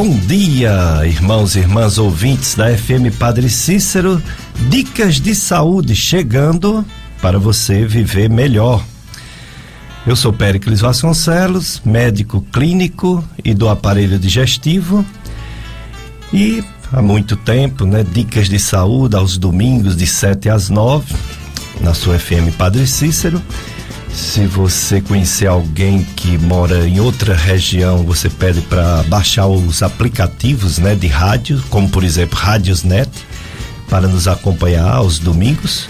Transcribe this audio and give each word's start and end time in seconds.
Bom 0.00 0.16
dia, 0.16 1.04
irmãos 1.04 1.56
e 1.56 1.58
irmãs 1.58 1.98
ouvintes 1.98 2.54
da 2.54 2.66
FM 2.70 3.12
Padre 3.18 3.50
Cícero. 3.50 4.22
Dicas 4.70 5.16
de 5.20 5.34
saúde 5.34 5.96
chegando 5.96 6.86
para 7.20 7.36
você 7.36 7.84
viver 7.84 8.30
melhor. 8.30 8.80
Eu 10.06 10.14
sou 10.14 10.32
Péricles 10.32 10.78
Vasconcelos, 10.78 11.82
médico 11.84 12.40
clínico 12.52 13.24
e 13.44 13.52
do 13.52 13.68
aparelho 13.68 14.20
digestivo. 14.20 15.04
E 16.32 16.62
há 16.92 17.02
muito 17.02 17.34
tempo, 17.34 17.84
né, 17.84 18.04
dicas 18.08 18.48
de 18.48 18.60
saúde 18.60 19.16
aos 19.16 19.36
domingos 19.36 19.96
de 19.96 20.06
7 20.06 20.48
às 20.48 20.70
9 20.70 21.12
na 21.80 21.92
sua 21.92 22.20
FM 22.20 22.54
Padre 22.56 22.86
Cícero. 22.86 23.42
Se 24.18 24.46
você 24.46 25.00
conhecer 25.00 25.46
alguém 25.46 26.02
que 26.02 26.36
mora 26.36 26.88
em 26.88 26.98
outra 26.98 27.36
região, 27.36 28.02
você 28.02 28.28
pede 28.28 28.60
para 28.62 29.04
baixar 29.04 29.46
os 29.46 29.80
aplicativos, 29.80 30.78
né, 30.78 30.96
de 30.96 31.06
rádio, 31.06 31.62
como 31.70 31.88
por 31.88 32.02
exemplo 32.02 32.36
Rádiosnet, 32.36 33.08
para 33.88 34.08
nos 34.08 34.26
acompanhar 34.26 34.92
aos 34.92 35.20
domingos. 35.20 35.88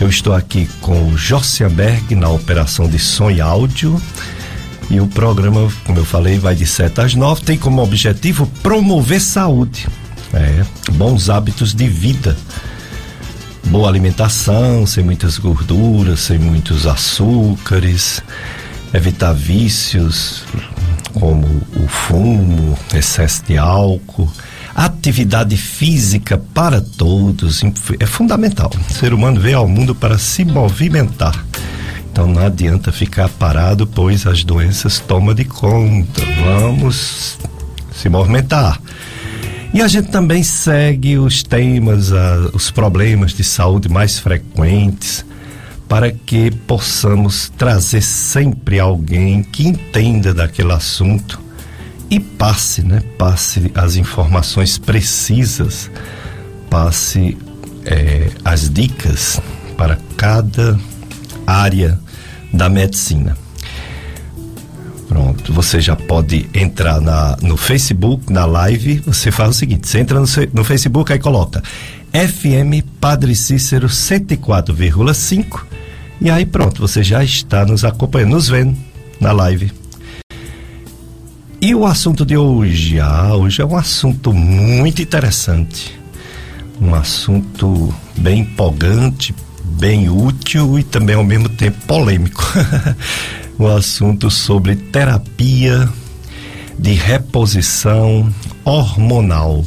Eu 0.00 0.08
estou 0.08 0.32
aqui 0.32 0.68
com 0.80 1.08
o 1.08 1.18
Jossiaberg 1.18 2.14
na 2.14 2.30
operação 2.30 2.88
de 2.88 3.00
som 3.00 3.30
e 3.32 3.40
áudio. 3.40 4.00
E 4.88 5.00
o 5.00 5.06
programa, 5.08 5.68
como 5.84 5.98
eu 5.98 6.04
falei, 6.04 6.38
vai 6.38 6.54
de 6.54 6.64
7 6.64 7.00
às 7.00 7.14
9, 7.16 7.42
tem 7.42 7.58
como 7.58 7.82
objetivo 7.82 8.46
promover 8.62 9.20
saúde, 9.20 9.88
é, 10.32 10.64
bons 10.92 11.28
hábitos 11.28 11.74
de 11.74 11.88
vida 11.88 12.36
boa 13.66 13.88
alimentação, 13.88 14.86
sem 14.86 15.02
muitas 15.04 15.38
gorduras, 15.38 16.20
sem 16.20 16.38
muitos 16.38 16.86
açúcares, 16.86 18.22
evitar 18.92 19.32
vícios 19.32 20.44
como 21.12 21.46
o 21.76 21.88
fumo, 21.88 22.78
excesso 22.94 23.44
de 23.44 23.56
álcool. 23.56 24.30
Atividade 24.74 25.56
física 25.56 26.36
para 26.52 26.80
todos 26.80 27.62
é 28.00 28.06
fundamental. 28.06 28.70
O 28.90 28.92
ser 28.92 29.14
humano 29.14 29.40
veio 29.40 29.58
ao 29.58 29.68
mundo 29.68 29.94
para 29.94 30.18
se 30.18 30.44
movimentar. 30.44 31.44
Então 32.10 32.26
não 32.26 32.44
adianta 32.44 32.92
ficar 32.92 33.28
parado, 33.28 33.86
pois 33.86 34.26
as 34.26 34.44
doenças 34.44 34.98
tomam 35.00 35.34
de 35.34 35.44
conta. 35.44 36.22
Vamos 36.44 37.38
se 37.92 38.08
movimentar. 38.08 38.80
E 39.74 39.82
a 39.82 39.88
gente 39.88 40.08
também 40.08 40.44
segue 40.44 41.18
os 41.18 41.42
temas, 41.42 42.12
uh, 42.12 42.48
os 42.52 42.70
problemas 42.70 43.32
de 43.32 43.42
saúde 43.42 43.88
mais 43.88 44.20
frequentes, 44.20 45.26
para 45.88 46.12
que 46.12 46.48
possamos 46.52 47.52
trazer 47.58 48.00
sempre 48.00 48.78
alguém 48.78 49.42
que 49.42 49.66
entenda 49.66 50.32
daquele 50.32 50.70
assunto 50.70 51.40
e 52.08 52.20
passe, 52.20 52.84
né? 52.84 53.02
Passe 53.18 53.72
as 53.74 53.96
informações 53.96 54.78
precisas, 54.78 55.90
passe 56.70 57.36
eh, 57.84 58.30
as 58.44 58.70
dicas 58.70 59.40
para 59.76 59.98
cada 60.16 60.78
área 61.44 61.98
da 62.52 62.68
medicina. 62.68 63.36
Pronto, 65.14 65.52
você 65.52 65.80
já 65.80 65.94
pode 65.94 66.50
entrar 66.52 67.00
na, 67.00 67.36
no 67.40 67.56
Facebook, 67.56 68.32
na 68.32 68.44
live. 68.46 69.00
Você 69.06 69.30
faz 69.30 69.50
o 69.50 69.52
seguinte: 69.52 69.86
você 69.86 70.00
entra 70.00 70.18
no, 70.18 70.26
no 70.52 70.64
Facebook, 70.64 71.12
aí 71.12 71.20
coloca 71.20 71.62
FM 72.12 72.84
Padre 73.00 73.36
Cícero 73.36 73.86
104,5 73.86 75.60
e 76.20 76.28
aí 76.28 76.44
pronto, 76.44 76.80
você 76.80 77.04
já 77.04 77.22
está 77.22 77.64
nos 77.64 77.84
acompanhando, 77.84 78.32
nos 78.32 78.48
vendo 78.48 78.76
na 79.20 79.30
live. 79.30 79.70
E 81.60 81.76
o 81.76 81.86
assunto 81.86 82.26
de 82.26 82.36
hoje? 82.36 82.98
Ah, 82.98 83.36
hoje 83.36 83.62
é 83.62 83.64
um 83.64 83.76
assunto 83.76 84.32
muito 84.32 85.00
interessante. 85.00 85.96
Um 86.80 86.92
assunto 86.92 87.94
bem 88.16 88.40
empolgante, 88.40 89.32
bem 89.74 90.08
útil 90.08 90.78
e 90.78 90.82
também 90.82 91.16
ao 91.16 91.24
mesmo 91.24 91.48
tempo 91.48 91.78
polêmico. 91.86 92.42
o 93.58 93.66
assunto 93.68 94.30
sobre 94.30 94.76
terapia 94.76 95.88
de 96.78 96.92
reposição 96.92 98.32
hormonal. 98.64 99.64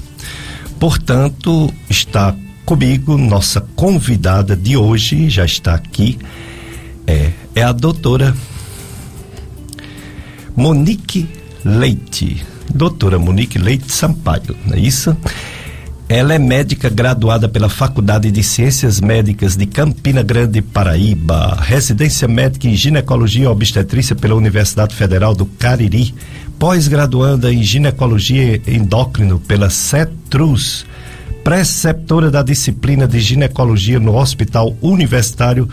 Portanto, 0.80 1.74
está 1.90 2.36
comigo 2.66 3.18
nossa 3.18 3.62
convidada 3.76 4.56
de 4.56 4.76
hoje, 4.76 5.30
já 5.30 5.46
está 5.46 5.74
aqui, 5.74 6.20
é, 7.06 7.32
é 7.56 7.64
a 7.64 7.72
doutora 7.72 8.36
Monique 10.56 11.30
Leite. 11.64 12.46
Doutora 12.74 13.18
Monique 13.18 13.58
Leite 13.58 13.92
Sampaio, 13.92 14.56
não 14.66 14.76
é 14.76 14.80
isso? 14.80 15.16
Ela 16.10 16.34
é 16.34 16.40
médica 16.40 16.90
graduada 16.90 17.50
pela 17.50 17.68
Faculdade 17.68 18.32
de 18.32 18.42
Ciências 18.42 19.02
Médicas 19.02 19.58
de 19.58 19.66
Campina 19.66 20.24
Grande, 20.24 20.62
Paraíba, 20.62 21.58
residência 21.60 22.30
médica 22.30 22.66
em 22.66 22.76
ginecologia 22.78 23.44
e 23.44 23.48
obstetrícia 23.48 24.16
pela 24.16 24.34
Universidade 24.34 24.96
Federal 24.96 25.36
do 25.36 25.46
Cariri, 25.46 26.16
pós-graduanda 26.58 27.52
em 27.52 27.62
ginecologia 27.62 28.62
endócrino 28.66 29.38
pela 29.38 29.70
CETRUS, 29.70 30.86
preceptora 31.44 32.32
da 32.32 32.42
disciplina 32.42 33.06
de 33.06 33.20
ginecologia 33.20 34.00
no 34.00 34.16
Hospital 34.16 34.78
Universitário 34.82 35.68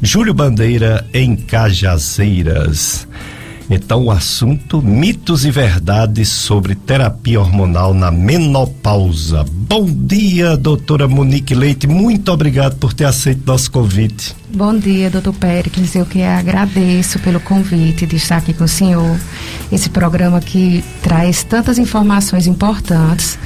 Júlio 0.00 0.32
Bandeira, 0.32 1.04
em 1.12 1.34
Cajazeiras. 1.34 3.08
Então, 3.70 4.06
o 4.06 4.10
assunto: 4.10 4.82
mitos 4.82 5.44
e 5.44 5.50
verdades 5.50 6.28
sobre 6.28 6.74
terapia 6.74 7.40
hormonal 7.40 7.94
na 7.94 8.10
menopausa. 8.10 9.44
Bom 9.48 9.84
dia, 9.86 10.56
doutora 10.56 11.06
Monique 11.06 11.54
Leite. 11.54 11.86
Muito 11.86 12.32
obrigado 12.32 12.76
por 12.76 12.92
ter 12.92 13.04
aceito 13.04 13.46
nosso 13.46 13.70
convite. 13.70 14.34
Bom 14.52 14.76
dia, 14.76 15.08
doutor 15.08 15.34
Péricles. 15.34 15.94
Eu 15.94 16.04
que 16.04 16.20
agradeço 16.20 17.20
pelo 17.20 17.38
convite 17.38 18.04
de 18.04 18.16
estar 18.16 18.38
aqui 18.38 18.52
com 18.52 18.64
o 18.64 18.68
senhor. 18.68 19.16
Esse 19.70 19.88
programa 19.88 20.40
que 20.40 20.82
traz 21.00 21.44
tantas 21.44 21.78
informações 21.78 22.48
importantes 22.48 23.38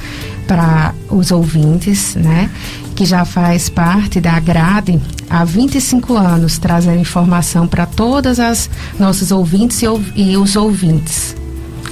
para 0.47 0.93
os 1.09 1.31
ouvintes, 1.31 2.15
né? 2.15 2.49
Que 2.95 3.05
já 3.05 3.25
faz 3.25 3.69
parte 3.69 4.21
da 4.21 4.39
grade 4.39 5.01
há 5.29 5.43
25 5.43 6.15
anos, 6.15 6.57
trazendo 6.57 6.99
informação 6.99 7.67
para 7.67 7.85
todas 7.85 8.39
as 8.39 8.69
nossos 8.99 9.31
ouvintes 9.31 9.81
e, 9.81 9.85
e 10.15 10.37
os 10.37 10.55
ouvintes. 10.55 11.35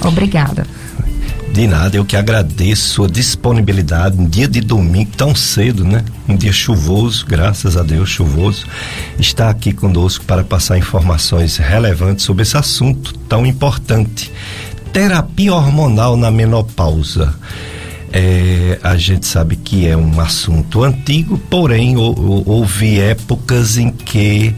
Obrigada. 0.02 0.66
De 1.54 1.68
nada, 1.68 1.96
eu 1.96 2.04
que 2.04 2.16
agradeço 2.16 3.04
a 3.04 3.06
disponibilidade, 3.06 4.18
um 4.18 4.26
dia 4.26 4.48
de 4.48 4.60
domingo 4.60 5.12
tão 5.16 5.36
cedo, 5.36 5.84
né? 5.84 6.04
Um 6.28 6.34
dia 6.34 6.52
chuvoso, 6.52 7.24
graças 7.24 7.76
a 7.76 7.82
Deus 7.84 8.08
chuvoso, 8.08 8.66
está 9.20 9.50
aqui 9.50 9.72
conosco 9.72 10.24
para 10.24 10.42
passar 10.42 10.78
informações 10.78 11.56
relevantes 11.56 12.24
sobre 12.24 12.42
esse 12.42 12.56
assunto 12.56 13.14
tão 13.28 13.46
importante. 13.46 14.32
Terapia 14.92 15.54
hormonal 15.54 16.16
na 16.16 16.28
menopausa. 16.28 17.32
É, 18.16 18.78
a 18.80 18.96
gente 18.96 19.26
sabe 19.26 19.56
que 19.56 19.88
é 19.88 19.96
um 19.96 20.20
assunto 20.20 20.84
antigo, 20.84 21.36
porém 21.50 21.96
houve 21.96 23.00
épocas 23.00 23.76
em 23.76 23.90
que 23.90 24.54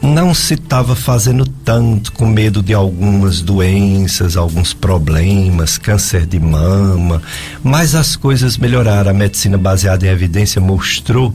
não 0.00 0.32
se 0.32 0.54
estava 0.54 0.96
fazendo 0.96 1.44
tanto 1.46 2.10
com 2.12 2.26
medo 2.26 2.62
de 2.62 2.72
algumas 2.72 3.42
doenças, 3.42 4.34
alguns 4.34 4.72
problemas, 4.72 5.76
câncer 5.76 6.24
de 6.24 6.40
mama, 6.40 7.20
mas 7.62 7.94
as 7.94 8.16
coisas 8.16 8.56
melhoraram. 8.56 9.10
A 9.10 9.14
medicina 9.14 9.58
baseada 9.58 10.06
em 10.06 10.08
evidência 10.08 10.58
mostrou 10.58 11.34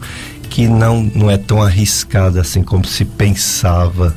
que 0.49 0.67
não, 0.67 1.03
não 1.13 1.29
é 1.29 1.37
tão 1.37 1.61
arriscada 1.61 2.41
assim 2.41 2.63
como 2.63 2.87
se 2.87 3.05
pensava. 3.05 4.15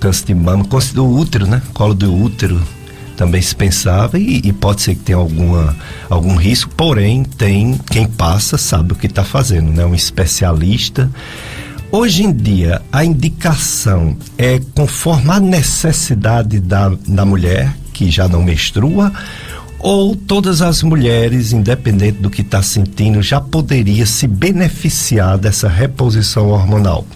Câncer 0.00 0.26
de 0.26 0.34
mama, 0.34 0.66
do 0.92 1.06
útero, 1.06 1.46
né? 1.46 1.62
Colo 1.72 1.94
do 1.94 2.12
útero, 2.12 2.60
também 3.14 3.40
se 3.40 3.54
pensava 3.54 4.18
e, 4.18 4.40
e, 4.44 4.52
pode 4.52 4.82
ser 4.82 4.94
que 4.94 5.02
tenha 5.02 5.18
alguma, 5.18 5.76
algum 6.08 6.36
risco, 6.36 6.70
porém 6.76 7.24
tem 7.24 7.78
quem 7.90 8.06
passa 8.06 8.58
sabe 8.58 8.92
o 8.92 8.96
que 8.96 9.06
está 9.06 9.24
fazendo, 9.24 9.70
né? 9.70 9.84
Um 9.84 9.94
especialista. 9.94 11.10
Hoje 11.90 12.24
em 12.24 12.32
dia 12.32 12.82
a 12.92 13.04
indicação 13.04 14.16
é 14.36 14.60
conforme 14.74 15.30
a 15.30 15.40
necessidade 15.40 16.60
da, 16.60 16.92
da 17.06 17.24
mulher 17.24 17.74
que 17.92 18.10
já 18.10 18.26
não 18.28 18.42
menstrua 18.42 19.12
ou 19.78 20.16
todas 20.16 20.62
as 20.62 20.82
mulheres, 20.82 21.52
independente 21.52 22.18
do 22.18 22.30
que 22.30 22.40
está 22.40 22.62
sentindo, 22.62 23.20
já 23.20 23.38
poderia 23.38 24.06
se 24.06 24.26
beneficiar 24.26 25.36
dessa 25.36 25.68
reposição 25.68 26.48
hormonal? 26.48 27.06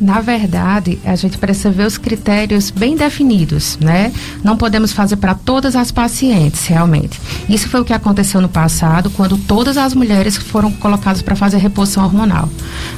Na 0.00 0.20
verdade, 0.20 0.98
a 1.04 1.16
gente 1.16 1.36
precisa 1.38 1.70
ver 1.70 1.84
os 1.84 1.98
critérios 1.98 2.70
bem 2.70 2.94
definidos, 2.94 3.76
né? 3.80 4.12
Não 4.44 4.56
podemos 4.56 4.92
fazer 4.92 5.16
para 5.16 5.34
todas 5.34 5.74
as 5.74 5.90
pacientes, 5.90 6.66
realmente. 6.66 7.20
Isso 7.48 7.68
foi 7.68 7.80
o 7.80 7.84
que 7.84 7.92
aconteceu 7.92 8.40
no 8.40 8.48
passado, 8.48 9.10
quando 9.10 9.36
todas 9.36 9.76
as 9.76 9.94
mulheres 9.94 10.36
foram 10.36 10.70
colocadas 10.70 11.20
para 11.20 11.34
fazer 11.34 11.58
reposição 11.58 12.04
hormonal. 12.04 12.48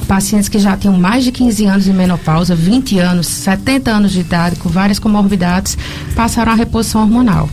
Pacientes 0.07 0.47
que 0.47 0.59
já 0.59 0.77
tinham 0.77 0.95
mais 0.95 1.23
de 1.23 1.31
15 1.31 1.65
anos 1.65 1.83
de 1.85 1.93
menopausa, 1.93 2.53
20 2.53 2.99
anos, 2.99 3.25
70 3.25 3.89
anos 3.89 4.11
de 4.11 4.19
idade, 4.19 4.57
com 4.57 4.69
várias 4.69 4.99
comorbidades, 4.99 5.75
passaram 6.15 6.51
a 6.51 6.55
reposição 6.55 7.01
hormonal. 7.01 7.49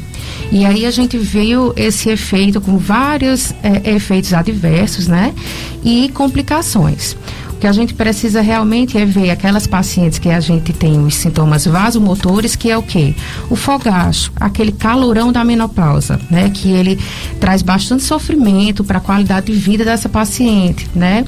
E 0.52 0.66
aí 0.66 0.84
a 0.84 0.90
gente 0.90 1.16
viu 1.16 1.72
esse 1.74 2.10
efeito 2.10 2.60
com 2.60 2.76
vários 2.76 3.52
é, 3.62 3.94
efeitos 3.94 4.34
adversos, 4.34 5.08
né? 5.08 5.34
E 5.82 6.10
complicações. 6.10 7.16
Que 7.60 7.66
a 7.66 7.72
gente 7.72 7.93
precisa 7.93 8.40
realmente 8.40 8.96
é 8.96 9.05
ver 9.05 9.31
aquelas 9.31 9.66
pacientes 9.66 10.19
que 10.19 10.28
a 10.28 10.38
gente 10.38 10.72
tem 10.72 11.05
os 11.05 11.16
sintomas 11.16 11.66
vasomotores, 11.66 12.55
que 12.55 12.70
é 12.70 12.78
o 12.78 12.82
quê? 12.82 13.14
O 13.50 13.56
fogacho, 13.56 14.32
aquele 14.37 14.70
calorão 14.70 15.32
da 15.32 15.44
menopausa, 15.44 16.20
né? 16.31 16.50
Que 16.50 16.70
ele 16.70 16.99
traz 17.40 17.60
bastante 17.62 18.05
sofrimento 18.05 18.84
para 18.84 18.99
a 18.99 19.00
qualidade 19.00 19.46
de 19.46 19.52
vida 19.52 19.84
dessa 19.84 20.08
paciente, 20.08 20.88
né? 20.94 21.25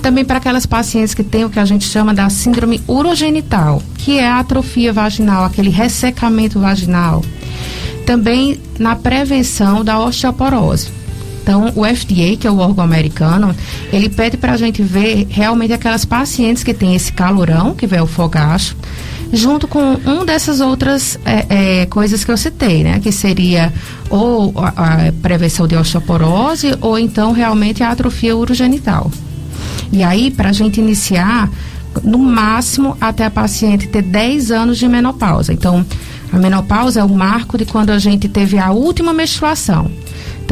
Também 0.00 0.24
para 0.24 0.38
aquelas 0.38 0.66
pacientes 0.66 1.14
que 1.14 1.24
têm 1.24 1.44
o 1.44 1.50
que 1.50 1.58
a 1.58 1.64
gente 1.64 1.84
chama 1.84 2.14
da 2.14 2.28
síndrome 2.30 2.80
urogenital, 2.86 3.82
que 3.98 4.18
é 4.18 4.28
a 4.28 4.38
atrofia 4.38 4.92
vaginal, 4.92 5.44
aquele 5.44 5.70
ressecamento 5.70 6.60
vaginal. 6.60 7.24
Também 8.06 8.60
na 8.78 8.94
prevenção 8.94 9.84
da 9.84 9.98
osteoporose 9.98 11.01
então, 11.42 11.72
o 11.74 11.84
FDA, 11.84 12.36
que 12.38 12.46
é 12.46 12.50
o 12.50 12.58
órgão 12.58 12.84
americano, 12.84 13.54
ele 13.92 14.08
pede 14.08 14.36
para 14.36 14.52
a 14.52 14.56
gente 14.56 14.80
ver 14.80 15.26
realmente 15.28 15.72
aquelas 15.72 16.04
pacientes 16.04 16.62
que 16.62 16.72
têm 16.72 16.94
esse 16.94 17.12
calorão, 17.12 17.74
que 17.74 17.84
vem 17.84 18.00
o 18.00 18.06
fogacho, 18.06 18.76
junto 19.32 19.66
com 19.66 19.98
um 20.06 20.24
dessas 20.24 20.60
outras 20.60 21.18
é, 21.24 21.80
é, 21.80 21.86
coisas 21.86 22.24
que 22.24 22.30
eu 22.30 22.36
citei, 22.36 22.84
né? 22.84 23.00
Que 23.00 23.10
seria 23.10 23.72
ou 24.08 24.54
a, 24.56 24.68
a, 24.68 25.12
prevenção 25.20 25.66
de 25.66 25.74
osteoporose 25.74 26.76
ou 26.80 26.96
então 26.96 27.32
realmente 27.32 27.82
a 27.82 27.90
atrofia 27.90 28.36
urogenital. 28.36 29.10
E 29.90 30.02
aí, 30.04 30.30
para 30.30 30.50
a 30.50 30.52
gente 30.52 30.80
iniciar, 30.80 31.50
no 32.04 32.18
máximo 32.18 32.96
até 33.00 33.24
a 33.24 33.30
paciente 33.30 33.88
ter 33.88 34.02
10 34.02 34.52
anos 34.52 34.78
de 34.78 34.86
menopausa. 34.86 35.52
Então, 35.52 35.84
a 36.32 36.38
menopausa 36.38 37.00
é 37.00 37.04
o 37.04 37.08
marco 37.08 37.58
de 37.58 37.64
quando 37.64 37.90
a 37.90 37.98
gente 37.98 38.28
teve 38.28 38.58
a 38.58 38.70
última 38.70 39.12
menstruação. 39.12 39.90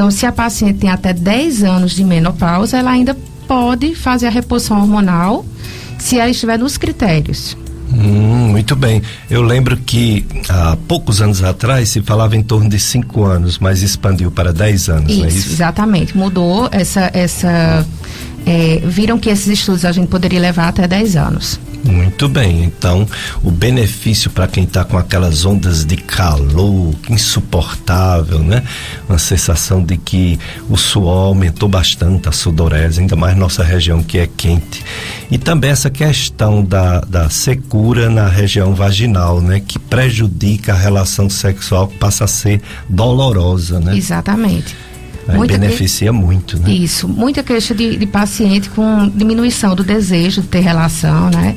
Então, 0.01 0.11
se 0.11 0.25
a 0.25 0.33
paciente 0.33 0.79
tem 0.79 0.89
até 0.89 1.13
10 1.13 1.63
anos 1.63 1.93
de 1.93 2.03
menopausa, 2.03 2.79
ela 2.79 2.91
ainda 2.91 3.15
pode 3.47 3.95
fazer 3.95 4.29
a 4.29 4.31
reposição 4.31 4.81
hormonal 4.81 5.45
se 5.99 6.19
ela 6.19 6.31
estiver 6.31 6.59
nos 6.59 6.79
critérios. 6.79 7.55
Hum, 7.93 8.49
muito 8.49 8.75
bem. 8.75 9.03
Eu 9.29 9.43
lembro 9.43 9.77
que 9.77 10.25
há 10.49 10.75
poucos 10.89 11.21
anos 11.21 11.43
atrás 11.43 11.91
se 11.91 12.01
falava 12.01 12.35
em 12.35 12.43
torno 12.43 12.71
de 12.71 12.79
5 12.79 13.25
anos, 13.25 13.59
mas 13.59 13.83
expandiu 13.83 14.31
para 14.31 14.55
10 14.55 14.89
anos, 14.89 15.11
isso, 15.11 15.21
não 15.21 15.27
é 15.27 15.29
isso? 15.29 15.53
Exatamente. 15.53 16.17
Mudou 16.17 16.67
essa. 16.73 17.11
essa 17.13 17.87
é, 18.47 18.81
viram 18.85 19.19
que 19.19 19.29
esses 19.29 19.47
estudos 19.47 19.85
a 19.85 19.93
gente 19.93 20.09
poderia 20.09 20.41
levar 20.41 20.69
até 20.69 20.87
10 20.87 21.17
anos. 21.17 21.61
Muito 21.85 22.29
bem, 22.29 22.65
então 22.65 23.07
o 23.43 23.51
benefício 23.51 24.31
para 24.31 24.47
quem 24.47 24.65
está 24.65 24.85
com 24.85 24.99
aquelas 24.99 25.47
ondas 25.47 25.85
de 25.85 25.97
calor 25.97 26.95
insuportável, 27.09 28.41
né? 28.41 28.63
Uma 29.09 29.19
sensação 29.19 29.83
de 29.83 29.97
que 29.97 30.39
o 30.69 30.77
suor 30.77 31.29
aumentou 31.29 31.69
bastante, 31.69 32.29
a 32.29 32.33
sudorese, 32.33 33.01
ainda 33.01 33.17
mais 33.17 33.37
nossa 33.37 33.65
região 33.65 34.03
que 34.03 34.19
é 34.19 34.29
quente. 34.37 34.85
E 35.31 35.39
também 35.39 35.71
essa 35.71 35.89
questão 35.89 36.63
da, 36.63 37.01
da 37.01 37.31
secura 37.31 38.11
na 38.11 38.29
região 38.29 38.75
vaginal, 38.75 39.41
né? 39.41 39.61
Que 39.61 39.79
prejudica 39.79 40.75
a 40.75 40.77
relação 40.77 41.31
sexual, 41.31 41.89
que 41.89 41.97
passa 41.97 42.25
a 42.25 42.29
ser 42.29 42.61
dolorosa, 42.89 43.81
né? 43.81 43.97
Exatamente. 43.97 44.77
Aí 45.29 45.37
muita 45.37 45.59
beneficia 45.59 46.11
que... 46.11 46.17
muito, 46.17 46.59
né? 46.59 46.71
Isso, 46.71 47.09
muita 47.09 47.43
queixa 47.43 47.75
de, 47.75 47.97
de, 47.97 48.07
paciente 48.07 48.69
com 48.71 49.09
diminuição 49.09 49.75
do 49.75 49.85
desejo 49.85 50.43
de 50.43 50.49
ter 50.49 50.61
relação, 50.61 51.31
né? 51.31 51.57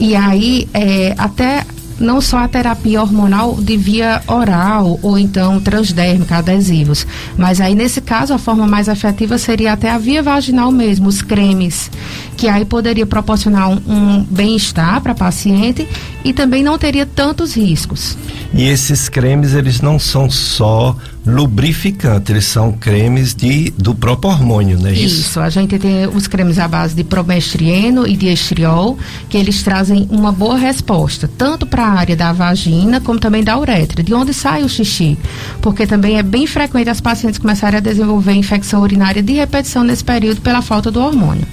E 0.00 0.16
aí, 0.16 0.68
é, 0.74 1.14
até 1.16 1.64
não 2.02 2.20
só 2.20 2.38
a 2.38 2.48
terapia 2.48 3.00
hormonal 3.00 3.54
de 3.60 3.76
via 3.76 4.20
oral 4.26 4.98
ou 5.02 5.18
então 5.18 5.60
transdérmica, 5.60 6.38
adesivos, 6.38 7.06
mas 7.36 7.60
aí 7.60 7.74
nesse 7.74 8.00
caso 8.00 8.34
a 8.34 8.38
forma 8.38 8.66
mais 8.66 8.88
efetiva 8.88 9.38
seria 9.38 9.72
até 9.72 9.90
a 9.90 9.98
via 9.98 10.22
vaginal 10.22 10.70
mesmo, 10.70 11.08
os 11.08 11.22
cremes, 11.22 11.90
que 12.36 12.48
aí 12.48 12.64
poderia 12.64 13.06
proporcionar 13.06 13.70
um, 13.70 13.80
um 13.86 14.22
bem-estar 14.24 15.00
para 15.00 15.12
a 15.12 15.14
paciente 15.14 15.86
e 16.24 16.32
também 16.32 16.62
não 16.62 16.76
teria 16.76 17.06
tantos 17.06 17.54
riscos. 17.56 18.16
E 18.52 18.64
esses 18.64 19.08
cremes, 19.08 19.54
eles 19.54 19.80
não 19.80 19.98
são 19.98 20.28
só 20.28 20.96
lubrificantes, 21.24 22.30
eles 22.30 22.44
são 22.44 22.72
cremes 22.72 23.34
de, 23.34 23.70
do 23.78 23.94
próprio 23.94 24.32
hormônio, 24.32 24.78
não 24.78 24.88
é 24.88 24.92
isso? 24.92 25.20
Isso, 25.20 25.40
a 25.40 25.48
gente 25.48 25.78
tem 25.78 26.06
os 26.06 26.26
cremes 26.26 26.58
à 26.58 26.66
base 26.66 26.94
de 26.94 27.04
promestrieno 27.04 28.06
e 28.06 28.16
de 28.16 28.26
estriol, 28.26 28.98
que 29.28 29.36
eles 29.36 29.62
trazem 29.62 30.06
uma 30.10 30.32
boa 30.32 30.56
resposta, 30.56 31.30
tanto 31.38 31.64
para 31.64 31.84
a 31.84 31.90
área 31.90 32.16
da 32.16 32.32
vagina 32.32 33.00
como 33.00 33.20
também 33.20 33.44
da 33.44 33.56
uretra, 33.58 34.02
de 34.02 34.12
onde 34.12 34.34
sai 34.34 34.64
o 34.64 34.68
xixi. 34.68 35.16
Porque 35.60 35.86
também 35.86 36.18
é 36.18 36.22
bem 36.22 36.46
frequente 36.46 36.90
as 36.90 37.00
pacientes 37.00 37.38
começarem 37.38 37.78
a 37.78 37.80
desenvolver 37.80 38.32
infecção 38.32 38.82
urinária 38.82 39.22
de 39.22 39.32
repetição 39.32 39.84
nesse 39.84 40.02
período 40.02 40.40
pela 40.40 40.60
falta 40.60 40.90
do 40.90 41.00
hormônio. 41.00 41.46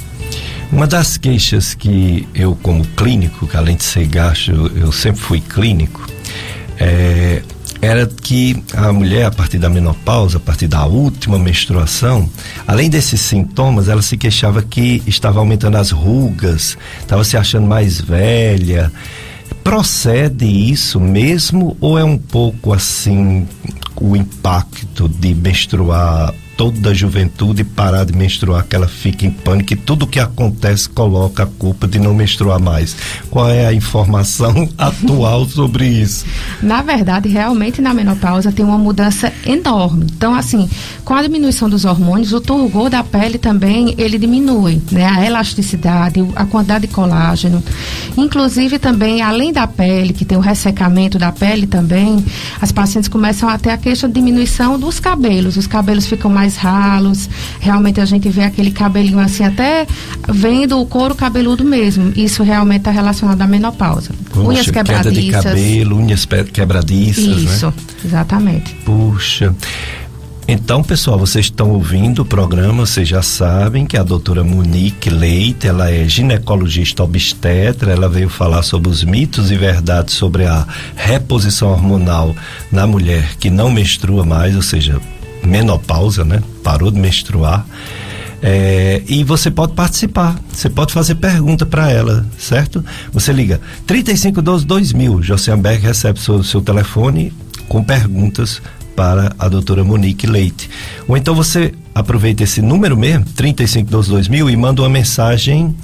Uma 0.72 0.86
das 0.86 1.18
queixas 1.18 1.74
que 1.74 2.28
eu, 2.34 2.56
como 2.62 2.86
clínico, 2.86 3.48
que 3.48 3.58
além 3.58 3.76
de 3.76 3.84
ser 3.84 4.06
gasto, 4.08 4.52
eu, 4.52 4.68
eu 4.78 4.92
sempre 4.92 5.20
fui 5.20 5.42
clínico, 5.42 6.08
é, 6.78 7.42
era 7.82 8.06
que 8.06 8.62
a 8.74 8.92
mulher, 8.92 9.26
a 9.26 9.32
partir 9.32 9.58
da 9.58 9.70
menopausa, 9.70 10.38
a 10.38 10.40
partir 10.40 10.68
da 10.68 10.86
última 10.86 11.40
menstruação, 11.40 12.30
além 12.68 12.90
desses 12.90 13.22
sintomas, 13.22 13.88
ela 13.88 14.02
se 14.02 14.18
queixava 14.18 14.62
que 14.62 15.02
estava 15.08 15.40
aumentando 15.40 15.78
as 15.78 15.92
rugas, 15.92 16.78
estava 17.00 17.24
se 17.24 17.38
achando 17.38 17.68
mais 17.68 18.02
velha. 18.02 18.92
Procede 19.64 20.46
isso 20.46 21.00
mesmo 21.00 21.78
ou 21.80 21.98
é 21.98 22.04
um 22.04 22.18
pouco 22.18 22.74
assim 22.74 23.48
o 23.96 24.16
impacto 24.16 25.08
de 25.08 25.34
menstruar 25.34 26.34
toda 26.60 26.90
a 26.90 26.94
juventude 26.94 27.64
parar 27.64 28.04
de 28.04 28.12
menstruar, 28.12 28.66
que 28.68 28.76
ela 28.76 28.86
fica 28.86 29.26
em 29.26 29.32
pânico 29.32 29.72
e 29.72 29.78
tudo 29.78 30.06
que 30.06 30.20
acontece 30.20 30.90
coloca 30.90 31.44
a 31.44 31.46
culpa 31.46 31.88
de 31.88 31.98
não 32.00 32.14
menstruar 32.14 32.60
mais. 32.60 32.98
Qual 33.30 33.50
é 33.50 33.66
a 33.66 33.74
informação 33.74 34.68
atual 34.78 35.46
sobre 35.46 35.88
isso? 35.88 36.26
Na 36.62 36.82
verdade, 36.82 37.30
realmente 37.30 37.82
na 37.82 37.94
menopausa 37.94 38.52
tem 38.52 38.66
uma 38.66 38.78
mudança 38.78 39.32
enorme. 39.46 40.08
Então, 40.14 40.36
assim, 40.36 40.70
com 41.06 41.14
a 41.14 41.22
diminuição 41.22 41.70
dos 41.70 41.86
hormônios, 41.86 42.34
o 42.34 42.42
turgor 42.42 42.90
da 42.90 43.06
pele 43.06 43.38
também 43.38 43.96
ele 43.98 44.18
diminui, 44.18 44.82
né? 44.92 45.06
A 45.06 45.26
elasticidade, 45.26 46.20
a 46.36 46.46
quantidade 46.46 46.88
de 46.88 46.94
colágeno. 46.94 47.64
Inclusive 48.18 48.80
também, 48.80 49.22
além 49.22 49.54
da 49.54 49.66
pele, 49.66 50.12
que 50.12 50.26
tem 50.26 50.38
o 50.38 50.42
ressecamento 50.42 51.18
da 51.18 51.32
pele 51.32 51.66
também, 51.68 52.22
as 52.60 52.70
pacientes 52.70 53.08
começam 53.08 53.48
a 53.48 53.58
ter 53.58 53.70
a 53.70 53.78
queixa 53.78 54.10
de 54.10 54.16
diminuição 54.16 54.78
dos 54.78 55.00
cabelos. 55.00 55.56
Os 55.56 55.66
cabelos 55.66 56.06
ficam 56.06 56.30
mais 56.30 56.49
mais 56.50 56.56
ralos. 56.56 57.30
Realmente 57.60 58.02
a 58.02 58.06
gente 58.06 58.28
vê 58.30 58.44
aquele 58.44 58.72
cabelinho 58.72 59.20
assim, 59.20 59.44
até 59.44 59.86
vendo 60.28 60.80
o 60.80 60.86
couro 60.86 61.14
cabeludo 61.14 61.64
mesmo. 61.64 62.12
Isso 62.16 62.42
realmente 62.42 62.80
está 62.80 62.92
relacionado 62.92 63.42
à 63.42 63.48
menopausa. 63.48 64.12
Puxa, 64.32 64.48
unhas 64.48 64.70
quebradiças. 64.70 65.14
Queda 65.14 65.22
de 65.22 65.32
cabelo, 65.32 65.98
unhas 65.98 66.26
quebradiças, 66.52 67.28
né? 67.28 67.44
Isso, 67.44 67.68
né? 67.68 67.74
exatamente. 68.04 68.74
Puxa. 68.86 69.54
Então, 70.52 70.82
pessoal, 70.82 71.20
vocês 71.20 71.46
estão 71.46 71.70
ouvindo 71.70 72.24
o 72.24 72.26
programa, 72.26 72.84
vocês 72.84 73.08
já 73.08 73.22
sabem 73.22 73.86
que 73.86 73.96
a 73.96 74.02
doutora 74.02 74.44
Monique 74.44 75.08
Leite, 75.08 75.68
ela 75.68 75.92
é 75.92 76.10
ginecologista 76.10 77.04
obstetra, 77.04 77.92
ela 77.92 78.10
veio 78.10 78.30
falar 78.30 78.64
sobre 78.64 78.90
os 78.90 79.04
mitos 79.04 79.52
e 79.52 79.56
verdades 79.56 80.16
sobre 80.16 80.48
a 80.48 80.66
reposição 80.96 81.70
hormonal 81.70 82.36
na 82.72 82.88
mulher 82.88 83.36
que 83.40 83.52
não 83.52 83.70
menstrua 83.70 84.26
mais, 84.26 84.56
ou 84.56 84.64
seja, 84.64 85.00
menopausa, 85.44 86.24
né? 86.24 86.42
Parou 86.64 86.92
de 86.92 87.00
menstruar. 87.00 87.66
É, 88.42 89.02
e 89.08 89.24
você 89.24 89.52
pode 89.52 89.74
participar, 89.74 90.40
você 90.52 90.70
pode 90.70 90.94
fazer 90.94 91.16
pergunta 91.16 91.66
para 91.66 91.92
ela, 91.92 92.26
certo? 92.38 92.84
Você 93.12 93.34
liga 93.34 93.60
3512 93.86 94.66
2000, 94.66 95.22
Josenberg 95.22 95.82
recebe 95.82 96.20
seu, 96.20 96.42
seu 96.42 96.62
telefone 96.62 97.34
com 97.68 97.84
perguntas 97.84 98.62
para 98.96 99.34
a 99.38 99.50
doutora 99.50 99.84
Monique 99.84 100.26
Leite. 100.26 100.70
Ou 101.08 101.18
então 101.18 101.36
você 101.36 101.74
aproveita 101.94 102.44
esse 102.44 102.62
número 102.62 102.98
mesmo, 102.98 103.26
3512 103.36 104.10
2000, 104.10 104.50
e 104.50 104.56
manda 104.56 104.82
uma 104.82 104.90
mensagem 104.90 105.76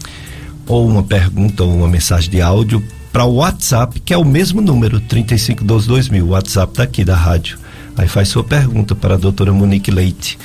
ou 0.67 0.87
uma 0.87 1.03
pergunta 1.03 1.63
ou 1.63 1.73
uma 1.73 1.87
mensagem 1.87 2.29
de 2.29 2.41
áudio 2.41 2.83
para 3.11 3.25
o 3.25 3.35
WhatsApp, 3.35 3.99
que 3.99 4.13
é 4.13 4.17
o 4.17 4.25
mesmo 4.25 4.61
número, 4.61 4.99
3512 4.99 5.87
2000, 5.87 6.25
o 6.25 6.29
WhatsApp 6.29 6.73
daqui 6.75 7.05
da 7.05 7.15
rádio. 7.15 7.57
Aí 7.97 8.07
faz 8.07 8.27
sua 8.27 8.43
pergunta 8.43 8.93
para 8.93 9.15
a 9.15 9.17
doutora 9.17 9.53
Monique 9.53 9.89
Leite. 9.91 10.37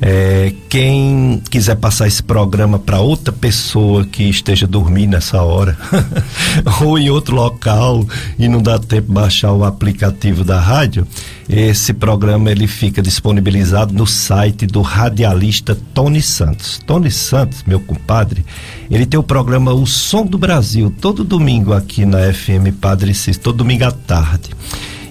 É, 0.00 0.52
quem 0.68 1.40
quiser 1.50 1.76
passar 1.76 2.06
esse 2.06 2.22
programa 2.22 2.78
para 2.78 3.00
outra 3.00 3.32
pessoa 3.32 4.04
que 4.04 4.24
esteja 4.24 4.66
dormindo 4.66 5.12
nessa 5.12 5.42
hora, 5.42 5.78
ou 6.82 6.98
em 6.98 7.08
outro 7.10 7.36
local 7.36 8.04
e 8.38 8.48
não 8.48 8.60
dá 8.60 8.78
tempo 8.78 9.08
de 9.08 9.14
baixar 9.14 9.52
o 9.52 9.64
aplicativo 9.64 10.44
da 10.44 10.60
rádio, 10.60 11.06
esse 11.48 11.92
programa 11.92 12.50
ele 12.50 12.66
fica 12.66 13.00
disponibilizado 13.00 13.94
no 13.94 14.06
site 14.06 14.66
do 14.66 14.82
radialista 14.82 15.76
Tony 15.94 16.20
Santos. 16.20 16.80
Tony 16.84 17.10
Santos, 17.10 17.62
meu 17.66 17.78
compadre, 17.78 18.44
ele 18.90 19.06
tem 19.06 19.20
o 19.20 19.22
programa 19.22 19.72
O 19.72 19.86
Som 19.86 20.26
do 20.26 20.38
Brasil 20.38 20.92
todo 21.00 21.22
domingo 21.22 21.72
aqui 21.72 22.04
na 22.04 22.32
FM 22.32 22.76
Padre 22.80 23.14
Cis, 23.14 23.38
todo 23.38 23.58
domingo 23.58 23.84
à 23.84 23.92
tarde. 23.92 24.50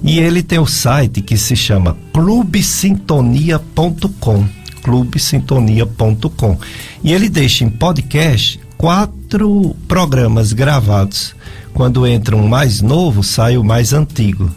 E 0.04 0.20
ele 0.20 0.44
tem 0.44 0.60
o 0.60 0.68
site 0.68 1.22
que 1.22 1.38
se 1.38 1.56
chama 1.56 1.96
clubesintonia.com 2.14 4.64
clubesintonia.com 4.84 6.58
e 7.04 7.14
ele 7.14 7.30
deixa 7.30 7.64
em 7.64 7.70
podcast 7.70 8.60
quatro 8.78 9.76
programas 9.88 10.52
gravados. 10.52 11.34
Quando 11.74 12.06
entra 12.06 12.36
um 12.36 12.48
mais 12.48 12.82
novo, 12.82 13.24
sai 13.24 13.58
o 13.58 13.64
mais 13.64 13.94
antigo. 13.94 14.52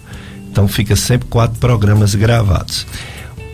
Então 0.51 0.67
fica 0.67 0.97
sempre 0.97 1.29
quatro 1.29 1.59
programas 1.59 2.15
gravados. 2.15 2.87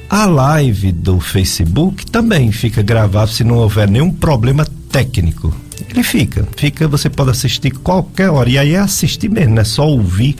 A 0.08 0.26
live 0.26 0.92
do 0.92 1.20
Facebook 1.20 2.06
também 2.06 2.50
fica 2.50 2.82
gravado 2.82 3.30
se 3.30 3.44
não 3.44 3.56
houver 3.56 3.88
nenhum 3.88 4.10
problema 4.10 4.66
técnico. 4.90 5.54
Ele 5.88 6.02
fica, 6.02 6.46
fica, 6.56 6.88
você 6.88 7.08
pode 7.08 7.30
assistir 7.30 7.70
qualquer 7.70 8.30
hora. 8.30 8.48
E 8.48 8.58
aí 8.58 8.74
é 8.74 8.78
assistir 8.78 9.28
mesmo, 9.28 9.54
não 9.54 9.62
é 9.62 9.64
só 9.64 9.86
ouvir 9.86 10.36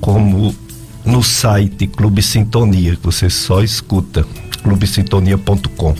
como 0.00 0.54
no 1.04 1.22
site 1.22 1.86
Clube 1.86 2.22
Sintonia, 2.22 2.96
que 2.96 3.04
você 3.04 3.28
só 3.28 3.62
escuta 3.62 4.24
clubesintonia.com. 4.62 5.94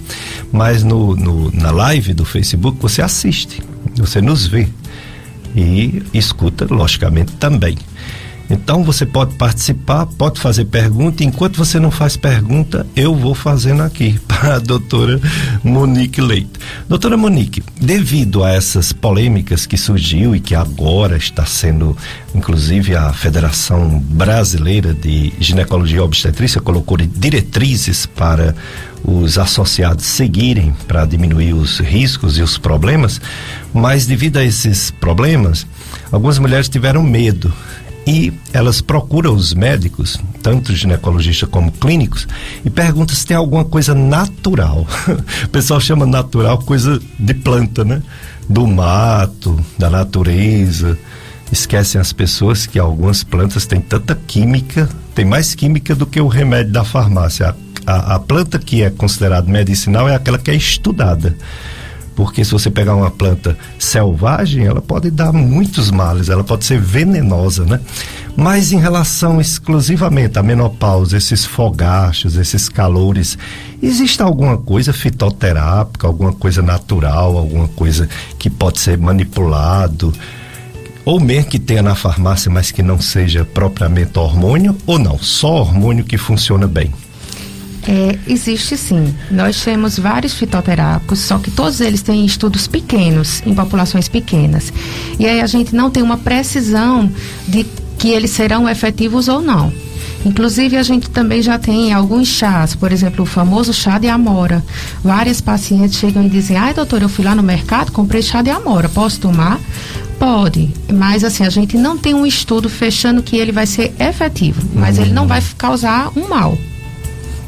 Mas 0.53 0.83
no, 0.83 1.17
no, 1.17 1.51
na 1.53 1.71
live 1.71 2.15
do 2.15 2.25
Facebook 2.25 2.79
você 2.81 3.03
assiste, 3.03 3.63
você 3.97 4.21
nos 4.21 4.47
vê 4.47 4.69
e 5.55 6.03
escuta, 6.15 6.67
logicamente, 6.71 7.33
também. 7.33 7.77
Então 8.53 8.85
você 8.85 9.07
pode 9.07 9.35
participar, 9.37 10.05
pode 10.05 10.39
fazer 10.39 10.67
pergunta. 10.67 11.25
Enquanto 11.25 11.57
você 11.57 11.81
não 11.81 11.91
faz 11.91 12.19
pergunta, 12.19 12.87
eu 12.95 13.15
vou 13.15 13.35
fazendo 13.35 13.83
aqui 13.83 14.21
para 14.29 14.57
a 14.57 14.59
doutora 14.59 15.19
Monique 15.65 16.21
Leite. 16.21 16.51
Doutora 16.87 17.17
Monique, 17.17 17.63
devido 17.81 18.45
a 18.45 18.51
essas 18.51 18.93
polêmicas 18.93 19.65
que 19.65 19.79
surgiu 19.79 20.37
e 20.37 20.41
que 20.41 20.55
agora 20.55 21.17
está 21.17 21.47
sendo, 21.47 21.97
inclusive 22.35 22.95
a 22.95 23.11
Federação 23.15 23.99
Brasileira 23.99 24.93
de 24.93 25.33
Ginecologia 25.41 25.97
e 25.97 26.01
Obstetrícia 26.01 26.61
colocou 26.61 26.99
diretrizes 26.99 28.05
para 28.05 28.55
os 29.03 29.39
associados 29.39 30.05
seguirem 30.05 30.75
para 30.87 31.07
diminuir 31.07 31.55
os 31.55 31.81
riscos 31.81 32.37
e 32.37 32.43
os 32.43 32.59
problemas, 32.59 33.19
mas 33.73 34.07
devido 34.07 34.37
a 34.37 34.45
esses 34.45 34.91
problemas, 34.91 35.67
algumas 36.13 36.39
mulheres 36.39 36.69
tiveram 36.69 37.03
medo 37.03 37.53
e 38.07 38.33
elas 38.53 38.81
procuram 38.81 39.35
os 39.35 39.55
médicos, 39.55 40.19
tanto 40.43 40.75
ginecologistas 40.75 41.49
como 41.49 41.71
clínicos, 41.71 42.27
e 42.65 42.71
perguntam 42.71 43.15
se 43.15 43.27
tem 43.27 43.37
alguma 43.37 43.65
coisa 43.65 43.95
natural. 43.95 44.87
o 45.45 45.49
pessoal 45.49 45.81
chama 45.81 46.05
natural 46.05 46.59
coisa 46.59 47.01
de 47.19 47.35
planta, 47.35 47.85
né? 47.85 48.03
Do 48.49 48.67
mato, 48.67 49.59
da 49.79 49.89
natureza. 49.89 50.99
Esquecem 51.51 52.01
as 52.01 52.13
pessoas 52.13 52.67
que 52.67 52.79
algumas 52.79 53.23
plantas 53.23 53.67
têm 53.67 53.81
tanta 53.81 54.15
química, 54.27 54.89
tem 55.15 55.25
mais 55.25 55.55
química 55.55 55.95
do 55.95 56.07
que 56.07 56.21
o 56.21 56.27
remédio 56.27 56.73
da 56.73 56.85
farmácia. 56.85 57.55
A, 57.87 57.93
a, 57.93 58.15
a 58.17 58.19
planta 58.19 58.59
que 58.59 58.83
é 58.83 58.91
considerada 58.91 59.51
medicinal 59.51 60.09
é 60.09 60.15
aquela 60.15 60.39
que 60.39 60.51
é 60.51 60.55
estudada 60.55 61.37
porque 62.15 62.45
se 62.45 62.53
você 62.53 62.71
pegar 62.71 62.95
uma 62.95 63.11
planta 63.11 63.57
selvagem, 63.79 64.67
ela 64.67 64.81
pode 64.81 65.11
dar 65.11 65.33
muitos 65.33 65.91
males, 65.91 66.29
ela 66.29 66.45
pode 66.45 66.65
ser 66.65 66.81
venenosa, 66.81 67.65
né? 67.65 67.81
Mas 68.37 68.73
em 68.73 68.79
relação 68.79 69.41
exclusivamente 69.41 70.39
à 70.39 70.43
menopausa, 70.43 71.17
esses 71.17 71.45
fogachos, 71.45 72.37
esses 72.37 72.69
calores, 72.69 73.37
existe 73.83 74.23
alguma 74.23 74.57
coisa 74.57 74.93
fitoterápica, 74.93 76.07
alguma 76.07 76.33
coisa 76.33 76.63
natural, 76.63 77.37
alguma 77.37 77.69
coisa 77.69 78.09
que 78.39 78.49
pode 78.49 78.81
ser 78.81 78.97
manipulado? 78.97 80.13
Ou 81.05 81.21
mesmo 81.21 81.51
que 81.51 81.59
tenha 81.59 81.83
na 81.83 81.95
farmácia, 81.95 82.51
mas 82.51 82.71
que 82.71 82.83
não 82.83 83.01
seja 83.01 83.45
propriamente 83.45 84.19
hormônio, 84.19 84.77
ou 84.87 84.99
não, 84.99 85.19
só 85.19 85.57
hormônio 85.57 86.05
que 86.05 86.17
funciona 86.17 86.67
bem? 86.67 86.93
É, 87.87 88.19
existe 88.27 88.77
sim. 88.77 89.13
Nós 89.31 89.61
temos 89.63 89.99
vários 89.99 90.35
fitoterápicos, 90.35 91.19
só 91.19 91.39
que 91.39 91.51
todos 91.51 91.81
eles 91.81 92.03
têm 92.03 92.25
estudos 92.25 92.67
pequenos, 92.67 93.43
em 93.45 93.55
populações 93.55 94.09
pequenas. 94.09 94.73
E 95.19 95.27
aí 95.27 95.41
a 95.41 95.47
gente 95.47 95.75
não 95.75 95.91
tem 95.91 96.03
uma 96.03 96.17
precisão 96.17 97.11
de 97.49 97.67
que 97.99 98.09
eles 98.09 98.31
serão 98.31 98.69
efetivos 98.69 99.29
ou 99.29 99.41
não. 99.41 99.73
Inclusive, 100.25 100.77
a 100.77 100.83
gente 100.83 101.11
também 101.11 101.43
já 101.43 101.59
tem 101.59 101.93
alguns 101.93 102.29
chás, 102.29 102.77
por 102.77 102.93
exemplo, 102.93 103.25
o 103.25 103.27
famoso 103.27 103.73
chá 103.73 103.99
de 103.99 104.09
amora. 104.09 104.63
Várias 105.03 105.41
pacientes 105.41 105.99
chegam 105.99 106.25
e 106.25 106.29
dizem: 106.29 106.57
ai, 106.57 106.73
doutor, 106.73 107.03
eu 107.03 107.09
fui 107.09 107.25
lá 107.25 107.35
no 107.35 107.43
mercado, 107.43 107.91
comprei 107.91 108.23
chá 108.23 108.41
de 108.41 108.51
amora, 108.51 108.89
posso 108.89 109.19
tomar? 109.19 109.59
Pode, 110.19 110.73
mas 110.93 111.25
assim, 111.25 111.45
a 111.45 111.51
gente 111.51 111.77
não 111.77 111.99
tem 111.99 112.15
um 112.15 112.25
estudo 112.25 112.69
fechando 112.69 113.25
que 113.25 113.37
ele 113.37 113.51
vai 113.51 113.67
ser 113.67 113.93
efetivo, 113.99 114.63
mas 114.73 114.97
ele 114.97 115.13
não 115.13 115.27
vai 115.27 115.43
causar 115.59 116.13
um 116.17 116.29
mal. 116.29 116.57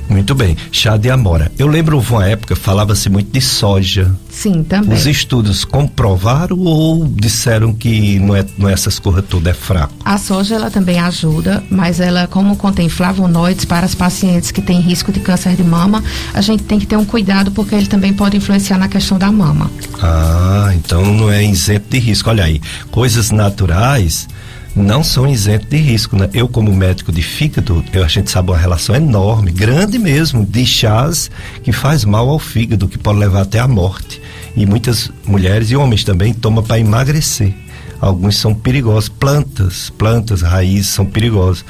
Muito 0.08 0.34
bem. 0.34 0.56
Chá 0.70 0.96
de 0.96 1.10
amora. 1.10 1.50
Eu 1.58 1.66
lembro 1.66 1.98
uma 1.98 2.26
época 2.26 2.54
falava-se 2.54 3.08
muito 3.08 3.32
de 3.32 3.40
soja. 3.40 4.14
Sim, 4.30 4.62
também. 4.62 4.96
Os 4.96 5.06
estudos 5.06 5.64
comprovaram 5.64 6.58
ou 6.58 7.06
disseram 7.06 7.72
que 7.72 8.18
não 8.18 8.34
é, 8.34 8.44
não 8.58 8.68
é 8.68 8.72
essas 8.72 8.98
coisas 8.98 9.24
todas, 9.28 9.52
é 9.52 9.54
fraco? 9.54 9.94
A 10.04 10.18
soja 10.18 10.56
ela 10.56 10.70
também 10.70 10.98
ajuda, 10.98 11.62
mas 11.70 12.00
ela, 12.00 12.26
como 12.26 12.56
contém 12.56 12.88
flavonoides 12.88 13.64
para 13.64 13.86
as 13.86 13.94
pacientes 13.94 14.50
que 14.50 14.60
têm 14.60 14.80
risco 14.80 15.12
de 15.12 15.20
câncer 15.20 15.54
de 15.54 15.64
mama, 15.64 16.02
a 16.32 16.40
gente 16.40 16.64
tem 16.64 16.78
que 16.78 16.86
ter 16.86 16.96
um 16.96 17.04
cuidado 17.04 17.50
porque 17.50 17.74
ele 17.74 17.86
também 17.86 18.12
pode 18.12 18.36
influenciar 18.36 18.78
na 18.78 18.88
questão 18.88 19.18
da 19.18 19.30
mama. 19.30 19.70
Ah, 20.02 20.72
então 20.74 21.04
não 21.14 21.30
é 21.30 21.44
isento 21.44 21.86
de 21.88 21.98
risco. 21.98 22.28
Olha 22.28 22.44
aí, 22.44 22.60
coisas 22.90 23.30
naturais 23.30 24.28
não 24.74 25.04
são 25.04 25.28
isentos 25.28 25.68
de 25.68 25.76
risco, 25.76 26.16
né? 26.16 26.28
Eu 26.32 26.48
como 26.48 26.74
médico 26.74 27.12
de 27.12 27.22
fígado, 27.22 27.84
eu, 27.92 28.04
a 28.04 28.08
gente 28.08 28.30
sabe 28.30 28.50
uma 28.50 28.58
relação 28.58 28.94
enorme, 28.94 29.52
grande 29.52 29.98
mesmo, 29.98 30.44
de 30.44 30.66
chás 30.66 31.30
que 31.62 31.72
faz 31.72 32.04
mal 32.04 32.28
ao 32.28 32.38
fígado, 32.38 32.88
que 32.88 32.98
pode 32.98 33.18
levar 33.18 33.42
até 33.42 33.60
a 33.60 33.68
morte. 33.68 34.20
E 34.56 34.66
muitas 34.66 35.10
mulheres 35.24 35.70
e 35.70 35.76
homens 35.76 36.02
também 36.02 36.34
tomam 36.34 36.62
para 36.62 36.78
emagrecer. 36.78 37.54
Alguns 38.00 38.36
são 38.36 38.54
perigosos, 38.54 39.08
plantas, 39.08 39.90
plantas, 39.90 40.42
raízes 40.42 40.88
são 40.88 41.06
perigosas. 41.06 41.64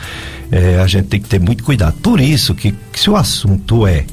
É, 0.50 0.80
a 0.80 0.86
gente 0.86 1.06
tem 1.08 1.20
que 1.20 1.28
ter 1.28 1.40
muito 1.40 1.62
cuidado. 1.62 1.94
Por 2.02 2.20
isso 2.20 2.54
que 2.54 2.74
se 2.94 3.10
o 3.10 3.16
assunto 3.16 3.86
é 3.86 4.04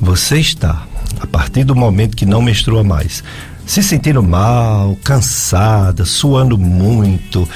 você 0.00 0.38
está, 0.38 0.86
a 1.20 1.26
partir 1.26 1.64
do 1.64 1.74
momento 1.74 2.16
que 2.16 2.24
não 2.24 2.40
menstrua 2.40 2.82
mais, 2.82 3.22
se 3.66 3.82
sentindo 3.82 4.22
mal, 4.22 4.96
cansada, 5.04 6.04
suando 6.04 6.56
muito, 6.56 7.46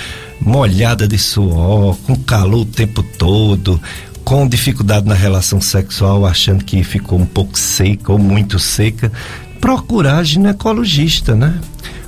molhada 0.45 1.09
de 1.09 1.19
suor, 1.19 1.97
com 2.07 2.15
calor 2.15 2.61
o 2.61 2.65
tempo 2.67 3.03
todo, 3.03 3.81
com 4.25 4.47
dificuldade 4.47 5.07
na 5.07 5.15
relação 5.15 5.61
sexual, 5.61 6.27
achando 6.27 6.65
que 6.65 6.85
ficou 6.85 7.19
um 7.19 7.27
pouco 7.27 7.59
seca 7.59 8.13
ou 8.13 8.19
muito 8.19 8.59
seca, 8.59 9.11
procurar 9.61 10.23
ginecologista, 10.25 11.35
né? 11.35 11.59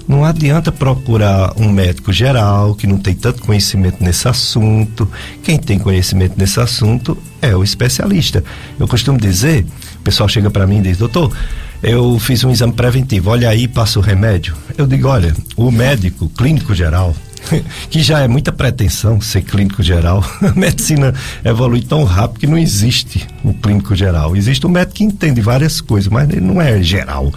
Não 0.07 0.25
adianta 0.25 0.71
procurar 0.71 1.53
um 1.57 1.69
médico 1.69 2.13
geral 2.13 2.77
que 2.77 2.87
não 2.87 2.97
tem 2.97 3.13
tanto 3.13 3.43
conhecimento 3.43 4.05
nesse 4.05 4.29
assunto. 4.29 5.11
Quem 5.43 5.59
tem 5.59 5.81
conhecimento 5.81 6.35
nesse 6.37 6.61
assunto 6.61 7.19
é 7.43 7.57
o 7.57 7.65
especialista. 7.65 8.45
Eu 8.79 8.87
costumo 8.87 9.19
dizer, 9.19 9.67
o 9.97 10.03
pessoal 10.03 10.29
chega 10.29 10.49
para 10.49 10.67
mim 10.67 10.79
e 10.79 10.83
diz: 10.83 10.99
"Doutor, 10.99 11.37
eu 11.83 12.19
fiz 12.21 12.45
um 12.45 12.51
exame 12.53 12.73
preventivo, 12.73 13.31
olha 13.31 13.49
aí, 13.49 13.67
passa 13.67 13.99
o 13.99 14.03
remédio". 14.03 14.55
Eu 14.79 14.87
digo: 14.87 15.09
"Olha, 15.09 15.35
o 15.57 15.73
médico 15.73 16.29
clínico 16.29 16.73
geral 16.73 17.13
que 17.91 18.03
já 18.03 18.21
é 18.21 18.29
muita 18.29 18.53
pretensão 18.53 19.21
ser 19.21 19.43
clínico 19.43 19.83
geral. 19.83 20.25
A 20.43 20.59
medicina 20.59 21.15
evolui 21.45 21.83
tão 21.83 22.05
rápido 22.05 22.41
que 22.41 22.47
não 22.47 22.59
existe 22.59 23.27
o 23.45 23.53
clínico 23.55 23.95
geral. 23.95 24.37
Existe 24.37 24.67
um 24.67 24.71
médico 24.71 24.97
que 24.97 25.05
entende 25.05 25.41
várias 25.41 25.81
coisas, 25.81 26.11
mas 26.11 26.29
ele 26.29 26.41
não 26.41 26.61
é 26.61 26.83
geral. 26.83 27.33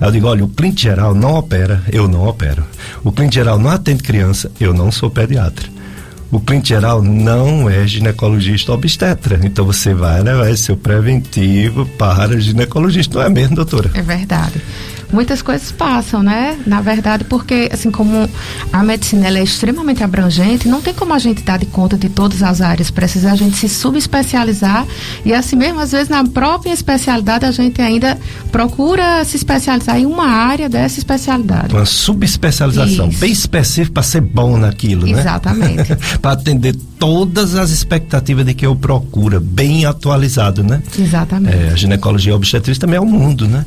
Eu 0.00 0.10
digo, 0.10 0.26
olha, 0.26 0.44
o 0.44 0.48
clínico 0.48 0.80
geral 0.80 1.14
não 1.14 1.34
opera, 1.34 1.82
eu 1.92 2.08
não 2.08 2.26
opero. 2.26 2.64
O 3.04 3.12
clínico 3.12 3.34
geral 3.34 3.58
não 3.58 3.70
atende 3.70 4.02
criança, 4.02 4.50
eu 4.60 4.72
não 4.72 4.90
sou 4.90 5.10
pediatra. 5.10 5.68
O 6.30 6.40
clínico 6.40 6.68
geral 6.68 7.02
não 7.02 7.68
é 7.68 7.86
ginecologista 7.86 8.72
obstetra. 8.72 9.38
Então 9.44 9.66
você 9.66 9.92
vai 9.92 10.22
levar 10.22 10.50
esse 10.50 10.62
seu 10.62 10.76
preventivo 10.76 11.84
para 11.98 12.40
ginecologista, 12.40 13.18
não 13.18 13.26
é 13.26 13.28
mesmo, 13.28 13.56
doutora? 13.56 13.90
É 13.94 14.00
verdade 14.00 14.62
muitas 15.12 15.42
coisas 15.42 15.70
passam, 15.70 16.22
né? 16.22 16.58
Na 16.66 16.80
verdade, 16.80 17.24
porque 17.24 17.68
assim 17.72 17.90
como 17.90 18.28
a 18.72 18.82
medicina 18.82 19.28
é 19.28 19.42
extremamente 19.42 20.02
abrangente, 20.02 20.68
não 20.68 20.80
tem 20.80 20.94
como 20.94 21.12
a 21.12 21.18
gente 21.18 21.42
dar 21.42 21.58
de 21.58 21.66
conta 21.66 21.96
de 21.96 22.08
todas 22.08 22.42
as 22.42 22.60
áreas. 22.60 22.90
Precisa 22.90 23.32
a 23.32 23.36
gente 23.36 23.56
se 23.56 23.68
subespecializar 23.68 24.86
e 25.24 25.32
assim 25.32 25.56
mesmo 25.56 25.80
às 25.80 25.92
vezes 25.92 26.08
na 26.08 26.24
própria 26.24 26.72
especialidade 26.72 27.44
a 27.44 27.50
gente 27.50 27.80
ainda 27.80 28.18
procura 28.50 29.24
se 29.24 29.36
especializar 29.36 29.98
em 29.98 30.06
uma 30.06 30.26
área 30.26 30.68
dessa 30.68 30.98
especialidade. 30.98 31.74
Uma 31.74 31.84
subespecialização 31.84 33.08
Isso. 33.08 33.20
bem 33.20 33.32
específica 33.32 33.94
para 33.94 34.02
ser 34.02 34.20
bom 34.20 34.56
naquilo, 34.56 35.06
né? 35.06 35.20
Exatamente. 35.20 35.94
para 36.20 36.32
atender 36.32 36.74
todas 36.98 37.54
as 37.54 37.70
expectativas 37.70 38.44
de 38.46 38.54
que 38.54 38.64
eu 38.64 38.74
procuro, 38.76 39.40
bem 39.40 39.84
atualizado, 39.84 40.62
né? 40.62 40.82
Exatamente. 40.98 41.56
É, 41.56 41.70
a 41.70 41.76
ginecologia 41.76 42.34
obstetrícia 42.34 42.80
também 42.80 42.96
é 42.96 43.00
o 43.00 43.06
mundo, 43.06 43.48
né? 43.48 43.64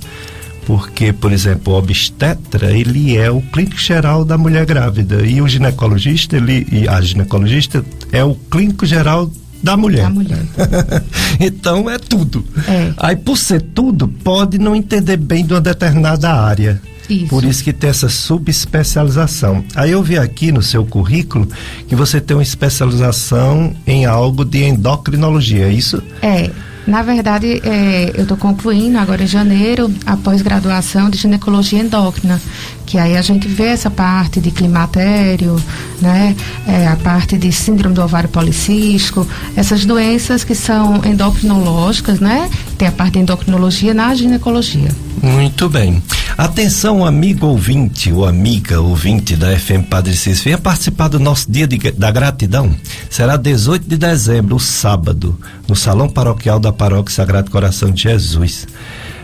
Porque, 0.66 1.14
por 1.14 1.32
exemplo, 1.32 1.74
o 1.74 1.78
obstetra, 1.78 2.72
ele 2.72 3.16
é 3.16 3.30
o 3.30 3.42
clínico 3.42 3.78
geral 3.78 4.26
da 4.26 4.38
mulher 4.38 4.66
grávida 4.66 5.26
e 5.26 5.42
o 5.42 5.48
ginecologista, 5.48 6.36
ele, 6.36 6.68
e 6.72 6.88
a 6.88 7.00
ginecologista 7.02 7.86
é 8.12 8.24
o 8.24 8.36
clínico 8.36 8.86
geral 8.86 9.30
da 9.62 9.78
mulher. 9.78 10.04
Da 10.04 10.10
mulher. 10.10 10.46
então 11.40 11.90
é 11.90 11.98
tudo. 11.98 12.44
É. 12.68 12.94
Aí 12.98 13.16
por 13.16 13.38
ser 13.38 13.62
tudo, 13.62 14.08
pode 14.08 14.58
não 14.58 14.76
entender 14.76 15.18
bem 15.18 15.46
de 15.46 15.54
uma 15.54 15.62
determinada 15.62 16.32
área. 16.34 16.82
Isso. 17.10 17.28
Por 17.28 17.44
isso 17.44 17.64
que 17.64 17.72
tem 17.72 17.90
essa 17.90 18.10
subespecialização. 18.10 19.64
Aí 19.76 19.92
eu 19.92 20.02
vi 20.02 20.18
aqui 20.18 20.52
no 20.52 20.64
seu 20.64 20.84
currículo 20.84 21.48
que 21.88 21.96
você 21.96 22.20
tem 22.20 22.36
uma 22.36 22.44
especialização 22.44 23.76
em 23.86 24.06
algo 24.06 24.44
de 24.44 24.64
endocrinologia, 24.64 25.68
é 25.68 25.72
isso? 25.72 26.02
É. 26.22 26.50
Na 26.88 27.02
verdade, 27.02 27.62
é, 27.64 28.12
eu 28.16 28.24
estou 28.24 28.38
concluindo 28.38 28.98
agora 29.00 29.24
em 29.24 29.28
janeiro 29.28 29.92
a 30.06 30.16
pós-graduação 30.16 31.10
de 31.10 31.18
ginecologia 31.18 31.80
endócrina, 31.80 32.40
que 32.86 32.98
aí 32.98 33.18
a 33.18 33.22
gente 33.22 33.48
vê 33.48 33.66
essa 33.68 33.90
parte 33.90 34.40
de 34.40 34.52
climatério, 34.52 35.62
né, 36.02 36.36
é, 36.68 36.88
a 36.88 36.96
parte 36.96 37.38
de 37.38 37.52
síndrome 37.52 37.96
do 37.96 38.04
ovário 38.04 38.30
policístico, 38.30 39.28
essas 39.56 39.86
doenças 39.86 40.44
que 40.44 40.54
são 40.54 41.04
endocrinológicas, 41.06 42.20
né, 42.20 42.50
tem 42.78 42.88
a 42.88 42.92
parte 42.92 43.14
de 43.14 43.20
endocrinologia 43.20 43.94
na 43.94 44.14
ginecologia. 44.14 44.90
Muito 45.22 45.68
bem. 45.70 46.02
Atenção, 46.38 47.06
amigo 47.06 47.48
ouvinte 47.48 48.12
ou 48.12 48.26
amiga 48.26 48.82
ouvinte 48.82 49.36
da 49.36 49.58
FM 49.58 49.88
Padre 49.90 50.14
Cis, 50.14 50.42
venha 50.42 50.58
participar 50.58 51.08
do 51.08 51.20
nosso 51.20 51.50
Dia 51.50 51.66
de, 51.66 51.78
da 51.92 52.12
Gratidão. 52.12 52.76
Será 53.10 53.38
18 53.38 53.88
de 53.88 53.98
dezembro, 53.98 54.60
sábado, 54.60 55.40
no 55.68 55.76
Salão 55.76 56.10
Paroquial 56.10 56.60
da 56.60 56.74
Paróquia 56.74 57.16
Sagrado 57.16 57.50
Coração 57.50 57.90
de 57.90 58.04
Jesus. 58.04 58.68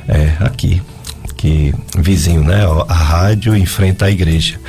É, 0.07 0.33
aqui, 0.39 0.81
que 1.41 1.73
vizinho, 1.97 2.43
né? 2.43 2.63
A 2.87 2.93
rádio 2.93 3.57
enfrenta 3.57 4.05
a 4.05 4.11
igreja. 4.11 4.59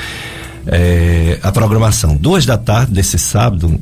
É, 0.66 1.38
a 1.42 1.52
programação, 1.52 2.16
duas 2.16 2.46
da 2.46 2.56
tarde 2.56 2.92
desse 2.92 3.18
sábado, 3.18 3.78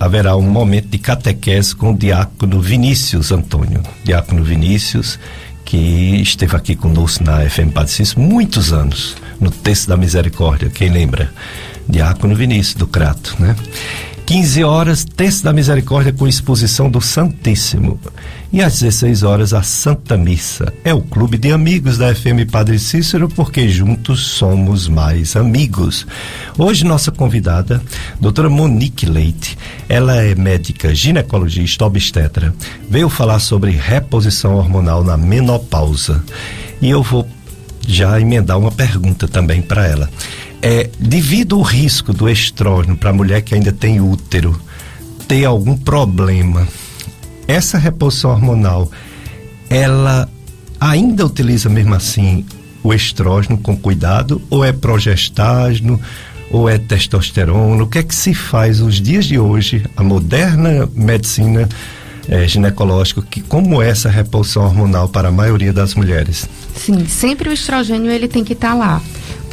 haverá 0.00 0.36
um 0.36 0.42
momento 0.42 0.88
de 0.88 0.98
catequese 0.98 1.76
com 1.76 1.92
o 1.92 1.96
diácono 1.96 2.60
Vinícius 2.60 3.30
Antônio. 3.30 3.80
Diácono 4.02 4.42
Vinícius, 4.42 5.20
que 5.64 6.20
esteve 6.20 6.56
aqui 6.56 6.74
conosco 6.74 7.22
na 7.22 7.48
FM 7.48 7.70
Padre 7.72 7.92
muitos 8.16 8.72
anos, 8.72 9.14
no 9.40 9.50
Texto 9.50 9.86
da 9.86 9.96
Misericórdia, 9.96 10.68
quem 10.68 10.90
lembra? 10.90 11.32
Diácono 11.88 12.34
Vinícius 12.34 12.74
do 12.74 12.88
Crato, 12.88 13.36
né? 13.38 13.54
15 14.26 14.64
horas, 14.64 15.04
Texto 15.04 15.44
da 15.44 15.52
Misericórdia 15.52 16.12
com 16.12 16.26
exposição 16.26 16.90
do 16.90 17.00
Santíssimo. 17.00 18.00
E 18.52 18.60
às 18.60 18.80
16 18.80 19.22
horas, 19.22 19.54
a 19.54 19.62
Santa 19.62 20.16
Missa. 20.16 20.74
É 20.84 20.92
o 20.92 21.00
clube 21.00 21.38
de 21.38 21.50
amigos 21.50 21.96
da 21.96 22.14
FM 22.14 22.50
Padre 22.50 22.78
Cícero, 22.78 23.28
porque 23.28 23.68
juntos 23.68 24.26
somos 24.26 24.88
mais 24.88 25.34
amigos. 25.36 26.06
Hoje, 26.58 26.84
nossa 26.84 27.10
convidada, 27.10 27.82
doutora 28.20 28.50
Monique 28.50 29.06
Leite, 29.06 29.56
ela 29.88 30.16
é 30.22 30.34
médica 30.34 30.94
ginecologista 30.94 31.86
obstetra, 31.86 32.54
veio 32.90 33.08
falar 33.08 33.38
sobre 33.38 33.70
reposição 33.70 34.56
hormonal 34.56 35.02
na 35.02 35.16
menopausa. 35.16 36.22
E 36.80 36.90
eu 36.90 37.02
vou 37.02 37.26
já 37.88 38.20
emendar 38.20 38.58
uma 38.58 38.70
pergunta 38.70 39.26
também 39.26 39.62
para 39.62 39.86
ela 39.86 40.10
é, 40.62 40.88
devido 40.98 41.56
ao 41.56 41.62
risco 41.62 42.12
do 42.12 42.28
estrógeno 42.28 42.96
para 42.96 43.10
a 43.10 43.12
mulher 43.12 43.42
que 43.42 43.54
ainda 43.54 43.72
tem 43.72 44.00
útero 44.00 44.58
ter 45.26 45.44
algum 45.44 45.76
problema, 45.76 46.68
essa 47.46 47.78
reposição 47.78 48.30
hormonal, 48.30 48.90
ela 49.68 50.28
ainda 50.80 51.24
utiliza 51.24 51.68
mesmo 51.68 51.94
assim 51.94 52.44
o 52.82 52.92
estrógeno 52.92 53.56
com 53.56 53.76
cuidado 53.76 54.42
ou 54.50 54.64
é 54.64 54.72
progestágeno 54.72 56.00
ou 56.50 56.68
é 56.68 56.78
testosterona? 56.78 57.82
O 57.82 57.86
que 57.86 57.98
é 57.98 58.02
que 58.02 58.14
se 58.14 58.34
faz 58.34 58.80
nos 58.80 59.00
dias 59.00 59.24
de 59.24 59.38
hoje, 59.38 59.84
a 59.96 60.02
moderna 60.02 60.88
medicina 60.94 61.68
é, 62.28 62.46
ginecológica, 62.46 63.22
que 63.22 63.40
como 63.40 63.82
é 63.82 63.88
essa 63.88 64.08
reposição 64.08 64.64
hormonal 64.64 65.08
para 65.08 65.28
a 65.28 65.32
maioria 65.32 65.72
das 65.72 65.94
mulheres? 65.94 66.48
Sim, 66.76 67.06
sempre 67.06 67.48
o 67.48 67.52
estrogênio 67.52 68.10
ele 68.10 68.28
tem 68.28 68.44
que 68.44 68.52
estar 68.52 68.70
tá 68.70 68.74
lá 68.74 69.02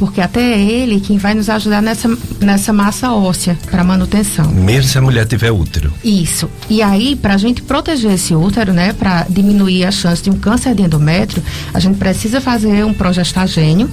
porque 0.00 0.22
até 0.22 0.54
é 0.54 0.58
ele 0.58 0.98
quem 0.98 1.18
vai 1.18 1.34
nos 1.34 1.50
ajudar 1.50 1.82
nessa, 1.82 2.08
nessa 2.40 2.72
massa 2.72 3.12
óssea 3.12 3.58
para 3.70 3.84
manutenção. 3.84 4.50
Mesmo 4.50 4.84
se 4.84 4.96
a 4.96 5.02
mulher 5.02 5.26
tiver 5.26 5.50
útero. 5.50 5.92
Isso. 6.02 6.48
E 6.70 6.80
aí, 6.80 7.14
para 7.14 7.34
a 7.34 7.36
gente 7.36 7.60
proteger 7.60 8.12
esse 8.12 8.34
útero, 8.34 8.72
né, 8.72 8.94
para 8.94 9.26
diminuir 9.28 9.84
a 9.84 9.90
chance 9.90 10.22
de 10.22 10.30
um 10.30 10.38
câncer 10.38 10.74
de 10.74 10.84
endométrio, 10.84 11.42
a 11.74 11.78
gente 11.78 11.98
precisa 11.98 12.40
fazer 12.40 12.82
um 12.82 12.94
progestagênio, 12.94 13.90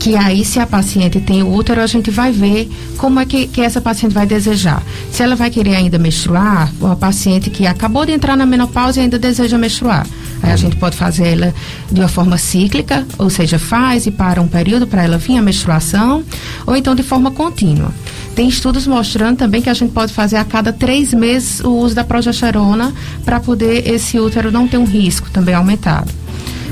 que 0.00 0.16
aí, 0.16 0.44
se 0.44 0.58
a 0.58 0.66
paciente 0.66 1.20
tem 1.20 1.44
útero, 1.44 1.80
a 1.80 1.86
gente 1.86 2.10
vai 2.10 2.32
ver 2.32 2.68
como 2.98 3.20
é 3.20 3.24
que, 3.24 3.46
que 3.46 3.60
essa 3.60 3.80
paciente 3.80 4.12
vai 4.12 4.26
desejar. 4.26 4.82
Se 5.12 5.22
ela 5.22 5.36
vai 5.36 5.50
querer 5.50 5.76
ainda 5.76 6.00
menstruar, 6.00 6.68
uma 6.80 6.96
paciente 6.96 7.48
que 7.48 7.64
acabou 7.64 8.04
de 8.04 8.10
entrar 8.10 8.36
na 8.36 8.44
menopausa 8.44 8.98
e 8.98 9.04
ainda 9.04 9.20
deseja 9.20 9.56
menstruar. 9.56 10.04
A 10.52 10.56
gente 10.56 10.76
pode 10.76 10.96
fazer 10.96 11.26
ela 11.26 11.54
de 11.90 12.00
uma 12.00 12.08
forma 12.08 12.38
cíclica, 12.38 13.06
ou 13.18 13.30
seja, 13.30 13.58
faz 13.58 14.06
e 14.06 14.10
para 14.10 14.40
um 14.40 14.48
período 14.48 14.86
para 14.86 15.02
ela 15.02 15.18
vir 15.18 15.38
a 15.38 15.42
menstruação, 15.42 16.22
ou 16.66 16.76
então 16.76 16.94
de 16.94 17.02
forma 17.02 17.30
contínua. 17.30 17.92
Tem 18.34 18.48
estudos 18.48 18.86
mostrando 18.86 19.38
também 19.38 19.62
que 19.62 19.70
a 19.70 19.74
gente 19.74 19.92
pode 19.92 20.12
fazer 20.12 20.36
a 20.36 20.44
cada 20.44 20.72
três 20.72 21.14
meses 21.14 21.60
o 21.60 21.70
uso 21.70 21.94
da 21.94 22.04
progesterona 22.04 22.92
para 23.24 23.40
poder 23.40 23.88
esse 23.88 24.18
útero 24.18 24.50
não 24.50 24.66
ter 24.66 24.76
um 24.76 24.84
risco 24.84 25.30
também 25.30 25.54
aumentado. 25.54 26.10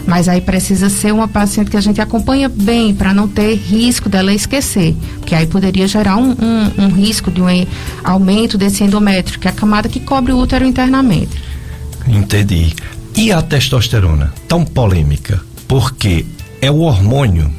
Mas 0.06 0.28
aí 0.28 0.40
precisa 0.40 0.88
ser 0.88 1.12
uma 1.12 1.28
paciente 1.28 1.70
que 1.70 1.76
a 1.76 1.80
gente 1.80 2.00
acompanha 2.00 2.48
bem 2.48 2.92
para 2.92 3.14
não 3.14 3.28
ter 3.28 3.54
risco 3.54 4.08
dela 4.08 4.34
esquecer, 4.34 4.96
porque 5.18 5.34
aí 5.34 5.46
poderia 5.46 5.86
gerar 5.86 6.16
um, 6.16 6.32
um, 6.32 6.84
um 6.84 6.88
risco 6.88 7.30
de 7.30 7.40
um 7.40 7.46
aumento 8.02 8.58
desse 8.58 8.82
endométrio, 8.82 9.38
que 9.38 9.46
é 9.46 9.50
a 9.50 9.54
camada 9.54 9.88
que 9.88 10.00
cobre 10.00 10.32
o 10.32 10.38
útero 10.38 10.64
internamente. 10.64 11.40
Entendi. 12.08 12.74
E 13.16 13.30
a 13.30 13.42
testosterona, 13.42 14.32
tão 14.48 14.64
polêmica, 14.64 15.40
porque 15.68 16.24
é 16.60 16.70
o 16.70 16.78
hormônio 16.78 17.52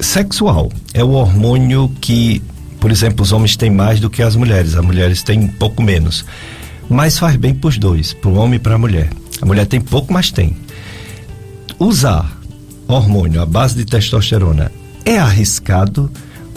sexual, 0.00 0.70
é 0.92 1.02
o 1.02 1.10
hormônio 1.10 1.90
que, 2.00 2.42
por 2.78 2.90
exemplo, 2.90 3.22
os 3.22 3.32
homens 3.32 3.56
têm 3.56 3.70
mais 3.70 4.00
do 4.00 4.10
que 4.10 4.22
as 4.22 4.36
mulheres, 4.36 4.74
as 4.74 4.84
mulheres 4.84 5.22
têm 5.22 5.40
um 5.40 5.48
pouco 5.48 5.82
menos. 5.82 6.24
Mas 6.88 7.18
faz 7.18 7.36
bem 7.36 7.54
para 7.54 7.68
os 7.68 7.78
dois, 7.78 8.12
para 8.12 8.30
o 8.30 8.34
homem 8.34 8.56
e 8.56 8.58
para 8.58 8.74
a 8.74 8.78
mulher. 8.78 9.08
A 9.40 9.46
mulher 9.46 9.66
tem 9.66 9.80
pouco, 9.80 10.12
mas 10.12 10.30
tem. 10.30 10.56
Usar 11.78 12.38
hormônio 12.86 13.40
à 13.40 13.46
base 13.46 13.74
de 13.74 13.84
testosterona 13.84 14.70
é 15.04 15.18
arriscado 15.18 16.10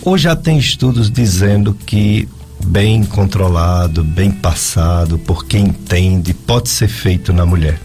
ou 0.04 0.17
já 0.17 0.36
tem 0.36 0.58
estudos 0.58 1.10
dizendo 1.10 1.73
que 1.73 2.28
bem 2.67 3.03
controlado, 3.03 4.03
bem 4.03 4.30
passado, 4.30 5.17
por 5.17 5.45
quem 5.45 5.67
entende, 5.67 6.34
pode 6.34 6.69
ser 6.69 6.88
feito 6.88 7.32
na 7.32 7.45
mulher? 7.45 7.80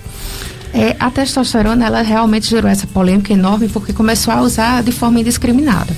É, 0.74 0.96
a 0.98 1.10
testosterona, 1.10 1.86
ela 1.86 2.02
realmente 2.02 2.48
gerou 2.48 2.70
essa 2.70 2.86
polêmica 2.86 3.32
enorme 3.32 3.68
porque 3.68 3.92
começou 3.92 4.32
a 4.32 4.40
usar 4.40 4.82
de 4.82 4.90
forma 4.90 5.20
indiscriminada. 5.20 5.94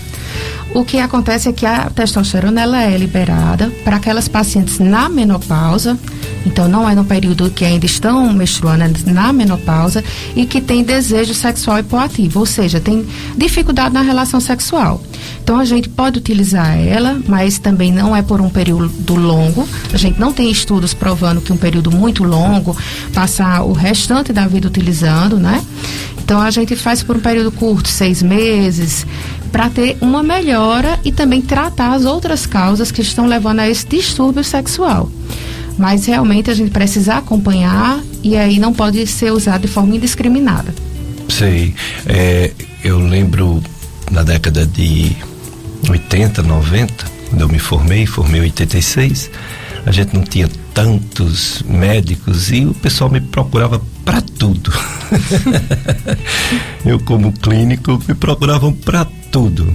O 0.74 0.84
que 0.84 0.98
acontece 0.98 1.48
é 1.48 1.52
que 1.52 1.64
a 1.64 1.88
testosterona 1.88 2.60
ela 2.60 2.82
é 2.82 2.98
liberada 2.98 3.72
para 3.84 3.94
aquelas 3.94 4.26
pacientes 4.26 4.80
na 4.80 5.08
menopausa, 5.08 5.96
então 6.44 6.66
não 6.66 6.90
é 6.90 6.96
no 6.96 7.04
período 7.04 7.48
que 7.48 7.64
ainda 7.64 7.86
estão 7.86 8.32
menstruando, 8.32 8.82
é 8.82 9.12
na 9.12 9.32
menopausa 9.32 10.02
e 10.34 10.44
que 10.44 10.60
tem 10.60 10.82
desejo 10.82 11.32
sexual 11.32 11.78
hipoativo, 11.78 12.40
ou 12.40 12.46
seja, 12.46 12.80
tem 12.80 13.06
dificuldade 13.36 13.94
na 13.94 14.02
relação 14.02 14.40
sexual. 14.40 15.00
Então 15.44 15.60
a 15.60 15.64
gente 15.64 15.88
pode 15.88 16.18
utilizar 16.18 16.76
ela, 16.76 17.20
mas 17.28 17.56
também 17.56 17.92
não 17.92 18.14
é 18.14 18.20
por 18.20 18.40
um 18.40 18.50
período 18.50 19.14
longo. 19.14 19.68
A 19.92 19.96
gente 19.96 20.18
não 20.18 20.32
tem 20.32 20.50
estudos 20.50 20.92
provando 20.92 21.40
que 21.40 21.52
um 21.52 21.56
período 21.56 21.92
muito 21.92 22.24
longo, 22.24 22.76
passar 23.14 23.62
o 23.62 23.72
restante 23.72 24.32
da 24.32 24.48
vida 24.48 24.66
utilizando, 24.66 25.38
né? 25.38 25.62
Então 26.18 26.40
a 26.40 26.50
gente 26.50 26.74
faz 26.74 27.02
por 27.02 27.16
um 27.16 27.20
período 27.20 27.52
curto, 27.52 27.88
seis 27.88 28.22
meses, 28.22 29.06
para 29.54 29.70
ter 29.70 29.96
uma 30.00 30.20
melhora 30.20 30.98
e 31.04 31.12
também 31.12 31.40
tratar 31.40 31.94
as 31.94 32.04
outras 32.04 32.44
causas 32.44 32.90
que 32.90 33.00
estão 33.00 33.24
levando 33.24 33.60
a 33.60 33.70
esse 33.70 33.86
distúrbio 33.86 34.42
sexual. 34.42 35.08
Mas 35.78 36.06
realmente 36.06 36.50
a 36.50 36.54
gente 36.54 36.72
precisa 36.72 37.18
acompanhar 37.18 38.02
e 38.20 38.36
aí 38.36 38.58
não 38.58 38.72
pode 38.72 39.06
ser 39.06 39.32
usado 39.32 39.60
de 39.60 39.68
forma 39.68 39.94
indiscriminada. 39.94 40.74
Sei. 41.28 41.72
É, 42.04 42.50
eu 42.82 42.98
lembro 42.98 43.62
na 44.10 44.24
década 44.24 44.66
de 44.66 45.14
80, 45.88 46.42
90, 46.42 47.04
quando 47.30 47.40
eu 47.42 47.48
me 47.48 47.60
formei, 47.60 48.06
formei 48.06 48.40
em 48.40 48.44
86, 48.46 49.30
a 49.86 49.92
gente 49.92 50.16
não 50.16 50.24
tinha 50.24 50.48
tantos 50.74 51.62
médicos 51.62 52.50
e 52.50 52.66
o 52.66 52.74
pessoal 52.74 53.08
me 53.08 53.20
procurava 53.20 53.80
para 54.04 54.20
tudo. 54.20 54.72
eu, 56.84 56.98
como 57.00 57.32
clínico, 57.32 58.02
me 58.06 58.14
procuravam 58.14 58.72
para 58.72 59.06
tudo. 59.30 59.74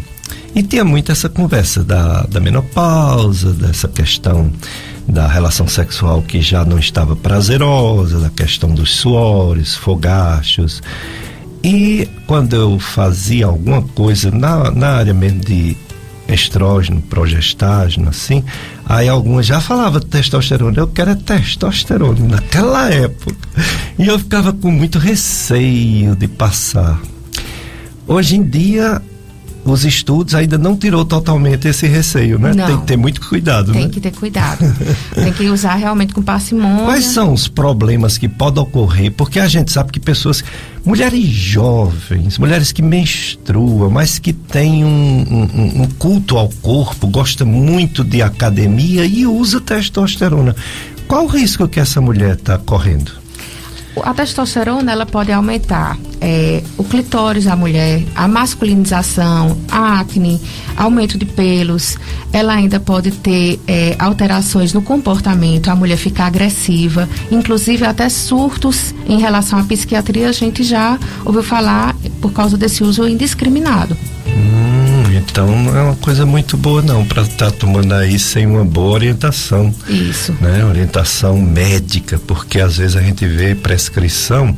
E 0.54 0.62
tinha 0.62 0.84
muito 0.84 1.12
essa 1.12 1.30
conversa 1.30 1.84
da, 1.84 2.24
da 2.24 2.40
menopausa, 2.40 3.54
dessa 3.54 3.88
questão 3.88 4.52
da 5.08 5.28
relação 5.28 5.68
sexual 5.68 6.22
que 6.22 6.42
já 6.42 6.66
não 6.66 6.78
estava 6.78 7.16
prazerosa, 7.16 8.20
da 8.20 8.30
questão 8.30 8.70
dos 8.70 8.96
suores, 8.96 9.76
fogachos. 9.76 10.84
E 11.64 12.08
quando 12.28 12.56
eu 12.56 12.78
fazia 12.78 13.46
alguma 13.46 13.82
coisa 13.82 14.32
na, 14.32 14.70
na 14.72 14.90
área 14.90 15.14
mesmo 15.14 15.40
de 15.40 15.76
estrógeno, 16.34 17.02
progestágeno, 17.02 18.10
assim. 18.10 18.44
Aí 18.86 19.08
algumas 19.08 19.46
já 19.46 19.60
falavam 19.60 20.00
testosterona, 20.00 20.78
eu 20.78 20.88
quero 20.88 21.12
é 21.12 21.16
testosterona 21.16 22.28
naquela 22.28 22.90
época. 22.92 23.36
E 23.98 24.08
eu 24.08 24.18
ficava 24.18 24.54
com 24.54 24.72
muito 24.72 24.98
receio 25.00 26.16
de 26.16 26.28
passar. 26.28 27.00
Hoje 28.08 28.38
em 28.38 28.44
dia 28.44 29.02
os 29.70 29.86
estudos 29.86 30.34
ainda 30.36 30.58
não 30.58 30.76
tirou 30.76 31.06
totalmente 31.06 31.68
esse 31.68 31.88
receio, 31.88 32.38
né? 32.40 32.54
Não. 32.54 32.66
Tem 32.68 32.78
que 32.80 32.86
ter 32.88 32.98
muito 32.98 33.22
cuidado, 33.28 33.72
Tem 33.72 33.84
né? 33.84 33.90
que 33.90 34.00
ter 34.00 34.12
cuidado. 34.12 34.60
Tem 35.14 35.32
que 35.34 35.48
usar 35.50 35.76
realmente 35.76 36.14
com 36.14 36.22
parcimônia. 36.22 36.86
Quais 36.86 37.06
são 37.06 37.34
os 37.34 37.48
problemas 37.48 38.18
que 38.18 38.28
podem 38.28 38.62
ocorrer? 38.64 39.12
Porque 39.12 39.40
a 39.40 39.48
gente 39.48 39.72
sabe 39.72 39.92
que 39.92 40.00
pessoas, 40.00 40.44
mulheres 40.86 41.24
jovens, 41.26 42.38
mulheres 42.38 42.72
que 42.72 42.82
menstruam, 42.82 43.90
mas 43.90 44.18
que 44.20 44.34
têm 44.34 44.84
um, 44.86 44.90
um- 44.90 45.82
um 45.84 45.88
culto 45.98 46.38
ao 46.38 46.50
corpo, 46.62 47.08
gosta 47.08 47.44
muito 47.46 48.04
de 48.04 48.22
academia 48.22 49.06
e 49.06 49.26
usa 49.26 49.60
testosterona. 49.62 50.56
Qual 51.08 51.26
o 51.26 51.28
risco 51.28 51.68
que 51.68 51.80
essa 51.80 52.00
mulher 52.00 52.36
está 52.36 52.58
correndo? 52.58 53.19
A 54.04 54.14
testosterona 54.14 54.92
ela 54.92 55.06
pode 55.06 55.32
aumentar 55.32 55.98
é, 56.22 56.64
o 56.78 56.84
clitóris 56.84 57.46
da 57.46 57.56
mulher, 57.56 58.04
a 58.16 58.28
masculinização, 58.28 59.58
a 59.70 60.00
acne, 60.00 60.40
aumento 60.78 61.18
de 61.18 61.26
pelos. 61.26 61.98
Ela 62.32 62.54
ainda 62.54 62.80
pode 62.80 63.12
ter 63.12 63.60
é, 63.68 63.96
alterações 64.00 64.74
no 64.74 64.82
comportamento, 64.82 65.70
a 65.70 65.76
mulher 65.76 65.98
ficar 65.98 66.28
agressiva, 66.28 67.10
inclusive 67.32 67.86
até 67.86 68.08
surtos 68.10 68.94
em 69.08 69.20
relação 69.20 69.60
à 69.60 69.64
psiquiatria. 69.64 70.30
A 70.30 70.34
gente 70.34 70.64
já 70.64 70.98
ouviu 71.26 71.44
falar 71.44 71.96
por 72.22 72.32
causa 72.32 72.58
desse 72.58 72.84
uso 72.84 73.08
indiscriminado. 73.08 73.98
Hum, 74.28 74.79
então 75.20 75.48
não 75.48 75.78
é 75.78 75.82
uma 75.82 75.96
coisa 75.96 76.26
muito 76.26 76.58
boa 76.58 76.82
não 76.82 77.06
para 77.06 77.24
estar 77.24 77.52
tomando 77.52 77.94
aí 77.94 78.18
sem 78.18 78.46
uma 78.46 78.66
boa 78.66 78.94
orientação. 78.94 79.74
Isso. 79.88 80.34
né, 80.42 80.64
orientação 80.66 81.38
médica, 81.38 82.20
porque 82.26 82.60
às 82.60 82.78
vezes 82.78 82.96
a 82.96 83.02
gente 83.02 83.26
vê 83.28 83.56
prescrição 83.56 84.56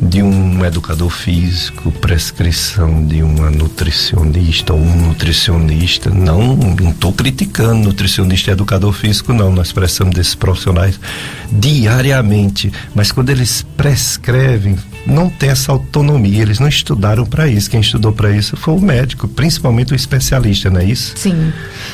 de 0.00 0.22
um 0.22 0.64
educador 0.64 1.10
físico, 1.10 1.92
prescrição 1.92 3.04
de 3.06 3.22
uma 3.22 3.50
nutricionista 3.50 4.72
ou 4.72 4.80
um 4.80 5.08
nutricionista. 5.08 6.08
Não, 6.08 6.56
não 6.56 6.90
estou 6.90 7.12
criticando 7.12 7.84
nutricionista 7.84 8.50
e 8.50 8.52
educador 8.52 8.92
físico, 8.92 9.32
não. 9.32 9.52
Nós 9.52 9.72
precisamos 9.72 10.14
desses 10.14 10.34
profissionais 10.34 10.98
diariamente, 11.52 12.72
mas 12.94 13.12
quando 13.12 13.30
eles 13.30 13.64
prescrevem, 13.76 14.76
não 15.06 15.28
tem 15.28 15.50
essa 15.50 15.72
autonomia. 15.72 16.42
Eles 16.42 16.58
não 16.58 16.68
estudaram 16.68 17.26
para 17.26 17.46
isso. 17.46 17.70
Quem 17.70 17.80
estudou 17.80 18.12
para 18.12 18.30
isso 18.34 18.56
foi 18.56 18.74
o 18.74 18.80
médico, 18.80 19.28
principalmente 19.28 19.92
o 19.92 19.96
especialista, 19.96 20.70
não 20.70 20.80
é 20.80 20.84
isso? 20.84 21.12
Sim. 21.16 21.52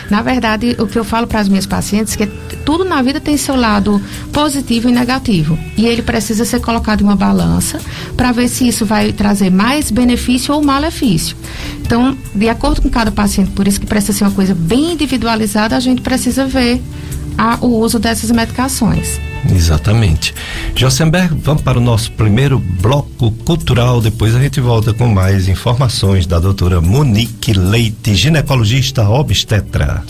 Na 0.09 0.23
verdade, 0.23 0.77
o 0.79 0.87
que 0.87 0.99
eu 0.99 1.05
falo 1.05 1.27
para 1.27 1.41
as 1.41 1.49
minhas 1.49 1.67
pacientes 1.67 2.15
é 2.21 2.27
que 2.27 2.57
tudo 2.65 2.85
na 2.85 3.03
vida 3.03 3.21
tem 3.21 3.37
seu 3.37 3.57
lado 3.57 4.01
positivo 4.33 4.89
e 4.89 4.93
negativo. 4.93 5.59
E 5.77 5.87
ele 5.87 6.03
precisa 6.03 6.45
ser 6.45 6.61
colocado 6.61 7.01
em 7.01 7.05
uma 7.05 7.17
balança 7.17 7.81
para 8.17 8.33
ver 8.33 8.49
se 8.49 8.67
isso 8.69 8.85
vai 8.87 9.13
trazer 9.13 9.51
mais 9.51 9.91
benefício 9.91 10.55
ou 10.55 10.63
malefício. 10.63 11.37
Então, 11.83 12.17
de 12.35 12.49
acordo 12.49 12.83
com 12.83 12.89
cada 12.91 13.11
paciente, 13.11 13.51
por 13.53 13.67
isso 13.67 13.81
que 13.81 13.87
precisa 13.87 14.13
ser 14.13 14.25
uma 14.25 14.31
coisa 14.31 14.55
bem 14.55 14.93
individualizada, 14.93 15.77
a 15.77 15.81
gente 15.81 16.01
precisa 16.03 16.47
ver 16.47 16.83
a- 17.39 17.59
o 17.61 17.79
uso 17.81 17.99
dessas 17.99 18.31
medicações. 18.31 19.21
Exatamente. 19.55 20.35
Josenberg, 20.75 21.37
vamos 21.43 21.63
para 21.63 21.79
o 21.79 21.81
nosso 21.81 22.11
primeiro 22.13 22.59
bloco 22.59 23.31
cultural. 23.45 24.01
Depois 24.01 24.35
a 24.35 24.41
gente 24.41 24.61
volta 24.61 24.93
com 24.93 25.07
mais 25.07 25.47
informações 25.47 26.27
da 26.27 26.39
doutora 26.41 26.81
Monique 26.81 27.53
Leite, 27.53 28.15
ginecologista 28.15 29.09
obstetra. 29.09 30.03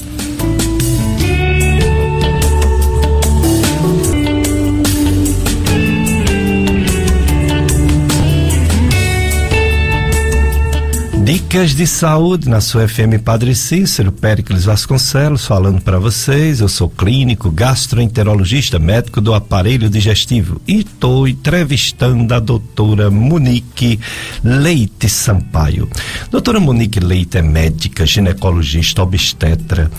Dicas 11.26 11.74
de 11.74 11.88
saúde 11.88 12.48
na 12.48 12.60
sua 12.60 12.86
FM 12.86 13.20
Padre 13.24 13.52
Cícero, 13.52 14.12
Péricles 14.12 14.64
Vasconcelos 14.64 15.44
falando 15.44 15.82
para 15.82 15.98
vocês. 15.98 16.60
Eu 16.60 16.68
sou 16.68 16.88
clínico, 16.88 17.50
gastroenterologista, 17.50 18.78
médico 18.78 19.20
do 19.20 19.34
aparelho 19.34 19.90
digestivo 19.90 20.60
e 20.68 20.82
estou 20.82 21.26
entrevistando 21.26 22.32
a 22.32 22.38
doutora 22.38 23.10
Monique 23.10 23.98
Leite 24.44 25.08
Sampaio. 25.08 25.90
Doutora 26.30 26.60
Monique 26.60 27.00
Leite 27.00 27.38
é 27.38 27.42
médica, 27.42 28.06
ginecologista, 28.06 29.02
obstetra 29.02 29.90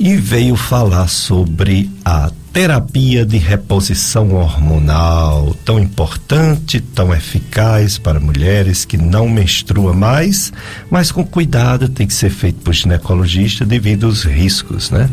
e 0.00 0.16
veio 0.16 0.56
falar 0.56 1.08
sobre 1.08 1.90
a 2.02 2.30
terapia 2.54 3.24
de 3.26 3.36
reposição 3.36 4.34
hormonal, 4.34 5.54
tão 5.62 5.78
importante, 5.78 6.80
tão 6.80 7.14
eficaz 7.14 7.98
para 7.98 8.18
mulheres 8.18 8.86
que 8.86 8.96
não 8.96 9.28
menstruam 9.28 9.92
mais, 9.94 10.50
mas 10.90 11.12
com 11.12 11.22
cuidado 11.22 11.86
tem 11.86 12.06
que 12.06 12.14
ser 12.14 12.30
feito 12.30 12.60
por 12.62 12.72
ginecologista 12.72 13.66
devido 13.66 14.06
aos 14.06 14.24
riscos, 14.24 14.90
né? 14.90 15.10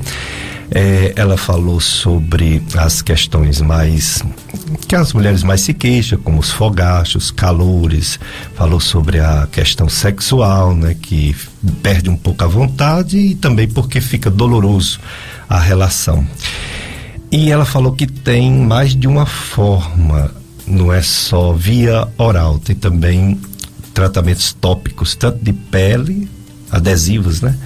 É, 0.69 1.13
ela 1.15 1.37
falou 1.37 1.79
sobre 1.79 2.61
as 2.75 3.01
questões 3.01 3.61
mais 3.61 4.21
que 4.87 4.95
as 4.95 5.13
mulheres 5.13 5.43
mais 5.43 5.61
se 5.61 5.73
queixam, 5.73 6.19
como 6.19 6.39
os 6.39 6.51
fogachos, 6.51 7.31
calores, 7.31 8.19
falou 8.55 8.79
sobre 8.79 9.19
a 9.19 9.47
questão 9.51 9.89
sexual, 9.89 10.73
né, 10.73 10.95
que 10.99 11.35
perde 11.81 12.09
um 12.09 12.15
pouco 12.15 12.43
a 12.43 12.47
vontade 12.47 13.17
e 13.17 13.35
também 13.35 13.67
porque 13.67 13.99
fica 13.99 14.29
doloroso 14.29 14.99
a 15.49 15.59
relação. 15.59 16.25
E 17.31 17.51
ela 17.51 17.65
falou 17.65 17.91
que 17.93 18.07
tem 18.07 18.51
mais 18.51 18.95
de 18.95 19.07
uma 19.07 19.25
forma, 19.25 20.31
não 20.65 20.93
é 20.93 21.01
só 21.01 21.51
via 21.51 22.07
oral, 22.17 22.59
tem 22.59 22.75
também 22.75 23.39
tratamentos 23.93 24.53
tópicos, 24.53 25.15
tanto 25.15 25.43
de 25.43 25.51
pele, 25.51 26.29
adesivos, 26.71 27.41
né, 27.41 27.57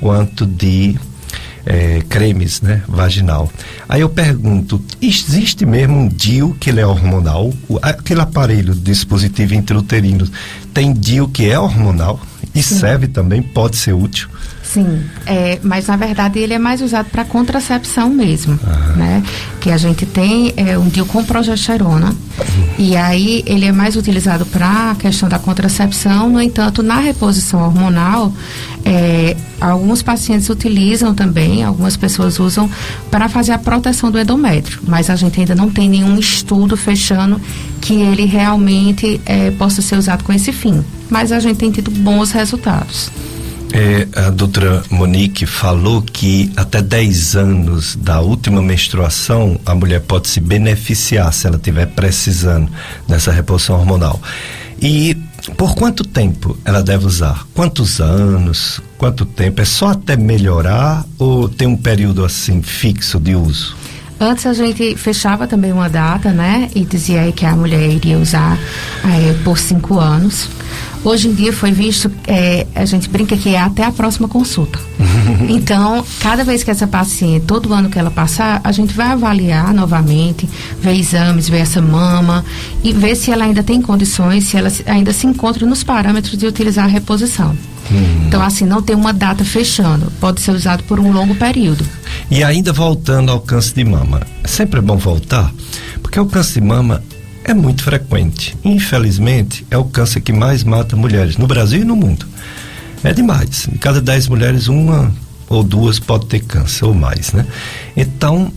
quanto 0.00 0.46
de 0.46 0.96
é, 1.68 2.00
cremes, 2.08 2.62
né, 2.62 2.82
vaginal. 2.88 3.52
Aí 3.86 4.00
eu 4.00 4.08
pergunto, 4.08 4.82
existe 5.02 5.66
mesmo 5.66 5.98
um 5.98 6.08
DIU 6.08 6.56
que 6.58 6.70
ele 6.70 6.80
é 6.80 6.86
hormonal? 6.86 7.52
O, 7.68 7.78
aquele 7.82 8.22
aparelho 8.22 8.74
dispositivo 8.74 9.54
intrauterino 9.54 10.26
tem 10.72 10.94
DIU 10.94 11.28
que 11.28 11.48
é 11.50 11.60
hormonal 11.60 12.18
e 12.54 12.62
Sim. 12.62 12.78
serve 12.78 13.06
também, 13.06 13.42
pode 13.42 13.76
ser 13.76 13.92
útil? 13.92 14.30
Sim, 14.72 15.02
é, 15.24 15.58
mas 15.62 15.86
na 15.86 15.96
verdade 15.96 16.38
ele 16.38 16.52
é 16.52 16.58
mais 16.58 16.82
usado 16.82 17.08
para 17.08 17.24
contracepção 17.24 18.10
mesmo, 18.10 18.58
né? 18.96 19.22
Que 19.62 19.70
a 19.70 19.78
gente 19.78 20.04
tem 20.04 20.52
é, 20.58 20.76
um 20.76 20.88
DIU 20.88 21.06
com 21.06 21.24
progesterona 21.24 22.14
e 22.78 22.94
aí 22.94 23.42
ele 23.46 23.64
é 23.64 23.72
mais 23.72 23.96
utilizado 23.96 24.44
para 24.44 24.90
a 24.90 24.94
questão 24.94 25.26
da 25.26 25.38
contracepção. 25.38 26.28
No 26.28 26.40
entanto, 26.40 26.82
na 26.82 27.00
reposição 27.00 27.62
hormonal, 27.62 28.30
é, 28.84 29.34
alguns 29.58 30.02
pacientes 30.02 30.50
utilizam 30.50 31.14
também, 31.14 31.64
algumas 31.64 31.96
pessoas 31.96 32.38
usam 32.38 32.70
para 33.10 33.26
fazer 33.26 33.52
a 33.52 33.58
proteção 33.58 34.10
do 34.10 34.18
endométrio, 34.18 34.80
mas 34.86 35.08
a 35.08 35.16
gente 35.16 35.40
ainda 35.40 35.54
não 35.54 35.70
tem 35.70 35.88
nenhum 35.88 36.18
estudo 36.18 36.76
fechando 36.76 37.40
que 37.80 37.94
ele 37.94 38.26
realmente 38.26 39.18
é, 39.24 39.50
possa 39.52 39.80
ser 39.80 39.96
usado 39.96 40.24
com 40.24 40.32
esse 40.32 40.52
fim. 40.52 40.84
Mas 41.08 41.32
a 41.32 41.40
gente 41.40 41.56
tem 41.56 41.70
tido 41.70 41.90
bons 41.90 42.32
resultados. 42.32 43.10
É, 43.72 44.08
a 44.26 44.30
doutora 44.30 44.82
Monique 44.90 45.44
falou 45.44 46.00
que 46.00 46.50
até 46.56 46.80
10 46.80 47.36
anos 47.36 47.96
da 47.96 48.20
última 48.20 48.62
menstruação 48.62 49.60
a 49.66 49.74
mulher 49.74 50.00
pode 50.00 50.28
se 50.28 50.40
beneficiar 50.40 51.32
se 51.32 51.46
ela 51.46 51.56
estiver 51.56 51.86
precisando 51.86 52.70
dessa 53.06 53.30
reposição 53.30 53.76
hormonal. 53.78 54.20
E 54.80 55.16
por 55.56 55.74
quanto 55.74 56.04
tempo 56.04 56.56
ela 56.64 56.82
deve 56.82 57.06
usar? 57.06 57.46
Quantos 57.54 58.00
anos? 58.00 58.80
Quanto 58.96 59.24
tempo? 59.24 59.60
É 59.60 59.64
só 59.64 59.88
até 59.88 60.16
melhorar 60.16 61.04
ou 61.18 61.48
tem 61.48 61.68
um 61.68 61.76
período 61.76 62.24
assim 62.24 62.62
fixo 62.62 63.18
de 63.20 63.34
uso? 63.34 63.76
Antes 64.20 64.46
a 64.46 64.52
gente 64.52 64.96
fechava 64.96 65.46
também 65.46 65.72
uma 65.72 65.88
data, 65.88 66.30
né? 66.30 66.68
E 66.74 66.84
dizia 66.84 67.22
aí 67.22 67.32
que 67.32 67.46
a 67.46 67.54
mulher 67.54 67.88
iria 67.88 68.18
usar 68.18 68.58
eh, 69.04 69.34
por 69.44 69.58
cinco 69.58 69.98
anos. 70.00 70.48
Hoje 71.04 71.28
em 71.28 71.32
dia 71.32 71.52
foi 71.52 71.70
visto, 71.70 72.10
eh, 72.26 72.66
a 72.74 72.84
gente 72.84 73.08
brinca 73.08 73.36
que 73.36 73.54
é 73.54 73.60
até 73.60 73.84
a 73.84 73.92
próxima 73.92 74.26
consulta. 74.26 74.80
então, 75.48 76.04
cada 76.20 76.42
vez 76.42 76.64
que 76.64 76.70
essa 76.70 76.88
paciente, 76.88 77.46
todo 77.46 77.72
ano 77.72 77.88
que 77.88 77.98
ela 77.98 78.10
passar, 78.10 78.60
a 78.64 78.72
gente 78.72 78.92
vai 78.92 79.06
avaliar 79.12 79.72
novamente, 79.72 80.48
ver 80.80 80.96
exames, 80.96 81.48
ver 81.48 81.60
essa 81.60 81.80
mama 81.80 82.44
e 82.82 82.92
ver 82.92 83.14
se 83.14 83.30
ela 83.30 83.44
ainda 83.44 83.62
tem 83.62 83.80
condições, 83.80 84.44
se 84.44 84.56
ela 84.56 84.70
ainda 84.86 85.12
se 85.12 85.28
encontra 85.28 85.64
nos 85.64 85.84
parâmetros 85.84 86.36
de 86.36 86.46
utilizar 86.46 86.86
a 86.86 86.88
reposição. 86.88 87.56
Então, 88.26 88.42
assim, 88.42 88.66
não 88.66 88.82
tem 88.82 88.94
uma 88.94 89.12
data 89.12 89.44
fechando, 89.44 90.12
pode 90.20 90.40
ser 90.40 90.50
usado 90.50 90.82
por 90.84 91.00
um 91.00 91.10
longo 91.10 91.34
período. 91.34 91.86
E 92.30 92.44
ainda 92.44 92.72
voltando 92.72 93.30
ao 93.30 93.40
câncer 93.40 93.74
de 93.74 93.84
mama, 93.84 94.22
sempre 94.44 94.78
é 94.78 94.82
bom 94.82 94.96
voltar, 94.96 95.52
porque 96.02 96.20
o 96.20 96.26
câncer 96.26 96.60
de 96.60 96.66
mama 96.66 97.02
é 97.44 97.54
muito 97.54 97.82
frequente. 97.82 98.56
Infelizmente, 98.62 99.66
é 99.70 99.78
o 99.78 99.84
câncer 99.84 100.20
que 100.20 100.32
mais 100.32 100.62
mata 100.62 100.96
mulheres 100.96 101.36
no 101.36 101.46
Brasil 101.46 101.80
e 101.80 101.84
no 101.84 101.96
mundo. 101.96 102.26
É 103.02 103.12
demais. 103.12 103.68
De 103.70 103.78
cada 103.78 104.00
10 104.00 104.28
mulheres, 104.28 104.68
uma 104.68 105.12
ou 105.48 105.62
duas 105.62 105.98
pode 105.98 106.26
ter 106.26 106.40
câncer 106.40 106.84
ou 106.84 106.92
mais, 106.92 107.32
né? 107.32 107.46
Então, 107.96 108.52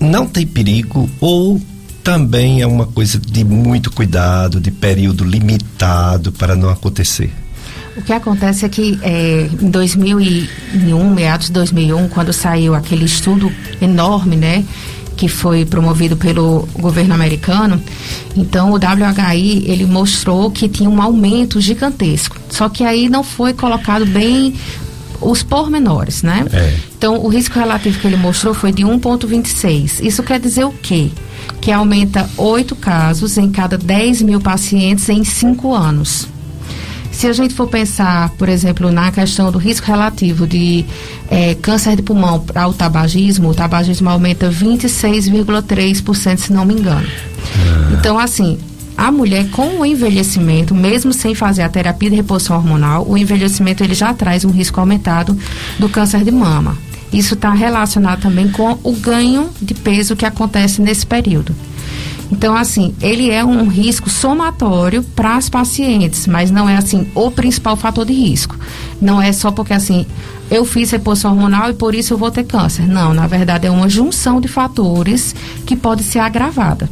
não 0.00 0.26
tem 0.26 0.46
perigo 0.46 1.10
ou 1.20 1.60
também 2.02 2.62
é 2.62 2.66
uma 2.66 2.86
coisa 2.86 3.18
de 3.18 3.44
muito 3.44 3.90
cuidado, 3.90 4.60
de 4.60 4.70
período 4.70 5.24
limitado 5.24 6.32
para 6.32 6.56
não 6.56 6.70
acontecer. 6.70 7.30
O 7.98 8.02
que 8.02 8.12
acontece 8.12 8.64
é 8.64 8.68
que 8.68 8.96
é, 9.02 9.48
em 9.60 9.70
2001, 9.70 11.10
meados 11.10 11.48
de 11.48 11.52
2001, 11.52 12.08
quando 12.08 12.32
saiu 12.32 12.72
aquele 12.74 13.04
estudo 13.04 13.52
enorme, 13.82 14.36
né, 14.36 14.64
que 15.16 15.26
foi 15.26 15.64
promovido 15.64 16.16
pelo 16.16 16.68
governo 16.78 17.12
americano, 17.12 17.82
então 18.36 18.70
o 18.70 18.76
WHI 18.76 19.64
ele 19.66 19.84
mostrou 19.84 20.48
que 20.48 20.68
tinha 20.68 20.88
um 20.88 21.02
aumento 21.02 21.60
gigantesco. 21.60 22.36
Só 22.48 22.68
que 22.68 22.84
aí 22.84 23.08
não 23.08 23.24
foi 23.24 23.52
colocado 23.52 24.06
bem 24.06 24.54
os 25.20 25.42
pormenores, 25.42 26.22
né? 26.22 26.46
É. 26.52 26.76
Então 26.96 27.18
o 27.18 27.26
risco 27.26 27.58
relativo 27.58 27.98
que 27.98 28.06
ele 28.06 28.16
mostrou 28.16 28.54
foi 28.54 28.70
de 28.70 28.84
1,26. 28.84 30.04
Isso 30.04 30.22
quer 30.22 30.38
dizer 30.38 30.64
o 30.64 30.70
quê? 30.70 31.10
Que 31.60 31.72
aumenta 31.72 32.30
oito 32.36 32.76
casos 32.76 33.36
em 33.36 33.50
cada 33.50 33.76
10 33.76 34.22
mil 34.22 34.40
pacientes 34.40 35.08
em 35.08 35.24
cinco 35.24 35.74
anos. 35.74 36.28
Se 37.18 37.26
a 37.26 37.32
gente 37.32 37.52
for 37.52 37.66
pensar, 37.66 38.30
por 38.38 38.48
exemplo, 38.48 38.92
na 38.92 39.10
questão 39.10 39.50
do 39.50 39.58
risco 39.58 39.84
relativo 39.88 40.46
de 40.46 40.84
é, 41.28 41.56
câncer 41.56 41.96
de 41.96 42.02
pulmão 42.02 42.38
para 42.38 42.68
o 42.68 42.72
tabagismo, 42.72 43.48
o 43.48 43.54
tabagismo 43.54 44.08
aumenta 44.08 44.48
26,3%, 44.48 46.36
se 46.36 46.52
não 46.52 46.64
me 46.64 46.74
engano. 46.74 47.08
Ah. 47.08 47.96
Então, 47.98 48.16
assim, 48.20 48.56
a 48.96 49.10
mulher 49.10 49.50
com 49.50 49.80
o 49.80 49.84
envelhecimento, 49.84 50.76
mesmo 50.76 51.12
sem 51.12 51.34
fazer 51.34 51.62
a 51.62 51.68
terapia 51.68 52.08
de 52.08 52.14
reposição 52.14 52.56
hormonal, 52.56 53.04
o 53.04 53.18
envelhecimento 53.18 53.82
ele 53.82 53.94
já 53.94 54.14
traz 54.14 54.44
um 54.44 54.50
risco 54.50 54.78
aumentado 54.78 55.36
do 55.76 55.88
câncer 55.88 56.22
de 56.22 56.30
mama. 56.30 56.78
Isso 57.12 57.34
está 57.34 57.52
relacionado 57.52 58.20
também 58.20 58.48
com 58.48 58.78
o 58.84 58.92
ganho 58.92 59.50
de 59.60 59.74
peso 59.74 60.14
que 60.14 60.24
acontece 60.24 60.80
nesse 60.80 61.04
período. 61.04 61.52
Então, 62.30 62.54
assim, 62.54 62.94
ele 63.00 63.30
é 63.30 63.44
um 63.44 63.68
risco 63.68 64.10
somatório 64.10 65.02
para 65.02 65.36
as 65.36 65.48
pacientes, 65.48 66.26
mas 66.26 66.50
não 66.50 66.68
é 66.68 66.76
assim 66.76 67.08
o 67.14 67.30
principal 67.30 67.76
fator 67.76 68.04
de 68.04 68.12
risco. 68.12 68.56
Não 69.00 69.20
é 69.20 69.32
só 69.32 69.50
porque 69.50 69.72
assim 69.72 70.06
eu 70.50 70.64
fiz 70.64 70.90
reposição 70.90 71.32
hormonal 71.32 71.70
e 71.70 71.74
por 71.74 71.94
isso 71.94 72.14
eu 72.14 72.18
vou 72.18 72.30
ter 72.30 72.44
câncer. 72.44 72.86
Não, 72.86 73.12
na 73.14 73.26
verdade 73.26 73.66
é 73.66 73.70
uma 73.70 73.88
junção 73.88 74.40
de 74.40 74.48
fatores 74.48 75.34
que 75.66 75.76
pode 75.76 76.02
ser 76.02 76.18
agravada. 76.18 76.88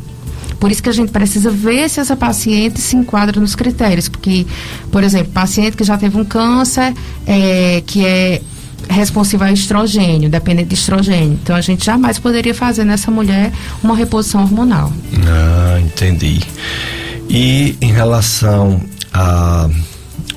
Por 0.59 0.70
isso 0.70 0.83
que 0.83 0.88
a 0.88 0.92
gente 0.92 1.12
precisa 1.12 1.51
ver 1.51 1.88
se 1.90 2.01
essa 2.01 2.16
paciente 2.16 2.81
se 2.81 2.96
enquadra 2.96 3.38
nos 3.40 3.55
critérios, 3.55 4.09
porque, 4.09 4.46
por 4.90 5.03
exemplo, 5.03 5.33
paciente 5.33 5.77
que 5.77 5.85
já 5.85 5.99
teve 5.99 6.18
um 6.18 6.25
câncer, 6.25 6.94
é, 7.27 7.83
que 7.87 8.05
é 8.05 8.40
responsiva 8.88 9.46
a 9.46 9.52
estrogênio, 9.52 10.28
dependente 10.28 10.68
de 10.68 10.74
estrogênio. 10.74 11.38
Então 11.42 11.56
a 11.56 11.60
gente 11.60 11.84
jamais 11.84 12.18
poderia 12.18 12.54
fazer 12.54 12.84
nessa 12.84 13.10
mulher 13.10 13.52
uma 13.82 13.96
reposição 13.96 14.42
hormonal. 14.42 14.92
Ah, 15.26 15.80
entendi. 15.80 16.40
E 17.28 17.76
em 17.80 17.92
relação 17.92 18.80
a 19.12 19.68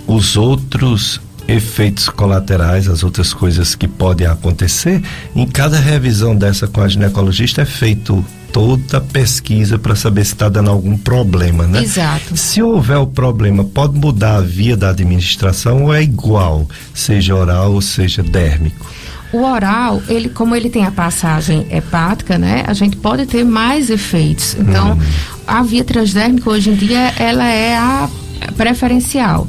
os 0.08 0.36
outros 0.36 1.22
efeitos 1.48 2.10
colaterais, 2.10 2.88
as 2.88 3.04
outras 3.04 3.34
coisas 3.34 3.76
que 3.76 3.88
podem 3.88 4.26
acontecer, 4.26 5.02
em 5.36 5.46
cada 5.46 5.80
revisão 5.80 6.36
dessa 6.36 6.68
com 6.68 6.82
a 6.82 6.88
ginecologista 6.88 7.62
é 7.62 7.66
feito 7.66 8.24
toda 8.60 9.00
pesquisa 9.00 9.80
para 9.80 9.96
saber 9.96 10.26
se 10.26 10.34
está 10.34 10.50
dando 10.50 10.70
algum 10.70 10.98
problema, 10.98 11.66
né? 11.66 11.82
Exato. 11.82 12.36
Se 12.36 12.62
houver 12.62 12.98
o 12.98 13.08
problema, 13.08 13.64
pode 13.64 13.98
mudar 13.98 14.36
a 14.36 14.42
via 14.42 14.76
da 14.76 14.90
administração 14.90 15.84
ou 15.84 15.94
é 15.94 16.04
igual, 16.04 16.68
seja 16.94 17.34
oral 17.36 17.72
ou 17.72 17.82
seja 17.82 18.22
dérmico? 18.22 18.86
O 19.32 19.44
oral, 19.44 20.02
ele, 20.10 20.28
como 20.28 20.58
ele 20.58 20.70
tem 20.70 20.86
a 20.86 20.92
passagem 20.92 21.68
hepática, 21.72 22.38
né? 22.38 22.66
A 22.68 22.74
gente 22.74 22.98
pode 22.98 23.26
ter 23.28 23.46
mais 23.46 23.90
efeitos. 23.90 24.58
Então, 24.60 24.94
hum. 24.94 25.00
a 25.48 25.64
via 25.64 25.86
transdérmica 25.86 26.50
hoje 26.50 26.72
em 26.72 26.76
dia, 26.76 27.14
ela 27.18 27.48
é 27.48 27.78
a 27.78 28.10
preferencial 28.58 29.48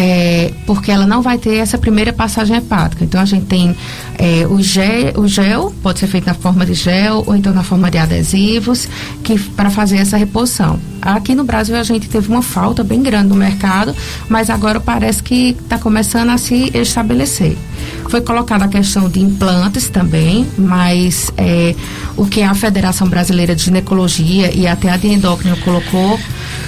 é, 0.00 0.52
porque 0.64 0.92
ela 0.92 1.08
não 1.08 1.20
vai 1.20 1.38
ter 1.38 1.56
essa 1.56 1.76
primeira 1.76 2.12
passagem 2.12 2.56
hepática. 2.56 3.04
Então 3.04 3.20
a 3.20 3.24
gente 3.24 3.46
tem 3.46 3.74
é, 4.16 4.46
o, 4.46 4.62
gel, 4.62 5.12
o 5.16 5.26
gel, 5.26 5.74
pode 5.82 5.98
ser 5.98 6.06
feito 6.06 6.26
na 6.26 6.34
forma 6.34 6.64
de 6.64 6.72
gel 6.72 7.24
ou 7.26 7.34
então 7.34 7.52
na 7.52 7.64
forma 7.64 7.90
de 7.90 7.98
adesivos, 7.98 8.88
que 9.24 9.36
para 9.36 9.70
fazer 9.70 9.96
essa 9.96 10.16
reposição. 10.16 10.78
Aqui 11.02 11.34
no 11.34 11.42
Brasil 11.42 11.74
a 11.74 11.82
gente 11.82 12.08
teve 12.08 12.28
uma 12.28 12.42
falta 12.42 12.84
bem 12.84 13.02
grande 13.02 13.28
no 13.28 13.34
mercado, 13.34 13.94
mas 14.28 14.50
agora 14.50 14.78
parece 14.78 15.20
que 15.20 15.56
está 15.60 15.78
começando 15.78 16.30
a 16.30 16.38
se 16.38 16.70
estabelecer. 16.74 17.56
Foi 18.08 18.20
colocada 18.20 18.64
a 18.64 18.68
questão 18.68 19.08
de 19.08 19.20
implantes 19.20 19.88
também, 19.88 20.46
mas 20.56 21.30
é, 21.36 21.74
o 22.16 22.26
que 22.26 22.42
a 22.42 22.54
Federação 22.54 23.08
Brasileira 23.08 23.54
de 23.54 23.62
Ginecologia 23.62 24.54
e 24.54 24.66
até 24.66 24.90
a 24.90 24.96
de 24.96 25.08
endócrino 25.08 25.56
colocou 25.58 26.18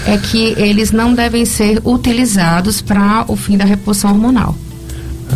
é 0.07 0.17
que 0.19 0.55
eles 0.57 0.93
não 0.93 1.15
devem 1.15 1.45
ser 1.45 1.81
utilizados 1.85 2.81
para 2.81 3.25
o 3.29 3.37
fim 3.37 3.57
da 3.57 3.65
reposição 3.65 4.11
hormonal. 4.11 4.57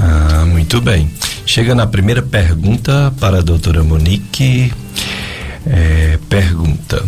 Ah, 0.00 0.44
muito 0.46 0.80
bem. 0.80 1.10
Chega 1.46 1.74
na 1.74 1.86
primeira 1.86 2.22
pergunta 2.22 3.12
para 3.20 3.38
a 3.38 3.42
doutora 3.42 3.82
Monique. 3.82 4.72
É, 5.66 6.18
pergunta. 6.28 7.02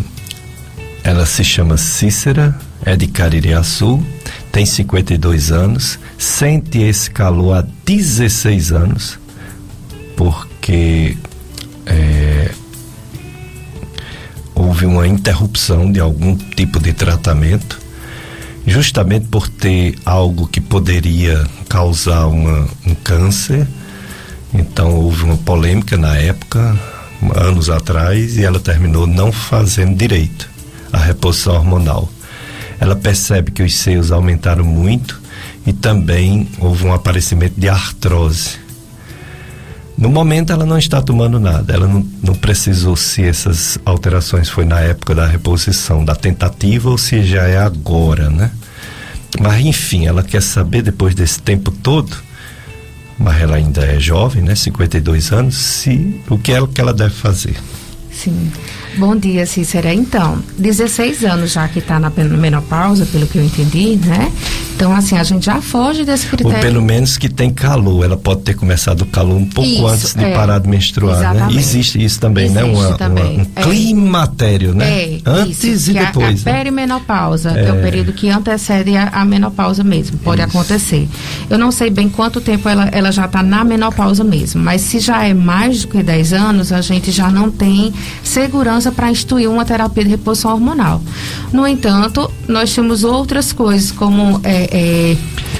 Ela 1.03 1.25
se 1.25 1.43
chama 1.43 1.77
Cícera, 1.77 2.57
é 2.85 2.95
de 2.95 3.07
Caririaçu, 3.07 4.03
tem 4.57 4.65
52 4.65 5.51
anos, 5.51 5.99
sente 6.17 6.79
esse 6.79 7.11
calor 7.11 7.59
há 7.59 7.67
16 7.85 8.71
anos, 8.71 9.19
porque 10.15 11.15
é, 11.85 12.49
houve 14.55 14.87
uma 14.87 15.07
interrupção 15.07 15.91
de 15.91 15.99
algum 15.99 16.35
tipo 16.35 16.79
de 16.79 16.91
tratamento, 16.91 17.79
justamente 18.65 19.27
por 19.27 19.47
ter 19.47 19.95
algo 20.03 20.47
que 20.47 20.59
poderia 20.59 21.45
causar 21.69 22.25
uma, 22.25 22.67
um 22.83 22.95
câncer. 22.95 23.67
Então 24.51 24.91
houve 24.91 25.23
uma 25.23 25.37
polêmica 25.37 25.95
na 25.97 26.17
época, 26.17 26.75
anos 27.35 27.69
atrás, 27.69 28.37
e 28.37 28.43
ela 28.43 28.59
terminou 28.59 29.05
não 29.05 29.31
fazendo 29.31 29.95
direito 29.95 30.49
a 30.91 30.97
reposição 30.97 31.53
hormonal. 31.53 32.09
Ela 32.79 32.95
percebe 32.95 33.51
que 33.51 33.63
os 33.63 33.75
seios 33.75 34.11
aumentaram 34.11 34.63
muito 34.63 35.19
e 35.65 35.73
também 35.73 36.47
houve 36.59 36.85
um 36.85 36.93
aparecimento 36.93 37.59
de 37.59 37.67
artrose 37.67 38.67
no 39.97 40.09
momento 40.09 40.53
ela 40.53 40.65
não 40.65 40.77
está 40.77 41.01
tomando 41.01 41.39
nada, 41.39 41.73
ela 41.73 41.87
não, 41.87 42.07
não 42.21 42.35
precisou 42.35 42.95
se 42.95 43.23
essas 43.23 43.79
alterações 43.83 44.47
foi 44.47 44.63
na 44.63 44.79
época 44.79 45.15
da 45.15 45.25
reposição, 45.25 46.05
da 46.05 46.13
tentativa 46.13 46.87
ou 46.87 46.99
se 46.99 47.23
já 47.23 47.47
é 47.47 47.57
agora, 47.57 48.29
né? 48.29 48.51
Mas 49.41 49.65
enfim, 49.65 50.05
ela 50.05 50.21
quer 50.21 50.41
saber 50.43 50.83
depois 50.83 51.15
desse 51.15 51.41
tempo 51.41 51.71
todo, 51.71 52.15
mas 53.17 53.41
ela 53.41 53.55
ainda 53.55 53.83
é 53.83 53.99
jovem, 53.99 54.43
né? 54.43 54.53
52 54.53 55.31
anos, 55.31 55.57
se 55.57 56.21
o 56.29 56.37
que 56.37 56.53
é 56.53 56.67
que 56.67 56.79
ela 56.79 56.93
deve 56.93 57.15
fazer. 57.15 57.57
Sim. 58.11 58.51
Bom 58.97 59.15
dia, 59.15 59.45
Cícera. 59.45 59.93
Então, 59.93 60.39
16 60.57 61.23
anos 61.23 61.51
já 61.51 61.67
que 61.67 61.77
está 61.77 61.99
na 61.99 62.09
menopausa, 62.09 63.05
pelo 63.05 63.27
que 63.27 63.37
eu 63.37 63.43
entendi, 63.43 63.95
né? 64.03 64.31
Então, 64.77 64.95
assim, 64.95 65.17
a 65.17 65.23
gente 65.23 65.47
já 65.47 65.59
foge 65.59 66.05
desse 66.05 66.27
critério. 66.27 66.55
Ou 66.55 66.61
pelo 66.61 66.81
menos 66.83 67.17
que 67.17 67.27
tem 67.27 67.51
calor. 67.51 68.05
Ela 68.05 68.15
pode 68.15 68.41
ter 68.41 68.53
começado 68.53 69.01
o 69.01 69.05
calor 69.07 69.35
um 69.35 69.45
pouco 69.45 69.67
isso, 69.67 69.87
antes 69.87 70.13
de 70.13 70.23
é, 70.23 70.35
parar 70.35 70.59
de 70.59 70.69
menstruar, 70.69 71.15
né? 71.15 71.21
exatamente. 71.21 71.53
né? 71.55 71.59
Existe 71.59 72.03
isso 72.03 72.19
também, 72.19 72.49
né? 72.49 72.61
Existe 72.61 72.81
né? 72.81 72.87
Uma, 72.87 72.97
também. 72.97 73.35
Uma, 73.35 73.43
um 73.43 73.47
é. 73.55 73.63
climatério, 73.63 74.75
né? 74.75 75.01
É, 75.03 75.19
antes 75.25 75.63
isso, 75.63 75.89
e 75.89 75.93
depois. 75.95 76.45
A, 76.45 76.49
a 76.49 76.53
né? 76.53 76.57
perimenopausa, 76.59 77.51
é. 77.51 77.63
que 77.63 77.69
é 77.69 77.73
o 77.73 77.81
período 77.81 78.13
que 78.13 78.29
antecede 78.29 78.95
a, 78.95 79.07
a 79.09 79.25
menopausa 79.25 79.83
mesmo. 79.83 80.19
Pode 80.19 80.41
isso. 80.41 80.49
acontecer. 80.49 81.07
Eu 81.49 81.57
não 81.57 81.71
sei 81.71 81.89
bem 81.89 82.07
quanto 82.07 82.39
tempo 82.39 82.69
ela, 82.69 82.87
ela 82.91 83.11
já 83.11 83.25
está 83.25 83.41
na 83.41 83.63
menopausa 83.63 84.23
mesmo, 84.23 84.61
mas 84.61 84.81
se 84.81 84.99
já 84.99 85.25
é 85.25 85.33
mais 85.33 85.81
do 85.81 85.87
que 85.87 86.03
10 86.03 86.33
anos, 86.33 86.71
a 86.71 86.81
gente 86.81 87.11
já 87.11 87.31
não 87.31 87.49
tem 87.49 87.91
segurança 88.23 88.86
para 88.91 89.11
instituir 89.11 89.49
uma 89.49 89.65
terapia 89.65 90.03
de 90.03 90.09
reposição 90.09 90.51
hormonal. 90.51 91.01
No 91.51 91.67
entanto, 91.67 92.31
nós 92.47 92.73
temos 92.73 93.03
outras 93.03 93.51
coisas, 93.51 93.91
como 93.91 94.39
é, 94.43 94.69
é, 94.71 95.17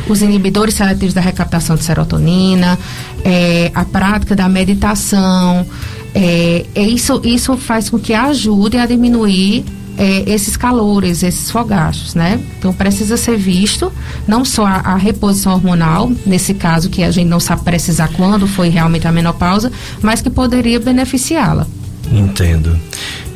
os 0.10 0.22
inibidores 0.22 0.74
seletivos 0.76 1.14
da 1.14 1.22
recaptação 1.22 1.76
de 1.76 1.84
serotonina, 1.84 2.78
é, 3.24 3.72
a 3.74 3.86
prática 3.86 4.36
da 4.36 4.48
meditação. 4.48 5.66
É, 6.14 6.66
é 6.74 6.82
isso, 6.82 7.22
isso 7.24 7.56
faz 7.58 7.90
com 7.90 8.00
que 8.00 8.14
ajude 8.14 8.78
a 8.78 8.86
diminuir 8.86 9.66
é, 9.98 10.24
esses 10.28 10.56
calores, 10.56 11.24
esses 11.24 11.50
fogachos, 11.50 12.14
né? 12.14 12.40
Então 12.58 12.72
precisa 12.72 13.18
ser 13.18 13.38
visto 13.38 13.92
não 14.28 14.46
só 14.46 14.66
a, 14.66 14.76
a, 14.76 14.96
reposição 14.96 15.54
hormonal, 15.54 16.12
nesse 16.26 16.54
caso 16.54 16.90
que 16.90 17.04
a 17.04 17.12
gente 17.12 17.28
não 17.28 17.40
sabe 17.40 17.64
precisar 17.64 18.10
quando 18.10 18.48
foi 18.48 18.70
realmente 18.70 19.08
a 19.08 19.12
menopausa, 19.12 19.72
mas 20.02 20.22
que 20.22 20.30
poderia 20.30 20.80
beneficiá-la. 20.80 21.66
Entendo. 22.12 22.80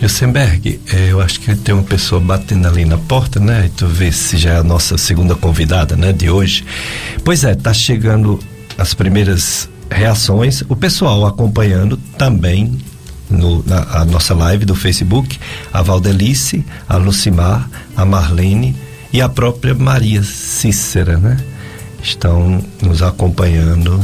Jussenberg, 0.01 0.79
é, 0.91 1.11
eu 1.11 1.21
acho 1.21 1.39
que 1.39 1.55
tem 1.55 1.75
uma 1.75 1.83
pessoa 1.83 2.19
batendo 2.19 2.67
ali 2.67 2.85
na 2.85 2.97
porta, 2.97 3.39
né? 3.39 3.65
E 3.67 3.69
tu 3.69 3.85
vê 3.85 4.11
se 4.11 4.37
já 4.37 4.53
é 4.53 4.57
a 4.57 4.63
nossa 4.63 4.97
segunda 4.97 5.35
convidada, 5.35 5.95
né? 5.95 6.11
De 6.11 6.29
hoje. 6.29 6.65
Pois 7.23 7.43
é, 7.43 7.53
tá 7.53 7.73
chegando 7.73 8.39
as 8.77 8.93
primeiras 8.93 9.69
reações, 9.91 10.63
o 10.69 10.75
pessoal 10.75 11.25
acompanhando 11.25 11.97
também 12.17 12.79
no, 13.29 13.63
na 13.65 13.81
a 13.91 14.05
nossa 14.05 14.33
live 14.33 14.65
do 14.65 14.73
Facebook, 14.73 15.37
a 15.71 15.81
Valdelice, 15.81 16.65
a 16.87 16.97
Lucimar, 16.97 17.69
a 17.95 18.05
Marlene 18.05 18.75
e 19.13 19.21
a 19.21 19.29
própria 19.29 19.75
Maria 19.75 20.23
Cícera, 20.23 21.17
né? 21.17 21.37
Estão 22.01 22.63
nos 22.81 23.03
acompanhando 23.03 24.03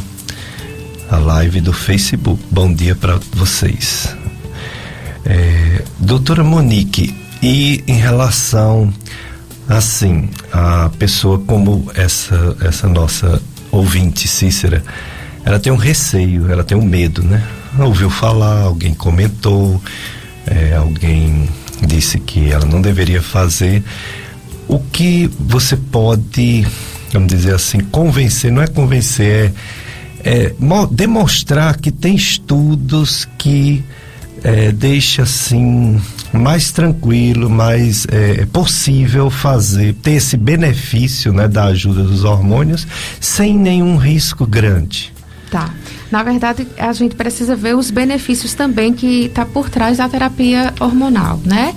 a 1.09 1.17
live 1.17 1.61
do 1.61 1.73
Facebook. 1.73 2.41
Bom 2.51 2.71
dia 2.71 2.95
para 2.95 3.19
vocês. 3.33 4.15
É, 5.29 5.83
doutora 5.99 6.41
Monique, 6.41 7.13
e 7.43 7.83
em 7.85 7.97
relação 7.97 8.93
assim, 9.67 10.29
a 10.53 10.89
pessoa 10.97 11.37
como 11.39 11.91
essa 11.93 12.55
essa 12.61 12.87
nossa 12.87 13.41
ouvinte 13.69 14.25
Cícera, 14.25 14.81
ela 15.43 15.59
tem 15.59 15.71
um 15.71 15.77
receio, 15.77 16.49
ela 16.49 16.63
tem 16.63 16.77
um 16.77 16.85
medo, 16.85 17.21
né? 17.23 17.45
Ouviu 17.77 18.09
falar, 18.09 18.61
alguém 18.61 18.93
comentou, 18.93 19.81
é, 20.45 20.73
alguém 20.75 21.49
disse 21.85 22.19
que 22.19 22.49
ela 22.49 22.65
não 22.65 22.81
deveria 22.81 23.21
fazer. 23.21 23.83
O 24.65 24.79
que 24.79 25.29
você 25.37 25.75
pode, 25.75 26.65
vamos 27.11 27.27
dizer 27.27 27.53
assim, 27.53 27.81
convencer, 27.81 28.49
não 28.49 28.61
é 28.61 28.67
convencer, 28.67 29.53
é, 30.23 30.45
é 30.45 30.53
demonstrar 30.89 31.77
que 31.77 31.91
tem 31.91 32.15
estudos 32.15 33.27
que 33.37 33.83
é, 34.43 34.71
deixa 34.71 35.23
assim 35.23 36.01
mais 36.33 36.71
tranquilo, 36.71 37.49
mais 37.49 38.05
é, 38.09 38.45
possível 38.45 39.29
fazer, 39.29 39.93
ter 39.95 40.13
esse 40.13 40.37
benefício 40.37 41.33
né, 41.33 41.47
da 41.47 41.65
ajuda 41.65 42.03
dos 42.03 42.23
hormônios 42.23 42.85
sem 43.19 43.57
nenhum 43.57 43.97
risco 43.97 44.45
grande. 44.45 45.13
Tá. 45.49 45.73
Na 46.11 46.23
verdade, 46.23 46.67
a 46.77 46.91
gente 46.93 47.15
precisa 47.15 47.55
ver 47.55 47.75
os 47.75 47.89
benefícios 47.91 48.53
também 48.53 48.93
que 48.93 49.25
está 49.25 49.45
por 49.45 49.69
trás 49.69 49.97
da 49.97 50.07
terapia 50.07 50.73
hormonal, 50.79 51.39
né? 51.43 51.73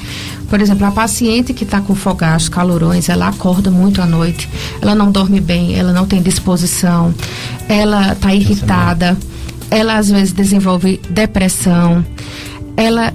Por 0.49 0.61
exemplo, 0.61 0.87
a 0.87 0.91
paciente 0.91 1.53
que 1.53 1.65
está 1.65 1.81
com 1.81 1.95
fogachos, 1.95 2.49
calorões, 2.49 3.09
ela 3.09 3.29
acorda 3.29 3.71
muito 3.71 4.03
à 4.03 4.07
noite, 4.07 4.49
ela 4.81 4.95
não 4.95 5.11
dorme 5.13 5.41
bem, 5.41 5.77
ela 5.77 5.93
não 5.93 6.07
tem 6.07 6.21
disposição, 6.21 7.15
ela 7.69 8.13
está 8.13 8.35
irritada, 8.35 9.17
ela 9.71 9.97
às 9.97 10.11
vezes 10.11 10.33
desenvolve 10.33 11.01
depressão, 11.09 12.05
ela 12.77 13.13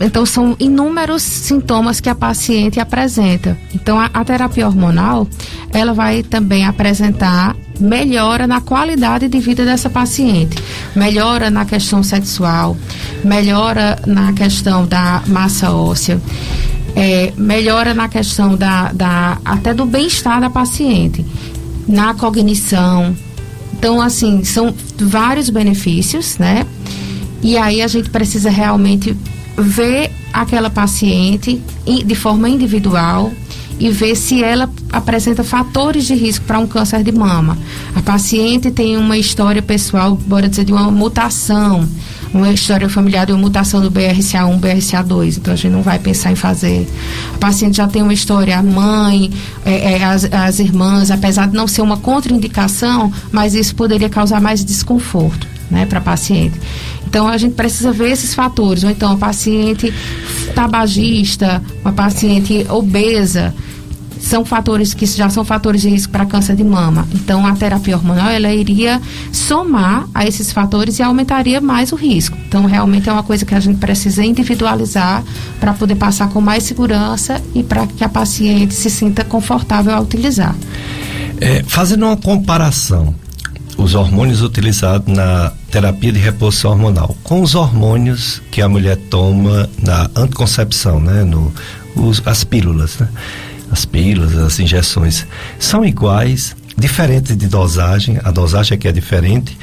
então, 0.00 0.24
são 0.24 0.54
inúmeros 0.60 1.22
sintomas 1.22 2.00
que 2.00 2.08
a 2.08 2.14
paciente 2.14 2.78
apresenta. 2.78 3.58
Então, 3.74 3.98
a, 3.98 4.06
a, 4.06 4.24
terapia 4.24 4.66
hormonal, 4.66 5.26
ela 5.72 5.92
vai 5.92 6.22
também 6.22 6.64
apresentar 6.64 7.56
melhora 7.80 8.46
na 8.46 8.60
qualidade 8.60 9.28
de 9.28 9.40
vida 9.40 9.64
dessa 9.64 9.90
paciente. 9.90 10.56
Melhora 10.94 11.50
na 11.50 11.64
questão 11.64 12.02
sexual, 12.02 12.76
melhora 13.24 14.00
na 14.06 14.32
questão 14.32 14.86
da 14.86 15.22
massa 15.26 15.72
óssea, 15.72 16.20
é, 16.94 17.32
melhora 17.36 17.92
na 17.92 18.08
questão 18.08 18.56
da, 18.56 18.92
da 18.92 19.38
até 19.44 19.74
do 19.74 19.84
bem-estar 19.84 20.40
da 20.40 20.48
paciente, 20.48 21.26
na 21.88 22.14
cognição. 22.14 23.16
Então, 23.72 24.00
assim, 24.00 24.44
são 24.44 24.72
vários 24.96 25.50
benefícios, 25.50 26.38
né? 26.38 26.64
E 27.42 27.56
aí 27.56 27.82
a 27.82 27.86
gente 27.86 28.10
precisa 28.10 28.50
realmente 28.50 29.16
ver 29.56 30.10
aquela 30.32 30.70
paciente 30.70 31.60
de 31.84 32.14
forma 32.14 32.48
individual 32.48 33.32
e 33.78 33.90
ver 33.90 34.16
se 34.16 34.42
ela 34.42 34.68
apresenta 34.92 35.44
fatores 35.44 36.04
de 36.04 36.14
risco 36.14 36.44
para 36.44 36.58
um 36.58 36.66
câncer 36.66 37.02
de 37.02 37.12
mama. 37.12 37.56
A 37.94 38.02
paciente 38.02 38.70
tem 38.70 38.96
uma 38.96 39.16
história 39.16 39.62
pessoal, 39.62 40.16
bora 40.16 40.48
dizer, 40.48 40.64
de 40.64 40.72
uma 40.72 40.90
mutação, 40.90 41.88
uma 42.34 42.50
história 42.50 42.88
familiar 42.88 43.26
de 43.26 43.32
uma 43.32 43.40
mutação 43.40 43.80
do 43.80 43.90
BRCA1, 43.90 44.60
BRCA2, 44.60 45.36
então 45.38 45.52
a 45.54 45.56
gente 45.56 45.72
não 45.72 45.82
vai 45.82 45.98
pensar 45.98 46.32
em 46.32 46.34
fazer. 46.34 46.88
A 47.34 47.38
paciente 47.38 47.76
já 47.76 47.86
tem 47.86 48.02
uma 48.02 48.12
história, 48.12 48.58
a 48.58 48.62
mãe, 48.62 49.30
é, 49.64 49.92
é, 49.94 50.04
as, 50.04 50.24
as 50.24 50.58
irmãs, 50.58 51.10
apesar 51.10 51.46
de 51.46 51.54
não 51.54 51.68
ser 51.68 51.82
uma 51.82 51.96
contraindicação, 51.96 53.12
mas 53.30 53.54
isso 53.54 53.74
poderia 53.76 54.08
causar 54.08 54.40
mais 54.40 54.64
desconforto 54.64 55.46
né, 55.70 55.86
para 55.86 55.98
a 55.98 56.02
paciente. 56.02 56.58
Então 57.08 57.26
a 57.26 57.38
gente 57.38 57.54
precisa 57.54 57.90
ver 57.90 58.10
esses 58.10 58.34
fatores, 58.34 58.84
ou 58.84 58.90
então 58.90 59.12
a 59.12 59.16
paciente 59.16 59.92
tabagista, 60.54 61.62
uma 61.82 61.92
paciente 61.92 62.66
obesa, 62.68 63.54
são 64.20 64.44
fatores 64.44 64.92
que 64.92 65.06
já 65.06 65.30
são 65.30 65.42
fatores 65.42 65.80
de 65.80 65.88
risco 65.88 66.12
para 66.12 66.26
câncer 66.26 66.54
de 66.54 66.62
mama. 66.62 67.08
Então 67.14 67.46
a 67.46 67.54
terapia 67.54 67.96
hormonal 67.96 68.28
ela 68.28 68.52
iria 68.52 69.00
somar 69.32 70.06
a 70.14 70.26
esses 70.26 70.52
fatores 70.52 70.98
e 70.98 71.02
aumentaria 71.02 71.62
mais 71.62 71.92
o 71.92 71.96
risco. 71.96 72.36
Então 72.46 72.66
realmente 72.66 73.08
é 73.08 73.12
uma 73.12 73.22
coisa 73.22 73.46
que 73.46 73.54
a 73.54 73.60
gente 73.60 73.78
precisa 73.78 74.22
individualizar 74.22 75.24
para 75.58 75.72
poder 75.72 75.94
passar 75.94 76.28
com 76.28 76.42
mais 76.42 76.64
segurança 76.64 77.40
e 77.54 77.62
para 77.62 77.86
que 77.86 78.04
a 78.04 78.08
paciente 78.08 78.74
se 78.74 78.90
sinta 78.90 79.24
confortável 79.24 79.94
a 79.94 80.00
utilizar. 80.00 80.54
É, 81.40 81.62
fazendo 81.66 82.04
uma 82.04 82.16
comparação, 82.18 83.14
os 83.78 83.94
hormônios 83.94 84.42
utilizados 84.42 85.10
na 85.14 85.52
terapia 85.70 86.12
de 86.12 86.18
reposição 86.18 86.70
hormonal 86.72 87.16
com 87.22 87.42
os 87.42 87.54
hormônios 87.54 88.42
que 88.50 88.62
a 88.62 88.68
mulher 88.68 88.96
toma 88.96 89.68
na 89.82 90.10
anticoncepção, 90.16 91.00
né? 91.00 91.24
No, 91.24 91.52
os, 91.94 92.22
as 92.26 92.44
pílulas, 92.44 92.98
né? 92.98 93.08
As 93.70 93.84
pílulas, 93.84 94.36
as 94.36 94.58
injeções 94.58 95.26
são 95.58 95.84
iguais, 95.84 96.56
diferentes 96.76 97.36
de 97.36 97.46
dosagem, 97.48 98.18
a 98.24 98.30
dosagem 98.30 98.76
aqui 98.76 98.88
é 98.88 98.92
diferente 98.92 99.58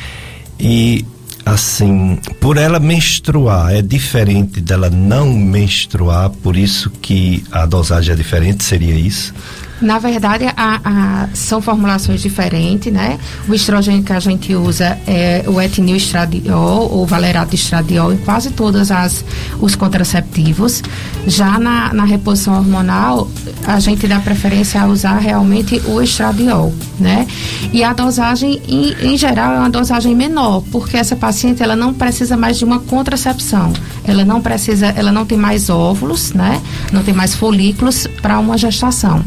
e 0.59 1.05
assim, 1.45 2.19
por 2.39 2.57
ela 2.57 2.79
menstruar 2.79 3.73
é 3.73 3.81
diferente 3.81 4.59
dela 4.59 4.89
não 4.89 5.31
menstruar, 5.31 6.29
por 6.29 6.55
isso 6.55 6.89
que 6.89 7.43
a 7.51 7.65
dosagem 7.65 8.13
é 8.13 8.15
diferente, 8.15 8.63
seria 8.63 8.95
isso? 8.95 9.33
Na 9.81 9.99
verdade, 9.99 10.45
a, 10.55 10.79
a, 10.83 11.27
são 11.33 11.61
formulações 11.61 12.21
diferentes, 12.21 12.91
né? 12.91 13.19
O 13.47 13.53
estrogênio 13.53 14.03
que 14.03 14.13
a 14.13 14.19
gente 14.19 14.55
usa 14.55 14.97
é 15.05 15.43
o 15.47 15.61
etinil 15.61 15.97
estradiol 15.97 16.89
ou 16.91 17.05
valerato 17.05 17.55
estradiol 17.55 18.13
em 18.13 18.17
quase 18.17 18.51
todas 18.51 18.89
as 18.89 19.25
os 19.59 19.75
contraceptivos. 19.75 20.81
Já 21.27 21.59
na, 21.59 21.93
na 21.93 22.05
reposição 22.05 22.55
hormonal, 22.55 23.29
a 23.65 23.79
gente 23.79 24.07
dá 24.07 24.19
preferência 24.19 24.81
a 24.81 24.87
usar 24.87 25.17
realmente 25.17 25.81
o 25.87 26.01
estradiol, 26.01 26.73
né? 26.99 27.27
E 27.73 27.83
a 27.83 27.91
dosagem, 27.93 28.61
em, 28.67 29.13
em 29.13 29.17
geral, 29.17 29.53
é 29.55 29.59
uma 29.59 29.69
dosagem 29.69 30.15
menor, 30.15 30.63
porque 30.71 30.95
essa 30.95 31.15
paciente 31.15 31.61
ela 31.61 31.75
não 31.75 31.93
precisa 31.93 32.37
mais 32.37 32.57
de 32.57 32.63
uma 32.63 32.79
contracepção. 32.79 33.73
Ela 34.05 34.23
não 34.23 34.41
precisa, 34.41 34.87
ela 34.87 35.11
não 35.11 35.25
tem 35.25 35.37
mais 35.37 35.69
óvulos, 35.69 36.31
né? 36.31 36.61
Não 36.91 37.03
tem 37.03 37.13
mais 37.13 37.35
folículos 37.35 38.07
para 38.21 38.39
uma 38.39 38.57
gestação. 38.57 39.23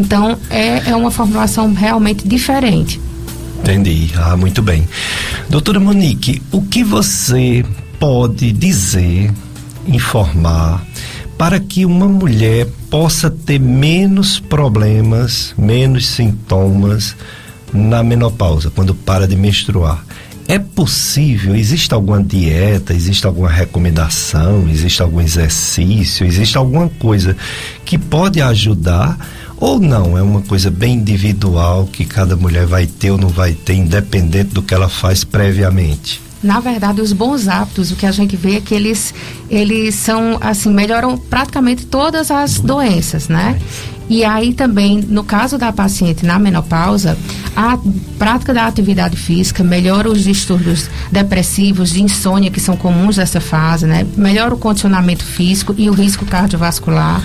Então, 0.00 0.38
é, 0.48 0.90
é 0.90 0.96
uma 0.96 1.10
formulação 1.10 1.74
realmente 1.74 2.26
diferente. 2.26 2.98
Entendi. 3.58 4.10
Ah, 4.16 4.34
muito 4.34 4.62
bem. 4.62 4.88
Doutora 5.50 5.78
Monique, 5.78 6.42
o 6.50 6.62
que 6.62 6.82
você 6.82 7.62
pode 7.98 8.50
dizer, 8.50 9.30
informar, 9.86 10.82
para 11.36 11.60
que 11.60 11.84
uma 11.84 12.08
mulher 12.08 12.66
possa 12.88 13.30
ter 13.30 13.60
menos 13.60 14.40
problemas, 14.40 15.54
menos 15.58 16.08
sintomas 16.08 17.14
na 17.70 18.02
menopausa, 18.02 18.70
quando 18.70 18.94
para 18.94 19.28
de 19.28 19.36
menstruar? 19.36 20.02
É 20.48 20.58
possível? 20.58 21.54
Existe 21.54 21.92
alguma 21.92 22.22
dieta? 22.22 22.94
Existe 22.94 23.26
alguma 23.26 23.50
recomendação? 23.50 24.66
Existe 24.68 25.02
algum 25.02 25.20
exercício? 25.20 26.26
Existe 26.26 26.56
alguma 26.56 26.88
coisa 26.88 27.36
que 27.84 27.98
pode 27.98 28.40
ajudar? 28.40 29.18
Ou 29.60 29.78
não? 29.78 30.16
É 30.16 30.22
uma 30.22 30.40
coisa 30.40 30.70
bem 30.70 30.94
individual 30.94 31.86
que 31.86 32.06
cada 32.06 32.34
mulher 32.34 32.64
vai 32.64 32.86
ter 32.86 33.10
ou 33.10 33.18
não 33.18 33.28
vai 33.28 33.52
ter, 33.52 33.74
independente 33.74 34.54
do 34.54 34.62
que 34.62 34.72
ela 34.72 34.88
faz 34.88 35.22
previamente? 35.22 36.29
Na 36.42 36.58
verdade, 36.58 37.00
os 37.00 37.12
bons 37.12 37.48
hábitos, 37.48 37.90
o 37.90 37.96
que 37.96 38.06
a 38.06 38.10
gente 38.10 38.34
vê 38.34 38.56
é 38.56 38.60
que 38.60 38.74
eles, 38.74 39.12
eles 39.50 39.94
são, 39.94 40.38
assim, 40.40 40.72
melhoram 40.72 41.18
praticamente 41.18 41.84
todas 41.84 42.30
as 42.30 42.58
doenças, 42.58 43.28
né? 43.28 43.58
E 44.08 44.24
aí 44.24 44.52
também, 44.52 45.04
no 45.06 45.22
caso 45.22 45.56
da 45.56 45.70
paciente 45.72 46.26
na 46.26 46.36
menopausa, 46.36 47.16
a 47.54 47.78
prática 48.18 48.52
da 48.52 48.66
atividade 48.66 49.16
física 49.16 49.62
melhora 49.62 50.10
os 50.10 50.24
distúrbios 50.24 50.90
depressivos, 51.12 51.90
de 51.90 52.02
insônia, 52.02 52.50
que 52.50 52.58
são 52.58 52.76
comuns 52.76 53.18
nessa 53.18 53.40
fase, 53.40 53.86
né? 53.86 54.04
Melhora 54.16 54.54
o 54.54 54.58
condicionamento 54.58 55.24
físico 55.24 55.74
e 55.78 55.88
o 55.88 55.92
risco 55.92 56.24
cardiovascular. 56.24 57.22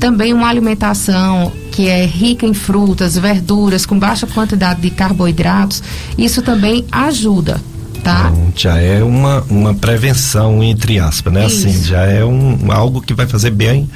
Também 0.00 0.32
uma 0.32 0.48
alimentação 0.48 1.52
que 1.70 1.86
é 1.86 2.04
rica 2.04 2.44
em 2.46 2.54
frutas, 2.54 3.16
verduras, 3.16 3.86
com 3.86 3.96
baixa 3.96 4.26
quantidade 4.26 4.80
de 4.80 4.90
carboidratos, 4.90 5.82
isso 6.18 6.42
também 6.42 6.84
ajuda 6.90 7.60
tá? 8.04 8.30
Então, 8.30 8.52
já 8.54 8.78
é 8.78 9.02
uma, 9.02 9.40
uma 9.48 9.74
prevenção, 9.74 10.62
entre 10.62 10.98
aspas, 10.98 11.32
né? 11.32 11.46
Assim, 11.46 11.70
Isso. 11.70 11.88
já 11.88 12.02
é 12.02 12.24
um, 12.24 12.70
algo 12.70 13.00
que 13.00 13.14
vai 13.14 13.26
fazer 13.26 13.50
bem 13.50 13.88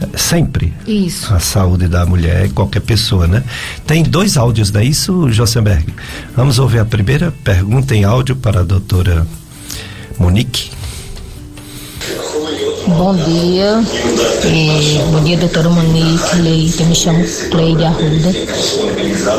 eh, 0.00 0.08
sempre 0.16 0.74
Isso. 0.86 1.32
a 1.32 1.38
saúde 1.38 1.88
da 1.88 2.04
mulher 2.04 2.46
e 2.46 2.48
qualquer 2.50 2.80
pessoa, 2.80 3.26
né? 3.26 3.42
Tem 3.86 4.02
dois 4.02 4.36
áudios, 4.36 4.70
não 4.70 4.80
é 4.80 4.84
isso, 4.84 5.30
Josenberg? 5.30 5.86
Vamos 6.36 6.58
ouvir 6.58 6.80
a 6.80 6.84
primeira 6.84 7.32
pergunta 7.44 7.94
em 7.94 8.04
áudio 8.04 8.36
para 8.36 8.60
a 8.60 8.64
doutora 8.64 9.26
Monique. 10.18 10.70
Bom 12.96 13.14
dia, 13.14 13.82
eh, 14.44 15.04
bom 15.10 15.20
dia 15.22 15.36
doutora 15.36 15.68
Monique 15.68 16.36
Leite, 16.40 16.84
me 16.84 16.94
chamo 16.94 17.24
Cleide 17.50 17.84
Arruda, 17.84 18.32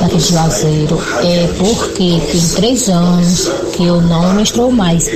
daqui 0.02 0.18
de 0.18 0.24
Juazeiro. 0.24 1.00
É 1.24 1.48
porque 1.58 2.20
tem 2.32 2.42
três 2.56 2.90
anos 2.90 3.50
que 3.74 3.86
eu 3.86 4.02
não 4.02 4.34
menstruo 4.34 4.72
mais, 4.72 5.10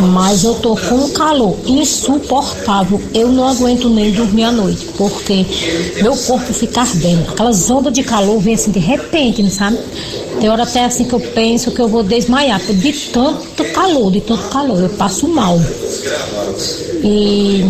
mas 0.00 0.44
eu 0.44 0.54
tô 0.54 0.76
com 0.76 0.94
um 0.94 1.10
calor 1.10 1.56
insuportável, 1.66 3.00
eu 3.12 3.28
não 3.28 3.48
aguento 3.48 3.88
nem 3.88 4.12
dormir 4.12 4.44
à 4.44 4.52
noite, 4.52 4.86
porque 4.96 5.44
meu 6.02 6.16
corpo 6.16 6.52
fica 6.52 6.82
ardendo, 6.82 7.30
aquelas 7.30 7.70
ondas 7.70 7.92
de 7.92 8.02
calor 8.02 8.38
vêm 8.38 8.54
assim 8.54 8.70
de 8.70 8.78
repente, 8.80 9.42
não 9.42 9.50
sabe? 9.50 9.78
Tem 10.40 10.50
hora 10.50 10.64
até 10.64 10.84
assim 10.84 11.04
que 11.04 11.12
eu 11.12 11.20
penso 11.20 11.70
que 11.70 11.80
eu 11.80 11.88
vou 11.88 12.02
desmaiar, 12.02 12.60
de 12.60 12.92
tanto 13.10 13.64
calor, 13.72 14.10
de 14.10 14.20
tanto 14.20 14.48
calor, 14.48 14.80
eu 14.80 14.88
passo 14.90 15.28
mal. 15.28 15.58
E, 17.02 17.63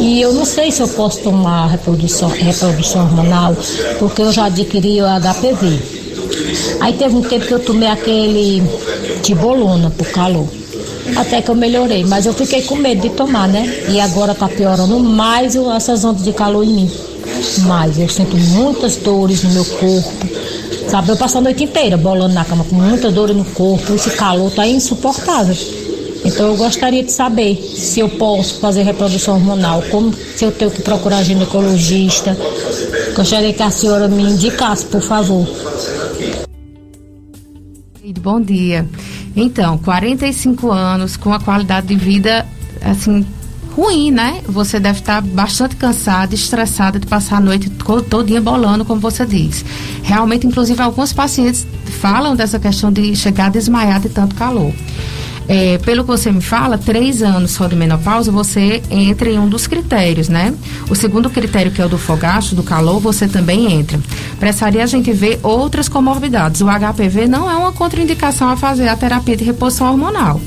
e 0.00 0.20
eu 0.20 0.32
não 0.32 0.44
sei 0.44 0.70
se 0.70 0.80
eu 0.80 0.88
posso 0.88 1.20
tomar 1.20 1.66
reprodução, 1.66 2.28
reprodução 2.28 3.02
hormonal, 3.02 3.56
porque 3.98 4.22
eu 4.22 4.32
já 4.32 4.46
adquiri 4.46 5.00
o 5.00 5.06
HPV. 5.06 5.78
Aí 6.80 6.92
teve 6.92 7.14
um 7.14 7.22
tempo 7.22 7.46
que 7.46 7.52
eu 7.52 7.60
tomei 7.60 7.88
aquele 7.88 8.62
tibolona 9.22 9.90
por 9.90 10.06
calor. 10.08 10.46
Até 11.16 11.40
que 11.40 11.50
eu 11.50 11.54
melhorei, 11.54 12.04
mas 12.04 12.26
eu 12.26 12.32
fiquei 12.32 12.62
com 12.62 12.76
medo 12.76 13.00
de 13.00 13.10
tomar, 13.10 13.48
né? 13.48 13.86
E 13.88 14.00
agora 14.00 14.34
tá 14.34 14.48
piorando 14.48 14.98
mais 15.00 15.56
essas 15.56 16.04
ondas 16.04 16.22
de 16.22 16.32
calor 16.32 16.64
em 16.64 16.72
mim. 16.72 16.90
Mas 17.66 17.98
eu 17.98 18.08
sinto 18.08 18.36
muitas 18.36 18.96
dores 18.96 19.42
no 19.42 19.50
meu 19.50 19.64
corpo. 19.64 20.28
Sabe, 20.88 21.10
eu 21.10 21.16
passo 21.16 21.38
a 21.38 21.40
noite 21.40 21.64
inteira 21.64 21.96
bolando 21.96 22.34
na 22.34 22.44
cama 22.44 22.64
com 22.64 22.76
muita 22.76 23.10
dor 23.10 23.34
no 23.34 23.44
corpo. 23.44 23.94
Esse 23.94 24.10
calor 24.10 24.50
tá 24.50 24.66
insuportável. 24.66 25.56
Então 26.28 26.48
eu 26.48 26.56
gostaria 26.56 27.02
de 27.02 27.10
saber 27.10 27.56
se 27.56 28.00
eu 28.00 28.08
posso 28.08 28.60
fazer 28.60 28.82
reprodução 28.82 29.34
hormonal, 29.34 29.82
como 29.90 30.12
se 30.12 30.44
eu 30.44 30.52
tenho 30.52 30.70
que 30.70 30.82
procurar 30.82 31.22
ginecologista. 31.24 32.36
Gostaria 33.16 33.52
que 33.52 33.62
a 33.62 33.70
senhora 33.70 34.06
me 34.08 34.22
indicasse, 34.22 34.84
por 34.86 35.00
favor. 35.02 35.46
Bom 38.20 38.40
dia. 38.40 38.86
Então, 39.36 39.78
45 39.78 40.70
anos 40.70 41.16
com 41.16 41.32
a 41.32 41.38
qualidade 41.40 41.86
de 41.88 41.94
vida 41.96 42.46
assim 42.82 43.24
ruim, 43.76 44.10
né? 44.10 44.40
Você 44.46 44.80
deve 44.80 44.98
estar 45.00 45.20
bastante 45.22 45.76
cansada, 45.76 46.34
estressada 46.34 46.98
de 46.98 47.06
passar 47.06 47.36
a 47.36 47.40
noite 47.40 47.70
to- 47.70 48.02
todinha 48.02 48.40
bolando, 48.40 48.84
como 48.84 49.00
você 49.00 49.24
diz. 49.24 49.64
Realmente, 50.02 50.46
inclusive, 50.46 50.80
alguns 50.82 51.12
pacientes 51.12 51.66
falam 52.00 52.34
dessa 52.34 52.58
questão 52.58 52.90
de 52.92 53.14
chegar 53.14 53.46
a 53.46 53.50
desmaiar 53.50 54.00
de 54.00 54.08
tanto 54.08 54.34
calor. 54.34 54.72
É, 55.48 55.78
pelo 55.78 56.02
que 56.02 56.08
você 56.08 56.30
me 56.30 56.42
fala, 56.42 56.76
três 56.76 57.22
anos 57.22 57.52
só 57.52 57.66
de 57.66 57.74
menopausa, 57.74 58.30
você 58.30 58.82
entra 58.90 59.30
em 59.30 59.38
um 59.38 59.48
dos 59.48 59.66
critérios, 59.66 60.28
né? 60.28 60.54
O 60.90 60.94
segundo 60.94 61.30
critério, 61.30 61.72
que 61.72 61.80
é 61.80 61.86
o 61.86 61.88
do 61.88 61.96
fogacho, 61.96 62.54
do 62.54 62.62
calor, 62.62 63.00
você 63.00 63.26
também 63.26 63.72
entra. 63.72 63.98
Precisaria 64.38 64.84
a 64.84 64.86
gente 64.86 65.10
ver 65.10 65.40
outras 65.42 65.88
comorbidades. 65.88 66.60
O 66.60 66.66
HPV 66.66 67.26
não 67.26 67.50
é 67.50 67.56
uma 67.56 67.72
contraindicação 67.72 68.48
a 68.50 68.56
fazer 68.56 68.88
a 68.88 68.96
terapia 68.96 69.36
de 69.36 69.44
reposição 69.44 69.90
hormonal. 69.90 70.38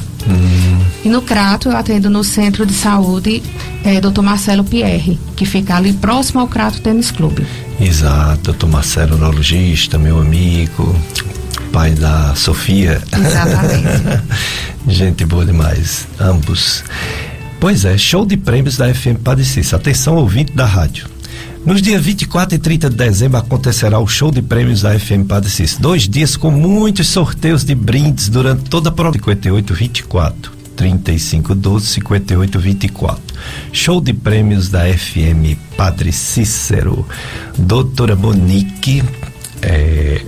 E 1.04 1.10
no 1.10 1.22
Crato 1.22 1.70
eu 1.70 1.78
atendo 1.78 2.10
no 2.10 2.24
Centro 2.24 2.66
de 2.66 2.74
Saúde 2.74 3.42
eh, 3.84 4.02
Dr. 4.02 4.22
Marcelo 4.22 4.64
Pierre, 4.64 5.18
que 5.36 5.46
fica 5.46 5.76
ali 5.76 5.94
próximo 5.94 6.42
ao 6.42 6.48
Crato 6.48 6.82
Tênis 6.82 7.12
Clube. 7.12 7.46
Exato, 7.80 8.44
doutor 8.44 8.70
Marcelo, 8.70 9.16
urologista, 9.16 9.98
meu 9.98 10.20
amigo, 10.20 10.96
pai 11.72 11.92
da 11.92 12.36
Sofia. 12.36 13.02
Exatamente. 13.12 14.24
Gente 14.88 15.26
boa 15.26 15.46
demais, 15.46 16.08
ambos. 16.20 16.84
Pois 17.60 17.86
é, 17.86 17.98
show 17.98 18.24
de 18.24 18.38
prêmios 18.38 18.78
da 18.78 18.94
FM 18.94 19.18
Padre 19.24 19.44
Cícero. 19.44 19.78
Atenção, 19.78 20.16
ouvinte 20.16 20.54
da 20.54 20.66
rádio. 20.66 21.08
Nos 21.66 21.82
dias 21.82 22.02
24 22.04 22.56
e 22.56 22.60
30 22.60 22.90
de 22.92 22.96
dezembro 22.96 23.38
acontecerá 23.38 23.98
o 24.00 24.08
show 24.08 24.32
de 24.32 24.44
prêmios 24.44 24.84
da 24.84 24.98
FM 24.98 25.26
Padre 25.28 25.50
Cícero. 25.50 25.82
Dois 25.82 26.08
dias 26.08 26.38
com 26.38 26.52
muitos 26.52 27.08
sorteios 27.08 27.66
de 27.66 27.74
brindes 27.74 28.30
durante 28.30 28.70
toda 28.70 28.90
a 28.90 28.92
prova. 28.92 29.14
58 29.14 29.74
24 29.74 30.52
35 30.76 31.56
12 31.56 31.88
58 31.88 32.60
24. 32.60 33.24
Show 33.74 34.00
de 34.02 34.14
prêmios 34.14 34.70
da 34.70 34.86
FM 34.86 35.58
Padre 35.76 36.12
Cícero. 36.12 37.08
Doutora 37.58 38.16
Monique, 38.16 39.04
é, 39.64 40.22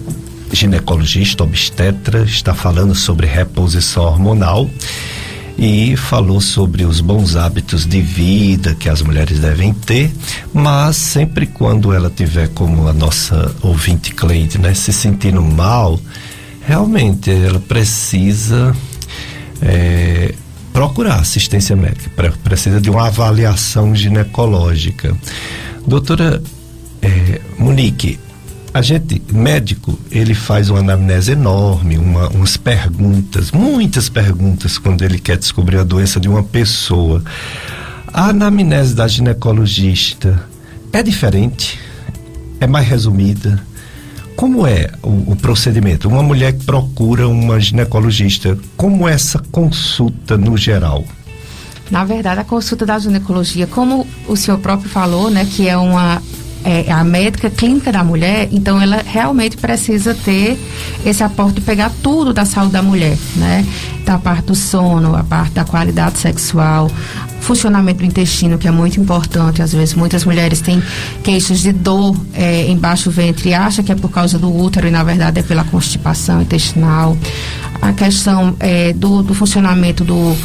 ginecologista, 0.51 1.43
obstetra, 1.43 2.23
está 2.23 2.55
falando 2.55 2.95
sobre 2.95 3.27
reposição 3.27 4.03
hormonal 4.03 4.67
e 5.61 5.97
falou 5.97 6.39
sobre 6.39 6.85
os 6.85 7.01
bons 7.01 7.35
hábitos 7.35 7.85
de 7.85 8.01
vida 8.01 8.73
que 8.75 8.87
as 8.87 9.01
mulheres 9.01 9.39
devem 9.39 9.73
ter, 9.73 10.09
mas 10.53 10.95
sempre 10.95 11.45
quando 11.45 11.91
ela 11.91 12.09
tiver 12.09 12.47
como 12.49 12.87
a 12.87 12.93
nossa 12.93 13.53
ouvinte 13.61 14.13
Cleide, 14.13 14.57
né, 14.57 14.73
se 14.73 14.93
sentindo 14.93 15.41
mal, 15.41 15.99
realmente 16.65 17.29
ela 17.29 17.59
precisa 17.59 18.73
é, 19.61 20.33
procurar 20.71 21.15
assistência 21.15 21.75
médica, 21.75 22.09
pre- 22.15 22.31
precisa 22.41 22.79
de 22.79 22.89
uma 22.89 23.07
avaliação 23.07 23.93
ginecológica. 23.93 25.13
Doutora 25.85 26.41
é, 27.01 27.41
Monique, 27.57 28.17
a 28.73 28.81
gente, 28.81 29.21
médico, 29.31 29.97
ele 30.11 30.33
faz 30.33 30.69
uma 30.69 30.79
anamnese 30.79 31.31
enorme, 31.31 31.97
uma, 31.97 32.29
umas 32.29 32.55
perguntas, 32.55 33.51
muitas 33.51 34.09
perguntas 34.09 34.77
quando 34.77 35.03
ele 35.03 35.19
quer 35.19 35.37
descobrir 35.37 35.77
a 35.77 35.83
doença 35.83 36.19
de 36.19 36.29
uma 36.29 36.43
pessoa. 36.43 37.23
A 38.13 38.29
anamnese 38.29 38.93
da 38.93 39.07
ginecologista 39.07 40.43
é 40.93 41.01
diferente? 41.01 41.79
É 42.59 42.67
mais 42.67 42.87
resumida? 42.87 43.63
Como 44.35 44.65
é 44.65 44.89
o, 45.01 45.31
o 45.31 45.35
procedimento? 45.35 46.07
Uma 46.07 46.23
mulher 46.23 46.53
que 46.53 46.63
procura 46.63 47.27
uma 47.27 47.59
ginecologista, 47.59 48.57
como 48.77 49.07
é 49.07 49.13
essa 49.13 49.39
consulta 49.51 50.37
no 50.37 50.55
geral? 50.55 51.03
Na 51.89 52.05
verdade, 52.05 52.39
a 52.39 52.43
consulta 52.43 52.85
da 52.85 52.99
ginecologia, 52.99 53.65
como 53.65 54.05
o 54.27 54.35
senhor 54.35 54.59
próprio 54.59 54.89
falou, 54.89 55.29
né, 55.29 55.45
que 55.45 55.67
é 55.67 55.75
uma 55.75 56.21
é, 56.63 56.91
a 56.91 57.03
médica 57.03 57.49
clínica 57.49 57.91
da 57.91 58.03
mulher, 58.03 58.49
então 58.51 58.81
ela 58.81 59.01
realmente 59.05 59.57
precisa 59.57 60.13
ter 60.13 60.59
esse 61.05 61.23
aporte 61.23 61.55
de 61.55 61.61
pegar 61.61 61.91
tudo 62.03 62.33
da 62.33 62.45
saúde 62.45 62.73
da 62.73 62.81
mulher, 62.81 63.17
né? 63.35 63.65
Da 64.05 64.17
parte 64.17 64.47
do 64.47 64.55
sono, 64.55 65.15
a 65.15 65.23
parte 65.23 65.53
da 65.53 65.63
qualidade 65.63 66.17
sexual, 66.17 66.89
funcionamento 67.39 67.99
do 67.99 68.05
intestino, 68.05 68.57
que 68.57 68.67
é 68.67 68.71
muito 68.71 68.99
importante. 68.99 69.61
Às 69.61 69.73
vezes, 69.73 69.93
muitas 69.93 70.25
mulheres 70.25 70.61
têm 70.61 70.81
queixas 71.23 71.59
de 71.59 71.71
dor 71.71 72.15
é, 72.33 72.67
embaixo 72.69 73.05
do 73.05 73.11
ventre 73.11 73.49
e 73.49 73.53
acham 73.53 73.83
que 73.83 73.91
é 73.91 73.95
por 73.95 74.09
causa 74.09 74.37
do 74.37 74.53
útero 74.53 74.87
e, 74.87 74.91
na 74.91 75.03
verdade, 75.03 75.39
é 75.39 75.43
pela 75.43 75.63
constipação 75.63 76.41
intestinal. 76.41 77.17
A 77.81 77.93
questão 77.93 78.55
é, 78.59 78.93
do, 78.93 79.23
do 79.23 79.33
funcionamento 79.33 80.03
do 80.03 80.35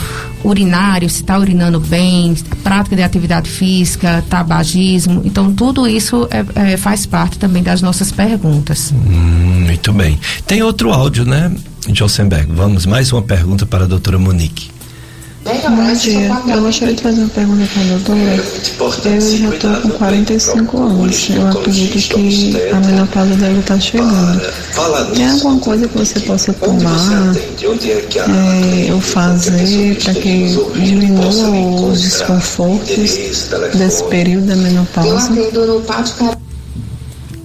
urinário, 0.45 1.09
se 1.09 1.23
está 1.23 1.39
urinando 1.39 1.81
bem, 1.81 2.35
prática 2.63 2.95
de 2.95 3.03
atividade 3.03 3.49
física, 3.51 4.23
tabagismo. 4.29 5.23
Então, 5.25 5.53
tudo 5.53 5.87
isso 5.87 6.29
é, 6.31 6.73
é, 6.73 6.77
faz 6.77 7.07
parte 7.07 7.39
também 7.39 7.63
das 7.63 7.81
nossas 7.83 8.13
perguntas. 8.13 8.93
Hum, 8.93 9.65
muito 9.67 9.93
bem. 9.93 10.19
Tem 10.47 10.63
outro 10.63 10.93
áudio, 10.93 11.25
né, 11.25 11.51
Josenberg? 11.93 12.53
Vamos, 12.53 12.87
mais 12.87 13.11
uma 13.11 13.23
pergunta 13.23 13.65
para 13.67 13.85
a 13.85 13.87
doutora 13.89 14.19
Monique. 14.19 14.74
Bom 15.45 15.93
dia, 15.93 16.31
eu 16.55 16.63
gostaria 16.63 16.95
de 16.95 17.03
fazer 17.03 17.21
uma 17.21 17.29
pergunta 17.29 17.69
para 17.75 17.83
a 17.83 17.87
doutora. 17.87 18.45
Eu 19.05 19.21
já 19.21 19.49
estou 19.51 19.75
com 19.83 19.91
45 19.91 20.83
anos. 20.83 21.29
Eu 21.31 21.49
acredito 21.49 22.09
que 22.09 22.71
a 22.73 22.81
menopausa 22.81 23.35
deve 23.35 23.59
estar 23.61 23.79
chegando. 23.79 24.41
Tem 25.15 25.29
alguma 25.29 25.59
coisa 25.61 25.87
que 25.87 25.99
você 25.99 26.21
possa 26.21 26.53
tomar 26.55 27.35
é, 28.89 28.93
ou 28.93 29.01
fazer 29.03 29.99
para 30.03 30.15
que 30.15 30.47
diminua 30.83 31.29
os 31.91 32.01
desconfortos 32.01 33.19
desse 33.75 34.05
período 34.05 34.47
da 34.47 34.57
menopausa? 34.57 35.31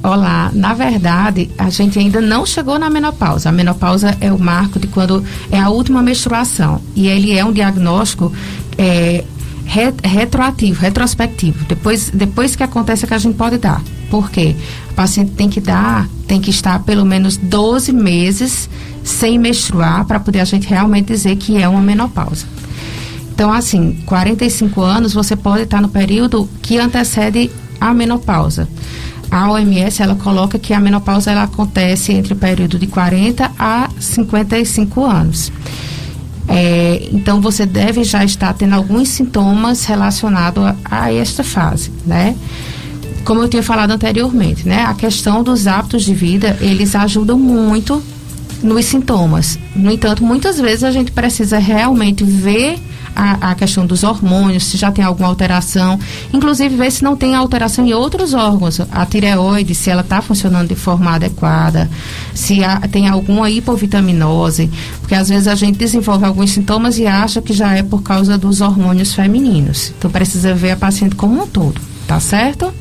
Olá, 0.02 0.50
na 0.54 0.74
verdade, 0.74 1.50
a 1.58 1.70
gente 1.70 2.00
ainda 2.00 2.22
não 2.22 2.46
chegou 2.46 2.80
na 2.80 2.90
menopausa. 2.90 3.50
A 3.50 3.52
menopausa 3.52 4.16
é 4.22 4.32
o 4.32 4.40
marco 4.40 4.80
de 4.80 4.88
quando 4.88 5.22
é 5.52 5.60
a 5.60 5.70
última 5.70 6.02
menstruação. 6.02 6.82
E 6.96 7.10
ele 7.10 7.38
é 7.38 7.44
um 7.44 7.52
diagnóstico 7.52 8.32
é, 8.78 9.26
re, 9.66 9.94
retroativo, 10.02 10.80
retrospectivo. 10.80 11.66
Depois, 11.66 12.10
depois 12.14 12.56
que 12.56 12.64
acontece 12.64 13.04
é 13.04 13.08
que 13.10 13.14
a 13.14 13.18
gente 13.18 13.36
pode 13.36 13.58
dar. 13.58 13.84
Por 14.10 14.32
quê? 14.32 14.56
O 14.92 14.94
paciente 14.94 15.32
tem 15.32 15.50
que 15.50 15.60
dar, 15.60 16.08
tem 16.26 16.40
que 16.40 16.50
estar 16.50 16.80
pelo 16.84 17.06
menos 17.06 17.36
12 17.36 17.92
meses 17.92 18.70
sem 19.04 19.38
menstruar 19.38 20.06
para 20.06 20.20
poder 20.20 20.40
a 20.40 20.46
gente 20.46 20.66
realmente 20.66 21.08
dizer 21.08 21.36
que 21.36 21.62
é 21.62 21.68
uma 21.68 21.82
menopausa. 21.82 22.46
Então, 23.34 23.52
assim, 23.52 24.00
45 24.06 24.82
anos 24.82 25.14
você 25.14 25.36
pode 25.36 25.64
estar 25.64 25.82
no 25.82 25.90
período 25.90 26.50
que 26.62 26.78
antecede 26.78 27.52
a 27.82 27.94
menopausa 27.94 28.66
a 29.32 29.52
OMS 29.52 30.02
ela 30.02 30.16
coloca 30.16 30.58
que 30.58 30.74
a 30.74 30.80
menopausa 30.80 31.32
ela 31.32 31.44
acontece 31.44 32.14
entre 32.14 32.34
o 32.34 32.36
período 32.36 32.80
de 32.80 32.88
40 32.88 33.52
a 33.58 33.90
55 34.00 35.06
anos. 35.06 35.52
É, 36.48 37.08
então 37.12 37.40
você 37.40 37.66
deve 37.66 38.04
já 38.04 38.24
estar 38.24 38.54
tendo 38.54 38.74
alguns 38.74 39.10
sintomas 39.10 39.86
relacionados 39.86 40.64
a, 40.64 40.76
a, 40.84 41.14
esta 41.14 41.44
fase, 41.44 41.92
né? 42.06 42.36
Como 43.24 43.44
eu 43.44 43.48
tinha 43.48 43.62
falado 43.62 43.92
anteriormente, 43.92 44.68
né? 44.68 44.84
A 44.84 44.96
questão 44.96 45.44
dos 45.44 45.68
hábitos 45.68 46.04
de 46.04 46.16
vida, 46.16 46.58
eles 46.60 46.96
ajudam 46.96 47.38
muito 47.38 48.02
nos 48.64 48.86
sintomas. 48.86 49.60
No 49.76 49.92
entanto, 49.92 50.24
muitas 50.24 50.60
vezes 50.60 50.84
a 50.84 50.90
gente 50.90 51.12
precisa 51.12 51.60
realmente 51.60 52.24
ver 52.24 52.80
a, 53.20 53.52
a, 53.52 53.56
questão 53.56 53.86
dos 53.86 54.06
hormônios, 54.06 54.64
se 54.64 54.78
já 54.78 54.92
tem 54.94 55.04
alguma 55.04 55.28
alteração, 55.28 56.00
inclusive 56.34 56.74
ver 56.76 56.90
se 56.90 57.04
não 57.04 57.18
tem 57.18 57.36
alteração 57.36 57.86
em 57.86 57.94
outros 57.94 58.34
órgãos, 58.34 58.80
a 58.80 59.06
tireoide, 59.06 59.76
se 59.76 59.90
ela 59.90 60.02
está 60.02 60.22
funcionando 60.22 60.70
de 60.70 60.76
forma 60.76 61.12
adequada, 61.12 61.90
se 62.34 62.64
há, 62.64 62.80
tem 62.80 63.10
alguma 63.10 63.50
hipovitaminose, 63.50 64.72
porque 65.02 65.16
às 65.16 65.28
vezes 65.28 65.48
a 65.48 65.56
gente 65.56 65.78
desenvolve 65.78 66.24
alguns 66.24 66.52
sintomas 66.52 66.98
e 66.98 67.06
acha 67.06 67.42
que 67.42 67.52
já 67.52 67.76
é 67.76 67.84
por 67.84 68.02
causa 68.02 68.38
dos 68.38 68.62
hormônios 68.62 69.14
femininos. 69.14 69.94
Então 69.98 70.10
precisa 70.10 70.54
ver 70.54 70.72
a 70.72 70.78
paciente 70.78 71.16
como 71.16 71.44
um 71.44 71.48
todo, 71.48 71.82
tá 72.08 72.22
certo? 72.22 72.74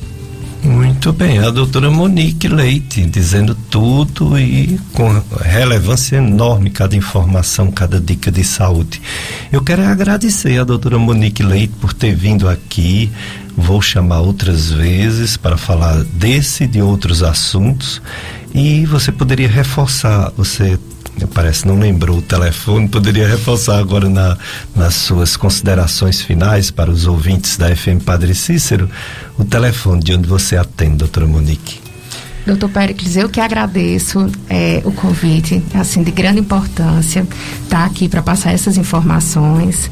Muito 0.62 1.12
bem, 1.12 1.38
a 1.38 1.50
doutora 1.50 1.90
Monique 1.90 2.48
Leite 2.48 3.06
dizendo 3.06 3.54
tudo 3.54 4.38
e 4.38 4.78
com 4.92 5.08
relevância 5.40 6.16
enorme 6.16 6.68
cada 6.70 6.96
informação, 6.96 7.70
cada 7.70 8.00
dica 8.00 8.30
de 8.30 8.42
saúde. 8.42 9.00
Eu 9.52 9.62
quero 9.62 9.84
agradecer 9.84 10.58
a 10.58 10.64
doutora 10.64 10.98
Monique 10.98 11.42
Leite 11.42 11.74
por 11.80 11.92
ter 11.92 12.14
vindo 12.14 12.48
aqui. 12.48 13.10
Vou 13.56 13.80
chamar 13.80 14.20
outras 14.20 14.70
vezes 14.70 15.36
para 15.36 15.56
falar 15.56 16.02
desse 16.04 16.64
e 16.64 16.66
de 16.66 16.82
outros 16.82 17.22
assuntos. 17.22 18.02
E 18.52 18.84
você 18.86 19.12
poderia 19.12 19.48
reforçar, 19.48 20.32
você 20.36 20.78
parece 21.26 21.66
não 21.66 21.78
lembrou 21.78 22.18
o 22.18 22.22
telefone, 22.22 22.88
poderia 22.88 23.26
reforçar 23.26 23.78
agora 23.78 24.08
na, 24.08 24.36
nas 24.74 24.94
suas 24.94 25.36
considerações 25.36 26.20
finais 26.20 26.70
para 26.70 26.90
os 26.90 27.06
ouvintes 27.06 27.56
da 27.56 27.74
FM 27.74 28.02
Padre 28.04 28.34
Cícero 28.34 28.88
o 29.38 29.44
telefone 29.44 30.02
de 30.02 30.14
onde 30.14 30.28
você 30.28 30.56
atende, 30.56 30.96
doutora 30.96 31.26
Monique. 31.26 31.88
Doutor 32.48 32.70
Pericles, 32.70 33.14
eu 33.14 33.28
que 33.28 33.38
agradeço 33.40 34.26
é, 34.48 34.80
o 34.82 34.90
convite, 34.90 35.62
assim, 35.74 36.02
de 36.02 36.10
grande 36.10 36.40
importância, 36.40 37.26
estar 37.62 37.80
tá 37.80 37.84
aqui 37.84 38.08
para 38.08 38.22
passar 38.22 38.52
essas 38.52 38.78
informações. 38.78 39.90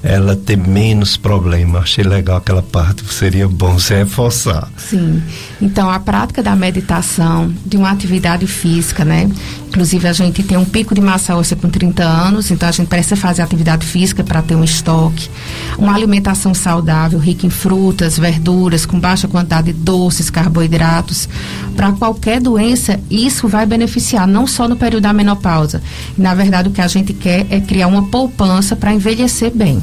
ela 0.05 0.35
ter 0.35 0.55
menos 0.55 1.17
problema. 1.17 1.79
Achei 1.79 2.03
legal 2.03 2.37
aquela 2.37 2.61
parte, 2.61 3.03
seria 3.11 3.47
bom 3.47 3.79
se 3.79 3.95
reforçar. 3.95 4.69
Sim. 4.77 5.21
Então, 5.59 5.89
a 5.89 5.99
prática 5.99 6.43
da 6.43 6.55
meditação, 6.55 7.51
de 7.65 7.75
uma 7.75 7.89
atividade 7.89 8.45
física, 8.45 9.03
né? 9.03 9.27
Inclusive, 9.67 10.07
a 10.07 10.13
gente 10.13 10.43
tem 10.43 10.57
um 10.57 10.63
pico 10.63 10.93
de 10.93 11.01
massa 11.01 11.35
óssea 11.35 11.57
com 11.57 11.67
30 11.67 12.03
anos, 12.03 12.51
então 12.51 12.69
a 12.69 12.71
gente 12.71 12.87
precisa 12.87 13.15
fazer 13.15 13.41
atividade 13.41 13.83
física 13.85 14.23
para 14.23 14.43
ter 14.43 14.55
um 14.55 14.63
estoque. 14.63 15.27
Uma 15.77 15.95
alimentação 15.95 16.53
saudável, 16.53 17.17
rica 17.17 17.47
em 17.47 17.49
frutas, 17.49 18.17
verduras, 18.17 18.85
com 18.85 18.99
baixa 18.99 19.27
quantidade 19.27 19.73
de 19.73 19.79
doces, 19.79 20.29
carboidratos. 20.29 21.27
Para 21.75 21.91
qualquer 21.93 22.39
doença, 22.39 22.99
isso 23.09 23.47
vai 23.47 23.65
beneficiar, 23.65 24.27
não 24.27 24.45
só 24.45 24.67
no 24.67 24.75
período 24.75 25.03
da 25.03 25.13
menopausa. 25.13 25.81
Na 26.15 26.35
verdade, 26.35 26.69
o 26.69 26.71
que 26.71 26.81
a 26.81 26.87
gente 26.87 27.11
quer 27.11 27.47
é 27.49 27.59
criar 27.59 27.87
uma 27.87 28.03
poupança 28.03 28.75
para 28.75 28.93
envelhecer 28.93 29.51
bem. 29.51 29.81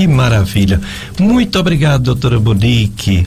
Que 0.00 0.06
maravilha. 0.06 0.80
Muito 1.18 1.58
obrigado, 1.58 2.04
doutora 2.04 2.40
Bonique. 2.40 3.26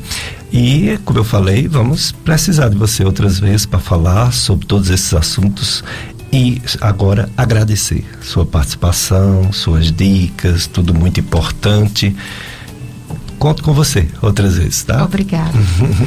E, 0.51 0.97
como 1.05 1.19
eu 1.19 1.24
falei, 1.24 1.67
vamos 1.67 2.11
precisar 2.11 2.69
de 2.69 2.76
você 2.76 3.05
outras 3.05 3.39
vezes 3.39 3.67
para 3.67 3.78
falar 3.78 4.34
sobre 4.34 4.65
todos 4.65 4.89
esses 4.89 5.13
assuntos. 5.13 5.84
E 6.32 6.59
agora 6.82 7.30
agradecer 7.38 8.03
sua 8.24 8.43
participação, 8.43 9.53
suas 9.53 9.91
dicas, 9.91 10.65
tudo 10.65 10.95
muito 10.95 11.19
importante. 11.19 12.15
Conto 13.38 13.61
com 13.61 13.71
você 13.71 14.07
outras 14.19 14.57
vezes, 14.57 14.82
tá? 14.84 15.03
Obrigada. 15.03 15.53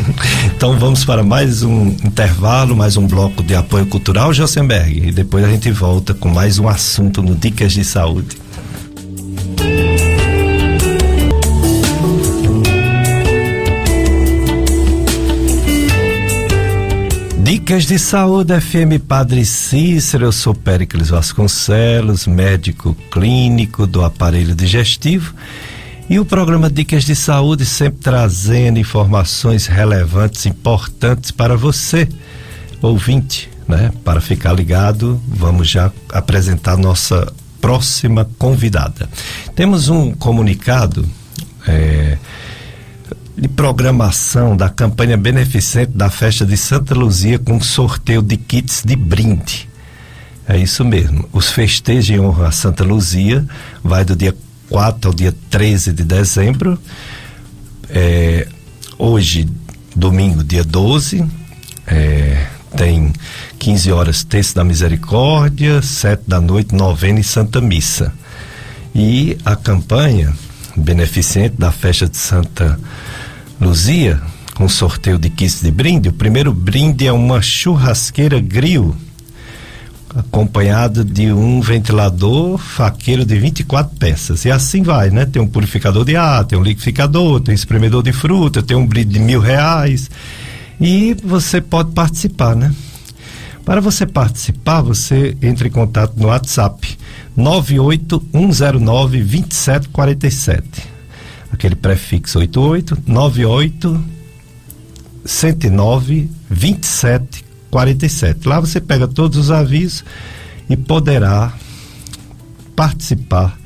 então 0.52 0.76
vamos 0.80 1.04
para 1.04 1.22
mais 1.22 1.62
um 1.62 1.86
intervalo, 1.86 2.74
mais 2.74 2.96
um 2.96 3.06
bloco 3.06 3.40
de 3.40 3.54
apoio 3.54 3.86
cultural, 3.86 4.34
Josenberg. 4.34 5.10
E 5.10 5.12
depois 5.12 5.44
a 5.44 5.48
gente 5.48 5.70
volta 5.70 6.12
com 6.12 6.28
mais 6.28 6.58
um 6.58 6.68
assunto 6.68 7.22
no 7.22 7.36
Dicas 7.36 7.72
de 7.72 7.84
Saúde. 7.84 8.45
Dicas 17.66 17.84
de 17.84 17.98
Saúde 17.98 18.60
FM 18.60 19.02
Padre 19.08 19.44
Cícero, 19.44 20.26
eu 20.26 20.30
sou 20.30 20.54
Péricles 20.54 21.08
Vasconcelos, 21.08 22.24
médico 22.24 22.96
clínico 23.10 23.88
do 23.88 24.04
aparelho 24.04 24.54
digestivo 24.54 25.34
e 26.08 26.16
o 26.20 26.24
programa 26.24 26.70
Dicas 26.70 27.02
de 27.02 27.16
Saúde 27.16 27.66
sempre 27.66 27.98
trazendo 28.02 28.78
informações 28.78 29.66
relevantes, 29.66 30.46
importantes 30.46 31.32
para 31.32 31.56
você, 31.56 32.08
ouvinte, 32.80 33.50
né? 33.66 33.90
Para 34.04 34.20
ficar 34.20 34.52
ligado, 34.52 35.20
vamos 35.26 35.68
já 35.68 35.90
apresentar 36.12 36.76
nossa 36.76 37.32
próxima 37.60 38.30
convidada. 38.38 39.10
Temos 39.56 39.88
um 39.88 40.12
comunicado 40.12 41.04
é, 41.66 42.16
de 43.36 43.48
programação 43.48 44.56
da 44.56 44.68
campanha 44.68 45.16
beneficente 45.16 45.92
da 45.92 46.08
festa 46.08 46.46
de 46.46 46.56
Santa 46.56 46.94
Luzia 46.94 47.38
com 47.38 47.60
sorteio 47.60 48.22
de 48.22 48.36
kits 48.36 48.82
de 48.84 48.96
brinde. 48.96 49.68
É 50.48 50.56
isso 50.56 50.84
mesmo. 50.84 51.28
Os 51.32 51.50
festejos 51.50 52.08
em 52.08 52.20
honra 52.20 52.48
a 52.48 52.52
Santa 52.52 52.82
Luzia 52.84 53.44
vai 53.82 54.04
do 54.04 54.16
dia 54.16 54.34
4 54.70 55.10
ao 55.10 55.14
dia 55.14 55.34
13 55.50 55.92
de 55.92 56.04
dezembro. 56.04 56.78
É, 57.90 58.48
hoje, 58.98 59.48
domingo, 59.94 60.42
dia 60.42 60.64
12, 60.64 61.24
é, 61.86 62.46
tem 62.76 63.12
15 63.58 63.92
horas 63.92 64.24
Terço 64.24 64.54
da 64.54 64.64
Misericórdia, 64.64 65.82
7 65.82 66.22
da 66.26 66.40
noite, 66.40 66.74
novena 66.74 67.20
e 67.20 67.24
Santa 67.24 67.60
Missa. 67.60 68.12
E 68.94 69.36
a 69.44 69.54
campanha 69.56 70.32
beneficente 70.76 71.56
da 71.58 71.72
festa 71.72 72.08
de 72.08 72.16
Santa 72.16 72.68
Luzia, 72.70 73.05
com 74.54 74.68
sorteio 74.68 75.18
de 75.18 75.28
kits 75.28 75.60
de 75.62 75.70
brinde, 75.70 76.08
o 76.08 76.12
primeiro 76.12 76.52
brinde 76.52 77.06
é 77.06 77.12
uma 77.12 77.42
churrasqueira 77.42 78.40
grill 78.40 78.94
acompanhado 80.14 81.04
de 81.04 81.30
um 81.30 81.60
ventilador 81.60 82.56
faqueiro 82.56 83.24
de 83.24 83.38
24 83.38 83.96
peças. 83.96 84.44
E 84.46 84.50
assim 84.50 84.82
vai, 84.82 85.10
né? 85.10 85.26
Tem 85.26 85.42
um 85.42 85.46
purificador 85.46 86.04
de 86.04 86.16
ar, 86.16 86.44
tem 86.44 86.58
um 86.58 86.62
liquidificador, 86.62 87.40
tem 87.40 87.52
um 87.52 87.54
espremedor 87.54 88.02
de 88.02 88.12
fruta, 88.12 88.62
tem 88.62 88.76
um 88.76 88.86
brinde 88.86 89.14
de 89.14 89.18
mil 89.18 89.40
reais. 89.40 90.10
E 90.80 91.14
você 91.22 91.60
pode 91.60 91.92
participar, 91.92 92.56
né? 92.56 92.74
Para 93.64 93.80
você 93.80 94.06
participar, 94.06 94.80
você 94.80 95.36
entra 95.42 95.68
em 95.68 95.70
contato 95.70 96.14
no 96.16 96.28
WhatsApp 96.28 96.96
98109 97.36 99.18
2747. 99.18 100.95
Aquele 101.56 101.74
prefixo 101.74 102.38
88 102.38 102.98
98 103.06 104.04
109 105.24 106.30
27 106.50 107.44
47. 107.70 108.46
Lá 108.46 108.60
você 108.60 108.78
pega 108.78 109.08
todos 109.08 109.38
os 109.38 109.50
avisos 109.50 110.04
e 110.68 110.76
poderá 110.76 111.54
participar 112.76 113.58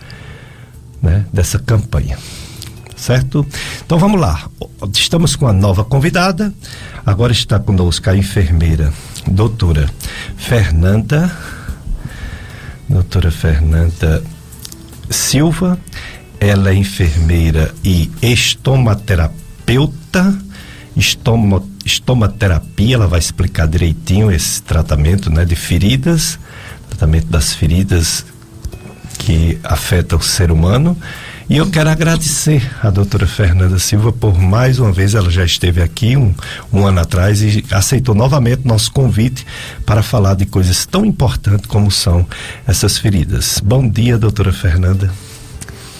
né, 1.02 1.26
dessa 1.32 1.58
campanha. 1.58 2.16
Certo? 2.94 3.44
Então 3.84 3.98
vamos 3.98 4.20
lá. 4.20 4.48
Estamos 4.94 5.34
com 5.34 5.48
a 5.48 5.52
nova 5.52 5.84
convidada. 5.84 6.54
Agora 7.04 7.32
está 7.32 7.58
conosco 7.58 8.08
a 8.08 8.16
enfermeira, 8.16 8.92
doutora 9.26 9.90
Fernanda. 10.36 11.28
Doutora 12.88 13.32
Fernanda 13.32 14.22
Silva. 15.10 15.76
Ela 16.40 16.70
é 16.70 16.74
enfermeira 16.74 17.74
e 17.84 18.10
estomaterapeuta. 18.22 20.34
Estoma 20.96 21.62
estomaterapia, 21.84 22.96
ela 22.96 23.06
vai 23.06 23.18
explicar 23.18 23.68
direitinho 23.68 24.30
esse 24.30 24.62
tratamento, 24.62 25.30
né, 25.30 25.44
de 25.44 25.54
feridas, 25.54 26.38
tratamento 26.88 27.28
das 27.28 27.52
feridas 27.52 28.24
que 29.18 29.58
afetam 29.62 30.18
o 30.18 30.22
ser 30.22 30.50
humano. 30.50 30.96
E 31.48 31.56
eu 31.56 31.68
quero 31.68 31.90
agradecer 31.90 32.62
a 32.80 32.90
doutora 32.90 33.26
Fernanda 33.26 33.78
Silva 33.78 34.12
por 34.12 34.38
mais 34.38 34.78
uma 34.78 34.92
vez, 34.92 35.16
ela 35.16 35.30
já 35.30 35.44
esteve 35.44 35.82
aqui 35.82 36.16
um, 36.16 36.32
um 36.72 36.86
ano 36.86 37.00
atrás 37.00 37.42
e 37.42 37.64
aceitou 37.72 38.14
novamente 38.14 38.62
nosso 38.64 38.92
convite 38.92 39.44
para 39.84 40.00
falar 40.00 40.34
de 40.34 40.46
coisas 40.46 40.86
tão 40.86 41.04
importantes 41.04 41.66
como 41.66 41.90
são 41.90 42.24
essas 42.66 42.98
feridas. 42.98 43.60
Bom 43.64 43.88
dia, 43.88 44.16
doutora 44.16 44.52
Fernanda. 44.52 45.10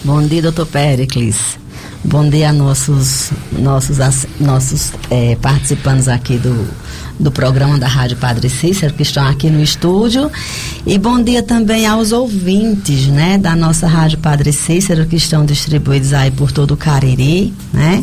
Bom 0.02 0.22
dia, 0.26 0.40
doutor 0.40 0.64
Pericles. 0.66 1.58
Bom 2.02 2.26
dia 2.30 2.48
a 2.48 2.52
nossos, 2.54 3.30
nossos, 3.52 3.98
nossos 4.40 4.92
é, 5.10 5.36
participantes 5.36 6.08
aqui 6.08 6.38
do, 6.38 6.66
do 7.18 7.30
programa 7.30 7.78
da 7.78 7.86
Rádio 7.86 8.16
Padre 8.16 8.48
Cícero, 8.48 8.94
que 8.94 9.02
estão 9.02 9.26
aqui 9.26 9.50
no 9.50 9.62
estúdio. 9.62 10.30
E 10.86 10.96
bom 10.96 11.22
dia 11.22 11.42
também 11.42 11.86
aos 11.86 12.12
ouvintes, 12.12 13.08
né, 13.08 13.36
da 13.36 13.54
nossa 13.54 13.86
Rádio 13.86 14.16
Padre 14.18 14.54
Cícero, 14.54 15.04
que 15.04 15.16
estão 15.16 15.44
distribuídos 15.44 16.14
aí 16.14 16.30
por 16.30 16.50
todo 16.50 16.72
o 16.72 16.76
Cariri, 16.78 17.52
né? 17.70 18.02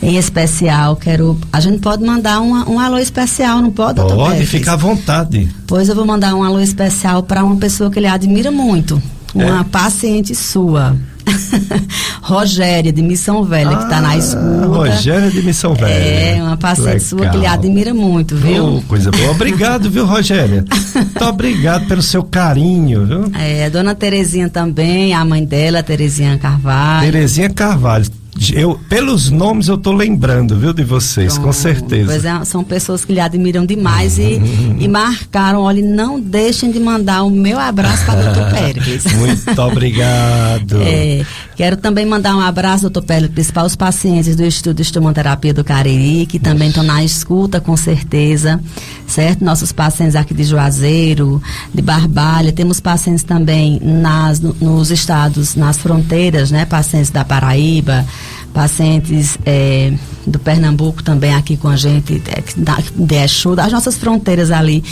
Em 0.00 0.16
especial, 0.16 0.94
quero. 0.94 1.36
A 1.52 1.58
gente 1.58 1.80
pode 1.80 2.04
mandar 2.04 2.38
uma, 2.40 2.68
um 2.70 2.78
alô 2.78 2.98
especial, 2.98 3.60
não 3.60 3.72
pode, 3.72 3.96
doutor 3.96 4.16
Pode, 4.16 4.46
ficar 4.46 4.74
à 4.74 4.76
vontade. 4.76 5.48
Pois 5.66 5.88
eu 5.88 5.96
vou 5.96 6.06
mandar 6.06 6.32
um 6.36 6.44
alô 6.44 6.60
especial 6.60 7.24
para 7.24 7.42
uma 7.42 7.56
pessoa 7.56 7.90
que 7.90 7.98
ele 7.98 8.06
admira 8.06 8.52
muito. 8.52 9.02
Uma 9.34 9.62
é. 9.62 9.64
paciente 9.64 10.32
sua. 10.32 10.96
Rogéria, 12.22 12.92
de 12.92 13.02
Missão 13.02 13.44
Velha, 13.44 13.70
ah, 13.70 13.76
que 13.76 13.82
está 13.84 14.00
na 14.00 14.16
escuta. 14.16 14.66
Rogéria 14.66 15.30
de 15.30 15.42
Missão 15.42 15.74
Velha. 15.74 15.92
É, 15.92 16.42
uma 16.42 16.56
paciente 16.56 16.86
Legal. 16.88 17.00
sua 17.00 17.28
que 17.28 17.36
ele 17.36 17.46
admira 17.46 17.94
muito, 17.94 18.36
viu? 18.36 18.76
Oh, 18.76 18.82
coisa 18.82 19.10
boa. 19.10 19.30
Obrigado, 19.32 19.90
viu, 19.90 20.06
Rogéria? 20.06 20.64
Muito 20.94 21.24
obrigado 21.24 21.86
pelo 21.86 22.02
seu 22.02 22.22
carinho, 22.22 23.06
viu? 23.06 23.32
É, 23.38 23.66
a 23.66 23.68
dona 23.68 23.94
Terezinha 23.94 24.48
também, 24.48 25.12
a 25.14 25.24
mãe 25.24 25.44
dela, 25.44 25.82
Terezinha 25.82 26.38
Carvalho. 26.38 27.10
Terezinha 27.10 27.50
Carvalho 27.50 28.06
eu, 28.52 28.78
pelos 28.88 29.30
nomes 29.30 29.68
eu 29.68 29.78
tô 29.78 29.92
lembrando, 29.92 30.56
viu, 30.58 30.72
de 30.72 30.82
vocês, 30.82 31.38
com 31.38 31.52
certeza. 31.52 32.06
Pois 32.06 32.24
é, 32.24 32.44
são 32.44 32.64
pessoas 32.64 33.04
que 33.04 33.12
lhe 33.12 33.20
admiram 33.20 33.64
demais 33.64 34.18
e, 34.18 34.40
e 34.78 34.88
marcaram, 34.88 35.62
olha, 35.62 35.82
não 35.82 36.20
deixem 36.20 36.70
de 36.70 36.80
mandar 36.80 37.22
o 37.22 37.30
meu 37.30 37.58
abraço 37.58 38.04
para 38.04 38.20
o 38.20 38.24
doutor 38.24 38.50
Pérez. 38.54 39.04
Muito 39.04 39.62
obrigado. 39.62 40.82
É, 40.82 41.24
quero 41.56 41.76
também 41.76 42.04
mandar 42.04 42.36
um 42.36 42.40
abraço, 42.40 42.82
doutor 42.82 43.02
Pérez, 43.02 43.50
para 43.50 43.64
os 43.64 43.76
pacientes 43.76 44.34
do 44.36 44.44
Instituto 44.44 44.76
de 44.76 44.82
Estomoterapia 44.82 45.54
do 45.54 45.64
Cariri, 45.64 46.26
que 46.26 46.38
também 46.38 46.68
estão 46.68 46.82
na 46.82 47.02
escuta, 47.04 47.60
com 47.60 47.76
certeza, 47.76 48.60
certo? 49.06 49.44
Nossos 49.44 49.72
pacientes 49.72 50.16
aqui 50.16 50.34
de 50.34 50.44
Juazeiro, 50.44 51.42
de 51.72 51.82
Barbalha, 51.82 52.52
temos 52.52 52.80
pacientes 52.80 53.22
também 53.22 53.80
nas, 53.82 54.40
nos 54.40 54.90
estados, 54.90 55.54
nas 55.54 55.78
fronteiras, 55.78 56.50
né? 56.50 56.64
Pacientes 56.64 57.10
da 57.10 57.24
Paraíba, 57.24 58.04
pacientes 58.52 59.38
é, 59.44 59.92
do 60.26 60.38
Pernambuco 60.38 61.02
também 61.02 61.34
aqui 61.34 61.56
com 61.56 61.68
a 61.68 61.76
gente, 61.76 62.22
é, 62.28 62.42
da, 62.56 62.78
de 62.78 63.54
das 63.56 63.72
nossas 63.72 63.96
fronteiras 63.96 64.50
ali. 64.50 64.82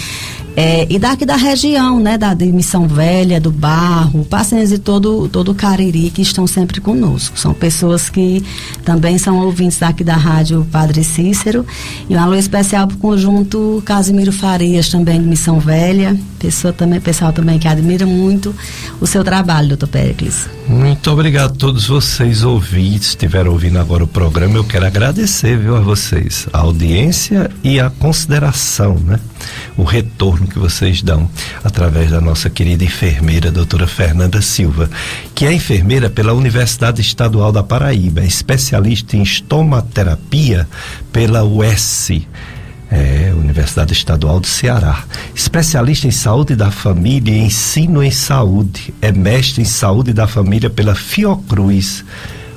É, 0.55 0.87
e 0.91 0.99
daqui 0.99 1.25
da 1.25 1.37
região, 1.37 1.99
né, 1.99 2.19
da 2.19 2.35
de 2.35 2.45
Missão 2.47 2.87
Velha, 2.87 3.41
do 3.41 3.51
Barro, 3.51 4.25
pacientes 4.25 4.69
de 4.69 4.79
todo, 4.79 5.27
todo 5.29 5.53
o 5.53 5.55
Cariri 5.55 6.11
que 6.11 6.21
estão 6.21 6.47
sempre 6.47 6.81
conosco. 6.81 7.39
São 7.39 7.55
pessoas 7.55 8.11
que 8.11 8.45
também 8.85 9.17
são 9.17 9.39
ouvintes 9.39 9.79
daqui 9.79 10.05
da 10.05 10.15
Rádio 10.15 10.67
Padre 10.71 11.03
Cícero. 11.05 11.65
E 12.09 12.15
um 12.15 12.21
alô 12.21 12.35
especial 12.35 12.87
para 12.87 12.97
o 12.97 12.99
conjunto 12.99 13.83
Casimiro 13.87 14.31
Farias, 14.31 14.91
também 14.91 15.21
de 15.23 15.27
Missão 15.27 15.59
Velha. 15.59 16.19
Pessoa 16.39 16.73
também, 16.73 17.01
pessoal 17.01 17.33
também 17.33 17.59
que 17.59 17.69
admira 17.69 18.05
muito 18.05 18.55
o 19.01 19.07
seu 19.07 19.25
trabalho, 19.25 19.69
doutor 19.69 19.89
Pericles. 19.89 20.51
Muito 20.69 21.11
obrigado 21.11 21.53
a 21.53 21.55
todos 21.55 21.87
vocês 21.87 22.43
ouvintes, 22.45 23.09
estiveram 23.11 23.53
ouvindo 23.53 23.79
agora 23.79 24.05
o 24.05 24.07
programa. 24.07 24.57
Eu 24.57 24.65
quero 24.65 24.85
agradecer, 24.85 25.22
viu, 25.57 25.77
a 25.77 25.81
vocês, 25.81 26.49
a 26.53 26.59
audiência 26.59 27.49
e 27.63 27.79
a 27.79 27.89
consideração, 27.89 28.97
né? 28.99 29.21
O 29.77 29.85
retorno 29.85 30.49
que 30.49 30.59
vocês 30.59 31.01
dão 31.01 31.31
através 31.63 32.11
da 32.11 32.21
nossa 32.21 32.51
querida 32.51 32.83
enfermeira, 32.83 33.51
doutora 33.51 33.87
Fernanda 33.87 34.43
Silva, 34.43 34.91
que 35.35 35.47
é 35.47 35.53
enfermeira 35.53 36.11
pela 36.11 36.33
Universidade 36.33 37.01
Estadual 37.01 37.53
da 37.53 37.63
Paraíba, 37.63 38.21
é 38.21 38.27
especialista 38.27 39.17
em 39.17 39.23
estomaterapia 39.23 40.69
pela 41.13 41.45
UES. 41.45 42.23
É, 42.91 43.33
Universidade 43.35 43.93
Estadual 43.93 44.39
do 44.39 44.47
Ceará. 44.47 45.05
Especialista 45.35 46.07
em 46.07 46.11
saúde 46.11 46.55
da 46.55 46.71
família 46.71 47.33
e 47.33 47.39
ensino 47.39 48.03
em 48.03 48.11
saúde. 48.11 48.93
É 49.01 49.11
mestre 49.11 49.63
em 49.63 49.65
saúde 49.65 50.13
da 50.13 50.27
família 50.27 50.69
pela 50.69 50.95
Fiocruz, 50.95 52.05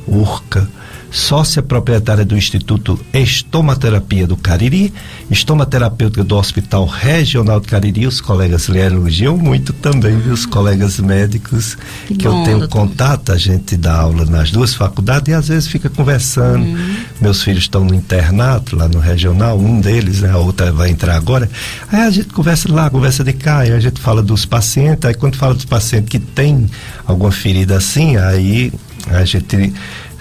URCA 0.06 0.68
sócia 1.16 1.62
proprietária 1.62 2.26
do 2.26 2.36
Instituto 2.36 3.00
Estomaterapia 3.14 4.28
do 4.28 4.36
Cariri, 4.36 4.94
estomaterapêutica 5.32 6.24
do 6.26 6.36
Hospital 6.36 6.86
Regional 6.86 7.62
do 7.62 7.68
Cariri. 7.68 8.06
Os 8.06 8.20
colegas 8.20 8.68
lhe 8.68 8.80
elogiam 8.80 9.38
muito 9.38 9.72
também, 9.72 10.18
viu? 10.20 10.34
Os 10.34 10.46
colegas 10.46 11.00
médicos 11.00 11.78
que, 12.06 12.16
que 12.16 12.28
bom, 12.28 12.40
eu 12.40 12.44
tenho 12.44 12.60
doutor. 12.60 12.80
contato, 12.80 13.32
a 13.32 13.38
gente 13.38 13.78
dá 13.78 13.96
aula 13.96 14.26
nas 14.26 14.52
duas 14.52 14.74
faculdades 14.74 15.30
e 15.30 15.34
às 15.34 15.48
vezes 15.48 15.70
fica 15.70 15.90
conversando. 15.90 16.66
Uhum. 16.66 16.96
Meus 17.22 17.42
filhos 17.42 17.64
estão 17.64 17.86
no 17.86 17.96
internato, 17.96 18.76
lá 18.76 18.90
no 18.90 19.00
regional, 19.00 19.58
um 19.58 19.80
deles, 19.80 20.20
né, 20.20 20.32
a 20.32 20.38
outra 20.38 20.72
vai 20.74 20.90
entrar 20.90 21.16
agora. 21.16 21.50
Aí 21.90 22.02
a 22.02 22.10
gente 22.10 22.28
conversa 22.28 22.70
lá, 22.72 22.90
conversa 22.90 23.24
de 23.24 23.32
cá, 23.32 23.60
aí 23.60 23.72
a 23.72 23.80
gente 23.80 24.02
fala 24.02 24.22
dos 24.22 24.46
pacientes, 24.46 25.06
aí 25.06 25.14
quando 25.14 25.38
fala 25.38 25.54
dos 25.54 25.66
pacientes 25.66 26.10
que 26.10 26.20
tem 26.20 26.70
alguma 27.08 27.32
ferida 27.32 27.78
assim, 27.78 28.18
aí 28.18 28.74
a 29.08 29.24
gente 29.24 29.74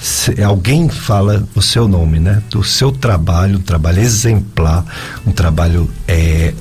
se 0.05 0.42
alguém 0.42 0.86
fala 0.86 1.48
o 1.55 1.62
seu 1.62 1.88
nome, 1.88 2.20
né? 2.20 2.42
Do 2.50 2.62
seu 2.62 2.92
trabalho, 2.92 3.57
um 3.57 3.62
trabalho 3.62 4.00
exemplar, 4.00 4.84
um 5.26 5.32
trabalho 5.32 5.90
é, 6.07 6.52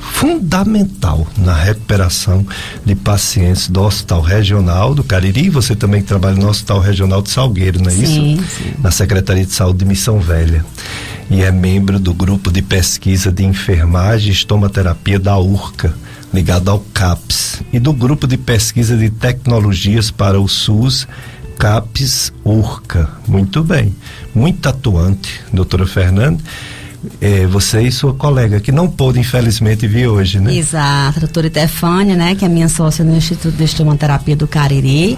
fundamental 0.00 1.24
na 1.36 1.54
recuperação 1.54 2.44
de 2.84 2.96
pacientes 2.96 3.68
do 3.68 3.82
Hospital 3.82 4.20
Regional 4.20 4.96
do 4.96 5.04
Cariri. 5.04 5.48
Você 5.48 5.76
também 5.76 6.02
trabalha 6.02 6.34
no 6.34 6.48
Hospital 6.48 6.80
Regional 6.80 7.22
de 7.22 7.30
Salgueiro, 7.30 7.80
não 7.80 7.88
é 7.88 7.94
sim, 7.94 8.34
isso? 8.34 8.42
Sim. 8.56 8.74
Na 8.80 8.90
Secretaria 8.90 9.46
de 9.46 9.52
Saúde 9.52 9.78
de 9.78 9.84
Missão 9.84 10.18
Velha. 10.18 10.66
E 11.30 11.40
é 11.42 11.52
membro 11.52 12.00
do 12.00 12.12
grupo 12.12 12.50
de 12.50 12.62
pesquisa 12.62 13.30
de 13.30 13.44
enfermagem 13.44 14.30
e 14.30 14.32
estomaterapia 14.32 15.20
da 15.20 15.38
URCA, 15.38 15.94
ligado 16.34 16.68
ao 16.68 16.80
CAPS, 16.92 17.62
e 17.72 17.78
do 17.78 17.92
grupo 17.92 18.26
de 18.26 18.36
pesquisa 18.36 18.96
de 18.96 19.08
tecnologias 19.08 20.10
para 20.10 20.40
o 20.40 20.48
SUS 20.48 21.06
CAPES 21.58 22.32
URCA. 22.44 23.10
Muito 23.26 23.64
bem. 23.64 23.94
Muito 24.34 24.68
atuante, 24.68 25.40
doutora 25.52 25.86
Fernanda. 25.86 26.42
É, 27.20 27.46
você 27.46 27.82
e 27.82 27.92
sua 27.92 28.12
colega, 28.12 28.60
que 28.60 28.72
não 28.72 28.88
pôde, 28.88 29.20
infelizmente, 29.20 29.86
vir 29.86 30.08
hoje, 30.08 30.40
né? 30.40 30.56
Exato, 30.56 31.18
a 31.18 31.20
doutora 31.20 31.46
Itefânia, 31.46 32.16
né, 32.16 32.34
que 32.34 32.44
é 32.44 32.48
minha 32.48 32.68
sócia 32.68 33.04
no 33.04 33.16
Instituto 33.16 33.56
de 33.56 33.64
Estomoterapia 33.64 34.34
do 34.34 34.48
Cariri. 34.48 35.16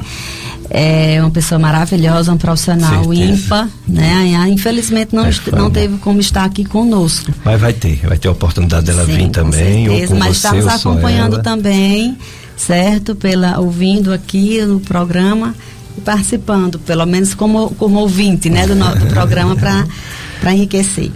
É 0.69 1.19
uma 1.21 1.31
pessoa 1.31 1.59
maravilhosa, 1.59 2.33
um 2.33 2.37
profissional 2.37 3.05
Certeza. 3.05 3.33
ímpar, 3.33 3.69
né? 3.89 4.47
Infelizmente 4.51 5.15
não, 5.15 5.25
não 5.53 5.71
teve 5.71 5.97
como 5.99 6.21
estar 6.21 6.45
aqui 6.45 6.65
conosco. 6.65 7.33
Mas 7.45 7.61
vai 7.61 7.73
ter, 7.73 7.97
vai 8.07 8.17
ter 8.19 8.29
a 8.29 8.33
oportunidade 8.33 8.87
dela 8.87 9.05
Sim, 9.05 9.13
vir 9.17 9.31
também. 9.31 9.87
Com 9.87 9.91
certeza, 9.91 10.13
ou 10.13 10.19
com 10.19 10.25
mas 10.25 10.37
você, 10.37 10.47
estamos 10.47 10.67
acompanhando 10.69 11.43
também, 11.43 12.17
certo? 12.57 13.17
Pela, 13.17 13.59
ouvindo 13.59 14.13
aqui 14.13 14.61
no 14.63 14.79
programa 14.79 15.57
participando, 16.05 16.79
pelo 16.79 17.07
menos 17.07 17.35
como, 17.35 17.71
como 17.75 18.01
ouvinte 18.01 18.49
né, 18.49 18.67
do, 18.67 18.75
do 18.75 19.07
programa 19.07 19.57
para 19.57 20.55
enriquecer. 20.55 21.11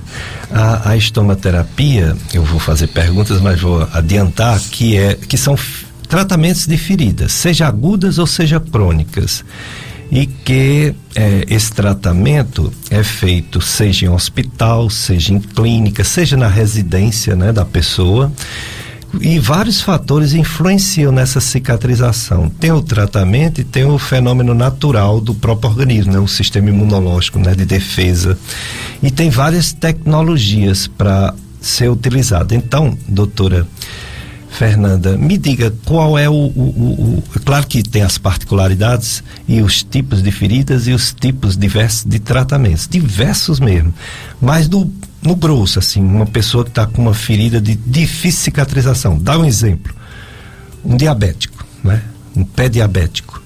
A, 0.51 0.91
a 0.91 0.97
estomaterapia, 0.97 2.17
eu 2.33 2.45
vou 2.45 2.61
fazer 2.61 2.89
perguntas, 2.89 3.41
mas 3.41 3.61
vou 3.61 3.89
adiantar 3.93 4.61
que, 4.61 4.97
é, 4.97 5.15
que 5.15 5.37
são 5.37 5.57
tratamentos 6.09 6.67
de 6.67 6.77
feridas, 6.77 7.33
seja 7.33 7.67
agudas 7.67 8.19
ou 8.19 8.27
seja 8.27 8.61
crônicas. 8.61 9.45
E 10.11 10.27
que 10.27 10.95
é, 11.15 11.45
esse 11.49 11.73
tratamento 11.73 12.73
é 12.91 13.03
feito 13.03 13.61
seja 13.61 14.07
em 14.07 14.09
hospital, 14.09 14.89
seja 14.91 15.33
em 15.33 15.41
clínica, 15.41 16.05
seja 16.05 16.37
na 16.37 16.47
residência 16.47 17.35
né, 17.35 17.53
da 17.53 17.65
pessoa 17.65 18.31
e 19.21 19.39
vários 19.39 19.81
fatores 19.81 20.33
influenciam 20.35 21.13
nessa 21.13 21.41
cicatrização. 21.41 22.49
Tem 22.49 22.73
o 22.73 22.83
tratamento 22.83 23.61
e 23.61 23.65
tem 23.65 23.85
o 23.85 23.99
fenômeno 23.99 24.55
natural 24.55 25.21
do 25.21 25.35
próprio 25.35 25.71
organismo, 25.71 26.13
né? 26.13 26.19
o 26.19 26.29
sistema 26.29 26.69
imunológico 26.69 27.39
né? 27.39 27.55
de 27.55 27.65
defesa. 27.65 28.39
E 29.03 29.11
tem 29.11 29.31
várias 29.31 29.73
tecnologias 29.73 30.87
para 30.87 31.35
ser 31.61 31.91
utilizado. 31.91 32.55
Então, 32.55 32.97
doutora 33.09 33.67
Fernanda, 34.51 35.17
me 35.17 35.37
diga 35.37 35.75
qual 35.85 36.17
é 36.17 36.29
o, 36.29 36.33
o, 36.33 36.37
o, 36.37 37.19
o, 37.19 37.41
Claro 37.45 37.67
que 37.67 37.83
tem 37.83 38.03
as 38.03 38.19
particularidades 38.19 39.23
e 39.49 39.61
os 39.61 39.83
tipos 39.83 40.23
de 40.23 40.31
feridas 40.31 40.87
e 40.87 40.93
os 40.93 41.13
tipos 41.13 41.57
diversos 41.57 42.05
de 42.05 42.21
tratamentos, 42.21 42.87
diversos 42.89 43.59
mesmo. 43.59 43.93
Mas 44.41 44.69
do 44.69 44.89
no 45.25 45.35
grosso, 45.35 45.79
assim, 45.79 46.03
uma 46.03 46.27
pessoa 46.27 46.65
que 46.65 46.71
está 46.71 46.87
com 46.87 47.01
uma 47.01 47.15
ferida 47.15 47.59
de 47.61 47.75
difícil 47.75 48.43
cicatrização. 48.43 49.19
Dá 49.19 49.39
um 49.39 49.45
exemplo. 49.45 49.95
Um 50.85 50.97
diabético, 50.97 51.65
né? 51.83 52.03
Um 52.37 52.45
pé 52.45 52.69
diabético. 52.69 53.43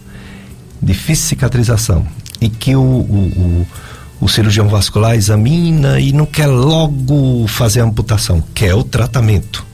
Difícil 0.82 1.28
cicatrização. 1.28 2.04
E 2.40 2.48
que 2.48 2.74
o, 2.74 2.80
o, 2.80 3.62
o, 3.62 3.66
o 4.22 4.28
cirurgião 4.28 4.68
vascular 4.68 5.14
examina 5.14 6.00
e 6.00 6.12
não 6.12 6.26
quer 6.26 6.46
logo 6.46 7.46
fazer 7.46 7.80
a 7.80 7.84
amputação, 7.84 8.42
quer 8.52 8.74
o 8.74 8.82
tratamento. 8.82 9.64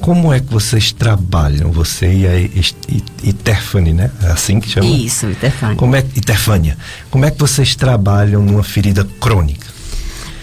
Como 0.00 0.32
é 0.32 0.40
que 0.40 0.50
vocês 0.50 0.92
trabalham, 0.92 1.70
você 1.70 2.06
e 2.06 2.26
a 2.26 3.28
Iterfane, 3.28 3.92
né? 3.92 4.10
É 4.22 4.28
assim 4.28 4.58
que 4.58 4.68
chama? 4.70 4.86
Isso, 4.86 5.28
Iterfane. 5.28 5.76
Como 5.76 5.94
é, 5.94 5.98
Iterfânia. 5.98 6.78
Como 7.10 7.24
é 7.24 7.30
que 7.30 7.38
vocês 7.38 7.74
trabalham 7.74 8.42
numa 8.42 8.62
ferida 8.62 9.04
crônica? 9.20 9.69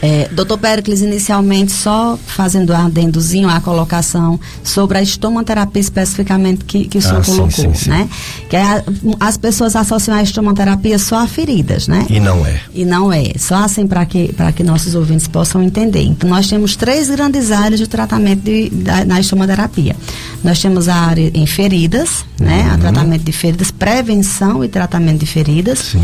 É, 0.01 0.29
doutor 0.31 0.57
Pericles, 0.57 1.01
inicialmente, 1.01 1.71
só 1.71 2.17
fazendo 2.27 2.71
um 2.71 2.75
adendozinho 2.75 3.49
à 3.49 3.59
colocação 3.59 4.39
sobre 4.63 4.97
a 4.97 5.01
estomoterapia 5.01 5.81
especificamente 5.81 6.65
que, 6.65 6.85
que 6.85 6.97
o 6.99 7.01
senhor 7.01 7.21
ah, 7.21 7.25
colocou, 7.25 7.51
sim, 7.51 7.73
sim, 7.73 7.85
sim. 7.85 7.89
né? 7.89 8.09
Que 8.47 8.55
é 8.55 8.61
a, 8.61 8.83
as 9.19 9.37
pessoas 9.37 9.75
associam 9.75 10.15
a 10.15 10.21
estomoterapia 10.21 10.99
só 10.99 11.19
a 11.19 11.27
feridas, 11.27 11.87
né? 11.87 12.05
E 12.09 12.19
não 12.19 12.45
é. 12.45 12.59
E 12.73 12.85
não 12.85 13.11
é. 13.11 13.33
Só 13.37 13.55
assim 13.55 13.87
para 13.87 14.05
que, 14.05 14.33
que 14.55 14.63
nossos 14.63 14.93
ouvintes 14.93 15.27
possam 15.27 15.63
entender. 15.63 16.03
Então, 16.03 16.29
nós 16.29 16.47
temos 16.47 16.75
três 16.75 17.09
grandes 17.09 17.51
áreas 17.51 17.79
de 17.79 17.87
tratamento 17.87 18.41
de, 18.41 18.69
da, 18.69 19.03
na 19.03 19.19
estomoterapia. 19.19 19.95
Nós 20.43 20.61
temos 20.61 20.87
a 20.87 20.95
área 20.95 21.31
em 21.33 21.47
feridas, 21.47 22.23
né? 22.39 22.65
uhum. 22.67 22.73
A 22.73 22.77
tratamento 22.77 23.23
de 23.23 23.31
feridas, 23.31 23.71
prevenção 23.71 24.63
e 24.63 24.67
tratamento 24.67 25.19
de 25.19 25.25
feridas. 25.25 25.79
Sim. 25.79 26.01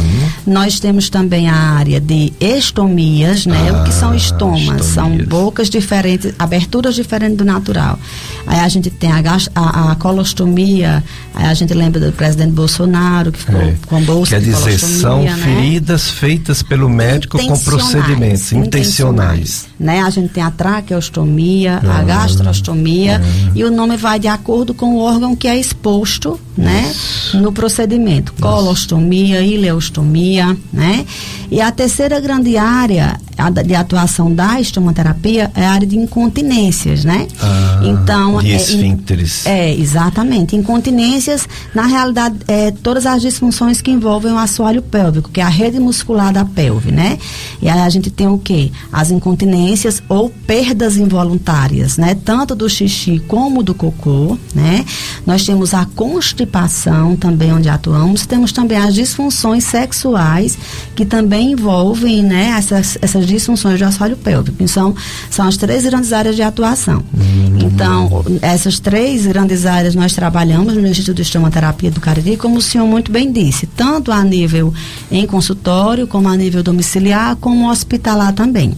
Nós 0.48 0.80
temos 0.80 1.10
também 1.10 1.48
a 1.48 1.56
área 1.56 2.02
de 2.02 2.34
estomias, 2.40 3.46
né? 3.46 3.70
Ah 3.72 3.83
que 3.84 3.94
são 3.94 4.12
ah, 4.12 4.16
estomas, 4.16 4.86
são 4.86 5.18
bocas 5.18 5.70
diferentes, 5.70 6.34
aberturas 6.38 6.96
diferentes 6.96 7.38
do 7.38 7.46
natural. 7.46 8.00
Aí 8.46 8.60
a 8.60 8.68
gente 8.68 8.90
tem 8.90 9.12
a, 9.12 9.22
a, 9.56 9.92
a 9.92 9.96
colostomia, 9.96 11.04
aí 11.34 11.46
a 11.46 11.54
gente 11.54 11.74
lembra 11.74 12.00
do 12.00 12.12
presidente 12.12 12.52
Bolsonaro, 12.52 13.32
que 13.32 13.40
ficou 13.40 13.62
é. 13.62 13.76
com 13.88 13.98
a 13.98 14.02
bolsa 14.02 14.36
Quer 14.36 14.42
dizer, 14.42 14.80
são 14.80 15.24
né? 15.24 15.36
feridas 15.36 16.10
feitas 16.10 16.62
pelo 16.62 16.90
médico 16.90 17.38
com 17.38 17.60
procedimentos 17.60 18.52
intencionais. 18.52 18.68
intencionais. 18.68 19.68
Né? 19.80 20.02
A 20.02 20.10
gente 20.10 20.30
tem 20.30 20.44
a 20.44 20.52
traqueostomia, 20.52 21.80
ah, 21.84 22.00
a 22.00 22.04
gastrostomia, 22.04 23.22
ah. 23.24 23.52
e 23.56 23.64
o 23.64 23.72
nome 23.72 23.98
vai 23.98 24.20
de 24.20 24.28
acordo 24.28 24.74
com 24.74 24.96
o 24.96 25.00
órgão 25.00 25.36
que 25.36 25.48
é 25.48 25.58
exposto 25.58 26.40
né? 26.58 26.94
no 27.34 27.52
procedimento. 27.52 28.34
Colostomia, 28.40 29.42
ileostomia, 29.42 30.56
né? 30.72 31.06
E 31.52 31.62
a 31.62 31.72
terceira 31.72 32.20
grande 32.20 32.58
área 32.58 33.20
de 33.66 33.73
atuação 33.80 34.34
da 34.34 34.60
estomoterapia 34.60 35.52
é 35.56 35.66
a 35.66 35.72
área 35.72 35.88
de 35.88 35.98
incontinências, 35.98 37.04
né? 37.04 37.28
Ah, 37.42 37.82
então, 37.84 38.40
de 38.40 38.52
esfíncteres. 38.52 39.46
É, 39.46 39.70
é, 39.70 39.80
exatamente. 39.80 40.56
Incontinências, 40.56 41.48
na 41.74 41.86
realidade, 41.86 42.36
é 42.48 42.72
todas 42.72 43.06
as 43.06 43.22
disfunções 43.22 43.82
que 43.82 43.92
envolvem 43.92 44.32
o 44.32 44.38
assoalho 44.38 44.82
pélvico, 44.82 45.30
que 45.30 45.40
é 45.40 45.44
a 45.44 45.50
rede 45.50 45.80
muscular 45.80 46.34
da 46.34 46.44
pelve, 46.44 46.92
né? 46.92 47.18
E 47.62 47.70
aí 47.70 47.80
a 47.80 47.90
gente 47.90 48.10
tem 48.10 48.28
o 48.28 48.38
quê? 48.38 48.72
As 48.92 49.12
incontinências 49.12 50.02
ou 50.10 50.30
perdas 50.30 50.98
involuntárias, 50.98 51.98
né? 51.98 52.16
Tanto 52.16 52.56
do 52.56 52.70
xixi 52.70 53.20
como 53.28 53.64
do 53.64 53.74
cocô, 53.74 54.38
né? 54.54 54.86
Nós 55.26 55.46
temos 55.46 55.74
a 55.74 55.86
constipação 55.86 57.16
também 57.16 57.54
onde 57.54 57.70
atuamos, 57.70 58.26
temos 58.26 58.52
também 58.52 58.78
as 58.78 58.94
disfunções 58.94 59.64
sexuais 59.64 60.58
que 60.96 61.06
também 61.06 61.52
envolvem, 61.52 62.22
né, 62.24 62.56
essas, 62.58 62.98
essas 63.02 63.26
disfunções 63.26 63.63
do 63.70 63.86
assoalho 63.86 64.18
pélvico. 64.18 64.58
Então, 64.62 64.96
são 65.30 65.48
as 65.48 65.58
três 65.58 65.84
grandes 65.84 66.14
áreas 66.14 66.36
de 66.36 66.42
atuação. 66.42 67.04
Hum. 67.14 67.60
Então, 67.62 68.24
essas 68.42 68.80
três 68.80 69.26
grandes 69.26 69.66
áreas 69.66 69.96
nós 69.96 70.14
trabalhamos 70.14 70.76
no 70.76 70.88
Instituto 70.88 71.16
de 71.16 71.22
Estomoterapia 71.24 71.92
do 71.92 72.02
Cariri, 72.02 72.38
como 72.38 72.58
o 72.58 72.62
senhor 72.62 72.88
muito 72.88 73.12
bem 73.12 73.32
disse, 73.32 73.66
tanto 73.68 74.12
a 74.12 74.24
nível 74.24 74.74
em 75.12 75.26
consultório, 75.26 76.08
como 76.08 76.28
a 76.28 76.36
nível 76.36 76.62
domiciliar, 76.64 77.36
como 77.38 77.70
hospitalar 77.70 78.34
também. 78.34 78.74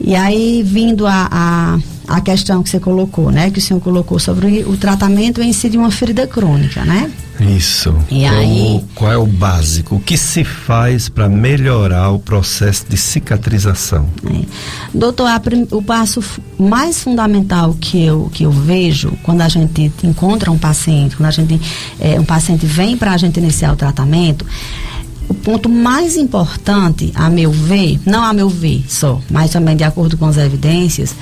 E 0.00 0.14
aí, 0.14 0.62
vindo 0.64 1.06
a, 1.06 1.28
a 1.30 1.78
a 2.08 2.22
questão 2.22 2.62
que 2.62 2.70
você 2.70 2.80
colocou, 2.80 3.30
né? 3.30 3.50
Que 3.50 3.58
o 3.58 3.62
senhor 3.62 3.80
colocou 3.80 4.18
sobre 4.18 4.64
o 4.64 4.76
tratamento 4.78 5.42
em 5.42 5.52
si 5.52 5.68
de 5.68 5.76
uma 5.76 5.90
ferida 5.90 6.26
crônica, 6.26 6.82
né? 6.84 7.10
Isso. 7.38 7.94
E 8.10 8.22
qual, 8.22 8.34
aí, 8.34 8.84
qual 8.94 9.12
é 9.12 9.16
o 9.16 9.26
básico? 9.26 9.96
O 9.96 10.00
que 10.00 10.16
se 10.16 10.42
faz 10.42 11.08
para 11.08 11.28
melhorar 11.28 12.10
o 12.10 12.18
processo 12.18 12.86
de 12.88 12.96
cicatrização? 12.96 14.08
É. 14.26 14.44
Doutor, 14.92 15.28
o 15.70 15.82
passo 15.82 16.24
mais 16.58 17.00
fundamental 17.00 17.76
que 17.78 18.02
eu, 18.02 18.30
que 18.32 18.44
eu 18.44 18.50
vejo 18.50 19.12
quando 19.22 19.42
a 19.42 19.48
gente 19.48 19.92
encontra 20.02 20.50
um 20.50 20.58
paciente, 20.58 21.14
quando 21.14 21.28
a 21.28 21.30
gente, 21.30 21.60
é, 22.00 22.18
um 22.18 22.24
paciente 22.24 22.64
vem 22.64 22.96
para 22.96 23.12
a 23.12 23.16
gente 23.16 23.38
iniciar 23.38 23.72
o 23.72 23.76
tratamento, 23.76 24.44
o 25.28 25.34
ponto 25.34 25.68
mais 25.68 26.16
importante, 26.16 27.12
a 27.14 27.28
meu 27.28 27.52
ver, 27.52 28.00
não 28.06 28.24
a 28.24 28.32
meu 28.32 28.48
ver 28.48 28.82
só, 28.88 29.20
mas 29.30 29.50
também 29.50 29.76
de 29.76 29.84
acordo 29.84 30.16
com 30.16 30.26
as 30.26 30.38
evidências, 30.38 31.14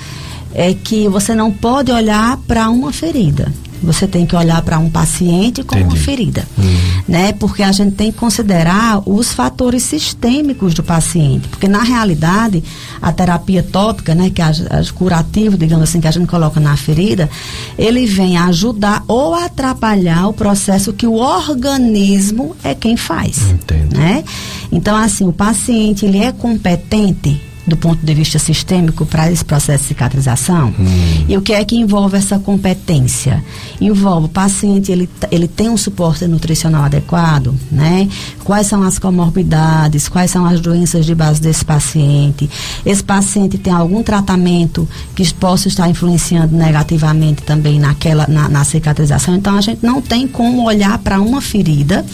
é 0.57 0.73
que 0.73 1.07
você 1.07 1.35
não 1.35 1.51
pode 1.51 1.91
olhar 1.91 2.35
para 2.47 2.67
uma 2.71 2.91
ferida. 2.91 3.53
Você 3.83 4.07
tem 4.07 4.25
que 4.25 4.35
olhar 4.35 4.59
para 4.63 4.79
um 4.79 4.89
paciente 4.89 5.63
com 5.63 5.75
Entendi. 5.75 5.93
uma 5.93 6.03
ferida, 6.03 6.47
uhum. 6.57 7.03
né? 7.07 7.31
Porque 7.33 7.61
a 7.61 7.71
gente 7.71 7.95
tem 7.95 8.11
que 8.11 8.17
considerar 8.17 9.07
os 9.07 9.31
fatores 9.31 9.83
sistêmicos 9.83 10.73
do 10.73 10.81
paciente, 10.81 11.47
porque 11.47 11.67
na 11.67 11.83
realidade 11.83 12.63
a 12.99 13.11
terapia 13.11 13.61
tópica, 13.61 14.15
né, 14.15 14.31
que 14.31 14.41
é 14.41 14.45
a, 14.45 14.51
curativo, 14.95 15.55
digamos 15.55 15.87
assim, 15.87 16.01
que 16.01 16.07
a 16.07 16.11
gente 16.11 16.25
coloca 16.25 16.59
na 16.59 16.75
ferida, 16.75 17.29
ele 17.77 18.07
vem 18.07 18.35
ajudar 18.35 19.03
ou 19.07 19.35
atrapalhar 19.35 20.27
o 20.27 20.33
processo 20.33 20.91
que 20.91 21.05
o 21.05 21.13
organismo 21.13 22.55
é 22.63 22.73
quem 22.73 22.97
faz, 22.97 23.47
Entendo. 23.51 23.95
né? 23.95 24.23
Então 24.71 24.97
assim, 24.97 25.27
o 25.27 25.31
paciente 25.31 26.03
ele 26.03 26.17
é 26.17 26.31
competente 26.31 27.39
do 27.67 27.75
ponto 27.75 28.03
de 28.03 28.13
vista 28.13 28.39
sistêmico 28.39 29.05
para 29.05 29.29
esse 29.29 29.43
processo 29.43 29.83
de 29.83 29.89
cicatrização. 29.89 30.73
Hum. 30.79 31.25
E 31.27 31.37
o 31.37 31.41
que 31.41 31.53
é 31.53 31.63
que 31.65 31.75
envolve 31.75 32.15
essa 32.15 32.39
competência? 32.39 33.43
Envolve 33.81 34.27
o 34.27 34.29
paciente, 34.29 34.91
ele, 34.91 35.09
ele 35.29 35.47
tem 35.47 35.69
um 35.69 35.75
suporte 35.75 36.25
nutricional 36.25 36.85
adequado, 36.85 37.53
né? 37.69 38.07
Quais 38.43 38.67
são 38.67 38.81
as 38.81 38.97
comorbidades, 38.97 40.07
quais 40.07 40.31
são 40.31 40.45
as 40.45 40.61
doenças 40.61 41.05
de 41.05 41.13
base 41.13 41.41
desse 41.41 41.65
paciente? 41.65 42.49
Esse 42.85 43.03
paciente 43.03 43.57
tem 43.57 43.73
algum 43.73 44.01
tratamento 44.01 44.87
que 45.13 45.27
possa 45.33 45.67
estar 45.67 45.89
influenciando 45.89 46.55
negativamente 46.55 47.43
também 47.43 47.79
naquela, 47.79 48.25
na, 48.27 48.47
na 48.47 48.63
cicatrização. 48.63 49.35
Então 49.35 49.57
a 49.57 49.61
gente 49.61 49.85
não 49.85 50.01
tem 50.01 50.25
como 50.25 50.63
olhar 50.63 50.97
para 50.99 51.19
uma 51.19 51.41
ferida 51.41 52.05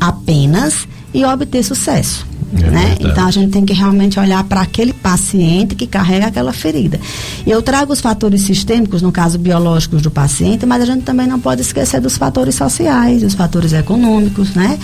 apenas 0.00 0.88
e 1.12 1.24
obter 1.24 1.62
sucesso. 1.62 2.26
É 2.52 2.70
né? 2.70 2.96
Então 3.00 3.26
a 3.26 3.30
gente 3.30 3.50
tem 3.50 3.64
que 3.64 3.72
realmente 3.72 4.18
olhar 4.18 4.44
para 4.44 4.60
aquele 4.60 4.92
paciente 4.92 5.74
que 5.74 5.86
carrega 5.86 6.26
aquela 6.26 6.52
ferida. 6.52 7.00
E 7.44 7.50
eu 7.50 7.62
trago 7.62 7.92
os 7.92 8.00
fatores 8.00 8.42
sistêmicos, 8.42 9.02
no 9.02 9.10
caso 9.10 9.38
biológicos 9.38 10.02
do 10.02 10.10
paciente, 10.10 10.64
mas 10.64 10.82
a 10.82 10.86
gente 10.86 11.02
também 11.02 11.26
não 11.26 11.40
pode 11.40 11.62
esquecer 11.62 12.00
dos 12.00 12.16
fatores 12.16 12.54
sociais, 12.54 13.22
dos 13.22 13.34
fatores 13.34 13.72
econômicos, 13.72 14.54
né? 14.54 14.78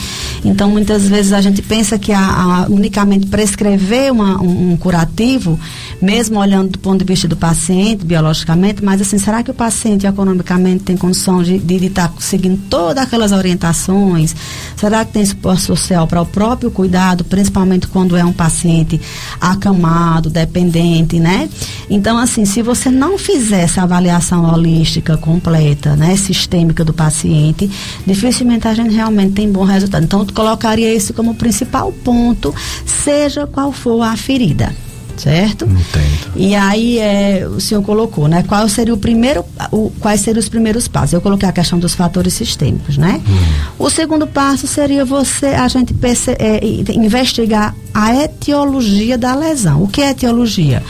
Então 0.45 0.71
muitas 0.71 1.07
vezes 1.07 1.33
a 1.33 1.41
gente 1.41 1.63
pensa 1.63 1.99
que 1.99 2.13
a, 2.13 2.21
a 2.21 2.67
unicamente 2.69 3.27
prescrever 3.27 4.13
uma, 4.13 4.41
um, 4.43 4.73
um, 4.73 4.77
curativo, 4.77 5.59
mesmo 6.01 6.39
olhando 6.39 6.71
do 6.71 6.79
ponto 6.79 6.99
de 6.99 7.05
vista 7.05 7.29
do 7.29 7.37
paciente, 7.37 8.05
biologicamente, 8.05 8.85
mas 8.85 9.01
assim, 9.01 9.19
será 9.19 9.43
que 9.43 9.51
o 9.51 9.55
paciente 9.55 10.07
economicamente 10.07 10.85
tem 10.85 10.97
condição 10.97 11.43
de 11.43 11.57
estar 11.57 12.09
tá 12.09 12.15
seguindo 12.19 12.61
todas 12.69 13.05
aquelas 13.05 13.33
orientações? 13.33 14.35
Será 14.77 15.05
que 15.05 15.13
tem 15.13 15.25
suporte 15.25 15.63
social 15.63 16.07
para 16.07 16.21
o 16.21 16.27
próprio 16.27 16.71
cuidado, 16.71 17.25
principalmente 17.25 17.50
principalmente 17.51 17.89
quando 17.89 18.17
é 18.17 18.25
um 18.25 18.33
paciente 18.33 19.01
acamado, 19.41 20.31
dependente, 20.31 21.19
né? 21.19 21.49
Então, 21.89 22.17
assim, 22.17 22.45
se 22.45 22.63
você 22.63 22.91
não 22.91 23.19
fizer 23.19 23.63
essa 23.63 23.83
avaliação 23.83 24.45
holística 24.45 25.17
completa, 25.17 25.97
né, 25.97 26.17
sistêmica 26.17 26.85
do 26.85 26.93
paciente, 26.93 27.69
dificilmente 28.07 28.69
a 28.69 28.75
gente 28.75 28.95
realmente 28.95 29.33
tem 29.33 29.51
bom 29.51 29.65
resultado. 29.65 30.05
Então, 30.05 30.21
eu 30.21 30.27
colocaria 30.33 30.95
isso 30.95 31.13
como 31.13 31.35
principal 31.35 31.93
ponto, 32.05 32.55
seja 32.87 33.47
qual 33.47 33.73
for 33.73 34.03
a 34.03 34.17
ferida 34.17 34.73
certo? 35.21 35.65
Entendo. 35.65 36.33
E 36.37 36.55
aí 36.55 36.99
é, 36.99 37.47
o 37.47 37.61
senhor 37.61 37.83
colocou, 37.83 38.27
né? 38.27 38.43
Qual 38.47 38.69
seria 38.69 38.95
o 38.95 38.97
primeiro, 38.97 39.45
o, 39.71 39.91
quais 40.01 40.21
seriam 40.21 40.41
os 40.41 40.49
primeiros 40.49 40.89
passos? 40.89 41.13
Eu 41.13 41.21
coloquei 41.21 41.49
a 41.49 41.53
questão 41.53 41.79
dos 41.79 41.95
fatores 41.95 42.33
sistêmicos, 42.35 42.97
né? 42.97 43.21
Hum. 43.29 43.85
O 43.85 43.91
segundo 43.91 44.27
passo 44.27 44.67
seria 44.67 45.05
você, 45.05 45.47
a 45.47 45.69
gente 45.69 45.93
perce, 45.93 46.31
é, 46.33 46.61
investigar 46.95 47.75
a 47.93 48.15
etiologia 48.15 49.19
da 49.19 49.35
lesão. 49.35 49.83
O 49.83 49.89
que 49.89 50.01
é 50.01 50.11
etiologia? 50.11 50.83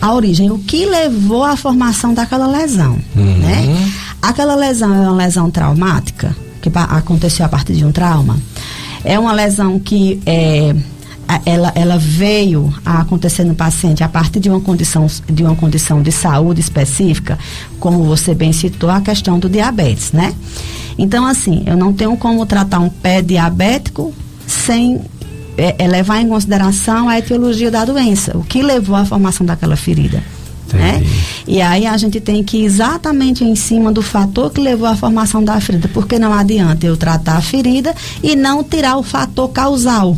A 0.00 0.14
origem, 0.14 0.50
o 0.50 0.58
que 0.58 0.84
levou 0.84 1.44
à 1.44 1.56
formação 1.56 2.12
daquela 2.12 2.46
lesão, 2.46 2.98
uhum. 3.14 3.38
né? 3.38 3.90
Aquela 4.20 4.54
lesão 4.54 4.92
é 4.94 5.00
uma 5.00 5.16
lesão 5.16 5.50
traumática, 5.50 6.36
que 6.60 6.70
aconteceu 6.74 7.46
a 7.46 7.48
partir 7.48 7.74
de 7.74 7.84
um 7.84 7.92
trauma. 7.92 8.36
É 9.04 9.18
uma 9.18 9.32
lesão 9.32 9.78
que 9.78 10.20
é, 10.26 10.74
ela, 11.44 11.72
ela 11.74 11.98
veio 11.98 12.72
a 12.84 13.00
acontecer 13.00 13.44
no 13.44 13.54
paciente 13.54 14.04
a 14.04 14.08
partir 14.08 14.40
de 14.40 14.48
uma 14.48 14.60
condição 14.60 15.06
de 15.28 15.42
uma 15.42 15.56
condição 15.56 16.00
de 16.00 16.12
saúde 16.12 16.60
específica, 16.60 17.38
como 17.80 18.04
você 18.04 18.34
bem 18.34 18.52
citou, 18.52 18.90
a 18.90 19.00
questão 19.00 19.38
do 19.38 19.48
diabetes, 19.48 20.12
né? 20.12 20.34
Então, 20.98 21.26
assim, 21.26 21.62
eu 21.66 21.76
não 21.76 21.92
tenho 21.92 22.16
como 22.16 22.46
tratar 22.46 22.78
um 22.78 22.88
pé 22.88 23.20
diabético 23.20 24.14
sem 24.46 25.00
é, 25.58 25.74
é 25.78 25.88
levar 25.88 26.20
em 26.20 26.28
consideração 26.28 27.08
a 27.08 27.18
etiologia 27.18 27.70
da 27.70 27.84
doença, 27.84 28.36
o 28.36 28.44
que 28.44 28.62
levou 28.62 28.96
à 28.96 29.04
formação 29.04 29.44
daquela 29.44 29.76
ferida. 29.76 30.22
Né? 30.72 31.04
E 31.46 31.62
aí 31.62 31.86
a 31.86 31.96
gente 31.96 32.20
tem 32.20 32.42
que 32.42 32.58
ir 32.58 32.64
exatamente 32.64 33.44
em 33.44 33.54
cima 33.54 33.92
do 33.92 34.02
fator 34.02 34.50
que 34.50 34.60
levou 34.60 34.88
à 34.88 34.96
formação 34.96 35.42
da 35.42 35.60
ferida, 35.60 35.88
porque 35.92 36.18
não 36.18 36.32
adianta 36.32 36.86
eu 36.86 36.96
tratar 36.96 37.36
a 37.36 37.40
ferida 37.40 37.94
e 38.22 38.34
não 38.34 38.64
tirar 38.64 38.96
o 38.96 39.02
fator 39.02 39.48
causal. 39.50 40.16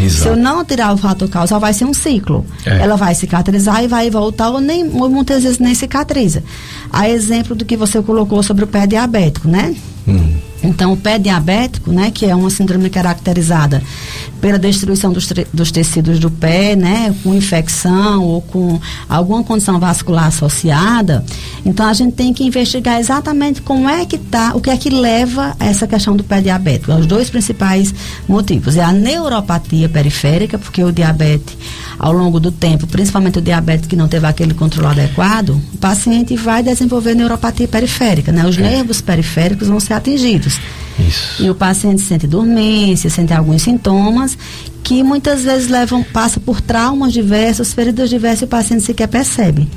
Exato. 0.00 0.22
Se 0.22 0.28
eu 0.28 0.36
não 0.36 0.64
tirar 0.64 0.92
o 0.92 0.96
fator 0.96 1.28
causal, 1.28 1.60
vai 1.60 1.72
ser 1.72 1.84
um 1.84 1.94
ciclo. 1.94 2.44
É. 2.64 2.78
Ela 2.78 2.96
vai 2.96 3.14
cicatrizar 3.14 3.82
e 3.84 3.88
vai 3.88 4.10
voltar, 4.10 4.50
ou, 4.50 4.60
nem, 4.60 4.88
ou 4.88 5.08
muitas 5.08 5.42
vezes 5.42 5.58
nem 5.58 5.74
cicatriza. 5.74 6.42
A 6.92 7.08
exemplo 7.08 7.54
do 7.54 7.64
que 7.64 7.76
você 7.76 8.00
colocou 8.02 8.42
sobre 8.42 8.64
o 8.64 8.66
pé 8.66 8.86
diabético, 8.86 9.48
né? 9.48 9.74
Hum. 10.08 10.49
Então, 10.62 10.92
o 10.92 10.96
pé 10.96 11.18
diabético, 11.18 11.90
né, 11.92 12.10
que 12.10 12.26
é 12.26 12.34
uma 12.34 12.50
síndrome 12.50 12.90
caracterizada 12.90 13.82
pela 14.40 14.58
destruição 14.58 15.12
dos, 15.12 15.28
dos, 15.52 15.70
tecidos 15.70 16.18
do 16.18 16.30
pé, 16.30 16.74
né, 16.74 17.14
com 17.22 17.34
infecção 17.34 18.24
ou 18.24 18.40
com 18.40 18.80
alguma 19.08 19.44
condição 19.44 19.78
vascular 19.78 20.26
associada. 20.26 21.24
Então 21.64 21.86
a 21.86 21.92
gente 21.92 22.14
tem 22.14 22.32
que 22.32 22.44
investigar 22.44 22.98
exatamente 22.98 23.60
como 23.60 23.88
é 23.88 24.06
que 24.06 24.18
tá, 24.18 24.52
o 24.54 24.60
que 24.60 24.70
é 24.70 24.76
que 24.76 24.88
leva 24.88 25.54
a 25.60 25.66
essa 25.66 25.86
questão 25.86 26.16
do 26.16 26.24
pé 26.24 26.40
diabético. 26.40 26.92
Os 26.92 27.06
dois 27.06 27.28
principais 27.28 27.94
motivos 28.26 28.76
é 28.76 28.82
a 28.82 28.92
neuropatia 28.92 29.88
periférica, 29.88 30.58
porque 30.58 30.82
o 30.82 30.90
diabetes 30.90 31.56
ao 31.98 32.12
longo 32.12 32.40
do 32.40 32.50
tempo, 32.50 32.86
principalmente 32.86 33.38
o 33.38 33.42
diabetes 33.42 33.86
que 33.86 33.94
não 33.94 34.08
teve 34.08 34.26
aquele 34.26 34.54
controle 34.54 34.88
adequado, 35.00 35.50
o 35.74 35.78
paciente 35.78 36.34
vai 36.34 36.62
desenvolver 36.62 37.14
neuropatia 37.14 37.68
periférica, 37.68 38.32
né? 38.32 38.46
Os 38.46 38.56
é. 38.56 38.62
nervos 38.62 39.02
periféricos 39.02 39.68
vão 39.68 39.78
ser 39.78 39.92
atingidos. 39.92 40.49
Isso. 40.98 41.42
E 41.42 41.50
o 41.50 41.54
paciente 41.54 42.02
sente 42.02 42.26
dormência, 42.26 43.08
sente 43.08 43.32
alguns 43.32 43.62
sintomas 43.62 44.36
que 44.82 45.02
muitas 45.02 45.42
vezes 45.42 45.68
levam, 45.68 46.02
passa 46.02 46.40
por 46.40 46.60
traumas 46.60 47.12
diversos, 47.12 47.72
feridas 47.72 48.08
diversas 48.10 48.42
e 48.42 48.44
o 48.44 48.48
paciente 48.48 48.82
sequer 48.82 49.08
percebe. 49.08 49.68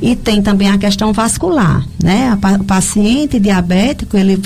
E 0.00 0.16
tem 0.16 0.42
também 0.42 0.68
a 0.68 0.76
questão 0.76 1.12
vascular, 1.12 1.86
né? 2.02 2.36
O 2.60 2.64
paciente 2.64 3.38
diabético, 3.38 4.16
ele, 4.16 4.36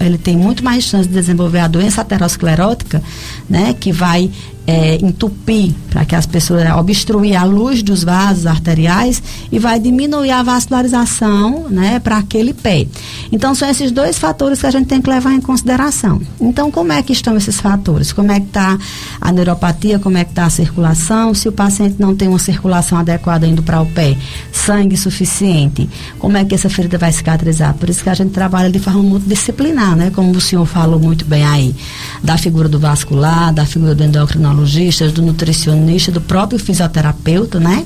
ele 0.00 0.16
tem 0.16 0.36
muito 0.36 0.64
mais 0.64 0.84
chance 0.84 1.06
de 1.06 1.14
desenvolver 1.14 1.60
a 1.60 1.68
doença 1.68 2.00
aterosclerótica, 2.00 3.02
né? 3.48 3.74
Que 3.78 3.92
vai 3.92 4.30
é, 4.66 4.94
entupir, 5.04 5.74
para 5.90 6.04
que 6.04 6.14
as 6.14 6.26
pessoas 6.26 6.62
obstruir 6.76 7.36
a 7.36 7.44
luz 7.44 7.82
dos 7.82 8.04
vasos 8.04 8.46
arteriais 8.46 9.22
e 9.50 9.58
vai 9.58 9.78
diminuir 9.80 10.30
a 10.30 10.42
vascularização, 10.42 11.68
né, 11.68 11.98
para 11.98 12.18
aquele 12.18 12.54
pé. 12.54 12.86
Então 13.30 13.54
são 13.54 13.68
esses 13.68 13.90
dois 13.90 14.18
fatores 14.18 14.60
que 14.60 14.66
a 14.66 14.70
gente 14.70 14.86
tem 14.86 15.02
que 15.02 15.10
levar 15.10 15.32
em 15.32 15.40
consideração. 15.40 16.20
Então 16.40 16.70
como 16.70 16.92
é 16.92 17.02
que 17.02 17.12
estão 17.12 17.36
esses 17.36 17.60
fatores? 17.60 18.12
Como 18.12 18.30
é 18.30 18.38
que 18.38 18.46
está 18.46 18.78
a 19.20 19.32
neuropatia? 19.52 19.98
Como 19.98 20.16
é 20.16 20.24
que 20.24 20.30
está 20.30 20.46
a 20.46 20.50
circulação? 20.50 21.34
Se 21.34 21.48
o 21.48 21.52
paciente 21.52 21.96
não 21.98 22.14
tem 22.14 22.28
uma 22.28 22.38
circulação 22.38 22.98
adequada 22.98 23.46
indo 23.46 23.62
para 23.62 23.80
o 23.80 23.86
pé, 23.86 24.16
sangue 24.52 24.96
suficiente, 24.96 25.88
como 26.18 26.36
é 26.36 26.44
que 26.44 26.54
essa 26.54 26.68
ferida 26.68 26.98
vai 26.98 27.12
cicatrizar? 27.12 27.74
Por 27.74 27.88
isso 27.88 28.02
que 28.02 28.08
a 28.08 28.14
gente 28.14 28.30
trabalha 28.30 28.70
de 28.70 28.78
forma 28.78 29.02
multidisciplinar, 29.02 29.96
né? 29.96 30.10
Como 30.14 30.30
o 30.32 30.40
senhor 30.40 30.66
falou 30.66 30.98
muito 30.98 31.24
bem 31.24 31.44
aí, 31.44 31.74
da 32.22 32.36
figura 32.36 32.68
do 32.68 32.78
vascular, 32.78 33.52
da 33.52 33.66
figura 33.66 33.94
do 33.94 34.02
endocrinologista 34.02 35.08
do 35.08 35.22
nutricionista, 35.22 36.10
do 36.10 36.20
próprio 36.20 36.58
fisioterapeuta, 36.58 37.60
né? 37.60 37.84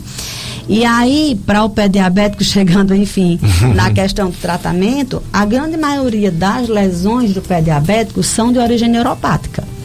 E 0.69 0.85
aí, 0.85 1.41
para 1.47 1.63
o 1.63 1.71
pé 1.71 1.89
diabético, 1.89 2.43
chegando, 2.45 2.95
enfim, 2.95 3.39
na 3.75 3.91
questão 3.95 4.31
do 4.31 4.37
tratamento, 4.37 5.23
a 5.33 5.45
grande 5.45 5.77
maioria 5.77 6.31
das 6.31 6.69
lesões 6.69 7.33
do 7.33 7.41
pé 7.41 7.61
diabético 7.61 8.23
são 8.23 8.53
de 8.53 8.59
origem 8.59 8.89
neuropática. 8.89 9.76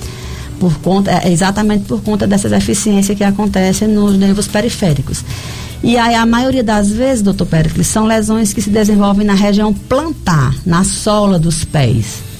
Por 0.61 0.77
conta, 0.77 1.11
é, 1.11 1.31
exatamente 1.31 1.85
por 1.85 2.01
conta 2.01 2.27
dessa 2.27 2.47
deficiência 2.47 3.15
que 3.15 3.23
acontece 3.23 3.87
nos 3.87 4.15
nervos 4.15 4.47
periféricos. 4.47 5.25
E 5.83 5.97
aí, 5.97 6.13
a 6.13 6.25
maioria 6.25 6.63
das 6.63 6.89
vezes, 6.89 7.23
doutor 7.23 7.47
Péricles, 7.47 7.87
são 7.87 8.05
lesões 8.05 8.53
que 8.53 8.61
se 8.61 8.69
desenvolvem 8.69 9.25
na 9.25 9.33
região 9.33 9.73
plantar, 9.73 10.53
na 10.63 10.83
sola 10.83 11.39
dos 11.39 11.65
pés 11.65 12.31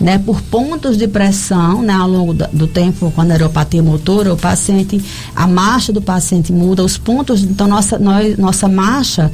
né, 0.00 0.18
por 0.18 0.40
pontos 0.42 0.96
de 0.96 1.06
pressão, 1.08 1.82
né, 1.82 1.92
ao 1.92 2.08
longo 2.08 2.34
do 2.34 2.66
tempo, 2.66 3.10
com 3.10 3.20
a 3.20 3.24
neuropatia 3.24 3.82
motora, 3.82 4.32
o 4.32 4.36
paciente, 4.36 5.02
a 5.34 5.46
marcha 5.46 5.92
do 5.92 6.02
paciente 6.02 6.52
muda, 6.52 6.84
os 6.84 6.98
pontos, 6.98 7.42
então 7.42 7.66
nossa, 7.66 7.98
nós, 7.98 8.36
nossa 8.36 8.68
marcha, 8.68 9.30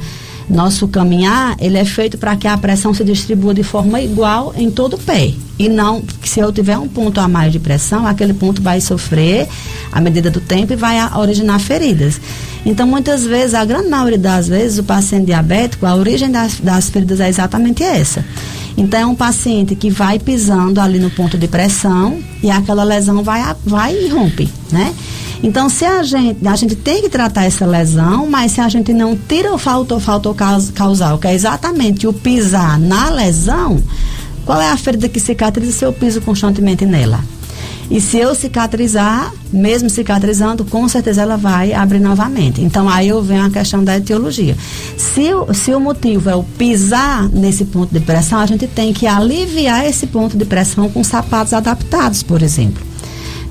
nosso 0.49 0.87
caminhar, 0.87 1.55
ele 1.59 1.77
é 1.77 1.85
feito 1.85 2.17
para 2.17 2.35
que 2.35 2.47
a 2.47 2.57
pressão 2.57 2.93
se 2.93 3.03
distribua 3.03 3.53
de 3.53 3.63
forma 3.63 4.01
igual 4.01 4.53
em 4.57 4.69
todo 4.69 4.95
o 4.95 4.99
pé. 4.99 5.33
E 5.57 5.69
não, 5.69 6.03
se 6.23 6.39
eu 6.39 6.51
tiver 6.51 6.77
um 6.77 6.87
ponto 6.87 7.19
a 7.19 7.27
mais 7.27 7.51
de 7.51 7.59
pressão, 7.59 8.05
aquele 8.05 8.33
ponto 8.33 8.61
vai 8.61 8.81
sofrer 8.81 9.47
à 9.91 10.01
medida 10.01 10.29
do 10.31 10.41
tempo 10.41 10.73
e 10.73 10.75
vai 10.75 10.97
originar 11.15 11.59
feridas. 11.59 12.19
Então, 12.65 12.85
muitas 12.85 13.23
vezes, 13.23 13.53
a 13.53 13.65
grande 13.65 13.89
maioria 13.89 14.17
das 14.17 14.47
vezes, 14.47 14.79
o 14.79 14.83
paciente 14.83 15.25
diabético, 15.25 15.85
a 15.85 15.95
origem 15.95 16.31
das, 16.31 16.59
das 16.59 16.89
feridas 16.89 17.19
é 17.19 17.29
exatamente 17.29 17.83
essa. 17.83 18.23
Então 18.77 18.99
é 18.99 19.05
um 19.05 19.15
paciente 19.15 19.75
que 19.75 19.89
vai 19.89 20.17
pisando 20.17 20.79
ali 20.79 20.99
no 20.99 21.09
ponto 21.09 21.37
de 21.37 21.47
pressão 21.47 22.19
e 22.41 22.49
aquela 22.49 22.83
lesão 22.83 23.23
vai, 23.23 23.55
vai 23.65 23.95
e 23.95 24.07
rompe, 24.09 24.49
né? 24.71 24.93
Então, 25.43 25.69
se 25.69 25.83
a 25.85 26.03
gente, 26.03 26.47
a 26.47 26.55
gente 26.55 26.75
tem 26.75 27.01
que 27.01 27.09
tratar 27.09 27.45
essa 27.45 27.65
lesão, 27.65 28.27
mas 28.27 28.51
se 28.51 28.61
a 28.61 28.69
gente 28.69 28.93
não 28.93 29.17
tira 29.17 29.51
o 29.51 29.57
fator, 29.57 29.99
fator 29.99 30.35
causal, 30.75 31.17
que 31.17 31.27
é 31.27 31.33
exatamente 31.33 32.05
o 32.05 32.13
pisar 32.13 32.79
na 32.79 33.09
lesão, 33.09 33.81
qual 34.45 34.61
é 34.61 34.69
a 34.69 34.77
ferida 34.77 35.09
que 35.09 35.19
cicatriza 35.19 35.71
se 35.71 35.83
eu 35.83 35.91
piso 35.91 36.21
constantemente 36.21 36.85
nela? 36.85 37.19
E 37.91 37.99
se 37.99 38.17
eu 38.17 38.33
cicatrizar, 38.33 39.33
mesmo 39.51 39.89
cicatrizando, 39.89 40.63
com 40.63 40.87
certeza 40.87 41.23
ela 41.23 41.35
vai 41.35 41.73
abrir 41.73 41.99
novamente. 41.99 42.61
Então 42.61 42.87
aí 42.87 43.09
eu 43.09 43.21
venho 43.21 43.45
a 43.45 43.49
questão 43.49 43.83
da 43.83 43.97
etiologia. 43.97 44.55
Se, 44.95 45.29
se 45.53 45.73
o 45.73 45.79
motivo 45.79 46.29
é 46.29 46.35
o 46.35 46.41
pisar 46.41 47.27
nesse 47.27 47.65
ponto 47.65 47.93
de 47.93 47.99
pressão, 47.99 48.39
a 48.39 48.45
gente 48.45 48.65
tem 48.65 48.93
que 48.93 49.05
aliviar 49.05 49.85
esse 49.85 50.07
ponto 50.07 50.37
de 50.37 50.45
pressão 50.45 50.89
com 50.89 51.03
sapatos 51.03 51.51
adaptados, 51.51 52.23
por 52.23 52.41
exemplo 52.41 52.91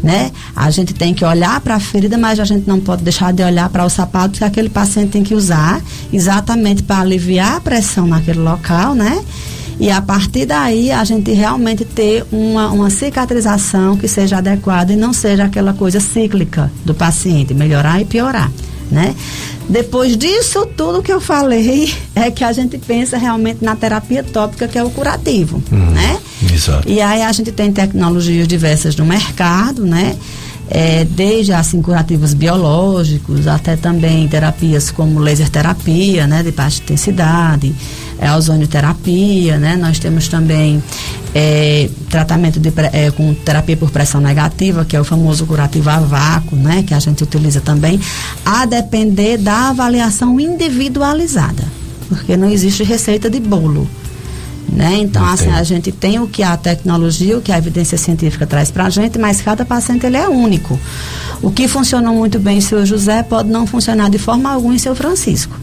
né? 0.03 0.31
A 0.57 0.71
gente 0.71 0.95
tem 0.95 1.13
que 1.13 1.25
olhar 1.25 1.61
para 1.61 1.77
a 1.77 1.81
ferida, 1.81 2.17
mas 2.17 2.41
a 2.41 2.45
gente 2.45 2.67
não 2.67 2.81
pode 2.81 3.03
deixar 3.03 3.33
de 3.33 3.43
olhar 3.43 3.69
para 3.69 3.85
o 3.85 3.91
sapato 3.91 4.39
que 4.39 4.45
aquele 4.45 4.69
paciente 4.69 5.11
tem 5.11 5.23
que 5.23 5.35
usar, 5.35 5.81
exatamente 6.13 6.83
para 6.83 7.01
aliviar 7.01 7.57
a 7.57 7.61
pressão 7.61 8.07
naquele 8.07 8.41
local, 8.41 8.95
né? 8.95 9.23
E 9.81 9.91
a 9.91 10.01
partir 10.01 10.47
daí 10.47 10.93
a 10.93 11.03
gente 11.03 11.33
realmente 11.33 11.85
ter 11.85 12.25
uma, 12.31 12.69
uma 12.69 12.91
cicatrização 12.91 13.97
que 13.97 14.07
seja 14.07 14.37
adequada 14.37 14.93
e 14.93 14.97
não 14.97 15.13
seja 15.13 15.45
aquela 15.45 15.73
coisa 15.73 15.99
cíclica 15.99 16.71
do 16.85 16.95
paciente, 16.95 17.55
melhorar 17.55 18.01
e 18.01 18.05
piorar 18.05 18.51
né? 18.91 19.15
Depois 19.69 20.17
disso 20.17 20.67
tudo 20.77 21.03
que 21.03 21.13
eu 21.13 21.21
falei, 21.21 21.95
é 22.15 22.31
que 22.31 22.43
a 22.43 22.53
gente 22.53 22.77
pensa 22.77 23.17
realmente 23.17 23.65
na 23.65 23.77
terapia 23.77 24.23
tópica, 24.23 24.67
que 24.67 24.77
é 24.77 24.83
o 24.83 24.91
curativo, 24.91 25.63
uhum, 25.71 25.91
né? 25.91 26.19
Exato. 26.53 26.89
E 26.89 27.01
aí 27.01 27.23
a 27.23 27.31
gente 27.33 27.53
tem 27.53 27.71
tecnologias 27.71 28.49
diversas 28.49 28.97
no 28.97 29.05
mercado, 29.05 29.87
né? 29.87 30.17
É, 30.73 31.05
desde 31.05 31.53
assim 31.53 31.83
curativos 31.83 32.33
biológicos 32.33 33.49
até 33.49 33.75
também 33.75 34.29
terapias 34.29 34.89
como 34.89 35.19
laser 35.19 35.49
terapia, 35.49 36.29
né, 36.29 36.45
de 36.45 36.53
baixa 36.53 36.81
intensidade, 36.81 37.75
é, 38.21 38.31
ozonioterapia, 38.33 39.59
né? 39.59 39.77
Nós 39.77 39.99
temos 39.99 40.29
também 40.29 40.83
é, 41.35 41.89
tratamento 42.11 42.61
de, 42.61 42.71
é, 42.93 43.11
com 43.11 43.33
terapia 43.33 43.77
por 43.77 43.91
pressão 43.91 44.21
negativa, 44.21 44.85
que 44.85 44.95
é 44.95 45.01
o 45.01 45.05
famoso 45.05 45.47
curativo 45.47 45.89
a 45.89 46.01
vácuo, 46.01 46.55
né? 46.55 46.85
Que 46.87 46.93
a 46.93 46.99
gente 46.99 47.25
utiliza 47.25 47.63
também, 47.63 47.99
a 48.45 48.67
depender 48.67 49.39
da 49.39 49.71
avaliação 49.71 50.39
individualizada, 50.39 51.65
porque 52.09 52.37
não 52.37 52.51
existe 52.51 52.85
receita 52.85 53.31
de 53.31 53.41
bolo. 53.41 53.89
Né? 54.71 54.99
Então, 54.99 55.25
Entendi. 55.25 55.49
assim, 55.49 55.51
a 55.51 55.63
gente 55.65 55.91
tem 55.91 56.21
o 56.21 56.29
que 56.29 56.45
a 56.45 56.57
tecnologia, 56.57 57.37
o 57.37 57.43
que 57.43 57.51
a 57.51 57.59
evidência 57.59 57.99
científica 57.99 58.47
traz 58.47 58.71
para 58.71 58.85
a 58.85 58.91
gente, 58.91 59.19
mas 59.19 59.41
cada 59.41 59.65
paciente 59.65 60.07
ele 60.07 60.17
é 60.17 60.29
único. 60.29 60.79
O 61.43 61.51
que 61.51 61.67
funcionou 61.67 62.15
muito 62.15 62.39
bem 62.39 62.59
em 62.59 62.61
seu 62.61 62.87
José 62.87 63.25
pode 63.25 63.49
não 63.49 63.67
funcionar 63.67 64.09
de 64.11 64.19
forma 64.19 64.53
alguma 64.53 64.75
em 64.75 64.79
seu 64.79 64.95
Francisco. 64.95 65.59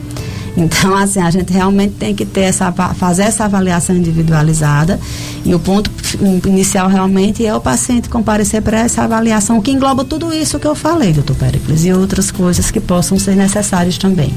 Então, 0.57 0.97
assim, 0.97 1.21
a 1.21 1.29
gente 1.29 1.53
realmente 1.53 1.93
tem 1.93 2.15
que 2.15 2.25
ter 2.25 2.41
essa, 2.41 2.71
fazer 2.71 3.21
essa 3.23 3.45
avaliação 3.45 3.95
individualizada 3.95 4.99
e 5.45 5.53
o 5.53 5.59
ponto 5.59 5.91
inicial 6.47 6.89
realmente 6.89 7.45
é 7.45 7.53
o 7.53 7.61
paciente 7.61 8.09
comparecer 8.09 8.63
para 8.63 8.79
essa 8.79 9.03
avaliação 9.03 9.61
que 9.61 9.69
engloba 9.69 10.03
tudo 10.03 10.33
isso 10.33 10.57
que 10.57 10.65
eu 10.65 10.73
falei, 10.73 11.13
doutor 11.13 11.35
Pericles, 11.35 11.85
e 11.85 11.93
outras 11.93 12.31
coisas 12.31 12.71
que 12.71 12.79
possam 12.79 13.19
ser 13.19 13.35
necessárias 13.35 13.99
também. 13.99 14.33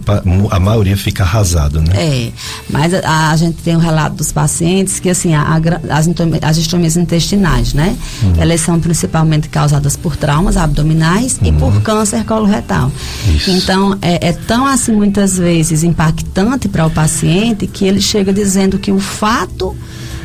a 0.55 0.59
maioria 0.59 0.95
fica 0.95 1.23
arrasado, 1.23 1.81
né? 1.81 1.93
É, 1.95 2.31
mas 2.69 2.93
a, 2.93 3.31
a 3.31 3.35
gente 3.35 3.57
tem 3.61 3.75
um 3.75 3.79
relato 3.79 4.15
dos 4.15 4.31
pacientes 4.31 4.99
que 4.99 5.09
assim, 5.09 5.33
a, 5.33 5.41
a, 5.41 5.97
as, 5.97 6.07
as 6.41 6.57
estomias 6.57 6.95
intestinais, 6.95 7.73
né? 7.73 7.95
Uhum. 8.23 8.33
Elas 8.37 8.61
são 8.61 8.79
principalmente 8.79 9.49
causadas 9.49 9.95
por 9.95 10.15
traumas 10.15 10.57
abdominais 10.57 11.37
uhum. 11.41 11.47
e 11.47 11.51
por 11.53 11.81
câncer 11.81 12.23
coloretal. 12.25 12.91
Isso. 13.35 13.51
Então, 13.51 13.97
é, 14.01 14.29
é 14.29 14.33
tão 14.33 14.65
assim 14.65 14.93
muitas 14.93 15.37
vezes 15.37 15.83
impactante 15.83 16.67
para 16.67 16.85
o 16.85 16.89
paciente 16.89 17.67
que 17.67 17.85
ele 17.85 18.01
chega 18.01 18.33
dizendo 18.33 18.79
que 18.79 18.91
o 18.91 18.99
fato 18.99 19.75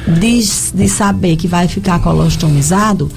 de, 0.06 0.40
de 0.74 0.88
saber 0.88 1.36
que 1.36 1.46
vai 1.46 1.68
ficar 1.68 2.00
colostomizado 2.00 3.10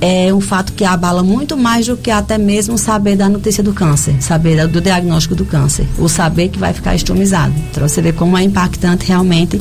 é 0.00 0.32
um 0.32 0.40
fato 0.40 0.72
que 0.72 0.84
abala 0.84 1.22
muito 1.22 1.56
mais 1.56 1.86
do 1.86 1.96
que 1.96 2.10
até 2.10 2.36
mesmo 2.38 2.76
saber 2.76 3.16
da 3.16 3.28
notícia 3.28 3.62
do 3.62 3.72
câncer, 3.72 4.16
saber 4.20 4.66
do 4.68 4.80
diagnóstico 4.80 5.34
do 5.34 5.44
câncer, 5.44 5.86
o 5.98 6.08
saber 6.08 6.48
que 6.48 6.58
vai 6.58 6.72
ficar 6.72 6.94
estomizado. 6.94 7.54
Então 7.70 7.86
você 7.88 8.02
vê 8.02 8.12
como 8.12 8.36
é 8.36 8.42
impactante 8.42 9.06
realmente, 9.06 9.60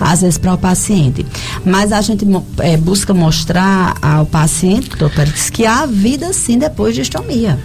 às 0.00 0.22
vezes, 0.22 0.38
para 0.38 0.54
o 0.54 0.58
paciente. 0.58 1.24
Mas 1.64 1.92
a 1.92 2.00
gente 2.00 2.26
é, 2.58 2.76
busca 2.76 3.14
mostrar 3.14 3.96
ao 4.02 4.26
paciente, 4.26 4.90
doutor, 4.96 5.26
que 5.52 5.64
há 5.66 5.86
vida 5.86 6.32
sim 6.32 6.58
depois 6.58 6.94
de 6.94 7.02
estomia. 7.02 7.58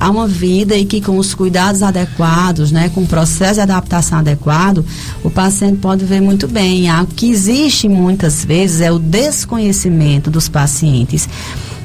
Há 0.00 0.10
uma 0.10 0.26
vida 0.26 0.76
e 0.76 0.84
que 0.84 1.00
com 1.00 1.18
os 1.18 1.34
cuidados 1.34 1.82
adequados, 1.82 2.70
né, 2.70 2.88
com 2.88 3.02
o 3.02 3.06
processo 3.06 3.54
de 3.54 3.60
adaptação 3.60 4.18
adequado, 4.18 4.84
o 5.24 5.30
paciente 5.30 5.78
pode 5.78 6.04
ver 6.04 6.20
muito 6.20 6.46
bem. 6.46 6.90
O 7.02 7.06
que 7.06 7.30
existe 7.30 7.88
muitas 7.88 8.44
vezes 8.44 8.80
é 8.80 8.92
o 8.92 8.98
desconhecimento 8.98 10.30
dos 10.30 10.48
pacientes 10.48 11.28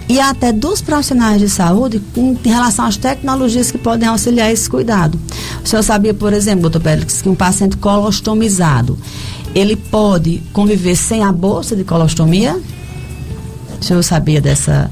e 0.08 0.20
até 0.20 0.52
dos 0.52 0.82
profissionais 0.82 1.40
de 1.40 1.50
saúde 1.50 2.02
em, 2.16 2.38
em 2.44 2.50
relação 2.50 2.86
às 2.86 2.98
tecnologias 2.98 3.72
que 3.72 3.78
podem 3.78 4.08
auxiliar 4.08 4.52
esse 4.52 4.70
cuidado. 4.70 5.20
O 5.64 5.68
senhor 5.68 5.82
sabia, 5.84 6.14
por 6.14 6.34
exemplo, 6.34 6.62
doutor 6.62 6.82
Pérez, 6.82 7.22
que 7.22 7.30
um 7.30 7.36
paciente 7.36 7.78
colostomizado, 7.78 8.98
ele 9.56 9.76
pode 9.76 10.42
conviver 10.52 10.96
sem 10.96 11.24
a 11.24 11.32
bolsa 11.32 11.76
de 11.76 11.84
colostomia? 11.84 12.60
O 13.80 13.84
senhor 13.84 14.04
sabia 14.04 14.42
dessa, 14.42 14.90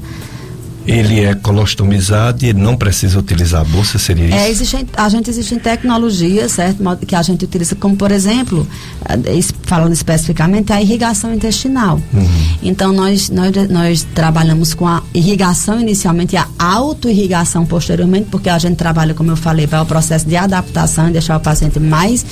ele 0.86 1.20
é 1.20 1.34
colostomizado 1.34 2.44
e 2.44 2.52
não 2.52 2.76
precisa 2.76 3.18
utilizar 3.18 3.60
a 3.60 3.64
bolsa, 3.64 3.98
seria 3.98 4.26
isso? 4.26 4.36
É, 4.36 4.50
existem, 4.50 4.86
a 4.96 5.08
gente 5.08 5.30
existem 5.30 5.58
tecnologias, 5.58 6.52
certo, 6.52 6.82
que 7.06 7.14
a 7.14 7.22
gente 7.22 7.44
utiliza, 7.44 7.74
como 7.76 7.96
por 7.96 8.10
exemplo, 8.10 8.66
eh, 9.08 9.40
falando 9.62 9.92
especificamente, 9.92 10.72
a 10.72 10.80
irrigação 10.80 11.32
intestinal. 11.32 12.00
Uhum. 12.12 12.28
Então 12.62 12.92
nós, 12.92 13.30
nós, 13.30 13.52
nós 13.68 14.06
trabalhamos 14.14 14.74
com 14.74 14.86
a 14.86 15.02
irrigação 15.14 15.80
inicialmente 15.80 16.34
e 16.34 16.38
a 16.38 16.46
auto-irrigação 16.58 17.64
posteriormente, 17.64 18.28
porque 18.30 18.48
a 18.48 18.58
gente 18.58 18.76
trabalha, 18.76 19.14
como 19.14 19.30
eu 19.30 19.36
falei, 19.36 19.66
para 19.66 19.82
o 19.82 19.86
processo 19.86 20.26
de 20.26 20.36
adaptação 20.36 21.08
e 21.08 21.12
deixar 21.12 21.36
o 21.36 21.40
paciente 21.40 21.78
mais 21.78 22.24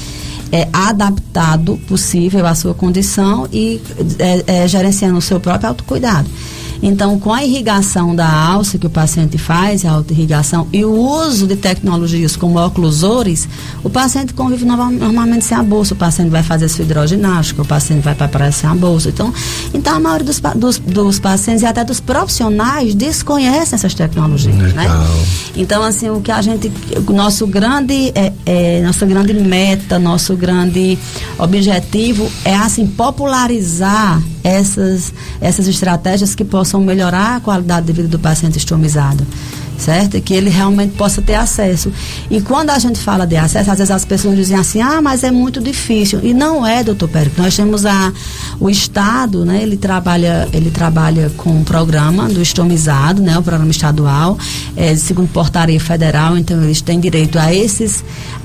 é, 0.53 0.69
adaptado 0.73 1.77
possível 1.87 2.47
à 2.47 2.55
sua 2.55 2.75
condição 2.75 3.47
e 3.53 3.81
é, 4.19 4.63
é, 4.63 4.69
gerenciando 4.69 5.19
o 5.19 5.23
seu 5.23 5.39
próprio 5.39 5.69
autocuidado. 5.69 6.29
Então, 6.83 7.19
com 7.19 7.33
a 7.33 7.45
irrigação 7.45 8.15
da 8.15 8.31
alça 8.31 8.79
que 8.79 8.87
o 8.87 8.91
paciente 8.91 9.37
faz, 9.37 9.85
a 9.85 9.91
auto-irrigação, 9.91 10.67
e 10.73 10.85
o 10.85 10.93
uso 10.93 11.47
de 11.47 11.57
tecnologias 11.57 12.37
como 12.37 12.59
oclusores, 12.65 13.49
o 13.83 13.91
paciente 13.91 14.33
convive 14.33 14.65
normalmente 14.65 15.45
sem 15.45 15.57
a 15.57 15.63
bolsa. 15.63 15.95
O 15.95 15.97
paciente 15.97 16.31
vai 16.31 16.43
fazer 16.43 16.69
sua 16.69 16.85
hidroginástica, 16.85 17.63
o 17.63 17.67
paciente 17.67 18.03
vai 18.03 18.15
para 18.15 18.53
sem 18.53 18.69
a 18.69 18.75
bolsa. 18.75 19.09
Então, 19.09 19.33
então 19.75 19.97
a 19.97 20.01
maioria 20.01 20.27
dos, 20.27 20.41
dos, 20.57 20.79
dos, 20.79 21.19
pacientes 21.19 21.63
e 21.63 21.67
até 21.67 21.85
dos 21.85 22.01
profissionais 22.01 22.95
desconhecem 22.95 23.75
essas 23.75 23.95
tecnologias, 23.95 24.57
né? 24.57 24.69
Legal. 24.69 24.99
né? 24.99 25.25
Então, 25.57 25.83
assim, 25.83 26.09
o 26.09 26.21
que 26.21 26.31
a 26.31 26.41
gente, 26.41 26.73
o 27.07 27.13
nosso 27.13 27.47
grande, 27.47 28.13
é, 28.15 28.33
é, 28.47 28.83
nossa 28.83 29.05
grande 29.05 29.35
meta, 29.35 29.99
nosso 29.99 30.37
grande 30.37 30.99
objetivo 31.39 32.31
é, 32.45 32.55
assim, 32.55 32.87
popularizar 32.87 34.23
essas, 34.43 35.13
essas 35.41 35.69
estratégias 35.69 36.35
que 36.35 36.45
possam 36.45 36.70
melhorar 36.79 37.37
a 37.37 37.41
qualidade 37.41 37.87
de 37.87 37.93
vida 37.93 38.09
do 38.09 38.19
paciente 38.19 38.59
estomizado 38.59 39.27
certo? 39.81 40.21
Que 40.21 40.35
ele 40.35 40.51
realmente 40.51 40.95
possa 40.97 41.21
ter 41.23 41.35
acesso. 41.35 41.93
E 42.31 42.41
quando 42.41 42.71
a 42.71 42.79
gente 42.79 42.99
fala 42.99 43.27
de 43.27 43.37
acesso, 43.37 43.71
às 43.71 43.79
vezes 43.79 43.91
as 43.91 44.05
pessoas 44.05 44.37
dizem 44.37 44.57
assim, 44.57 44.81
ah, 44.81 45.01
mas 45.03 45.25
é 45.25 45.31
muito 45.31 45.61
difícil. 45.61 46.21
E 46.23 46.33
não 46.33 46.67
é, 46.67 46.85
doutor 46.85 47.09
Périco. 47.09 47.41
Nós 47.43 47.57
temos 47.57 47.85
a, 47.87 48.13
o 48.61 48.69
Estado, 48.69 49.45
né? 49.45 49.63
Ele 49.63 49.77
trabalha, 49.77 50.49
ele 50.53 50.71
trabalha 50.71 51.31
com 51.37 51.51
um 51.51 51.65
programa 51.65 52.29
do 52.29 52.41
estomizado, 52.41 53.23
né? 53.23 53.39
O 53.39 53.43
programa 53.43 53.71
estadual, 53.71 54.39
é, 54.77 54.95
segundo 54.95 55.29
portaria 55.29 55.81
federal, 55.81 56.37
então 56.37 56.63
eles 56.63 56.81
têm 56.81 57.01
direito 57.01 57.39
a 57.39 57.53
esses 57.53 58.05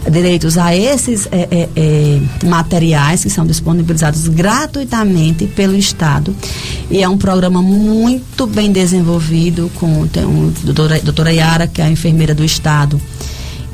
direitos 0.09 0.57
a 0.57 0.75
esses 0.75 1.27
é, 1.31 1.47
é, 1.51 1.69
é, 1.75 2.45
materiais 2.45 3.23
que 3.23 3.29
são 3.29 3.45
disponibilizados 3.45 4.27
gratuitamente 4.27 5.47
pelo 5.47 5.75
Estado. 5.75 6.35
E 6.89 7.01
é 7.01 7.09
um 7.09 7.17
programa 7.17 7.61
muito 7.61 8.45
bem 8.45 8.71
desenvolvido 8.71 9.71
com 9.75 10.05
tem 10.07 10.25
um, 10.25 10.53
doutora, 10.63 10.99
doutora 11.25 11.33
Yara, 11.33 11.67
que 11.67 11.81
é 11.81 11.85
a 11.85 11.89
enfermeira 11.89 12.35
do 12.35 12.43
Estado, 12.43 13.01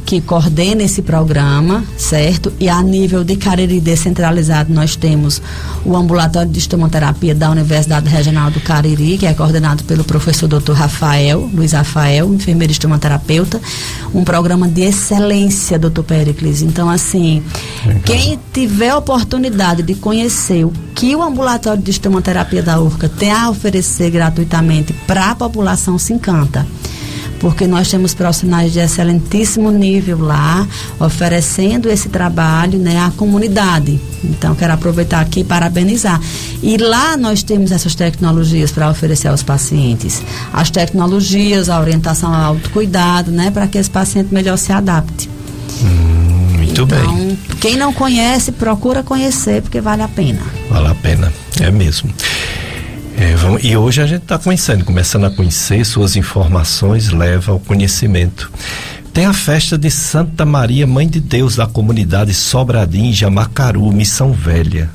que 0.06 0.22
coordena 0.22 0.84
esse 0.84 1.02
programa, 1.02 1.84
certo? 1.98 2.52
E 2.60 2.68
a 2.68 2.82
nível 2.82 3.24
de 3.24 3.36
Cariri 3.36 3.80
descentralizado, 3.80 4.74
nós 4.74 4.96
temos 4.96 5.42
o 5.86 5.96
ambulatório 5.96 6.50
de 6.50 6.60
estomoterapia 6.60 7.36
da 7.36 7.50
Universidade 7.50 8.10
Regional 8.10 8.52
do 8.52 8.60
Cariri, 8.60 9.18
que 9.18 9.26
é 9.26 9.34
coordenado 9.34 9.84
pelo 9.84 10.04
professor 10.04 10.48
Dr. 10.48 10.74
Rafael, 10.74 11.50
Luiz 11.54 11.74
Rafael, 11.74 12.34
enfermeiro 12.34 12.72
estomoterapeuta, 12.72 13.62
um 14.14 14.24
programa 14.24 14.68
de 14.68 14.82
excelência, 14.82 15.78
doutor 15.78 16.04
Pericles. 16.04 16.62
Então, 16.62 16.90
assim, 16.90 17.44
quem 18.06 18.40
tiver 18.54 18.94
oportunidade 18.96 19.84
de 19.84 19.96
conhecer 19.96 20.66
o 20.66 20.74
que 20.96 21.16
o 21.16 21.22
ambulatório 21.22 21.82
de 21.82 21.92
estomoterapia 21.92 22.64
da 22.64 22.80
URCA 22.80 23.10
tem 23.10 23.32
a 23.32 23.50
oferecer 23.50 24.10
gratuitamente 24.10 24.94
para 25.06 25.32
a 25.32 25.36
população, 25.36 25.98
se 25.98 26.14
encanta 26.14 26.66
porque 27.42 27.66
nós 27.66 27.90
temos 27.90 28.14
profissionais 28.14 28.72
de 28.72 28.80
excelentíssimo 28.80 29.72
nível 29.72 30.20
lá, 30.20 30.68
oferecendo 31.00 31.90
esse 31.90 32.08
trabalho 32.08 32.78
né, 32.78 33.00
à 33.00 33.10
comunidade. 33.18 34.00
Então, 34.24 34.54
quero 34.54 34.74
aproveitar 34.74 35.22
aqui 35.22 35.40
e 35.40 35.44
parabenizar. 35.44 36.22
E 36.62 36.78
lá 36.78 37.18
nós 37.18 37.42
temos 37.42 37.72
essas 37.72 37.96
tecnologias 37.96 38.72
para 38.72 38.92
oferecer 38.92 39.28
aos 39.28 39.42
pacientes. 39.42 40.22
As 40.54 40.70
tecnologias, 40.70 41.68
a 41.68 41.80
orientação 41.80 42.32
ao 42.32 42.54
autocuidado, 42.54 43.32
né, 43.32 43.50
para 43.50 43.66
que 43.68 43.80
esse 43.80 43.90
paciente 43.90 44.32
melhor 44.32 44.58
se 44.58 44.72
adapte. 44.72 45.28
Hum, 45.82 46.58
muito 46.58 46.84
então, 46.84 46.86
bem. 46.86 47.40
Quem 47.60 47.76
não 47.76 47.92
conhece, 47.92 48.52
procura 48.52 49.02
conhecer, 49.02 49.64
porque 49.64 49.82
vale 49.82 50.04
a 50.04 50.08
pena. 50.08 50.42
Vale 50.70 50.90
a 50.90 50.96
pena, 50.96 51.34
é 51.60 51.72
mesmo. 51.72 52.14
É, 53.22 53.36
vamos, 53.36 53.64
e 53.64 53.78
hoje 53.78 54.02
a 54.02 54.08
gente 54.08 54.24
está 54.24 54.40
conhecendo, 54.40 54.84
começando 54.84 55.26
a 55.26 55.30
conhecer 55.30 55.86
suas 55.86 56.16
informações, 56.16 57.12
leva 57.12 57.52
ao 57.52 57.60
conhecimento. 57.60 58.52
Tem 59.14 59.28
a 59.28 59.34
festa 59.34 59.78
de 59.78 59.92
Santa 59.92 60.44
Maria, 60.44 60.88
Mãe 60.88 61.08
de 61.08 61.20
Deus, 61.20 61.56
da 61.56 61.68
comunidade 61.68 62.34
Sobradinho, 62.34 63.14
Jamacaru, 63.14 63.92
Missão 63.92 64.34
Velha. 64.34 64.90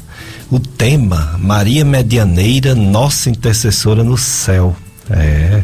O 0.51 0.59
tema, 0.59 1.37
Maria 1.39 1.85
Medianeira, 1.85 2.75
nossa 2.75 3.31
intercessora 3.31 4.03
no 4.03 4.19
céu. 4.19 4.75
É, 5.09 5.63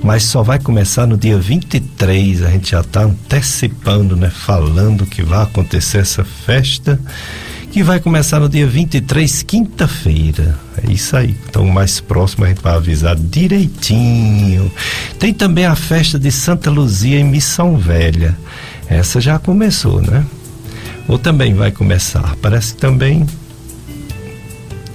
mas 0.00 0.22
só 0.22 0.44
vai 0.44 0.60
começar 0.60 1.04
no 1.04 1.16
dia 1.16 1.36
23, 1.36 2.44
a 2.44 2.50
gente 2.50 2.70
já 2.70 2.80
está 2.80 3.02
antecipando, 3.02 4.14
né? 4.14 4.30
Falando 4.30 5.04
que 5.04 5.20
vai 5.20 5.42
acontecer 5.42 5.98
essa 5.98 6.22
festa 6.22 6.96
que 7.70 7.82
vai 7.82 8.00
começar 8.00 8.40
no 8.40 8.48
dia 8.48 8.66
23, 8.66 9.42
quinta-feira. 9.42 10.58
É 10.82 10.90
isso 10.90 11.16
aí. 11.16 11.36
Então, 11.48 11.66
mais 11.66 12.00
próximo 12.00 12.44
a 12.44 12.48
gente 12.48 12.62
vai 12.62 12.74
avisar 12.74 13.14
direitinho. 13.16 14.70
Tem 15.18 15.32
também 15.32 15.66
a 15.66 15.76
festa 15.76 16.18
de 16.18 16.30
Santa 16.30 16.70
Luzia 16.70 17.20
em 17.20 17.24
Missão 17.24 17.76
Velha. 17.76 18.36
Essa 18.88 19.20
já 19.20 19.38
começou, 19.38 20.00
né? 20.00 20.24
Ou 21.06 21.18
também 21.18 21.54
vai 21.54 21.70
começar. 21.70 22.36
Parece 22.40 22.74
que 22.74 22.80
também. 22.80 23.26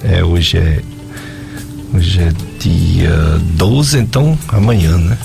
É, 0.04 0.24
hoje 0.24 0.58
é. 0.58 0.82
Hoje 1.94 2.22
é 2.22 2.32
dia 2.60 3.16
12, 3.56 4.00
então 4.00 4.38
amanhã, 4.48 4.98
né? 4.98 5.18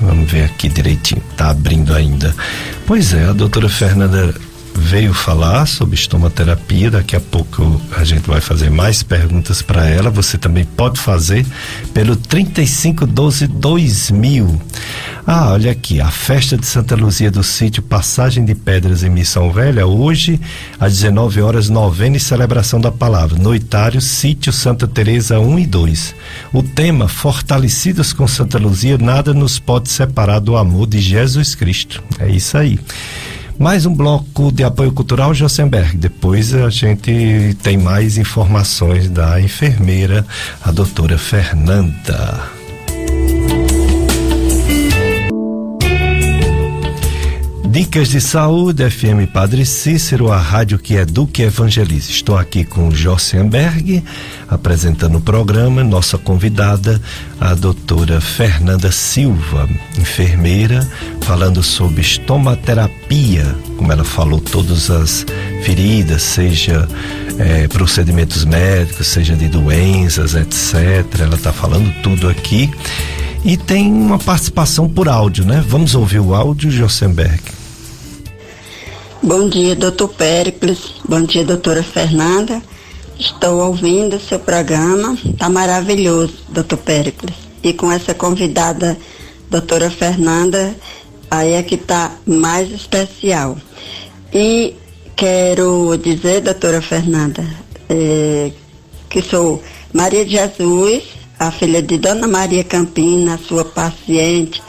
Vamos 0.00 0.30
ver 0.30 0.44
aqui 0.44 0.68
direitinho. 0.68 1.22
Tá 1.36 1.50
abrindo 1.50 1.94
ainda. 1.94 2.34
Pois 2.86 3.12
é, 3.12 3.24
a 3.24 3.32
doutora 3.32 3.68
Fernanda 3.68 4.34
veio 4.78 5.12
falar 5.12 5.66
sobre 5.66 5.94
estomaterapia. 5.94 6.90
Daqui 6.90 7.16
a 7.16 7.20
pouco 7.20 7.80
a 7.96 8.04
gente 8.04 8.26
vai 8.26 8.40
fazer 8.40 8.70
mais 8.70 9.02
perguntas 9.02 9.60
para 9.60 9.86
ela. 9.86 10.10
Você 10.10 10.38
também 10.38 10.64
pode 10.64 10.98
fazer 10.98 11.44
pelo 11.92 12.16
3512 12.16 13.46
2000. 13.46 14.60
Ah, 15.26 15.50
olha 15.52 15.70
aqui, 15.72 16.00
a 16.00 16.10
festa 16.10 16.56
de 16.56 16.64
Santa 16.64 16.96
Luzia 16.96 17.30
do 17.30 17.42
Sítio 17.42 17.82
Passagem 17.82 18.46
de 18.46 18.54
Pedras 18.54 19.02
em 19.02 19.10
Missão 19.10 19.52
Velha, 19.52 19.86
hoje 19.86 20.40
às 20.80 20.94
19 20.94 21.42
horas, 21.42 21.68
novena 21.68 22.16
e 22.16 22.20
celebração 22.20 22.80
da 22.80 22.90
palavra. 22.90 23.38
Noitário 23.38 24.00
Sítio 24.00 24.50
Santa 24.54 24.88
Teresa 24.88 25.38
1 25.38 25.58
e 25.58 25.66
2. 25.66 26.14
O 26.50 26.62
tema 26.62 27.08
Fortalecidos 27.08 28.14
com 28.14 28.26
Santa 28.26 28.58
Luzia, 28.58 28.96
nada 28.96 29.34
nos 29.34 29.58
pode 29.58 29.90
separar 29.90 30.38
do 30.38 30.56
amor 30.56 30.86
de 30.86 30.98
Jesus 30.98 31.54
Cristo. 31.54 32.02
É 32.18 32.30
isso 32.30 32.56
aí. 32.56 32.78
Mais 33.58 33.84
um 33.84 33.92
bloco 33.92 34.52
de 34.52 34.62
apoio 34.62 34.92
cultural, 34.92 35.34
Josenberg. 35.34 35.96
Depois 35.96 36.54
a 36.54 36.70
gente 36.70 37.56
tem 37.60 37.76
mais 37.76 38.16
informações 38.16 39.10
da 39.10 39.40
enfermeira, 39.40 40.24
a 40.62 40.70
doutora 40.70 41.18
Fernanda. 41.18 42.57
Dicas 47.70 48.08
de 48.08 48.18
Saúde, 48.18 48.88
FM 48.88 49.30
Padre 49.30 49.66
Cícero, 49.66 50.32
a 50.32 50.38
rádio 50.38 50.78
que 50.78 50.94
educa 50.94 51.42
e 51.42 51.44
evangeliza. 51.44 52.10
Estou 52.10 52.34
aqui 52.34 52.64
com 52.64 52.90
Jossenberg, 52.90 54.02
apresentando 54.48 55.18
o 55.18 55.20
programa. 55.20 55.84
Nossa 55.84 56.16
convidada, 56.16 56.98
a 57.38 57.52
doutora 57.52 58.22
Fernanda 58.22 58.90
Silva, 58.90 59.68
enfermeira, 59.98 60.88
falando 61.20 61.62
sobre 61.62 62.00
estomaterapia, 62.00 63.54
como 63.76 63.92
ela 63.92 64.04
falou, 64.04 64.40
todas 64.40 64.90
as 64.90 65.26
feridas, 65.62 66.22
seja 66.22 66.88
é, 67.38 67.68
procedimentos 67.68 68.46
médicos, 68.46 69.08
seja 69.08 69.36
de 69.36 69.46
doenças, 69.46 70.34
etc. 70.34 71.20
Ela 71.20 71.34
está 71.34 71.52
falando 71.52 71.92
tudo 72.02 72.30
aqui. 72.30 72.70
E 73.44 73.58
tem 73.58 73.92
uma 73.92 74.18
participação 74.18 74.88
por 74.88 75.06
áudio, 75.06 75.44
né? 75.44 75.62
Vamos 75.68 75.94
ouvir 75.94 76.18
o 76.18 76.34
áudio, 76.34 76.70
Jossenberg. 76.70 77.57
Bom 79.20 79.48
dia, 79.48 79.74
doutor 79.74 80.10
Péricles. 80.10 80.94
Bom 81.06 81.22
dia, 81.22 81.44
doutora 81.44 81.82
Fernanda. 81.82 82.62
Estou 83.18 83.66
ouvindo 83.66 84.14
o 84.14 84.20
seu 84.20 84.38
programa. 84.38 85.18
Tá 85.36 85.48
maravilhoso, 85.48 86.34
doutor 86.48 86.78
Péricles. 86.78 87.34
E 87.60 87.72
com 87.72 87.90
essa 87.90 88.14
convidada, 88.14 88.96
doutora 89.50 89.90
Fernanda, 89.90 90.72
aí 91.28 91.54
é 91.54 91.62
que 91.64 91.76
tá 91.76 92.12
mais 92.24 92.70
especial. 92.70 93.58
E 94.32 94.76
quero 95.16 95.96
dizer, 95.96 96.40
doutora 96.40 96.80
Fernanda, 96.80 97.44
é, 97.88 98.52
que 99.10 99.20
sou 99.20 99.60
Maria 99.92 100.24
de 100.24 100.30
Jesus, 100.30 101.02
a 101.40 101.50
filha 101.50 101.82
de 101.82 101.98
Dona 101.98 102.28
Maria 102.28 102.62
Campina, 102.62 103.36
sua 103.36 103.64
paciente, 103.64 104.62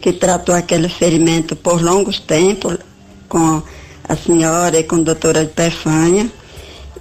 que 0.00 0.10
tratou 0.10 0.54
aquele 0.54 0.88
ferimento 0.88 1.54
por 1.54 1.82
longos 1.82 2.18
tempos 2.18 2.78
com 3.28 3.62
a 4.08 4.16
senhora 4.16 4.78
e 4.78 4.84
com 4.84 4.96
a 4.96 5.02
doutora 5.02 5.42
Epifânia, 5.42 6.30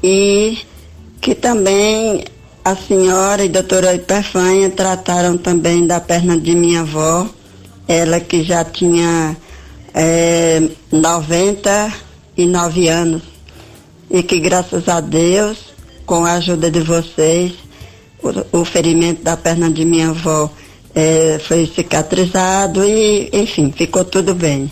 e 0.01 0.57
que 1.21 1.35
também 1.35 2.23
a 2.63 2.75
senhora 2.75 3.43
e 3.43 3.49
a 3.49 3.51
doutora 3.51 3.93
Epifânia 3.93 4.69
trataram 4.69 5.37
também 5.37 5.85
da 5.85 5.99
perna 5.99 6.37
de 6.37 6.55
minha 6.55 6.81
avó, 6.81 7.27
ela 7.87 8.19
que 8.19 8.43
já 8.43 8.63
tinha 8.63 9.35
é, 9.93 10.61
99 10.91 12.87
anos, 12.87 13.21
e 14.09 14.23
que 14.23 14.39
graças 14.39 14.87
a 14.87 14.99
Deus, 15.01 15.57
com 16.05 16.25
a 16.25 16.33
ajuda 16.33 16.69
de 16.71 16.79
vocês, 16.79 17.53
o, 18.21 18.59
o 18.59 18.65
ferimento 18.65 19.23
da 19.23 19.35
perna 19.35 19.69
de 19.69 19.83
minha 19.83 20.09
avó 20.09 20.49
é, 20.95 21.39
foi 21.45 21.65
cicatrizado 21.65 22.83
e, 22.83 23.29
enfim, 23.33 23.73
ficou 23.75 24.05
tudo 24.05 24.33
bem. 24.33 24.71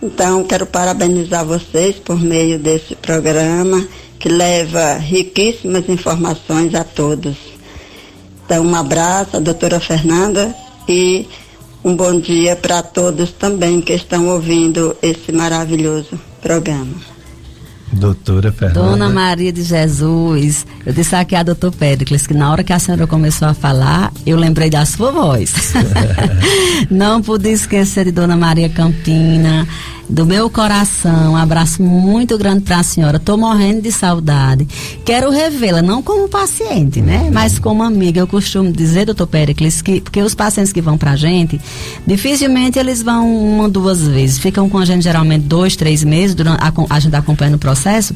Então, 0.00 0.44
quero 0.44 0.64
parabenizar 0.64 1.44
vocês 1.44 1.96
por 1.96 2.20
meio 2.20 2.58
desse 2.58 2.94
programa 2.94 3.86
que 4.18 4.28
leva 4.28 4.94
riquíssimas 4.94 5.88
informações 5.88 6.74
a 6.74 6.84
todos. 6.84 7.36
Então, 8.44 8.64
um 8.64 8.74
abraço 8.74 9.36
à 9.36 9.40
doutora 9.40 9.80
Fernanda 9.80 10.54
e 10.88 11.26
um 11.84 11.94
bom 11.94 12.18
dia 12.18 12.54
para 12.56 12.82
todos 12.82 13.32
também 13.32 13.80
que 13.80 13.92
estão 13.92 14.28
ouvindo 14.28 14.96
esse 15.02 15.32
maravilhoso 15.32 16.18
programa. 16.40 17.17
Doutora 17.98 18.52
Fernanda. 18.52 18.80
Dona 18.80 19.08
Maria 19.08 19.52
de 19.52 19.62
Jesus. 19.62 20.66
Eu 20.86 20.92
disse 20.92 21.14
aqui 21.14 21.34
a 21.34 21.42
doutor 21.42 21.72
Péricles 21.72 22.26
que 22.26 22.34
na 22.34 22.50
hora 22.50 22.62
que 22.62 22.72
a 22.72 22.78
senhora 22.78 23.06
começou 23.06 23.48
a 23.48 23.54
falar, 23.54 24.12
eu 24.24 24.36
lembrei 24.36 24.70
da 24.70 24.84
sua 24.86 25.10
voz. 25.10 25.52
Não 26.90 27.20
pude 27.20 27.50
esquecer 27.50 28.06
de 28.06 28.12
Dona 28.12 28.36
Maria 28.36 28.68
Campina 28.68 29.66
do 30.08 30.24
meu 30.24 30.48
coração, 30.48 31.32
um 31.32 31.36
abraço 31.36 31.82
muito 31.82 32.38
grande 32.38 32.62
para 32.62 32.78
a 32.78 32.82
senhora. 32.82 33.18
Estou 33.18 33.36
morrendo 33.36 33.82
de 33.82 33.92
saudade. 33.92 34.66
Quero 35.04 35.30
revê-la, 35.30 35.82
não 35.82 36.02
como 36.02 36.28
paciente, 36.28 37.00
né? 37.00 37.24
Uhum. 37.24 37.30
Mas 37.32 37.58
como 37.58 37.82
amiga. 37.82 38.20
Eu 38.20 38.26
costumo 38.26 38.72
dizer, 38.72 39.04
doutor 39.04 39.26
Pericles, 39.26 39.82
que 39.82 40.00
porque 40.00 40.22
os 40.22 40.34
pacientes 40.34 40.72
que 40.72 40.80
vão 40.80 40.96
para 40.96 41.12
a 41.12 41.16
gente, 41.16 41.60
dificilmente 42.06 42.78
eles 42.78 43.02
vão 43.02 43.30
uma, 43.30 43.68
duas 43.68 44.06
vezes. 44.06 44.38
Ficam 44.38 44.68
com 44.68 44.78
a 44.78 44.84
gente 44.84 45.02
geralmente 45.02 45.44
dois, 45.44 45.76
três 45.76 46.02
meses, 46.02 46.34
durante, 46.34 46.62
a, 46.62 46.72
a 46.88 47.00
gente 47.00 47.14
acompanhando 47.14 47.56
o 47.56 47.58
processo. 47.58 48.14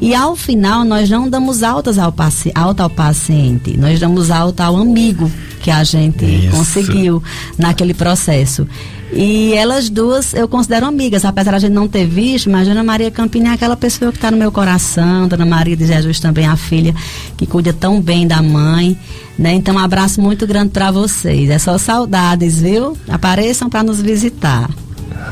E 0.00 0.14
ao 0.14 0.36
final, 0.36 0.84
nós 0.84 1.10
não 1.10 1.28
damos 1.28 1.62
altas 1.62 1.98
ao, 1.98 2.14
alta 2.54 2.82
ao 2.84 2.90
paciente, 2.90 3.76
nós 3.76 3.98
damos 3.98 4.30
alta 4.30 4.64
ao 4.64 4.76
amigo 4.76 5.30
que 5.60 5.70
a 5.70 5.82
gente 5.82 6.24
Isso. 6.24 6.56
conseguiu 6.56 7.22
naquele 7.58 7.94
processo. 7.94 8.66
E 9.12 9.52
elas 9.52 9.90
duas 9.90 10.32
eu 10.32 10.48
considero 10.48 10.86
amigas, 10.86 11.24
apesar 11.24 11.50
de 11.50 11.56
a 11.56 11.60
gente 11.60 11.72
não 11.72 11.86
ter 11.86 12.06
visto, 12.06 12.48
mas 12.48 12.66
Dona 12.66 12.82
Maria 12.82 13.10
Campina 13.10 13.50
é 13.50 13.52
aquela 13.52 13.76
pessoa 13.76 14.10
que 14.10 14.16
está 14.16 14.30
no 14.30 14.38
meu 14.38 14.50
coração, 14.50 15.28
Dona 15.28 15.44
Maria 15.44 15.76
de 15.76 15.86
Jesus 15.86 16.18
também, 16.18 16.46
a 16.46 16.56
filha 16.56 16.94
que 17.36 17.46
cuida 17.46 17.72
tão 17.72 18.00
bem 18.00 18.26
da 18.26 18.40
mãe. 18.40 18.96
Né? 19.38 19.52
Então, 19.54 19.74
um 19.74 19.78
abraço 19.78 20.20
muito 20.20 20.46
grande 20.46 20.70
para 20.70 20.90
vocês. 20.90 21.50
É 21.50 21.58
só 21.58 21.76
saudades, 21.76 22.60
viu? 22.60 22.96
Apareçam 23.08 23.68
para 23.68 23.82
nos 23.82 24.00
visitar. 24.00 24.70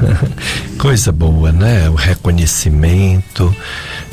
Coisa 0.79 1.13
boa, 1.13 1.53
né? 1.53 1.89
O 1.89 1.95
reconhecimento 1.95 3.55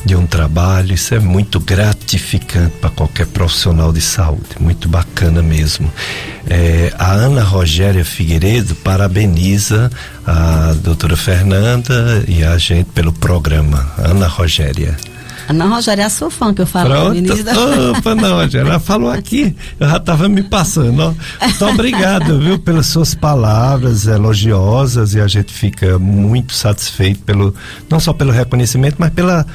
de 0.05 0.15
um 0.15 0.25
trabalho, 0.25 0.93
isso 0.93 1.13
é 1.13 1.19
muito 1.19 1.59
gratificante 1.59 2.73
para 2.79 2.89
qualquer 2.89 3.27
profissional 3.27 3.91
de 3.91 4.01
saúde, 4.01 4.55
muito 4.59 4.87
bacana 4.87 5.41
mesmo. 5.41 5.91
É, 6.49 6.93
a 6.97 7.11
Ana 7.11 7.43
Rogéria 7.43 8.05
Figueiredo 8.05 8.73
parabeniza 8.75 9.91
a 10.25 10.73
doutora 10.81 11.17
Fernanda 11.17 12.23
e 12.27 12.43
a 12.43 12.57
gente 12.57 12.89
pelo 12.91 13.11
programa. 13.11 13.91
Ana 13.97 14.27
Rogéria. 14.27 14.95
Ana 15.49 15.65
Rogéria 15.65 16.03
é 16.03 16.05
a 16.05 16.09
sua 16.09 16.29
fã 16.29 16.53
que 16.53 16.61
eu 16.61 16.67
falo 16.67 16.89
Pronto. 16.89 17.21
no 17.21 17.43
da... 17.43 17.53
Opa, 17.91 18.09
Ana 18.11 18.29
Rogéria, 18.29 18.69
ela 18.69 18.79
falou 18.79 19.09
aqui, 19.09 19.55
eu 19.79 19.87
já 19.87 19.97
estava 19.97 20.27
me 20.27 20.43
passando. 20.43 20.99
Ó. 21.01 21.13
Muito 21.45 21.65
obrigado, 21.65 22.39
viu, 22.39 22.59
pelas 22.59 22.87
suas 22.87 23.15
palavras 23.15 24.07
elogiosas 24.07 25.13
e 25.13 25.21
a 25.21 25.27
gente 25.27 25.53
fica 25.53 25.97
muito 25.97 26.53
satisfeito 26.53 27.21
pelo, 27.21 27.55
não 27.89 27.99
só 27.99 28.11
pelo 28.11 28.31
reconhecimento, 28.31 28.95
mas 28.99 29.11
pela 29.11 29.45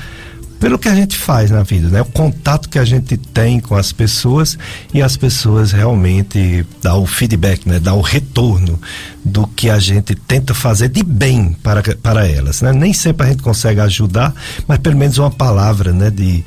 pelo 0.63 0.79
que 0.79 0.89
a 0.89 0.95
gente 0.95 1.19
faz 1.19 1.51
na 1.51 1.65
vida, 1.65 1.89
né? 1.89 2.03
O 2.03 2.05
contato 2.05 2.69
que 2.69 2.79
a 2.79 2.85
gente 2.85 3.17
tem 3.17 3.59
com 3.59 3.75
as 3.75 3.91
pessoas 3.91 4.57
e 4.95 5.03
as 5.03 5.17
pessoas 5.17 5.73
realmente 5.73 6.65
dá 6.81 6.95
o 6.95 7.05
feedback, 7.05 7.69
né? 7.69 7.81
Dá 7.81 7.93
o 7.95 8.01
retorno 8.01 8.81
do 9.25 9.45
que 9.45 9.69
a 9.69 9.81
gente 9.81 10.15
tenta 10.15 10.55
fazer 10.55 10.89
de 10.89 11.03
bem 11.03 11.57
para, 11.65 11.83
para 11.97 12.29
elas, 12.29 12.63
né? 12.63 12.73
Nem 12.73 12.93
sempre 12.93 13.27
a 13.27 13.31
gente 13.31 13.43
consegue 13.43 13.81
ajudar, 13.81 14.33
mas 14.69 14.79
pelo 14.79 14.97
menos 14.97 15.19
uma 15.19 15.33
palavra, 15.33 15.93
né? 15.93 16.11
De, 16.11 16.45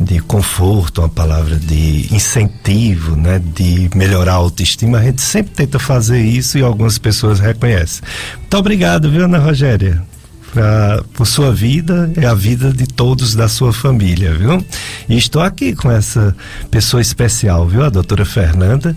de 0.00 0.18
conforto, 0.20 1.02
uma 1.02 1.08
palavra 1.10 1.56
de 1.56 2.08
incentivo, 2.10 3.16
né? 3.16 3.38
De 3.54 3.90
melhorar 3.94 4.32
a 4.32 4.36
autoestima, 4.36 4.96
a 4.96 5.02
gente 5.02 5.20
sempre 5.20 5.52
tenta 5.52 5.78
fazer 5.78 6.22
isso 6.22 6.56
e 6.56 6.62
algumas 6.62 6.96
pessoas 6.96 7.38
reconhecem. 7.38 8.00
Muito 8.38 8.56
obrigado, 8.56 9.10
viu, 9.10 9.26
Ana 9.26 9.36
Rogéria? 9.36 10.07
Pra, 10.52 11.02
por 11.14 11.26
sua 11.26 11.52
vida 11.52 12.10
é 12.16 12.26
a 12.26 12.34
vida 12.34 12.72
de 12.72 12.86
todos 12.86 13.34
da 13.34 13.48
sua 13.48 13.72
família, 13.72 14.34
viu? 14.34 14.64
E 15.08 15.16
estou 15.16 15.42
aqui 15.42 15.74
com 15.74 15.90
essa 15.90 16.34
pessoa 16.70 17.00
especial, 17.00 17.66
viu? 17.66 17.84
A 17.84 17.88
doutora 17.88 18.24
Fernanda, 18.24 18.96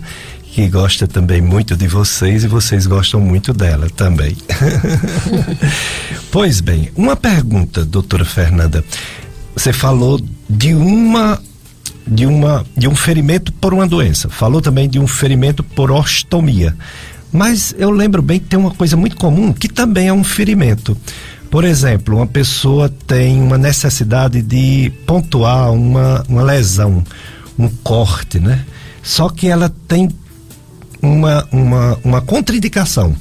que 0.52 0.68
gosta 0.68 1.06
também 1.06 1.40
muito 1.40 1.76
de 1.76 1.88
vocês 1.88 2.44
e 2.44 2.48
vocês 2.48 2.86
gostam 2.86 3.20
muito 3.20 3.52
dela 3.52 3.88
também. 3.90 4.36
pois 6.30 6.60
bem, 6.60 6.90
uma 6.94 7.16
pergunta, 7.16 7.84
doutora 7.84 8.24
Fernanda. 8.24 8.84
Você 9.54 9.72
falou 9.72 10.20
de 10.48 10.74
uma 10.74 11.40
de 12.06 12.26
uma 12.26 12.66
de 12.76 12.88
um 12.88 12.96
ferimento 12.96 13.52
por 13.52 13.72
uma 13.72 13.86
doença. 13.86 14.28
Falou 14.28 14.60
também 14.60 14.88
de 14.88 14.98
um 14.98 15.06
ferimento 15.06 15.62
por 15.62 15.90
ostomia. 15.90 16.76
Mas 17.32 17.74
eu 17.78 17.90
lembro 17.90 18.20
bem 18.20 18.38
que 18.38 18.46
tem 18.46 18.58
uma 18.58 18.72
coisa 18.72 18.96
muito 18.96 19.16
comum 19.16 19.52
que 19.52 19.68
também 19.68 20.08
é 20.08 20.12
um 20.12 20.24
ferimento. 20.24 20.96
Por 21.52 21.64
exemplo, 21.64 22.16
uma 22.16 22.26
pessoa 22.26 22.88
tem 23.06 23.38
uma 23.38 23.58
necessidade 23.58 24.40
de 24.40 24.90
pontuar 25.04 25.70
uma, 25.70 26.24
uma 26.26 26.42
lesão, 26.42 27.04
um 27.58 27.68
corte, 27.68 28.40
né? 28.40 28.64
Só 29.02 29.28
que 29.28 29.48
ela 29.48 29.70
tem 29.86 30.08
uma, 31.02 31.46
uma, 31.52 31.98
uma 32.02 32.20
contraindicação. 32.22 33.14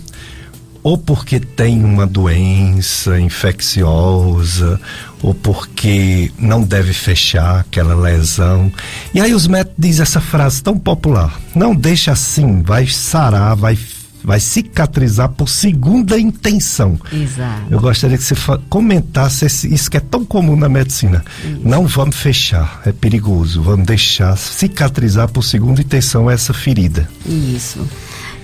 Ou 0.82 0.98
porque 0.98 1.41
tem 1.41 1.84
uma 1.84 2.08
doença 2.08 3.20
infecciosa, 3.20 4.80
ou 5.22 5.34
porque 5.34 6.32
não 6.40 6.64
deve 6.64 6.94
fechar 6.94 7.60
aquela 7.60 7.94
lesão. 7.95 8.72
E 9.14 9.20
aí 9.20 9.34
os 9.34 9.45
médicos 9.45 9.76
dizem 9.78 10.03
essa 10.03 10.22
frase 10.22 10.64
tão 10.64 10.80
popular: 10.80 11.38
não 11.53 11.76
deixa 11.76 12.14
assim, 12.14 12.62
vai 12.62 12.88
sarar, 12.88 13.58
vai 13.58 13.78
vai 14.23 14.39
cicatrizar 14.39 15.30
por 15.30 15.49
segunda 15.49 16.19
intenção. 16.19 16.99
Exato. 17.11 17.65
Eu 17.69 17.80
gostaria 17.80 18.18
que 18.18 18.23
você 18.23 18.35
comentasse 18.69 19.45
esse, 19.45 19.73
isso 19.73 19.89
que 19.89 19.98
é 19.98 19.99
tão 19.99 20.23
comum 20.23 20.56
na 20.56 20.69
medicina. 20.69 21.23
Isso. 21.43 21.61
Não 21.64 21.88
vamos 21.88 22.15
fechar, 22.15 22.81
é 22.85 22.91
perigoso. 22.91 23.61
Vamos 23.61 23.85
deixar 23.85 24.38
cicatrizar 24.38 25.30
por 25.30 25.43
segunda 25.43 25.81
intenção 25.81 26.30
essa 26.30 26.53
ferida. 26.53 27.10
Isso. 27.26 27.88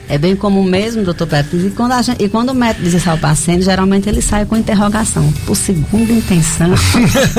É 0.10 0.18
bem 0.18 0.36
comum 0.36 0.64
mesmo, 0.64 1.04
doutor 1.04 1.28
Pérez. 1.28 1.66
E 1.66 1.70
quando, 1.70 2.02
gente, 2.02 2.24
e 2.24 2.30
quando 2.30 2.50
o 2.50 2.56
médico 2.56 2.84
diz 2.84 2.94
isso 2.94 3.10
ao 3.10 3.18
paciente, 3.18 3.64
geralmente 3.64 4.08
ele 4.08 4.22
sai 4.22 4.46
com 4.46 4.56
interrogação. 4.56 5.32
Por 5.46 5.56
segunda 5.56 6.12
intenção. 6.14 6.70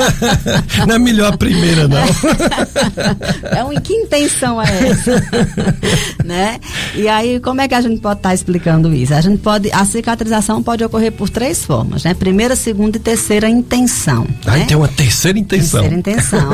não 0.87 0.95
é 0.95 0.99
melhor 0.99 1.33
a 1.33 1.37
primeira, 1.37 1.87
não. 1.87 1.97
é 3.49 3.63
um, 3.63 3.79
que 3.81 3.93
intenção 3.93 4.61
é 4.61 4.89
essa? 4.89 5.23
né? 6.23 6.59
E 6.95 7.07
aí, 7.07 7.39
como 7.39 7.59
é 7.61 7.67
que 7.67 7.73
a 7.73 7.81
gente 7.81 7.99
pode 7.99 8.19
estar 8.19 8.29
tá 8.29 8.35
explicando 8.35 8.93
isso? 8.93 9.13
A 9.13 9.21
gente 9.21 9.39
pode. 9.39 9.71
A 9.71 9.83
cicatrização 9.83 10.61
pode 10.61 10.83
ocorrer 10.83 11.11
por 11.11 11.29
três 11.29 11.65
formas, 11.65 12.03
né? 12.03 12.13
Primeira, 12.13 12.55
segunda 12.55 12.97
e 12.97 12.99
terceira 12.99 13.49
intenção. 13.49 14.27
Aí 14.45 14.59
né? 14.59 14.65
tem 14.65 14.77
uma 14.77 14.87
terceira 14.87 15.39
intenção. 15.39 15.81
Terceira 15.81 15.99
intenção. 15.99 16.49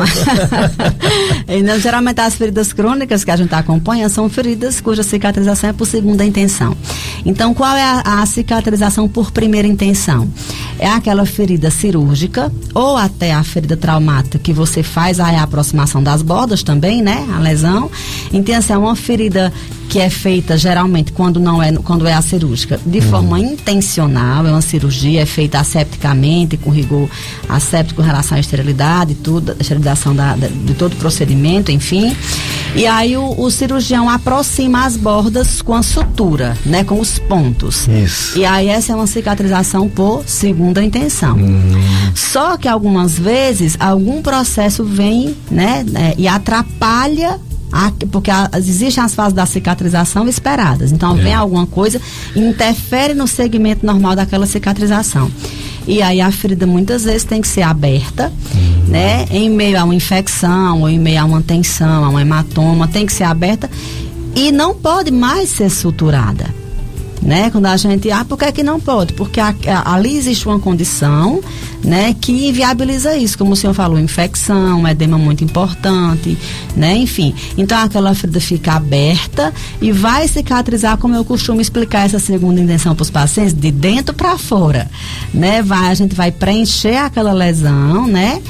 então, 1.47 1.79
geralmente 1.79 2.21
as 2.21 2.35
feridas 2.35 2.71
crônicas 2.71 3.23
que 3.25 3.31
a 3.31 3.35
gente 3.35 3.53
acompanha 3.53 4.07
são 4.07 4.29
feridas 4.29 4.79
cuja 4.79 5.03
cicatrização 5.03 5.69
é 5.69 5.73
por 5.73 5.85
segunda 6.05 6.23
intenção. 6.23 6.77
Então, 7.25 7.51
qual 7.55 7.75
é 7.75 7.81
a, 7.81 8.21
a 8.21 8.25
cicatrização 8.27 9.07
por 9.07 9.31
primeira 9.31 9.67
intenção? 9.67 10.29
É 10.77 10.87
aquela 10.87 11.25
ferida 11.25 11.71
cirúrgica 11.71 12.51
ou 12.75 12.95
até 12.95 13.33
a 13.33 13.43
ferida 13.43 13.75
traumática 13.75 14.37
que 14.37 14.53
você 14.53 14.83
faz 14.83 15.19
a 15.19 15.41
aproximação 15.41 16.03
das 16.03 16.21
bordas 16.21 16.61
também, 16.61 17.01
né? 17.01 17.25
A 17.35 17.39
lesão. 17.39 17.89
Então, 18.31 18.55
assim, 18.55 18.73
é 18.73 18.77
uma 18.77 18.95
ferida 18.95 19.51
que 19.89 19.99
é 19.99 20.09
feita 20.09 20.57
geralmente 20.57 21.11
quando 21.11 21.39
não 21.39 21.61
é 21.61 21.71
quando 21.73 22.07
é 22.07 22.13
a 22.13 22.21
cirúrgica 22.21 22.79
de 22.83 22.97
uhum. 22.97 23.09
forma 23.09 23.39
intencional 23.39 24.45
é 24.45 24.49
uma 24.49 24.61
cirurgia 24.61 25.21
é 25.21 25.25
feita 25.27 25.59
asepticamente 25.59 26.57
com 26.57 26.71
rigor 26.71 27.07
asséptico 27.47 28.01
com 28.01 28.07
relação 28.07 28.35
à 28.35 28.41
esterilidade 28.41 29.13
tudo 29.13 29.51
a 29.51 29.55
esterilização 29.61 30.15
da, 30.15 30.35
da, 30.35 30.47
de 30.47 30.73
todo 30.73 30.93
o 30.93 30.95
procedimento 30.95 31.71
enfim 31.71 32.15
E 32.75 32.85
aí 32.85 33.15
o, 33.15 33.39
o, 33.39 33.49
cirurgião 33.49 34.09
aproxima 34.09 34.85
as 34.85 34.97
bordas 34.97 35.61
com 35.61 35.73
a 35.73 35.81
sutura, 35.95 36.57
né? 36.65 36.83
Com 36.83 36.99
os 36.99 37.17
pontos. 37.17 37.87
Isso. 37.87 38.37
E 38.37 38.45
aí 38.45 38.67
essa 38.67 38.91
é 38.91 38.95
uma 38.95 39.07
cicatrização 39.07 39.87
por 39.87 40.23
segunda 40.27 40.83
intenção. 40.83 41.37
Hum. 41.37 41.61
Só 42.13 42.57
que 42.57 42.67
algumas 42.67 43.17
vezes 43.17 43.77
algum 43.79 44.21
processo 44.21 44.83
vem, 44.83 45.35
né? 45.49 45.85
né 45.87 46.13
e 46.17 46.27
atrapalha 46.27 47.39
porque 48.09 48.31
existem 48.55 49.03
as 49.03 49.13
fases 49.13 49.33
da 49.33 49.45
cicatrização 49.45 50.27
esperadas. 50.29 50.93
Então, 50.93 51.17
é. 51.17 51.21
vem 51.21 51.33
alguma 51.33 51.65
coisa 51.65 51.99
e 52.33 52.39
interfere 52.39 53.13
no 53.13 53.27
segmento 53.27 53.85
normal 53.85 54.15
daquela 54.15 54.45
cicatrização. 54.45 55.29
E 55.85 56.01
aí 56.01 56.21
a 56.21 56.31
ferida 56.31 56.65
muitas 56.65 57.03
vezes 57.03 57.25
tem 57.25 57.41
que 57.41 57.47
ser 57.47 57.63
aberta, 57.63 58.31
uhum. 58.53 58.85
né? 58.87 59.25
Em 59.29 59.49
meio 59.49 59.77
a 59.77 59.83
uma 59.83 59.93
infecção, 59.93 60.81
ou 60.81 60.89
em 60.89 60.97
meio 60.97 61.21
a 61.21 61.25
uma 61.25 61.41
tensão, 61.41 62.05
a 62.05 62.09
um 62.09 62.19
hematoma, 62.19 62.87
tem 62.87 63.05
que 63.05 63.13
ser 63.13 63.25
aberta 63.25 63.69
e 64.35 64.51
não 64.51 64.75
pode 64.75 65.11
mais 65.11 65.49
ser 65.49 65.69
suturada 65.69 66.65
né? 67.25 67.49
Quando 67.49 67.65
a 67.65 67.75
gente, 67.75 68.11
ah, 68.11 68.23
por 68.23 68.37
que, 68.37 68.45
é 68.45 68.51
que 68.51 68.63
não 68.63 68.79
pode? 68.79 69.13
Porque 69.13 69.39
a, 69.39 69.53
a, 69.67 69.95
ali 69.95 70.15
existe 70.15 70.47
uma 70.47 70.59
condição, 70.59 71.41
né, 71.83 72.15
que 72.19 72.47
inviabiliza 72.47 73.17
isso, 73.17 73.37
como 73.37 73.53
o 73.53 73.55
senhor 73.55 73.73
falou, 73.73 73.99
infecção, 73.99 74.87
edema 74.87 75.17
muito 75.17 75.43
importante, 75.43 76.37
né? 76.75 76.95
Enfim, 76.95 77.33
então 77.57 77.77
aquela 77.77 78.13
ferida 78.13 78.39
fica 78.39 78.73
aberta 78.73 79.53
e 79.81 79.91
vai 79.91 80.27
cicatrizar, 80.27 80.97
como 80.97 81.15
eu 81.15 81.25
costumo 81.25 81.59
explicar 81.59 82.05
essa 82.05 82.19
segunda 82.19 82.61
intenção 82.61 82.95
para 82.95 83.03
os 83.03 83.09
pacientes, 83.09 83.53
de 83.53 83.71
dentro 83.71 84.13
para 84.13 84.37
fora, 84.37 84.89
né? 85.33 85.63
Vai, 85.63 85.89
a 85.89 85.93
gente 85.95 86.15
vai 86.15 86.31
preencher 86.31 86.97
aquela 86.97 87.33
lesão, 87.33 88.05
né? 88.07 88.41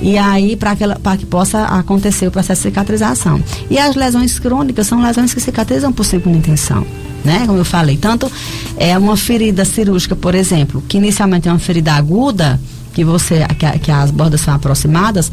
E 0.00 0.18
aí 0.18 0.56
para 0.56 0.76
que 1.16 1.26
possa 1.26 1.64
acontecer 1.64 2.26
o 2.26 2.30
processo 2.30 2.62
de 2.62 2.68
cicatrização. 2.68 3.42
E 3.70 3.78
as 3.78 3.94
lesões 3.94 4.38
crônicas 4.38 4.86
são 4.86 5.02
lesões 5.02 5.32
que 5.32 5.40
cicatrizam 5.40 5.92
por 5.92 6.04
segunda 6.04 6.36
intenção 6.36 6.86
né? 7.24 7.44
Como 7.46 7.58
eu 7.58 7.64
falei, 7.64 7.96
tanto 7.96 8.30
é 8.76 8.96
uma 8.96 9.16
ferida 9.16 9.64
cirúrgica, 9.64 10.14
por 10.14 10.34
exemplo, 10.34 10.82
que 10.86 10.98
inicialmente 10.98 11.48
é 11.48 11.52
uma 11.52 11.58
ferida 11.58 11.92
aguda, 11.92 12.60
que 12.94 13.04
você 13.04 13.44
que, 13.58 13.78
que, 13.80 13.90
as 13.90 14.10
bordas 14.10 14.40
são 14.40 14.54
aproximadas, 14.54 15.30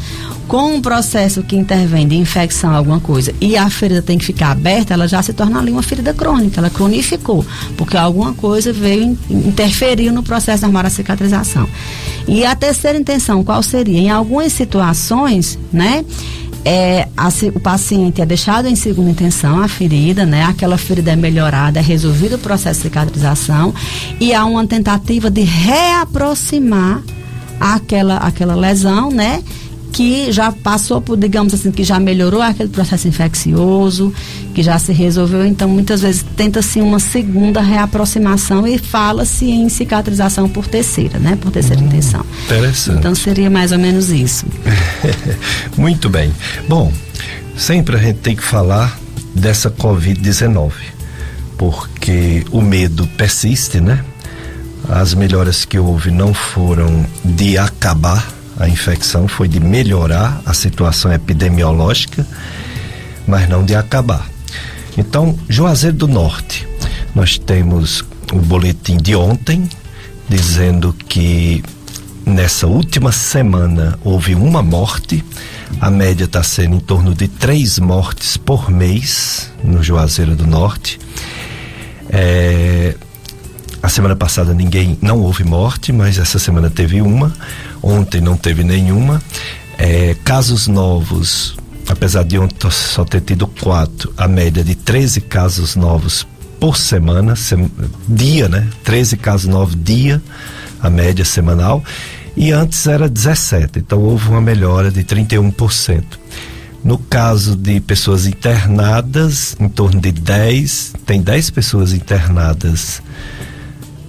com 0.48 0.76
um 0.76 0.82
processo 0.82 1.44
que 1.44 1.56
intervém 1.56 2.08
de 2.08 2.16
infecção 2.16 2.76
alguma 2.76 3.00
coisa 3.00 3.34
e 3.40 3.56
a 3.56 3.70
ferida 3.70 4.02
tem 4.02 4.18
que 4.18 4.26
ficar 4.26 4.52
aberta, 4.52 4.94
ela 4.94 5.08
já 5.08 5.22
se 5.22 5.32
torna 5.32 5.60
ali 5.60 5.72
uma 5.72 5.84
ferida 5.84 6.14
crônica, 6.14 6.60
ela 6.60 6.70
cronificou, 6.70 7.46
porque 7.78 7.96
alguma 7.96 8.34
coisa 8.34 8.74
veio 8.74 9.18
interferiu 9.30 10.12
no 10.12 10.24
processo 10.24 10.64
normal 10.64 10.84
da 10.84 10.90
cicatrização. 10.90 11.70
E 12.28 12.44
a 12.44 12.56
terceira 12.56 12.98
intenção, 12.98 13.44
qual 13.44 13.62
seria? 13.62 14.00
Em 14.00 14.10
algumas 14.10 14.52
situações, 14.54 15.58
né? 15.72 16.04
É, 16.64 17.08
a, 17.18 17.30
o 17.56 17.60
paciente 17.60 18.22
é 18.22 18.26
deixado 18.26 18.68
em 18.68 18.76
segunda 18.76 19.10
intenção, 19.10 19.62
a 19.62 19.68
ferida, 19.68 20.26
né? 20.26 20.44
Aquela 20.44 20.78
ferida 20.78 21.12
é 21.12 21.16
melhorada, 21.16 21.80
é 21.80 21.82
resolvido 21.82 22.36
o 22.36 22.40
processo 22.40 22.82
de 22.82 22.84
cicatrização 22.84 23.74
e 24.20 24.34
há 24.34 24.46
uma 24.46 24.66
tentativa 24.68 25.30
de 25.30 25.42
reaproximar 25.42 27.02
aquela, 27.60 28.18
aquela 28.18 28.56
lesão, 28.56 29.10
né? 29.12 29.44
Que 29.92 30.32
já 30.32 30.52
passou 30.52 31.02
por, 31.02 31.18
digamos 31.18 31.54
assim, 31.54 31.72
que 31.72 31.84
já 31.84 32.00
melhorou 32.00 32.42
aquele 32.42 32.70
processo 32.70 33.08
infeccioso, 33.08 34.14
que 34.54 34.64
já 34.64 34.80
se 34.80 34.94
resolveu. 34.94 35.46
Então, 35.46 35.68
muitas 35.68 36.02
vezes 36.02 36.26
tenta-se 36.36 36.80
uma 36.80 37.00
segunda 37.00 37.62
reaproximação 37.62 38.66
e 38.66 38.78
fala-se 38.78 39.50
em 39.50 39.68
cicatrização 39.68 40.48
por 40.48 40.68
terceira, 40.68 41.20
né? 41.20 41.38
Por 41.40 41.52
terceira 41.52 41.82
hum, 41.82 41.88
intenção. 41.88 42.26
Interessante. 42.46 43.00
Então, 43.00 43.14
seria 43.14 43.50
mais 43.50 43.72
ou 43.72 43.80
menos 43.80 44.10
isso. 44.10 44.46
Muito 45.78 46.10
bem. 46.10 46.32
Bom, 46.70 46.92
sempre 47.58 47.98
a 47.98 48.00
gente 48.00 48.20
tem 48.20 48.36
que 48.36 48.44
falar 48.44 48.98
dessa 49.36 49.70
Covid-19, 49.70 50.72
porque 51.58 52.46
o 52.52 52.62
medo 52.62 53.06
persiste, 53.18 53.82
né? 53.82 54.04
As 54.90 55.14
melhoras 55.14 55.64
que 55.64 55.78
houve 55.78 56.12
não 56.12 56.34
foram 56.34 57.06
de 57.24 57.58
acabar 57.58 58.41
a 58.62 58.70
infecção, 58.70 59.28
foi 59.28 59.48
de 59.48 59.60
melhorar 59.60 60.42
a 60.46 60.54
situação 60.54 61.12
epidemiológica, 61.12 62.26
mas 63.28 63.50
não 63.50 63.66
de 63.66 63.76
acabar. 63.76 64.30
Então, 64.98 65.38
Juazeiro 65.50 65.98
do 65.98 66.08
Norte, 66.08 66.68
nós 67.16 67.38
temos 67.38 68.06
o 68.32 68.38
boletim 68.38 68.98
de 68.98 69.16
ontem 69.16 69.68
dizendo 70.30 70.94
que 70.94 71.64
nessa 72.26 72.68
última 72.68 73.12
semana 73.12 73.98
houve 74.04 74.36
uma 74.36 74.62
morte. 74.62 75.24
A 75.80 75.90
média 75.90 76.26
está 76.26 76.44
sendo 76.44 76.76
em 76.76 76.80
torno 76.80 77.16
de 77.16 77.28
três 77.28 77.80
mortes 77.80 78.38
por 78.38 78.70
mês 78.70 79.52
no 79.64 79.82
Juazeiro 79.82 80.36
do 80.36 80.46
Norte. 80.46 81.00
É, 82.10 82.96
a 83.82 83.90
semana 83.90 84.16
passada 84.16 84.54
ninguém, 84.54 84.98
não 85.02 85.20
houve 85.20 85.44
morte, 85.44 85.92
mas 85.92 86.18
essa 86.20 86.38
semana 86.38 86.70
teve 86.70 87.02
uma. 87.02 87.34
Ontem 87.82 88.22
não 88.22 88.38
teve 88.38 88.64
nenhuma. 88.64 89.22
É, 89.78 90.16
casos 90.24 90.68
novos, 90.68 91.58
apesar 91.88 92.24
de 92.24 92.38
ontem 92.38 92.70
só 92.70 93.04
ter 93.04 93.22
tido 93.22 93.48
quatro, 93.48 94.14
a 94.16 94.28
média 94.28 94.64
de 94.64 94.76
13 94.76 95.22
casos 95.22 95.76
novos 95.76 96.28
por 96.60 96.78
semana, 96.78 97.36
sem, 97.36 97.72
dia, 98.08 98.48
né? 98.48 98.70
13 98.84 99.18
casos 99.18 99.48
novos 99.48 99.76
dia, 99.76 100.22
a 100.80 100.90
média 100.90 101.26
semanal. 101.26 101.84
E 102.38 102.52
antes 102.52 102.86
era 102.86 103.10
17, 103.10 103.80
então 103.80 104.00
houve 104.00 104.30
uma 104.30 104.40
melhora 104.40 104.92
de 104.92 105.04
31%. 105.04 106.04
No 106.84 107.00
caso 107.00 107.56
de 107.56 107.80
pessoas 107.80 108.28
internadas, 108.28 109.56
em 109.60 109.68
torno 109.68 110.00
de 110.00 110.12
10, 110.12 110.94
tem 111.06 111.22
10 111.22 111.50
pessoas 111.50 111.94
internadas 111.94 113.02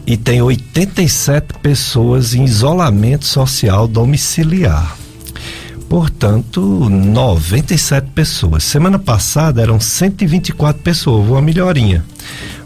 e 0.07 0.17
tem 0.17 0.43
87 0.43 1.59
pessoas 1.61 2.35
em 2.35 2.45
isolamento 2.45 3.25
social 3.25 3.87
domiciliar. 3.87 4.97
Portanto, 5.89 6.89
97 6.89 8.09
pessoas. 8.15 8.65
Semana 8.65 8.99
passada 8.99 9.61
eram 9.61 9.79
124 9.79 10.83
pessoas, 10.83 11.29
uma 11.29 11.43
melhorinha. 11.43 12.05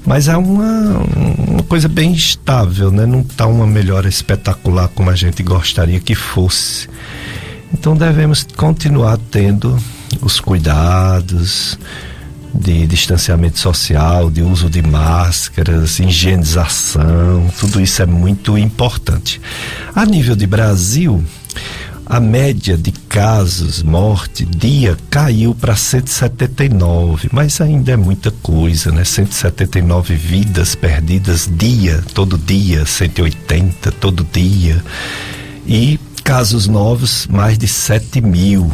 Mas 0.06 0.28
é 0.28 0.36
uma, 0.36 1.02
uma 1.48 1.62
coisa 1.64 1.88
bem 1.88 2.12
estável, 2.12 2.92
né? 2.92 3.04
Não 3.04 3.20
está 3.20 3.46
uma 3.46 3.66
melhora 3.66 4.08
espetacular 4.08 4.88
como 4.88 5.10
a 5.10 5.16
gente 5.16 5.42
gostaria 5.42 5.98
que 5.98 6.14
fosse. 6.14 6.88
Então 7.74 7.96
devemos 7.96 8.46
continuar 8.56 9.18
tendo 9.30 9.76
os 10.22 10.38
cuidados, 10.38 11.76
de 12.58 12.86
distanciamento 12.86 13.58
social, 13.58 14.30
de 14.30 14.42
uso 14.42 14.68
de 14.68 14.82
máscaras, 14.82 15.98
higienização, 16.00 17.50
tudo 17.58 17.80
isso 17.80 18.02
é 18.02 18.06
muito 18.06 18.56
importante. 18.56 19.40
A 19.94 20.04
nível 20.04 20.34
de 20.34 20.46
Brasil, 20.46 21.22
a 22.04 22.20
média 22.20 22.76
de 22.76 22.92
casos, 22.92 23.82
morte, 23.82 24.44
dia 24.44 24.96
caiu 25.10 25.54
para 25.54 25.74
179, 25.74 27.28
mas 27.32 27.60
ainda 27.60 27.92
é 27.92 27.96
muita 27.96 28.30
coisa, 28.30 28.92
né? 28.92 29.04
179 29.04 30.14
vidas 30.14 30.74
perdidas 30.74 31.50
dia, 31.50 32.02
todo 32.14 32.38
dia, 32.38 32.86
180 32.86 33.90
todo 33.92 34.26
dia. 34.32 34.82
E 35.66 35.98
casos 36.22 36.66
novos, 36.66 37.26
mais 37.26 37.58
de 37.58 37.66
7 37.66 38.20
mil 38.20 38.70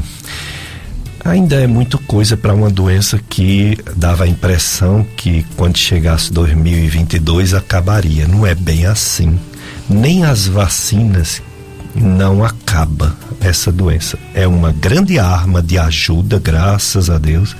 ainda 1.24 1.57
é 1.57 1.66
muito 1.66 1.99
coisa 1.99 2.36
para 2.36 2.55
uma 2.55 2.70
doença 2.70 3.20
que 3.28 3.78
dava 3.97 4.24
a 4.24 4.28
impressão 4.28 5.07
que 5.16 5.47
quando 5.57 5.78
chegasse 5.78 6.32
2022 6.32 7.55
acabaria. 7.55 8.27
Não 8.27 8.47
é 8.47 8.55
bem 8.55 8.86
assim. 8.86 9.39
Nem 9.89 10.24
as 10.24 10.47
vacinas 10.47 11.43
não 11.94 12.44
acaba 12.44 13.15
essa 13.40 13.70
doença. 13.70 14.19
É 14.35 14.47
uma 14.47 14.73
grande 14.73 15.19
arma 15.19 15.62
de 15.62 15.78
ajuda, 15.78 16.39
graças 16.39 17.11
a 17.11 17.19
Deus. 17.19 17.55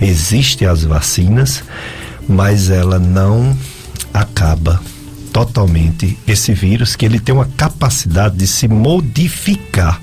Existem 0.00 0.66
as 0.66 0.84
vacinas, 0.84 1.62
mas 2.28 2.70
ela 2.70 2.98
não 2.98 3.56
acaba 4.12 4.80
totalmente 5.32 6.16
esse 6.26 6.54
vírus 6.54 6.94
que 6.94 7.04
ele 7.04 7.18
tem 7.18 7.34
uma 7.34 7.48
capacidade 7.56 8.36
de 8.36 8.46
se 8.46 8.68
modificar. 8.68 10.00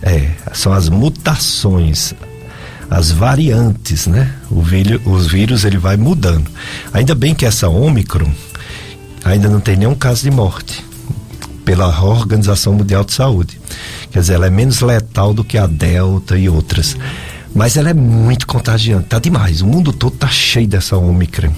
É, 0.00 0.30
são 0.52 0.72
as 0.72 0.88
mutações 0.88 2.14
as 2.90 3.10
variantes, 3.10 4.06
né? 4.06 4.32
O 4.50 4.62
vírus, 4.62 5.00
os 5.04 5.26
vírus 5.26 5.64
ele 5.64 5.78
vai 5.78 5.96
mudando. 5.96 6.50
Ainda 6.92 7.14
bem 7.14 7.34
que 7.34 7.44
essa 7.44 7.68
Omicron 7.68 8.30
ainda 9.24 9.48
não 9.48 9.60
tem 9.60 9.76
nenhum 9.76 9.94
caso 9.94 10.22
de 10.22 10.30
morte 10.30 10.84
pela 11.64 11.86
Organização 12.02 12.72
Mundial 12.72 13.04
de 13.04 13.12
Saúde. 13.12 13.60
Quer 14.10 14.20
dizer, 14.20 14.34
ela 14.34 14.46
é 14.46 14.50
menos 14.50 14.80
letal 14.80 15.34
do 15.34 15.44
que 15.44 15.58
a 15.58 15.66
Delta 15.66 16.38
e 16.38 16.48
outras. 16.48 16.96
Mas 17.54 17.76
ela 17.76 17.90
é 17.90 17.94
muito 17.94 18.46
contagiante, 18.46 19.08
tá 19.08 19.18
demais. 19.18 19.60
O 19.60 19.66
mundo 19.66 19.92
todo 19.92 20.16
tá 20.16 20.28
cheio 20.28 20.66
dessa 20.66 20.96
Omicron. 20.96 21.52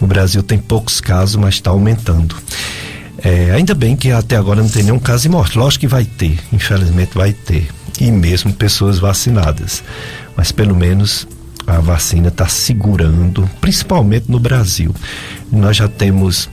No 0.00 0.06
Brasil 0.06 0.42
tem 0.42 0.58
poucos 0.58 1.00
casos, 1.00 1.36
mas 1.36 1.54
está 1.54 1.70
aumentando. 1.70 2.36
É, 3.18 3.50
ainda 3.52 3.74
bem 3.74 3.96
que 3.96 4.10
até 4.12 4.36
agora 4.36 4.62
não 4.62 4.68
tem 4.68 4.82
nenhum 4.82 4.98
caso 4.98 5.22
de 5.22 5.28
morte. 5.30 5.58
Lógico 5.58 5.80
que 5.80 5.88
vai 5.88 6.04
ter, 6.04 6.38
infelizmente 6.52 7.12
vai 7.14 7.32
ter. 7.32 7.68
E 7.98 8.12
mesmo 8.12 8.52
pessoas 8.52 8.98
vacinadas 8.98 9.82
mas 10.38 10.52
pelo 10.52 10.76
menos 10.76 11.26
A 11.66 11.80
vacina 11.80 12.28
está 12.28 12.48
segurando, 12.48 13.46
principalmente 13.60 14.30
no 14.30 14.40
Brasil. 14.40 14.94
Nós 15.52 15.76
já 15.76 15.86
temos 15.86 16.48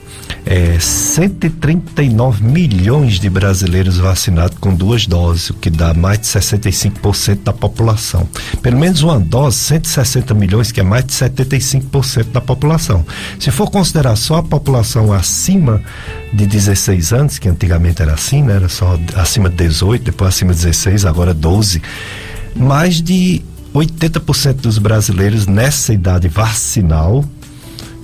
é, 0.45 0.78
139 0.78 2.44
milhões 2.44 3.18
de 3.18 3.30
brasileiros 3.30 3.98
vacinados 3.98 4.57
com 4.60 4.76
duas 4.76 5.07
doses, 5.07 5.52
o 5.52 5.53
que 5.53 5.70
dá 5.70 5.94
mais 5.94 6.20
de 6.20 6.26
65% 6.28 7.44
da 7.44 7.53
população. 7.53 8.28
Pelo 8.62 8.78
menos 8.78 9.03
uma 9.03 9.18
dose, 9.18 9.56
160 9.56 10.34
milhões, 10.34 10.74
que 10.74 10.82
é 10.82 10.84
mais 10.84 11.06
de 11.06 11.14
75% 11.14 12.34
da 12.34 12.41
população. 12.41 13.06
Se 13.40 13.52
for 13.52 13.72
considerar 13.72 14.18
só 14.18 14.40
a 14.40 14.44
população 14.44 15.14
acima 15.14 15.82
de 16.34 16.45
16 16.45 17.14
anos, 17.14 17.40
que 17.40 17.48
antigamente 17.48 18.02
era 18.02 18.16
assim, 18.16 18.44
né? 18.44 18.57
Era 18.57 18.68
só 18.68 18.99
acima 19.16 19.49
de 19.49 19.56
18, 19.56 20.03
depois 20.03 20.36
acima 20.36 20.53
de 20.53 20.60
16, 20.60 21.06
agora 21.06 21.34
12. 21.34 21.82
Mais 22.53 23.02
de 23.02 23.41
80% 23.76 24.53
dos 24.61 24.77
brasileiros 24.77 25.45
nessa 25.45 25.93
idade 25.93 26.30
vacinal 26.30 27.26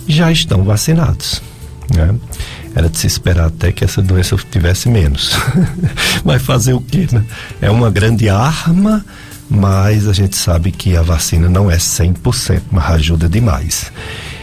já 0.06 0.32
estão 0.32 0.64
vacinados. 0.64 1.42
Né? 1.96 2.14
Era 2.76 2.90
de 2.90 2.98
se 2.98 3.08
esperar 3.08 3.48
até 3.48 3.72
que 3.72 3.84
essa 3.84 4.02
doença 4.02 4.36
tivesse 4.52 4.90
menos. 4.90 5.32
Mas 6.26 6.42
fazer 6.42 6.74
o 6.74 6.82
quê? 6.82 7.08
Né? 7.12 7.24
É 7.62 7.72
uma 7.72 7.90
grande 7.90 8.30
arma, 8.30 9.06
mas 9.50 10.08
a 10.08 10.14
gente 10.14 10.38
sabe 10.38 10.72
que 10.72 10.96
a 10.96 11.02
vacina 11.02 11.50
não 11.50 11.70
é 11.70 11.76
100%, 11.76 12.62
mas 12.72 12.86
ajuda 12.92 13.28
demais. 13.28 13.92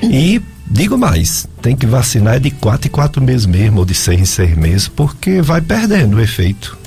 E 0.02 0.42
digo 0.70 0.98
mais, 0.98 1.48
tem 1.62 1.74
que 1.74 1.86
vacinar 1.86 2.38
de 2.38 2.50
4 2.50 2.88
em 2.88 2.90
4 2.90 3.22
meses 3.22 3.46
mesmo, 3.46 3.78
ou 3.78 3.86
de 3.86 3.94
6 3.94 4.20
em 4.20 4.24
6 4.26 4.56
meses, 4.59 4.88
porque 4.88 5.40
vai 5.40 5.62
perdendo 5.62 6.18
o 6.18 6.20
efeito. 6.20 6.77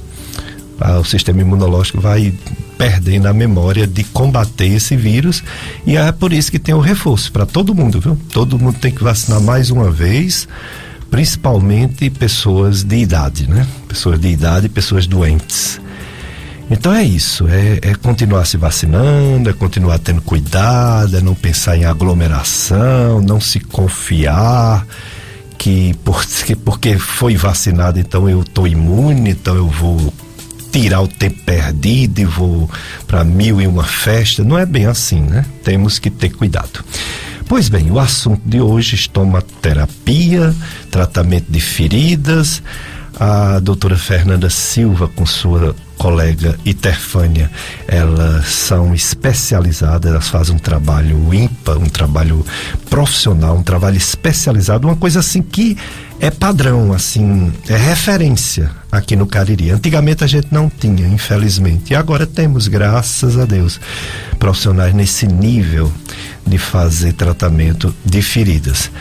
O 0.99 1.03
sistema 1.03 1.41
imunológico 1.41 2.01
vai 2.01 2.33
perdendo 2.77 3.27
a 3.27 3.33
memória 3.33 3.85
de 3.85 4.03
combater 4.03 4.65
esse 4.65 4.95
vírus 4.95 5.43
e 5.85 5.95
é 5.95 6.11
por 6.11 6.33
isso 6.33 6.51
que 6.51 6.57
tem 6.57 6.73
o 6.73 6.79
reforço 6.79 7.31
para 7.31 7.45
todo 7.45 7.75
mundo, 7.75 7.99
viu? 7.99 8.17
Todo 8.33 8.57
mundo 8.57 8.79
tem 8.79 8.91
que 8.91 9.03
vacinar 9.03 9.39
mais 9.39 9.69
uma 9.69 9.91
vez, 9.91 10.47
principalmente 11.11 12.09
pessoas 12.09 12.83
de 12.83 12.95
idade, 12.95 13.47
né? 13.47 13.67
Pessoas 13.87 14.19
de 14.19 14.29
idade 14.29 14.67
pessoas 14.67 15.05
doentes. 15.05 15.79
Então 16.71 16.93
é 16.93 17.03
isso, 17.03 17.47
é, 17.49 17.79
é, 17.81 17.95
continuar 17.95 18.45
se 18.45 18.55
vacinando, 18.55 19.49
é 19.49 19.53
continuar 19.53 19.99
tendo 19.99 20.21
cuidado, 20.21 21.17
é 21.17 21.21
não 21.21 21.35
pensar 21.35 21.77
em 21.77 21.83
aglomeração, 21.83 23.21
não 23.21 23.41
se 23.41 23.59
confiar 23.59 24.87
que, 25.57 25.93
por, 26.03 26.25
que 26.45 26.55
porque 26.55 26.97
foi 26.97 27.35
vacinado 27.35 27.99
então 27.99 28.27
eu 28.27 28.41
estou 28.41 28.65
imune, 28.65 29.31
então 29.31 29.55
eu 29.55 29.67
vou 29.67 30.13
tirar 30.71 31.01
o 31.01 31.07
tempo 31.07 31.37
perdido 31.43 32.19
e 32.19 32.25
vou 32.25 32.69
para 33.07 33.23
mil 33.23 33.61
e 33.61 33.67
uma 33.67 33.83
festa. 33.83 34.43
Não 34.43 34.57
é 34.57 34.65
bem 34.65 34.85
assim, 34.85 35.21
né? 35.21 35.45
Temos 35.63 35.99
que 35.99 36.09
ter 36.09 36.29
cuidado. 36.29 36.83
Pois 37.47 37.67
bem, 37.67 37.91
o 37.91 37.99
assunto 37.99 38.41
de 38.45 38.61
hoje 38.61 38.95
estomaterapia, 38.95 40.55
tratamento 40.89 41.51
de 41.51 41.59
feridas. 41.59 42.63
A 43.19 43.59
doutora 43.59 43.97
Fernanda 43.97 44.49
Silva, 44.49 45.07
com 45.09 45.25
sua 45.25 45.75
colega 45.97 46.57
Iterfânia, 46.65 47.51
elas 47.87 48.47
são 48.47 48.95
especializadas, 48.95 50.09
elas 50.09 50.27
fazem 50.29 50.55
um 50.55 50.59
trabalho 50.59 51.31
ímpar, 51.31 51.77
um 51.77 51.89
trabalho 51.89 52.43
profissional, 52.89 53.57
um 53.57 53.61
trabalho 53.61 53.97
especializado, 53.97 54.87
uma 54.87 54.95
coisa 54.95 55.19
assim 55.19 55.43
que 55.43 55.77
é 56.21 56.29
padrão, 56.29 56.93
assim, 56.93 57.51
é 57.67 57.75
referência 57.75 58.69
aqui 58.91 59.15
no 59.15 59.25
Cariri. 59.25 59.71
Antigamente 59.71 60.23
a 60.23 60.27
gente 60.27 60.49
não 60.51 60.69
tinha, 60.69 61.07
infelizmente. 61.07 61.93
E 61.93 61.95
agora 61.95 62.27
temos, 62.27 62.67
graças 62.67 63.39
a 63.39 63.45
Deus, 63.45 63.81
profissionais 64.37 64.93
nesse 64.93 65.25
nível 65.25 65.91
de 66.45 66.59
fazer 66.59 67.13
tratamento 67.13 67.93
de 68.05 68.21
feridas. 68.21 68.91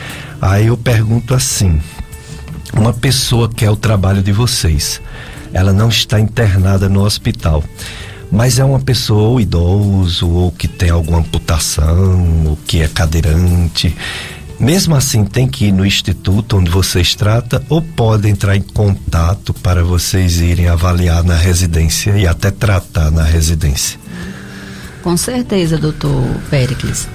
Aí 0.41 0.65
eu 0.65 0.75
pergunto 0.75 1.35
assim: 1.35 1.79
uma 2.73 2.91
pessoa 2.91 3.47
quer 3.47 3.69
o 3.69 3.75
trabalho 3.75 4.23
de 4.23 4.31
vocês, 4.31 4.99
ela 5.53 5.71
não 5.71 5.89
está 5.89 6.19
internada 6.19 6.89
no 6.89 7.03
hospital 7.03 7.63
mas 8.31 8.57
é 8.59 8.63
uma 8.63 8.79
pessoa 8.79 9.27
ou 9.27 9.41
idoso 9.41 10.29
ou 10.29 10.51
que 10.53 10.65
tem 10.65 10.89
alguma 10.89 11.19
amputação, 11.19 12.45
ou 12.47 12.57
que 12.65 12.81
é 12.81 12.87
cadeirante. 12.87 13.93
Mesmo 14.61 14.95
assim, 14.95 15.25
tem 15.25 15.47
que 15.47 15.65
ir 15.65 15.71
no 15.71 15.83
instituto 15.83 16.57
onde 16.57 16.69
vocês 16.69 17.15
tratam 17.15 17.59
ou 17.67 17.81
pode 17.81 18.29
entrar 18.29 18.55
em 18.55 18.61
contato 18.61 19.55
para 19.55 19.83
vocês 19.83 20.39
irem 20.39 20.67
avaliar 20.67 21.23
na 21.23 21.35
residência 21.35 22.15
e 22.15 22.27
até 22.27 22.51
tratar 22.51 23.09
na 23.09 23.23
residência. 23.23 23.99
Com 25.01 25.17
certeza, 25.17 25.79
doutor 25.79 26.13
Pericles. 26.51 27.07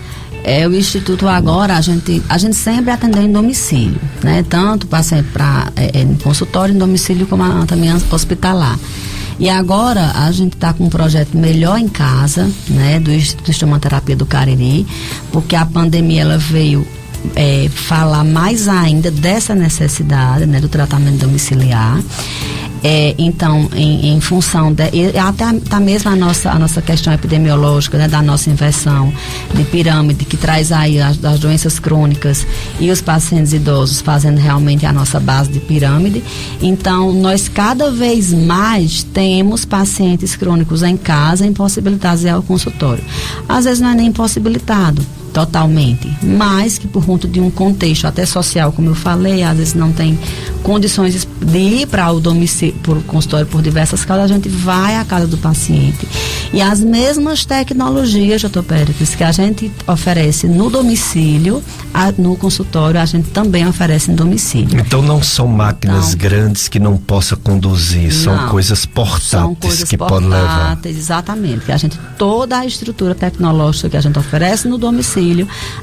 É, 0.43 0.67
o 0.67 0.75
Instituto 0.75 1.29
agora, 1.29 1.77
a 1.77 1.81
gente, 1.81 2.21
a 2.29 2.37
gente 2.37 2.57
sempre 2.57 2.91
atendeu 2.91 3.23
em 3.23 3.31
domicílio, 3.31 4.01
né? 4.25 4.45
Tanto 4.49 4.89
paciente 4.89 5.29
para 5.33 5.71
é, 5.77 6.01
é, 6.01 6.03
em 6.03 6.17
consultório, 6.17 6.75
em 6.75 6.79
domicílio, 6.79 7.29
como 7.29 7.45
a, 7.45 7.65
também 7.65 7.93
hospitalar. 8.11 8.77
E 9.39 9.49
agora 9.49 10.13
a 10.17 10.33
gente 10.33 10.55
está 10.55 10.73
com 10.73 10.85
um 10.85 10.89
projeto 10.89 11.37
Melhor 11.37 11.79
em 11.79 11.89
Casa, 11.89 12.51
né? 12.69 12.99
Do 12.99 13.13
Instituto 13.13 13.47
de 13.47 13.53
Estomaterapia 13.53 14.17
do 14.17 14.27
Cariri, 14.27 14.85
porque 15.31 15.55
a 15.55 15.65
pandemia 15.65 16.23
ela 16.23 16.39
veio 16.39 16.85
é, 17.35 17.69
falar 17.69 18.25
mais 18.25 18.69
ainda 18.69 19.11
dessa 19.11 19.55
necessidade 19.55 20.47
né, 20.47 20.61
do 20.61 20.69
tratamento 20.69 21.19
domiciliar. 21.19 22.01
É, 22.85 23.15
então, 23.19 23.69
em, 23.75 24.15
em, 24.15 24.21
função 24.21 24.73
de, 24.73 24.89
e 24.93 25.19
até 25.19 25.53
tá 25.55 25.81
mesmo 25.81 26.11
a 26.11 26.15
nossa, 26.15 26.51
a 26.51 26.59
nossa 26.59 26.81
questão 26.81 27.13
epidemiológica, 27.13 27.99
né, 27.99 28.07
da 28.07 28.23
nossa 28.23 28.51
inversão 28.51 29.13
de 29.55 29.65
pirâmide, 29.65 30.25
que 30.25 30.37
traz 30.37 30.71
aí 30.71 31.01
as, 31.01 31.23
as 31.25 31.41
doenças 31.41 31.79
crônicas 31.79 32.47
e 32.79 32.91
os 32.91 33.01
pacientes 33.01 33.53
idosos 33.53 34.01
fazendo 34.01 34.39
realmente 34.39 34.87
a 34.87 34.93
nossa 34.93 35.19
base 35.19 35.51
de 35.51 35.59
pirâmide. 35.59 36.23
Então, 36.63 37.13
nós 37.13 37.49
cada 37.49 37.91
vez 37.91 38.33
mais 38.33 39.03
temos 39.03 39.65
pacientes 39.65 40.37
crônicos 40.37 40.83
em 40.83 40.97
casa 40.97 41.47
impossibilitados 41.47 42.25
ao 42.27 42.43
consultório. 42.43 43.03
Às 43.49 43.65
vezes 43.65 43.81
não 43.81 43.91
é 43.91 43.95
nem 43.95 44.07
impossibilitado 44.09 45.05
totalmente, 45.37 46.11
mas 46.23 46.79
que 46.79 46.89
por 46.89 47.05
conta 47.05 47.29
de 47.29 47.39
um 47.39 47.51
contexto 47.51 48.07
até 48.07 48.25
social, 48.25 48.73
como 48.73 48.89
eu 48.89 48.95
falei, 48.95 49.43
às 49.43 49.55
vezes 49.55 49.75
não 49.75 49.93
tem 49.93 50.19
condições 50.63 51.29
de 51.43 51.59
ir 51.59 51.87
para 51.89 52.11
o 52.11 52.19
domicílio, 52.19 52.75
por 52.83 53.03
consultório 53.03 53.47
por 53.47 53.61
diversas 53.61 54.03
causas, 54.03 54.31
a 54.31 54.35
gente 54.35 54.49
vai 54.49 54.97
à 54.97 55.05
casa 55.05 55.27
do 55.27 55.37
paciente. 55.37 56.09
E 56.55 56.63
as 56.63 56.81
mesmas 56.81 57.45
tecnologias, 57.45 58.41
doutor 58.41 58.63
Pérez, 58.63 59.15
que 59.15 59.23
a 59.23 59.31
gente 59.31 59.71
oferece 59.87 60.47
no 60.47 60.71
domicílio, 60.71 61.63
a, 61.93 62.11
no 62.13 62.35
consultório, 62.37 62.99
a 62.99 63.05
gente 63.05 63.29
também 63.29 63.69
oferece 63.69 64.11
no 64.11 64.17
domicílio. 64.17 64.81
Então 64.81 65.03
não 65.03 65.23
são 65.23 65.47
máquinas 65.47 66.15
então, 66.15 66.19
grandes 66.19 66.67
que 66.67 66.79
não 66.79 66.97
possa 66.97 67.37
conduzir, 67.37 68.11
são 68.11 68.35
não, 68.35 68.49
coisas 68.49 68.87
portáteis 68.87 69.27
são 69.27 69.55
coisas 69.55 69.85
que 69.85 69.99
podem 69.99 70.29
levar. 70.29 70.79
Exatamente. 70.87 71.67
Que 71.67 71.73
a 71.73 71.77
gente, 71.77 71.99
toda 72.17 72.59
a 72.59 72.65
estrutura 72.65 73.15
tecnológica 73.15 73.91
que 73.91 73.97
a 73.97 74.01
gente 74.01 74.19
oferece 74.19 74.67
no 74.67 74.79
domicílio, 74.79 75.26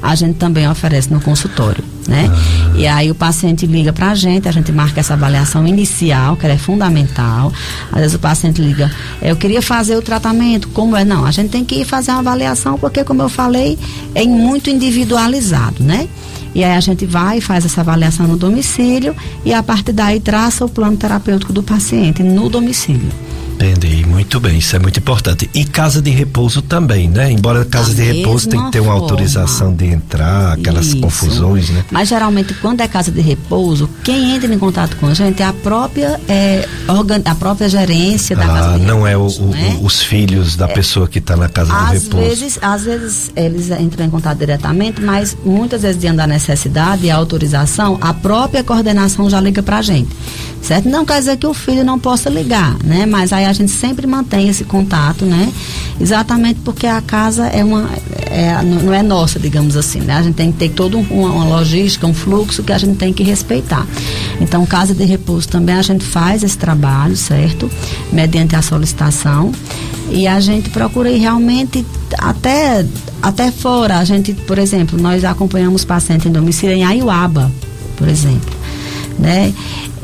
a 0.02 0.14
gente 0.14 0.36
também 0.36 0.68
oferece 0.68 1.12
no 1.12 1.20
consultório, 1.20 1.82
né? 2.06 2.30
Ah. 2.30 2.72
E 2.76 2.86
aí 2.86 3.10
o 3.10 3.14
paciente 3.14 3.66
liga 3.66 3.92
para 3.92 4.10
a 4.10 4.14
gente, 4.14 4.48
a 4.48 4.52
gente 4.52 4.70
marca 4.72 5.00
essa 5.00 5.14
avaliação 5.14 5.66
inicial, 5.66 6.36
que 6.36 6.46
é 6.46 6.56
fundamental. 6.56 7.52
Às 7.92 8.00
vezes 8.00 8.14
o 8.14 8.18
paciente 8.18 8.60
liga, 8.60 8.90
eu 9.20 9.36
queria 9.36 9.62
fazer 9.62 9.96
o 9.96 10.02
tratamento, 10.02 10.68
como 10.68 10.96
é? 10.96 11.04
Não, 11.04 11.24
a 11.24 11.30
gente 11.30 11.50
tem 11.50 11.64
que 11.64 11.76
ir 11.76 11.84
fazer 11.84 12.10
uma 12.12 12.20
avaliação, 12.20 12.78
porque 12.78 13.04
como 13.04 13.22
eu 13.22 13.28
falei, 13.28 13.78
é 14.14 14.24
muito 14.24 14.70
individualizado, 14.70 15.82
né? 15.82 16.08
E 16.54 16.62
aí 16.62 16.72
a 16.72 16.80
gente 16.80 17.04
vai 17.04 17.40
faz 17.40 17.64
essa 17.64 17.80
avaliação 17.80 18.28
no 18.28 18.36
domicílio 18.36 19.14
e 19.44 19.52
a 19.52 19.62
partir 19.62 19.92
daí 19.92 20.20
traça 20.20 20.64
o 20.64 20.68
plano 20.68 20.96
terapêutico 20.96 21.52
do 21.52 21.62
paciente 21.62 22.22
no 22.22 22.48
domicílio. 22.48 23.10
Entendi, 23.54 24.04
muito 24.04 24.40
bem, 24.40 24.58
isso 24.58 24.74
é 24.74 24.78
muito 24.80 24.98
importante. 24.98 25.48
E 25.54 25.64
casa 25.64 26.02
de 26.02 26.10
repouso 26.10 26.60
também, 26.60 27.08
né? 27.08 27.30
Embora 27.30 27.64
casa 27.64 27.94
da 27.94 28.02
de 28.02 28.12
repouso 28.12 28.48
tem 28.48 28.62
que 28.64 28.72
ter 28.72 28.80
uma 28.80 28.92
forma. 28.92 29.02
autorização 29.02 29.72
de 29.72 29.86
entrar, 29.86 30.54
aquelas 30.54 30.86
isso. 30.86 31.00
confusões, 31.00 31.70
né? 31.70 31.84
Mas 31.90 32.08
geralmente 32.08 32.52
quando 32.54 32.80
é 32.80 32.88
casa 32.88 33.12
de 33.12 33.20
repouso, 33.20 33.88
quem 34.02 34.34
entra 34.34 34.52
em 34.52 34.58
contato 34.58 34.96
com 34.96 35.06
a 35.06 35.14
gente 35.14 35.40
é 35.40 35.46
a 35.46 35.52
própria, 35.52 36.20
é, 36.28 36.68
organ, 36.88 37.22
a 37.24 37.34
própria 37.34 37.68
gerência 37.68 38.34
da 38.34 38.44
ah, 38.44 38.48
casa 38.48 38.78
de 38.78 38.84
não 38.84 39.02
repouso. 39.02 39.42
Não 39.42 39.48
é 39.48 39.56
o, 39.56 39.56
né? 39.56 39.78
os 39.82 40.02
filhos 40.02 40.56
da 40.56 40.66
é, 40.66 40.72
pessoa 40.72 41.06
que 41.06 41.20
está 41.20 41.36
na 41.36 41.48
casa 41.48 41.72
de 41.72 41.94
repouso. 41.94 42.28
Vezes, 42.28 42.58
às 42.60 42.84
vezes 42.84 43.32
eles 43.36 43.70
entram 43.70 44.06
em 44.06 44.10
contato 44.10 44.36
diretamente, 44.36 45.00
mas 45.00 45.36
muitas 45.44 45.82
vezes 45.82 46.00
diante 46.00 46.16
da 46.16 46.26
necessidade 46.26 47.06
e 47.06 47.10
a 47.10 47.16
autorização, 47.16 47.98
a 48.00 48.12
própria 48.12 48.64
coordenação 48.64 49.30
já 49.30 49.40
liga 49.40 49.62
para 49.62 49.78
a 49.78 49.82
gente 49.82 50.08
certo? 50.64 50.88
Não 50.88 51.04
quer 51.04 51.18
dizer 51.18 51.36
que 51.36 51.46
o 51.46 51.52
filho 51.54 51.84
não 51.84 51.98
possa 51.98 52.30
ligar, 52.30 52.76
né? 52.82 53.06
Mas 53.06 53.32
aí 53.32 53.44
a 53.44 53.52
gente 53.52 53.70
sempre 53.70 54.06
mantém 54.06 54.48
esse 54.48 54.64
contato, 54.64 55.24
né? 55.24 55.52
Exatamente 56.00 56.60
porque 56.64 56.86
a 56.86 57.00
casa 57.00 57.46
é 57.46 57.62
uma, 57.62 57.88
é, 58.30 58.62
não 58.62 58.92
é 58.92 59.02
nossa, 59.02 59.38
digamos 59.38 59.76
assim, 59.76 60.00
né? 60.00 60.14
A 60.14 60.22
gente 60.22 60.34
tem 60.34 60.50
que 60.50 60.58
ter 60.58 60.70
toda 60.70 60.96
uma, 60.96 61.30
uma 61.30 61.44
logística, 61.44 62.06
um 62.06 62.14
fluxo 62.14 62.62
que 62.62 62.72
a 62.72 62.78
gente 62.78 62.96
tem 62.96 63.12
que 63.12 63.22
respeitar. 63.22 63.86
Então, 64.40 64.64
casa 64.64 64.94
de 64.94 65.04
repouso 65.04 65.48
também 65.48 65.74
a 65.74 65.82
gente 65.82 66.04
faz 66.04 66.42
esse 66.42 66.56
trabalho, 66.56 67.16
certo? 67.16 67.70
Mediante 68.10 68.56
a 68.56 68.62
solicitação 68.62 69.52
e 70.10 70.26
a 70.26 70.40
gente 70.40 70.70
procura 70.70 71.10
realmente 71.10 71.84
até, 72.18 72.84
até 73.22 73.50
fora, 73.50 73.98
a 73.98 74.04
gente, 74.04 74.32
por 74.32 74.58
exemplo, 74.58 75.00
nós 75.00 75.24
acompanhamos 75.24 75.84
pacientes 75.84 76.26
em 76.26 76.32
domicílio 76.32 76.76
em 76.76 76.84
Aiuaba, 76.84 77.50
por 77.96 78.08
exemplo. 78.08 78.52
Né? 79.18 79.54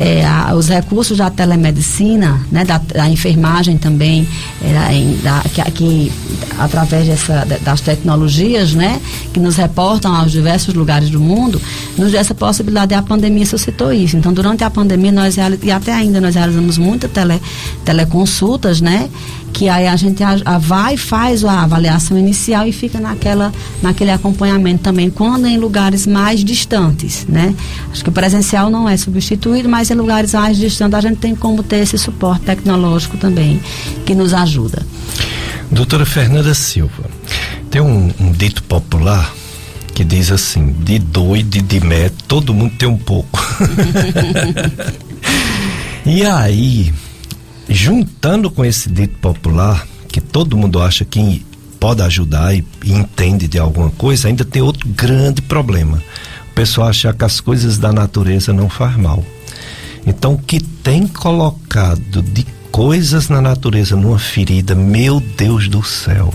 É, 0.02 0.24
a, 0.24 0.55
os 0.55 0.66
recursos 0.66 1.18
da 1.18 1.28
telemedicina, 1.28 2.40
né, 2.51 2.64
da, 2.64 2.78
da 2.78 3.06
enfermagem 3.06 3.77
também, 3.77 4.27
é, 4.62 4.94
em, 4.94 5.18
da, 5.18 5.43
que, 5.52 5.70
que, 5.72 6.12
através 6.59 7.06
dessa, 7.06 7.47
das 7.62 7.82
tecnologias, 7.82 8.72
né, 8.72 8.98
que 9.35 9.39
nos 9.39 9.56
reportam 9.56 10.14
aos 10.16 10.32
diversos 10.32 10.72
lugares 10.72 11.10
do 11.10 11.20
mundo, 11.20 11.60
nos 11.98 12.12
dá 12.12 12.18
essa 12.18 12.35
possibilidade. 12.35 12.94
A 12.94 13.02
pandemia 13.02 13.44
suscitou 13.44 13.93
isso. 13.93 14.16
Então, 14.16 14.32
durante 14.32 14.64
a 14.64 14.70
pandemia, 14.70 15.12
nós 15.12 15.36
e 15.36 15.70
até 15.70 15.93
ainda 15.93 16.18
nós 16.18 16.35
realizamos 16.35 16.78
muitas 16.78 17.10
tele, 17.10 17.39
teleconsultas, 17.85 18.81
né, 18.81 19.10
que 19.52 19.68
aí 19.68 19.86
a 19.86 19.97
gente 19.97 20.22
a, 20.22 20.36
a 20.44 20.59
vai 20.59 20.97
faz 20.97 21.44
a 21.44 21.62
avaliação 21.62 22.16
inicial 22.16 22.66
e 22.66 22.72
fica 22.72 23.01
naquela 23.01 23.52
naquele 23.82 24.10
acompanhamento 24.10 24.82
também 24.82 25.10
quando 25.10 25.47
em 25.47 25.59
lugares 25.59 26.06
mais 26.06 26.44
distantes, 26.44 27.27
né? 27.28 27.55
Acho 27.90 28.02
que 28.02 28.10
o 28.10 28.12
presencial 28.12 28.70
não 28.70 28.89
é 28.89 28.97
substituído, 28.97 29.68
mas 29.68 29.89
em 29.92 29.96
lugares 29.96 30.34
mais 30.34 30.56
distantes 30.56 30.94
a 30.94 31.00
gente 31.00 31.18
tem 31.18 31.34
como 31.34 31.62
ter 31.62 31.78
esse 31.78 31.98
suporte 31.98 32.44
tecnológico 32.44 33.16
também 33.16 33.60
que 34.04 34.14
nos 34.14 34.32
ajuda. 34.32 34.84
Doutora 35.70 36.04
Fernanda 36.04 36.52
Silva, 36.54 37.04
tem 37.70 37.80
um, 37.80 38.12
um 38.18 38.32
dito 38.32 38.62
popular 38.64 39.32
que 39.94 40.04
diz 40.04 40.32
assim: 40.32 40.72
de 40.72 40.98
doido 40.98 41.56
e 41.56 41.60
de 41.60 41.80
mé, 41.80 42.10
todo 42.26 42.54
mundo 42.54 42.74
tem 42.76 42.88
um 42.88 42.96
pouco. 42.96 43.38
e 46.06 46.24
aí, 46.24 46.92
juntando 47.68 48.50
com 48.50 48.64
esse 48.64 48.88
dito 48.88 49.18
popular, 49.18 49.86
que 50.08 50.20
todo 50.20 50.56
mundo 50.56 50.80
acha 50.80 51.04
que 51.04 51.44
pode 51.78 52.02
ajudar 52.02 52.54
e, 52.54 52.64
e 52.84 52.92
entende 52.92 53.46
de 53.46 53.58
alguma 53.58 53.90
coisa, 53.90 54.28
ainda 54.28 54.44
tem 54.44 54.60
outro 54.60 54.88
grande 54.88 55.40
problema. 55.40 56.02
O 56.50 56.54
pessoal 56.54 56.88
acha 56.88 57.12
que 57.12 57.24
as 57.24 57.40
coisas 57.40 57.78
da 57.78 57.92
natureza 57.92 58.52
não 58.52 58.68
faz 58.68 58.96
mal. 58.96 59.24
Então, 60.11 60.35
o 60.35 60.39
que 60.39 60.61
tem 60.61 61.07
colocado 61.07 62.20
de 62.20 62.45
coisas 62.73 63.28
na 63.28 63.41
natureza 63.41 63.95
numa 63.95 64.19
ferida, 64.19 64.74
meu 64.74 65.20
Deus 65.20 65.69
do 65.69 65.85
céu. 65.85 66.35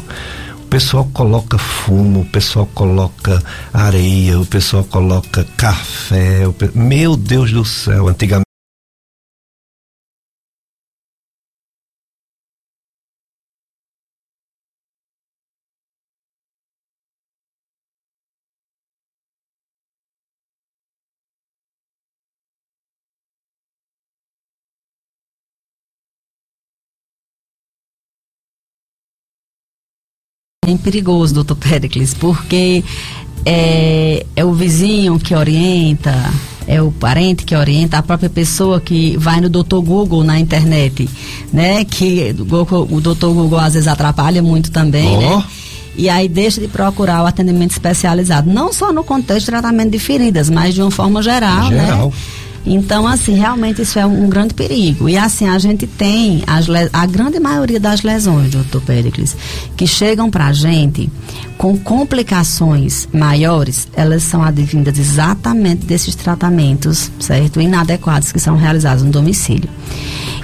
O 0.64 0.68
pessoal 0.68 1.08
coloca 1.12 1.58
fumo, 1.58 2.22
o 2.22 2.26
pessoal 2.26 2.66
coloca 2.74 3.44
areia, 3.74 4.40
o 4.40 4.46
pessoal 4.46 4.86
coloca 4.86 5.46
café. 5.58 6.48
Pe... 6.58 6.72
Meu 6.74 7.18
Deus 7.18 7.52
do 7.52 7.66
céu, 7.66 8.08
antigamente 8.08 8.45
bem 30.66 30.78
perigoso, 30.78 31.34
doutor 31.34 31.56
Pericles, 31.56 32.14
porque 32.14 32.84
é, 33.46 34.26
é 34.36 34.44
o 34.44 34.52
vizinho 34.54 35.20
que 35.20 35.36
orienta, 35.36 36.14
é 36.68 36.82
o 36.82 36.92
parente 36.92 37.46
que 37.46 37.56
orienta, 37.56 38.00
a 38.00 38.04
própria 38.04 38.30
pessoa 38.30 38.82
que 38.82 39.16
vai 39.18 39.40
no 39.40 39.48
doutor 39.48 39.82
Google 39.82 40.24
na 40.24 40.40
internet, 40.40 41.08
né? 41.54 41.86
Que 41.86 42.36
o 42.90 43.00
doutor 43.00 43.34
Google 43.34 43.60
às 43.60 43.76
vezes 43.76 43.88
atrapalha 43.88 44.42
muito 44.42 44.72
também, 44.72 45.16
oh. 45.16 45.20
né? 45.20 45.44
E 45.98 46.10
aí 46.10 46.28
deixa 46.28 46.60
de 46.60 46.68
procurar 46.68 47.24
o 47.24 47.26
atendimento 47.26 47.72
especializado, 47.72 48.52
não 48.52 48.74
só 48.74 48.92
no 48.92 49.04
contexto 49.04 49.46
de 49.46 49.52
tratamento 49.52 49.92
de 49.92 50.00
feridas, 50.00 50.50
mas 50.50 50.74
de 50.74 50.82
uma 50.82 50.92
forma 50.92 51.22
geral, 51.22 51.70
geral. 51.70 52.08
né? 52.08 52.14
Então, 52.66 53.08
assim, 53.08 53.36
realmente 53.36 53.82
isso 53.84 54.00
é 54.00 54.06
um, 54.06 54.28
grande 54.28 54.54
perigo. 54.54 55.08
E 55.08 55.18
assim, 55.18 55.48
a 55.48 55.60
gente 55.60 55.86
tem 55.86 56.44
as, 56.48 56.66
a 56.92 57.06
grande 57.06 57.40
maioria 57.40 57.80
das 57.80 58.02
lesões, 58.02 58.52
doutor 58.52 58.82
Pericles, 58.82 59.38
que 59.78 59.86
chegam 59.86 60.32
para 60.32 60.48
a 60.48 60.54
gente 60.54 61.10
com 61.58 61.78
complicações 61.78 63.08
maiores, 63.14 63.88
elas 63.96 64.24
são 64.24 64.44
advindas 64.44 64.98
exatamente 64.98 65.86
desses 65.86 66.16
tratamentos, 66.16 67.12
certo? 67.20 67.62
Inadequados 67.62 68.32
que 68.32 68.40
são 68.40 68.58
realizados 68.58 69.04
no 69.04 69.12
domicílio. 69.12 69.70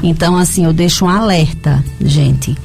Então, 0.03 0.38
assim, 0.38 0.65
eu 0.65 0.73
deixo 0.73 1.06
um 1.06 1.10
alerta, 1.10 1.84
gente. 1.99 2.56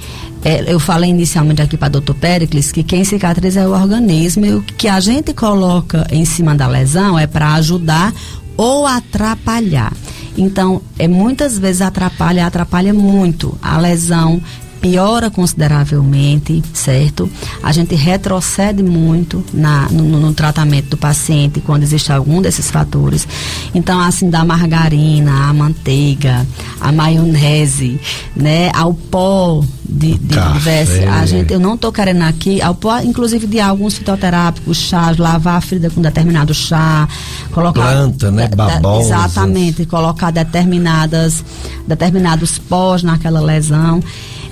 É, 0.45 0.73
eu 0.73 0.79
falei 0.79 1.11
inicialmente 1.11 1.61
aqui 1.61 1.77
para 1.77 1.89
doutor 1.89 2.15
Pericles 2.15 2.71
que 2.71 2.85
quem 2.85 3.05
cicatriza 3.05 3.61
é 3.61 3.67
o 3.67 3.73
organismo 3.73 4.47
e 4.47 4.55
o 4.55 4.63
que 4.63 4.87
a 4.87 5.01
gente 5.01 5.35
coloca 5.35 6.07
em 6.09 6.25
cima 6.25 6.55
da 6.55 6.69
lesão 6.69 7.19
é 7.19 7.27
para 7.27 7.55
ajudar 7.55 8.15
ou 8.57 8.87
atrapalhar. 8.87 9.93
Então, 10.37 10.83
é 10.99 11.09
muitas 11.09 11.59
vezes 11.59 11.83
atrapalha, 11.83 12.47
atrapalha 12.47 12.93
muito. 12.93 13.57
A 13.63 13.79
lesão 13.79 14.41
piora 14.87 15.31
consideravelmente, 15.31 16.63
certo? 16.73 17.29
A 17.61 17.73
gente 17.73 17.97
retrocede 17.97 18.83
muito 18.85 19.45
na, 19.53 19.89
no, 19.91 20.05
no, 20.21 20.33
tratamento 20.33 20.91
do 20.91 20.97
paciente 20.97 21.61
quando 21.61 21.83
existe 21.83 22.13
algum 22.13 22.41
desses 22.41 22.71
fatores. 22.71 23.27
Então, 23.75 24.01
assim, 24.01 24.31
da 24.31 24.45
margarina, 24.45 25.49
a 25.49 25.53
manteiga, 25.53 26.47
a 26.81 26.93
maionese, 26.93 28.01
né, 28.37 28.71
ao 28.75 28.95
pó 28.95 29.65
de, 29.89 30.19
de 30.19 30.37
diversos. 30.53 31.05
A 31.09 31.27
gente, 31.27 31.53
eu 31.53 31.59
não 31.59 31.75
estou 31.75 31.91
querendo 31.91 32.23
aqui, 32.23 32.63
ao 32.63 32.75
pó, 32.75 33.01
inclusive 33.01 33.47
de 33.47 33.59
alguns 33.59 33.95
fitoterápicos, 33.95 34.77
chás, 34.77 35.17
lavar 35.17 35.57
a 35.57 35.61
ferida 35.61 35.91
com 35.91 36.01
determinado 36.01 36.55
chá, 36.55 37.09
colocar. 37.51 37.83
Planta, 37.83 38.31
né? 38.31 38.49
Babosas. 38.49 39.07
Exatamente, 39.07 39.85
colocar 39.85 40.31
determinadas, 40.31 41.45
determinados 41.87 42.59
pós 42.59 43.03
naquela 43.03 43.41
lesão. 43.41 44.01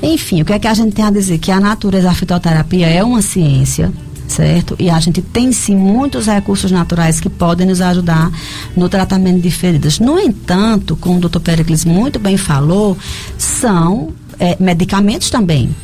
Enfim, 0.05 0.43
o 0.43 0.44
que 0.44 0.52
é 0.52 0.59
que 0.59 0.68
a 0.68 0.74
gente 0.74 0.94
tem 0.94 1.05
a 1.05 1.10
dizer? 1.10 1.39
Que 1.39 1.51
a 1.51 1.59
natureza 1.59 2.09
da 2.09 2.14
fitoterapia 2.14 2.86
é 2.86 3.02
uma 3.02 3.22
ciência, 3.22 3.90
certo? 4.28 4.76
E 4.78 4.90
a 4.90 5.01
gente 5.01 5.22
tem 5.22 5.51
sim 5.51 5.74
muitos 5.74 6.26
recursos 6.26 6.70
naturais 6.70 7.20
que 7.20 7.31
podem 7.31 7.66
nos 7.66 7.81
ajudar 7.81 8.31
no 8.76 8.89
tratamento 8.89 9.40
de 9.40 9.51
feridas. 9.51 9.98
No 9.98 10.18
entanto, 10.20 10.94
como 10.97 11.16
o 11.16 11.20
doutor 11.20 11.40
Pericles 11.40 11.85
muito 11.85 12.18
bem 12.18 12.36
falou, 12.36 12.98
são 13.39 14.12
é, 14.39 14.56
medicamentos 14.60 15.31
também. 15.31 15.74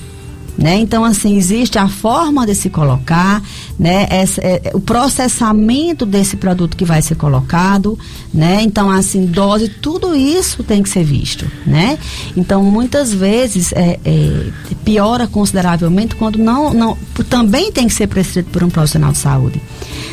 Né? 0.59 0.79
Então, 0.79 1.05
assim, 1.05 1.37
existe 1.37 1.79
a 1.79 1.89
forma 1.89 2.45
de 2.45 2.55
se 2.55 2.69
colocar, 2.69 3.43
né? 3.79 4.07
Essa, 4.11 4.41
é, 4.43 4.73
o 4.75 4.81
processamento 4.81 6.05
desse 6.05 6.37
produto 6.37 6.77
que 6.77 6.85
vai 6.85 7.01
ser 7.01 7.15
colocado, 7.15 7.99
né? 8.33 8.61
Então, 8.63 8.91
assim, 8.91 9.25
dose, 9.25 9.69
tudo 9.69 10.15
isso 10.15 10.63
tem 10.63 10.83
que 10.83 10.89
ser 10.89 11.03
visto, 11.03 11.51
né? 11.65 11.99
Então, 12.37 12.63
muitas 12.63 13.13
vezes 13.13 13.73
é, 13.73 13.99
é, 14.05 14.47
piora 14.85 15.27
consideravelmente 15.27 16.15
quando 16.15 16.39
não, 16.39 16.75
não, 16.75 16.99
também 17.31 17.73
tem 17.73 17.87
que 17.87 17.95
ser 17.95 18.07
prescrito 18.09 18.51
por 18.51 18.63
um 18.63 18.69
profissional 18.69 19.13
de 19.13 19.19
saúde. 19.19 19.63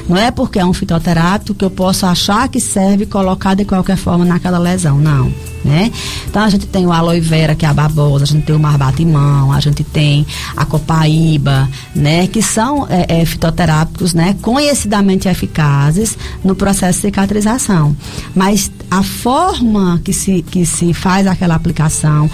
Não 0.07 0.15
é 0.15 0.31
porque 0.31 0.59
é 0.59 0.65
um 0.65 0.73
fitoterápico 0.73 1.53
que 1.55 1.65
eu 1.65 1.71
posso 1.71 2.05
achar 2.05 2.47
que 2.47 2.61
serve 2.61 3.05
colocar 3.05 3.53
de 3.53 3.65
qualquer 3.65 3.97
forma 3.97 4.23
naquela 4.23 4.57
lesão, 4.57 4.97
não 4.97 5.29
né? 5.67 5.91
Então 6.27 6.41
a 6.41 6.49
gente 6.49 6.65
tem 6.65 6.85
o 6.85 6.91
aloe 6.91 7.19
vera, 7.19 7.53
que 7.53 7.65
é 7.65 7.69
a 7.69 7.73
babosa, 7.73 8.23
a 8.23 8.27
gente 8.27 8.45
tem 8.45 8.55
o 8.55 8.59
marbatimão, 8.59 9.51
a 9.51 9.59
gente 9.59 9.83
tem 9.83 10.25
a 10.55 10.65
copaíba, 10.65 11.69
né? 11.93 12.25
Que 12.27 12.41
são 12.41 12.87
é, 12.89 13.21
é, 13.21 13.25
fitoterápicos, 13.25 14.13
né? 14.13 14.35
Conhecidamente 14.41 15.27
eficazes 15.27 16.17
no 16.43 16.55
processo 16.55 16.99
de 16.99 17.07
cicatrização. 17.07 17.95
Mas 18.33 18.71
a 18.89 19.03
forma 19.03 19.99
que 20.03 20.13
se, 20.13 20.41
que 20.41 20.65
se 20.65 20.93
faz 20.93 21.27
aquela 21.27 21.55
aplicação, 21.55 22.29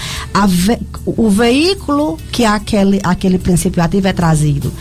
ve, 0.47 0.77
o 1.05 1.29
veículo 1.29 2.17
que 2.31 2.45
aquele, 2.45 2.99
aquele 3.03 3.39
princípio 3.39 3.81
ativo 3.81 4.07
é 4.07 4.13
trazido 4.13 4.71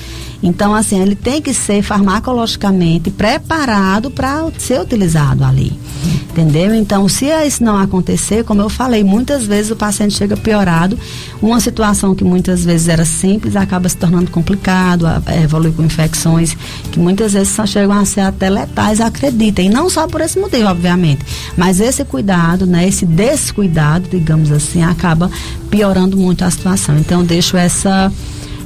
então, 0.43 0.75
assim, 0.75 1.01
ele 1.01 1.15
tem 1.15 1.41
que 1.41 1.55
ser 1.55 1.83
farmacologicamente 1.83 3.11
preparado 3.11 4.11
para 4.11 4.51
ser 4.59 4.81
utilizado 4.81 5.45
ali. 5.45 5.73
Entendeu? 6.33 6.75
Então, 6.75 7.09
se 7.09 7.27
isso 7.27 7.63
não 7.63 7.77
acontecer, 7.77 8.43
como 8.43 8.63
eu 8.63 8.71
falei, 8.71 9.05
muitas 9.05 9.45
vezes 9.45 9.71
o 9.71 9.77
paciente 9.77 10.15
chega 10.15 10.35
piorado. 10.35 10.99
Uma 11.43 11.61
situação 11.61 12.15
que 12.15 12.25
muitas 12.25 12.65
vezes 12.65 12.89
era 12.89 13.05
simples 13.05 13.55
acaba 13.55 13.87
se 13.87 13.97
tornando 13.99 14.31
complicado, 14.31 15.07
evolui 15.43 15.73
com 15.73 15.83
infecções 15.83 16.57
que 16.91 16.99
muitas 16.99 17.35
vezes 17.35 17.51
só 17.51 17.67
chegam 17.67 17.97
a 17.97 18.05
ser 18.07 18.23
até 18.23 18.49
letais, 18.49 18.99
acreditem. 18.99 19.69
Não 19.69 19.91
só 19.91 20.07
por 20.07 20.23
esse 20.23 20.39
motivo, 20.39 20.69
obviamente. 20.69 21.21
Mas 21.55 21.81
esse 21.81 22.03
cuidado, 22.03 22.67
né, 22.67 22.89
esse 22.89 23.05
descuidado, 23.05 24.09
digamos 24.11 24.51
assim, 24.51 24.83
acaba 24.83 25.31
piorando 25.71 26.17
muito 26.17 26.45
a 26.45 26.51
situação. 26.51 26.97
Então, 26.97 27.23
deixo 27.23 27.59
essa 27.59 28.11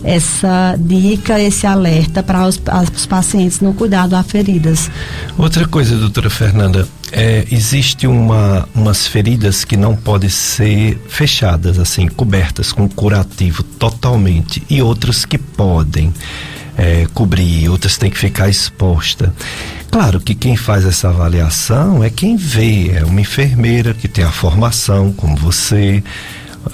essa 0.06 0.76
dica, 0.78 1.40
esse 1.40 1.66
alerta 1.66 2.22
para 2.22 2.46
os, 2.46 2.60
os 2.94 3.06
pacientes 3.06 3.60
no 3.60 3.74
cuidado 3.74 4.14
a 4.14 4.22
feridas. 4.22 4.88
Outra 5.36 5.66
coisa, 5.66 5.96
doutora 5.96 6.30
Fernanda, 6.30 6.86
é, 7.10 7.44
existe 7.50 8.06
uma, 8.06 8.68
umas 8.74 9.06
feridas 9.06 9.64
que 9.64 9.76
não 9.76 9.96
podem 9.96 10.30
ser 10.30 10.96
fechadas, 11.08 11.78
assim, 11.78 12.06
cobertas 12.06 12.72
com 12.72 12.88
curativo 12.88 13.62
totalmente, 13.62 14.62
e 14.70 14.80
outras 14.80 15.24
que 15.24 15.36
podem 15.36 16.14
é, 16.76 17.06
cobrir, 17.12 17.68
outras 17.68 17.98
têm 17.98 18.10
que 18.10 18.18
ficar 18.18 18.48
exposta. 18.48 19.34
Claro 19.90 20.20
que 20.20 20.34
quem 20.34 20.56
faz 20.56 20.84
essa 20.84 21.08
avaliação 21.08 22.04
é 22.04 22.10
quem 22.10 22.36
vê, 22.36 22.90
é 22.90 23.04
uma 23.04 23.20
enfermeira 23.20 23.94
que 23.94 24.06
tem 24.06 24.24
a 24.24 24.30
formação, 24.30 25.12
como 25.12 25.36
você, 25.36 26.02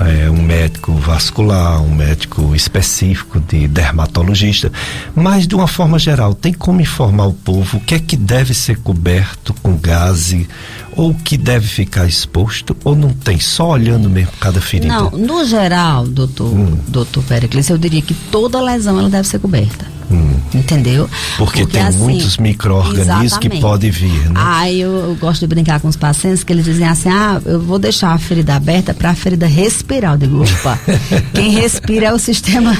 é, 0.00 0.30
um 0.30 0.42
médico 0.42 0.92
vascular, 0.94 1.82
um 1.82 1.94
médico 1.94 2.54
específico 2.54 3.40
de 3.40 3.68
dermatologista, 3.68 4.72
mas 5.14 5.46
de 5.46 5.54
uma 5.54 5.66
forma 5.66 5.98
geral, 5.98 6.34
tem 6.34 6.52
como 6.52 6.80
informar 6.80 7.26
o 7.26 7.32
povo 7.32 7.76
o 7.76 7.80
que 7.80 7.94
é 7.94 7.98
que 7.98 8.16
deve 8.16 8.54
ser 8.54 8.78
coberto 8.78 9.54
com 9.62 9.76
gaze 9.76 10.48
ou 10.96 11.14
que 11.14 11.36
deve 11.36 11.66
ficar 11.66 12.06
exposto 12.06 12.76
ou 12.84 12.94
não 12.94 13.12
tem, 13.12 13.38
só 13.40 13.70
olhando 13.70 14.08
mesmo 14.08 14.32
cada 14.40 14.60
ferida? 14.60 14.92
Não, 14.92 15.10
no 15.10 15.44
geral, 15.44 16.06
doutor, 16.06 16.52
hum. 16.52 16.78
doutor 16.88 17.22
Pericles, 17.24 17.68
eu 17.68 17.78
diria 17.78 18.02
que 18.02 18.14
toda 18.14 18.60
lesão 18.60 18.98
ela 18.98 19.08
deve 19.08 19.26
ser 19.26 19.38
coberta. 19.38 19.86
Hum. 20.10 20.32
Entendeu? 20.54 21.08
Porque, 21.38 21.62
Porque 21.62 21.66
tem 21.66 21.82
assim, 21.82 21.98
muitos 21.98 22.36
micro-organismos 22.36 23.38
que 23.38 23.48
podem 23.58 23.90
vir, 23.90 24.28
né? 24.28 24.34
Ah, 24.34 24.70
eu, 24.70 24.90
eu, 24.90 25.16
gosto 25.16 25.40
de 25.40 25.46
brincar 25.46 25.80
com 25.80 25.88
os 25.88 25.96
pacientes 25.96 26.44
que 26.44 26.52
eles 26.52 26.64
dizem 26.64 26.86
assim: 26.86 27.08
ah, 27.08 27.40
eu 27.44 27.60
vou 27.60 27.78
deixar 27.78 28.12
a 28.12 28.18
ferida 28.18 28.54
aberta 28.54 28.92
para 28.92 29.10
a 29.10 29.14
ferida 29.14 29.46
respirar. 29.46 30.14
Eu 30.14 30.18
digo, 30.18 30.42
opa, 30.42 30.78
quem 31.32 31.52
respira 31.52 32.06
é 32.06 32.12
o 32.12 32.18
sistema, 32.18 32.76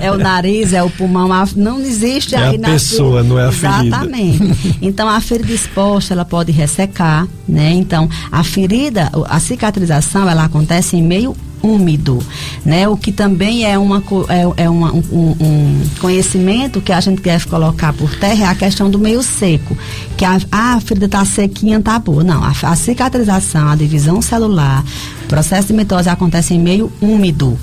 é 0.00 0.10
o 0.10 0.16
nariz, 0.16 0.72
é 0.72 0.82
o 0.82 0.90
pulmão, 0.90 1.28
não 1.54 1.80
existe 1.80 2.34
é 2.34 2.38
aí 2.38 2.56
a 2.56 2.58
pessoa, 2.58 3.22
não 3.22 3.38
é 3.38 3.46
a 3.46 3.52
ferida. 3.52 3.86
Exatamente. 3.86 4.78
Então 4.82 5.08
a 5.08 5.20
ferida 5.20 5.52
exposta, 5.52 6.14
ela 6.14 6.24
pode 6.24 6.50
ressecar, 6.50 7.26
né? 7.48 7.72
Então 7.72 8.08
a 8.30 8.42
ferida, 8.42 9.10
a 9.28 9.40
cicatrização, 9.40 10.28
ela 10.28 10.44
acontece 10.44 10.96
em 10.96 11.02
meio 11.02 11.34
úmido, 11.62 12.22
né? 12.64 12.86
O 12.88 12.96
que 12.96 13.10
também 13.10 13.64
é, 13.64 13.78
uma, 13.78 14.02
é, 14.28 14.64
é 14.64 14.70
uma, 14.70 14.92
um, 14.92 15.36
um, 15.40 15.82
conhecimento 16.00 16.80
que 16.80 16.92
a 16.92 17.00
gente 17.00 17.20
deve 17.20 17.46
colocar 17.46 17.92
por 17.92 18.14
terra 18.16 18.44
é 18.44 18.48
a 18.48 18.54
questão 18.54 18.90
do 18.90 18.98
meio 18.98 19.22
seco, 19.22 19.76
que 20.16 20.24
a, 20.24 20.38
a 20.52 20.80
ferida 20.80 21.06
está 21.06 21.24
sequinha, 21.24 21.80
tá 21.80 21.98
boa. 21.98 22.22
Não, 22.22 22.42
a, 22.44 22.52
a 22.62 22.76
cicatrização, 22.76 23.68
a 23.68 23.76
divisão 23.76 24.22
celular, 24.22 24.84
o 25.24 25.28
processo 25.28 25.68
de 25.68 25.74
mitose 25.74 26.08
acontece 26.08 26.54
em 26.54 26.60
meio 26.60 26.92
úmido. 27.00 27.58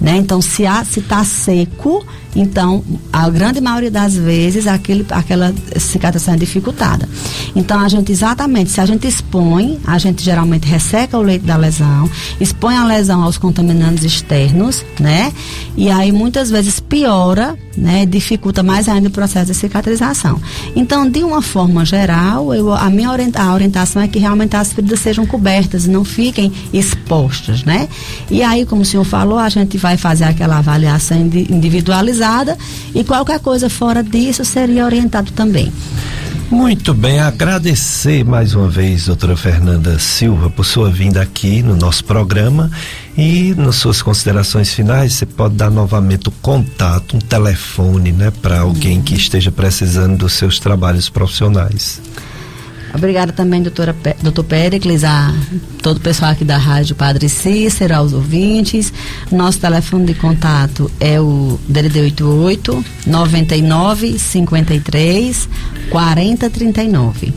Né? 0.00 0.16
Então, 0.16 0.42
se 0.42 0.64
está 0.96 1.24
seco, 1.24 2.04
então 2.34 2.82
a 3.12 3.28
grande 3.30 3.60
maioria 3.60 3.90
das 3.90 4.16
vezes 4.16 4.66
aquele, 4.66 5.06
aquela 5.10 5.54
cicatrização 5.76 6.34
é 6.34 6.36
dificultada. 6.36 7.08
Então, 7.54 7.78
a 7.80 7.88
gente 7.88 8.10
exatamente, 8.10 8.70
se 8.70 8.80
a 8.80 8.86
gente 8.86 9.06
expõe, 9.06 9.78
a 9.86 9.98
gente 9.98 10.22
geralmente 10.22 10.66
resseca 10.66 11.16
o 11.16 11.22
leito 11.22 11.46
da 11.46 11.56
lesão, 11.56 12.10
expõe 12.40 12.76
a 12.76 12.84
lesão 12.84 13.22
aos 13.22 13.38
contaminantes 13.38 14.04
externos, 14.04 14.84
né? 14.98 15.32
E 15.76 15.90
aí 15.90 16.10
muitas 16.10 16.50
vezes 16.50 16.80
piora, 16.80 17.56
né? 17.76 18.04
Dificulta 18.06 18.62
mais 18.62 18.88
ainda 18.88 19.08
o 19.08 19.12
processo 19.12 19.46
de 19.46 19.54
cicatrização. 19.54 20.40
Então, 20.74 21.08
de 21.08 21.22
uma 21.22 21.42
forma 21.42 21.84
geral, 21.84 22.52
eu, 22.52 22.72
a 22.72 22.90
minha 22.90 23.04
a 23.36 23.52
orientação 23.52 24.02
é 24.02 24.08
que 24.08 24.18
realmente 24.18 24.56
as 24.56 24.72
feridas 24.72 24.98
sejam 24.98 25.24
cobertas 25.26 25.84
e 25.84 25.90
não 25.90 26.04
fiquem 26.04 26.52
expostas, 26.72 27.62
né? 27.62 27.88
E 28.30 28.42
aí, 28.42 28.66
como 28.66 28.82
o 28.82 28.84
senhor 28.84 29.04
falou, 29.04 29.38
a 29.38 29.48
gente 29.48 29.76
vai 29.78 29.96
fazer 29.96 30.24
aquela 30.24 30.58
avaliação 30.58 31.16
individualizada 31.18 32.23
e 32.94 33.04
qualquer 33.04 33.40
coisa 33.40 33.68
fora 33.68 34.02
disso 34.02 34.44
seria 34.44 34.84
orientado 34.84 35.32
também. 35.32 35.72
Muito 36.50 36.94
bem, 36.94 37.20
agradecer 37.20 38.24
mais 38.24 38.54
uma 38.54 38.68
vez, 38.68 39.06
doutora 39.06 39.36
Fernanda 39.36 39.98
Silva, 39.98 40.48
por 40.50 40.64
sua 40.64 40.90
vinda 40.90 41.20
aqui 41.20 41.62
no 41.62 41.74
nosso 41.74 42.04
programa 42.04 42.70
e 43.16 43.54
nas 43.56 43.76
suas 43.76 44.02
considerações 44.02 44.72
finais, 44.72 45.14
você 45.14 45.26
pode 45.26 45.54
dar 45.54 45.70
novamente 45.70 46.28
o 46.28 46.32
contato, 46.32 47.16
um 47.16 47.18
telefone, 47.18 48.12
né, 48.12 48.30
para 48.42 48.60
alguém 48.60 49.02
que 49.02 49.14
esteja 49.14 49.50
precisando 49.50 50.18
dos 50.18 50.34
seus 50.34 50.58
trabalhos 50.58 51.08
profissionais. 51.08 52.00
Obrigada 52.94 53.32
também, 53.32 53.60
doutora, 53.60 53.94
doutor 54.22 54.44
Pericles, 54.44 55.02
a 55.02 55.34
todo 55.82 55.96
o 55.96 56.00
pessoal 56.00 56.30
aqui 56.30 56.44
da 56.44 56.56
Rádio 56.56 56.94
Padre 56.94 57.28
Cícero, 57.28 57.96
aos 57.96 58.12
ouvintes. 58.12 58.92
Nosso 59.32 59.58
telefone 59.58 60.06
de 60.06 60.14
contato 60.14 60.88
é 61.00 61.20
o 61.20 61.58
DDD 61.68 62.00
88 62.02 62.84
99 63.06 64.16
53 64.18 65.48
40 65.90 66.50
39. 66.50 67.34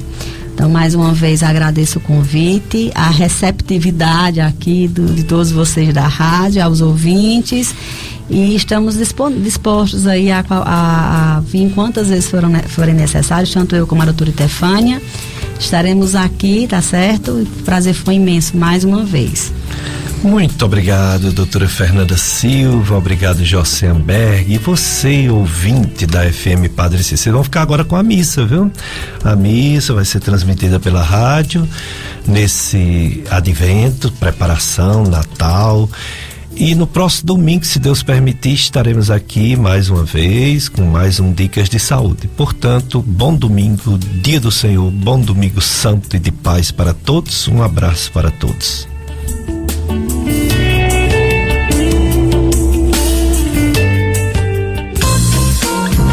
Então, 0.53 0.69
mais 0.69 0.95
uma 0.95 1.13
vez, 1.13 1.43
agradeço 1.43 1.99
o 1.99 2.01
convite, 2.01 2.91
a 2.93 3.09
receptividade 3.09 4.39
aqui 4.39 4.87
do, 4.87 5.13
de 5.13 5.23
todos 5.23 5.51
vocês 5.51 5.93
da 5.93 6.07
rádio, 6.07 6.63
aos 6.63 6.81
ouvintes. 6.81 7.75
E 8.29 8.55
estamos 8.55 8.97
dispostos 8.97 10.05
aí 10.05 10.31
a, 10.31 10.43
a, 10.49 11.37
a 11.37 11.39
vir 11.41 11.71
quantas 11.73 12.09
vezes 12.09 12.29
forem 12.67 12.93
necessários, 12.93 13.53
tanto 13.53 13.75
eu 13.75 13.87
como 13.87 14.01
a 14.01 14.05
doutora 14.05 14.31
Tefânia. 14.31 15.01
Estaremos 15.59 16.15
aqui, 16.15 16.67
tá 16.67 16.81
certo? 16.81 17.31
O 17.31 17.45
prazer 17.63 17.93
foi 17.93 18.15
imenso 18.15 18.55
mais 18.55 18.83
uma 18.83 19.03
vez. 19.03 19.51
Muito 20.23 20.65
obrigado, 20.65 21.31
doutora 21.31 21.67
Fernanda 21.67 22.17
Silva, 22.17 22.97
obrigado, 22.97 23.45
José 23.45 23.87
Amberg. 23.87 24.51
E 24.51 24.57
você, 24.57 25.29
ouvinte 25.29 26.07
da 26.07 26.23
FM 26.31 26.67
Padre 26.75 27.03
Cícero, 27.03 27.35
vão 27.35 27.43
ficar 27.43 27.61
agora 27.61 27.85
com 27.85 27.95
a 27.95 28.01
missa, 28.01 28.43
viu? 28.43 28.71
A 29.23 29.35
missa 29.35 29.93
vai 29.93 30.03
ser 30.05 30.19
transmitida 30.19 30.79
pela 30.79 31.03
rádio 31.03 31.67
nesse 32.27 33.23
advento, 33.29 34.11
preparação, 34.13 35.03
Natal. 35.03 35.87
E 36.59 36.73
no 36.73 36.87
próximo 36.87 37.27
domingo, 37.27 37.63
se 37.63 37.77
Deus 37.77 38.01
permitir, 38.01 38.55
estaremos 38.55 39.11
aqui 39.11 39.55
mais 39.55 39.91
uma 39.91 40.03
vez 40.03 40.67
com 40.67 40.81
mais 40.81 41.19
um 41.19 41.31
Dicas 41.31 41.69
de 41.69 41.77
Saúde. 41.77 42.27
Portanto, 42.27 42.99
bom 43.05 43.35
domingo, 43.35 43.95
dia 44.23 44.39
do 44.39 44.51
Senhor, 44.51 44.89
bom 44.89 45.19
domingo 45.19 45.61
santo 45.61 46.15
e 46.15 46.19
de 46.19 46.31
paz 46.31 46.71
para 46.71 46.95
todos. 46.95 47.47
Um 47.47 47.61
abraço 47.61 48.11
para 48.11 48.31
todos. 48.31 48.87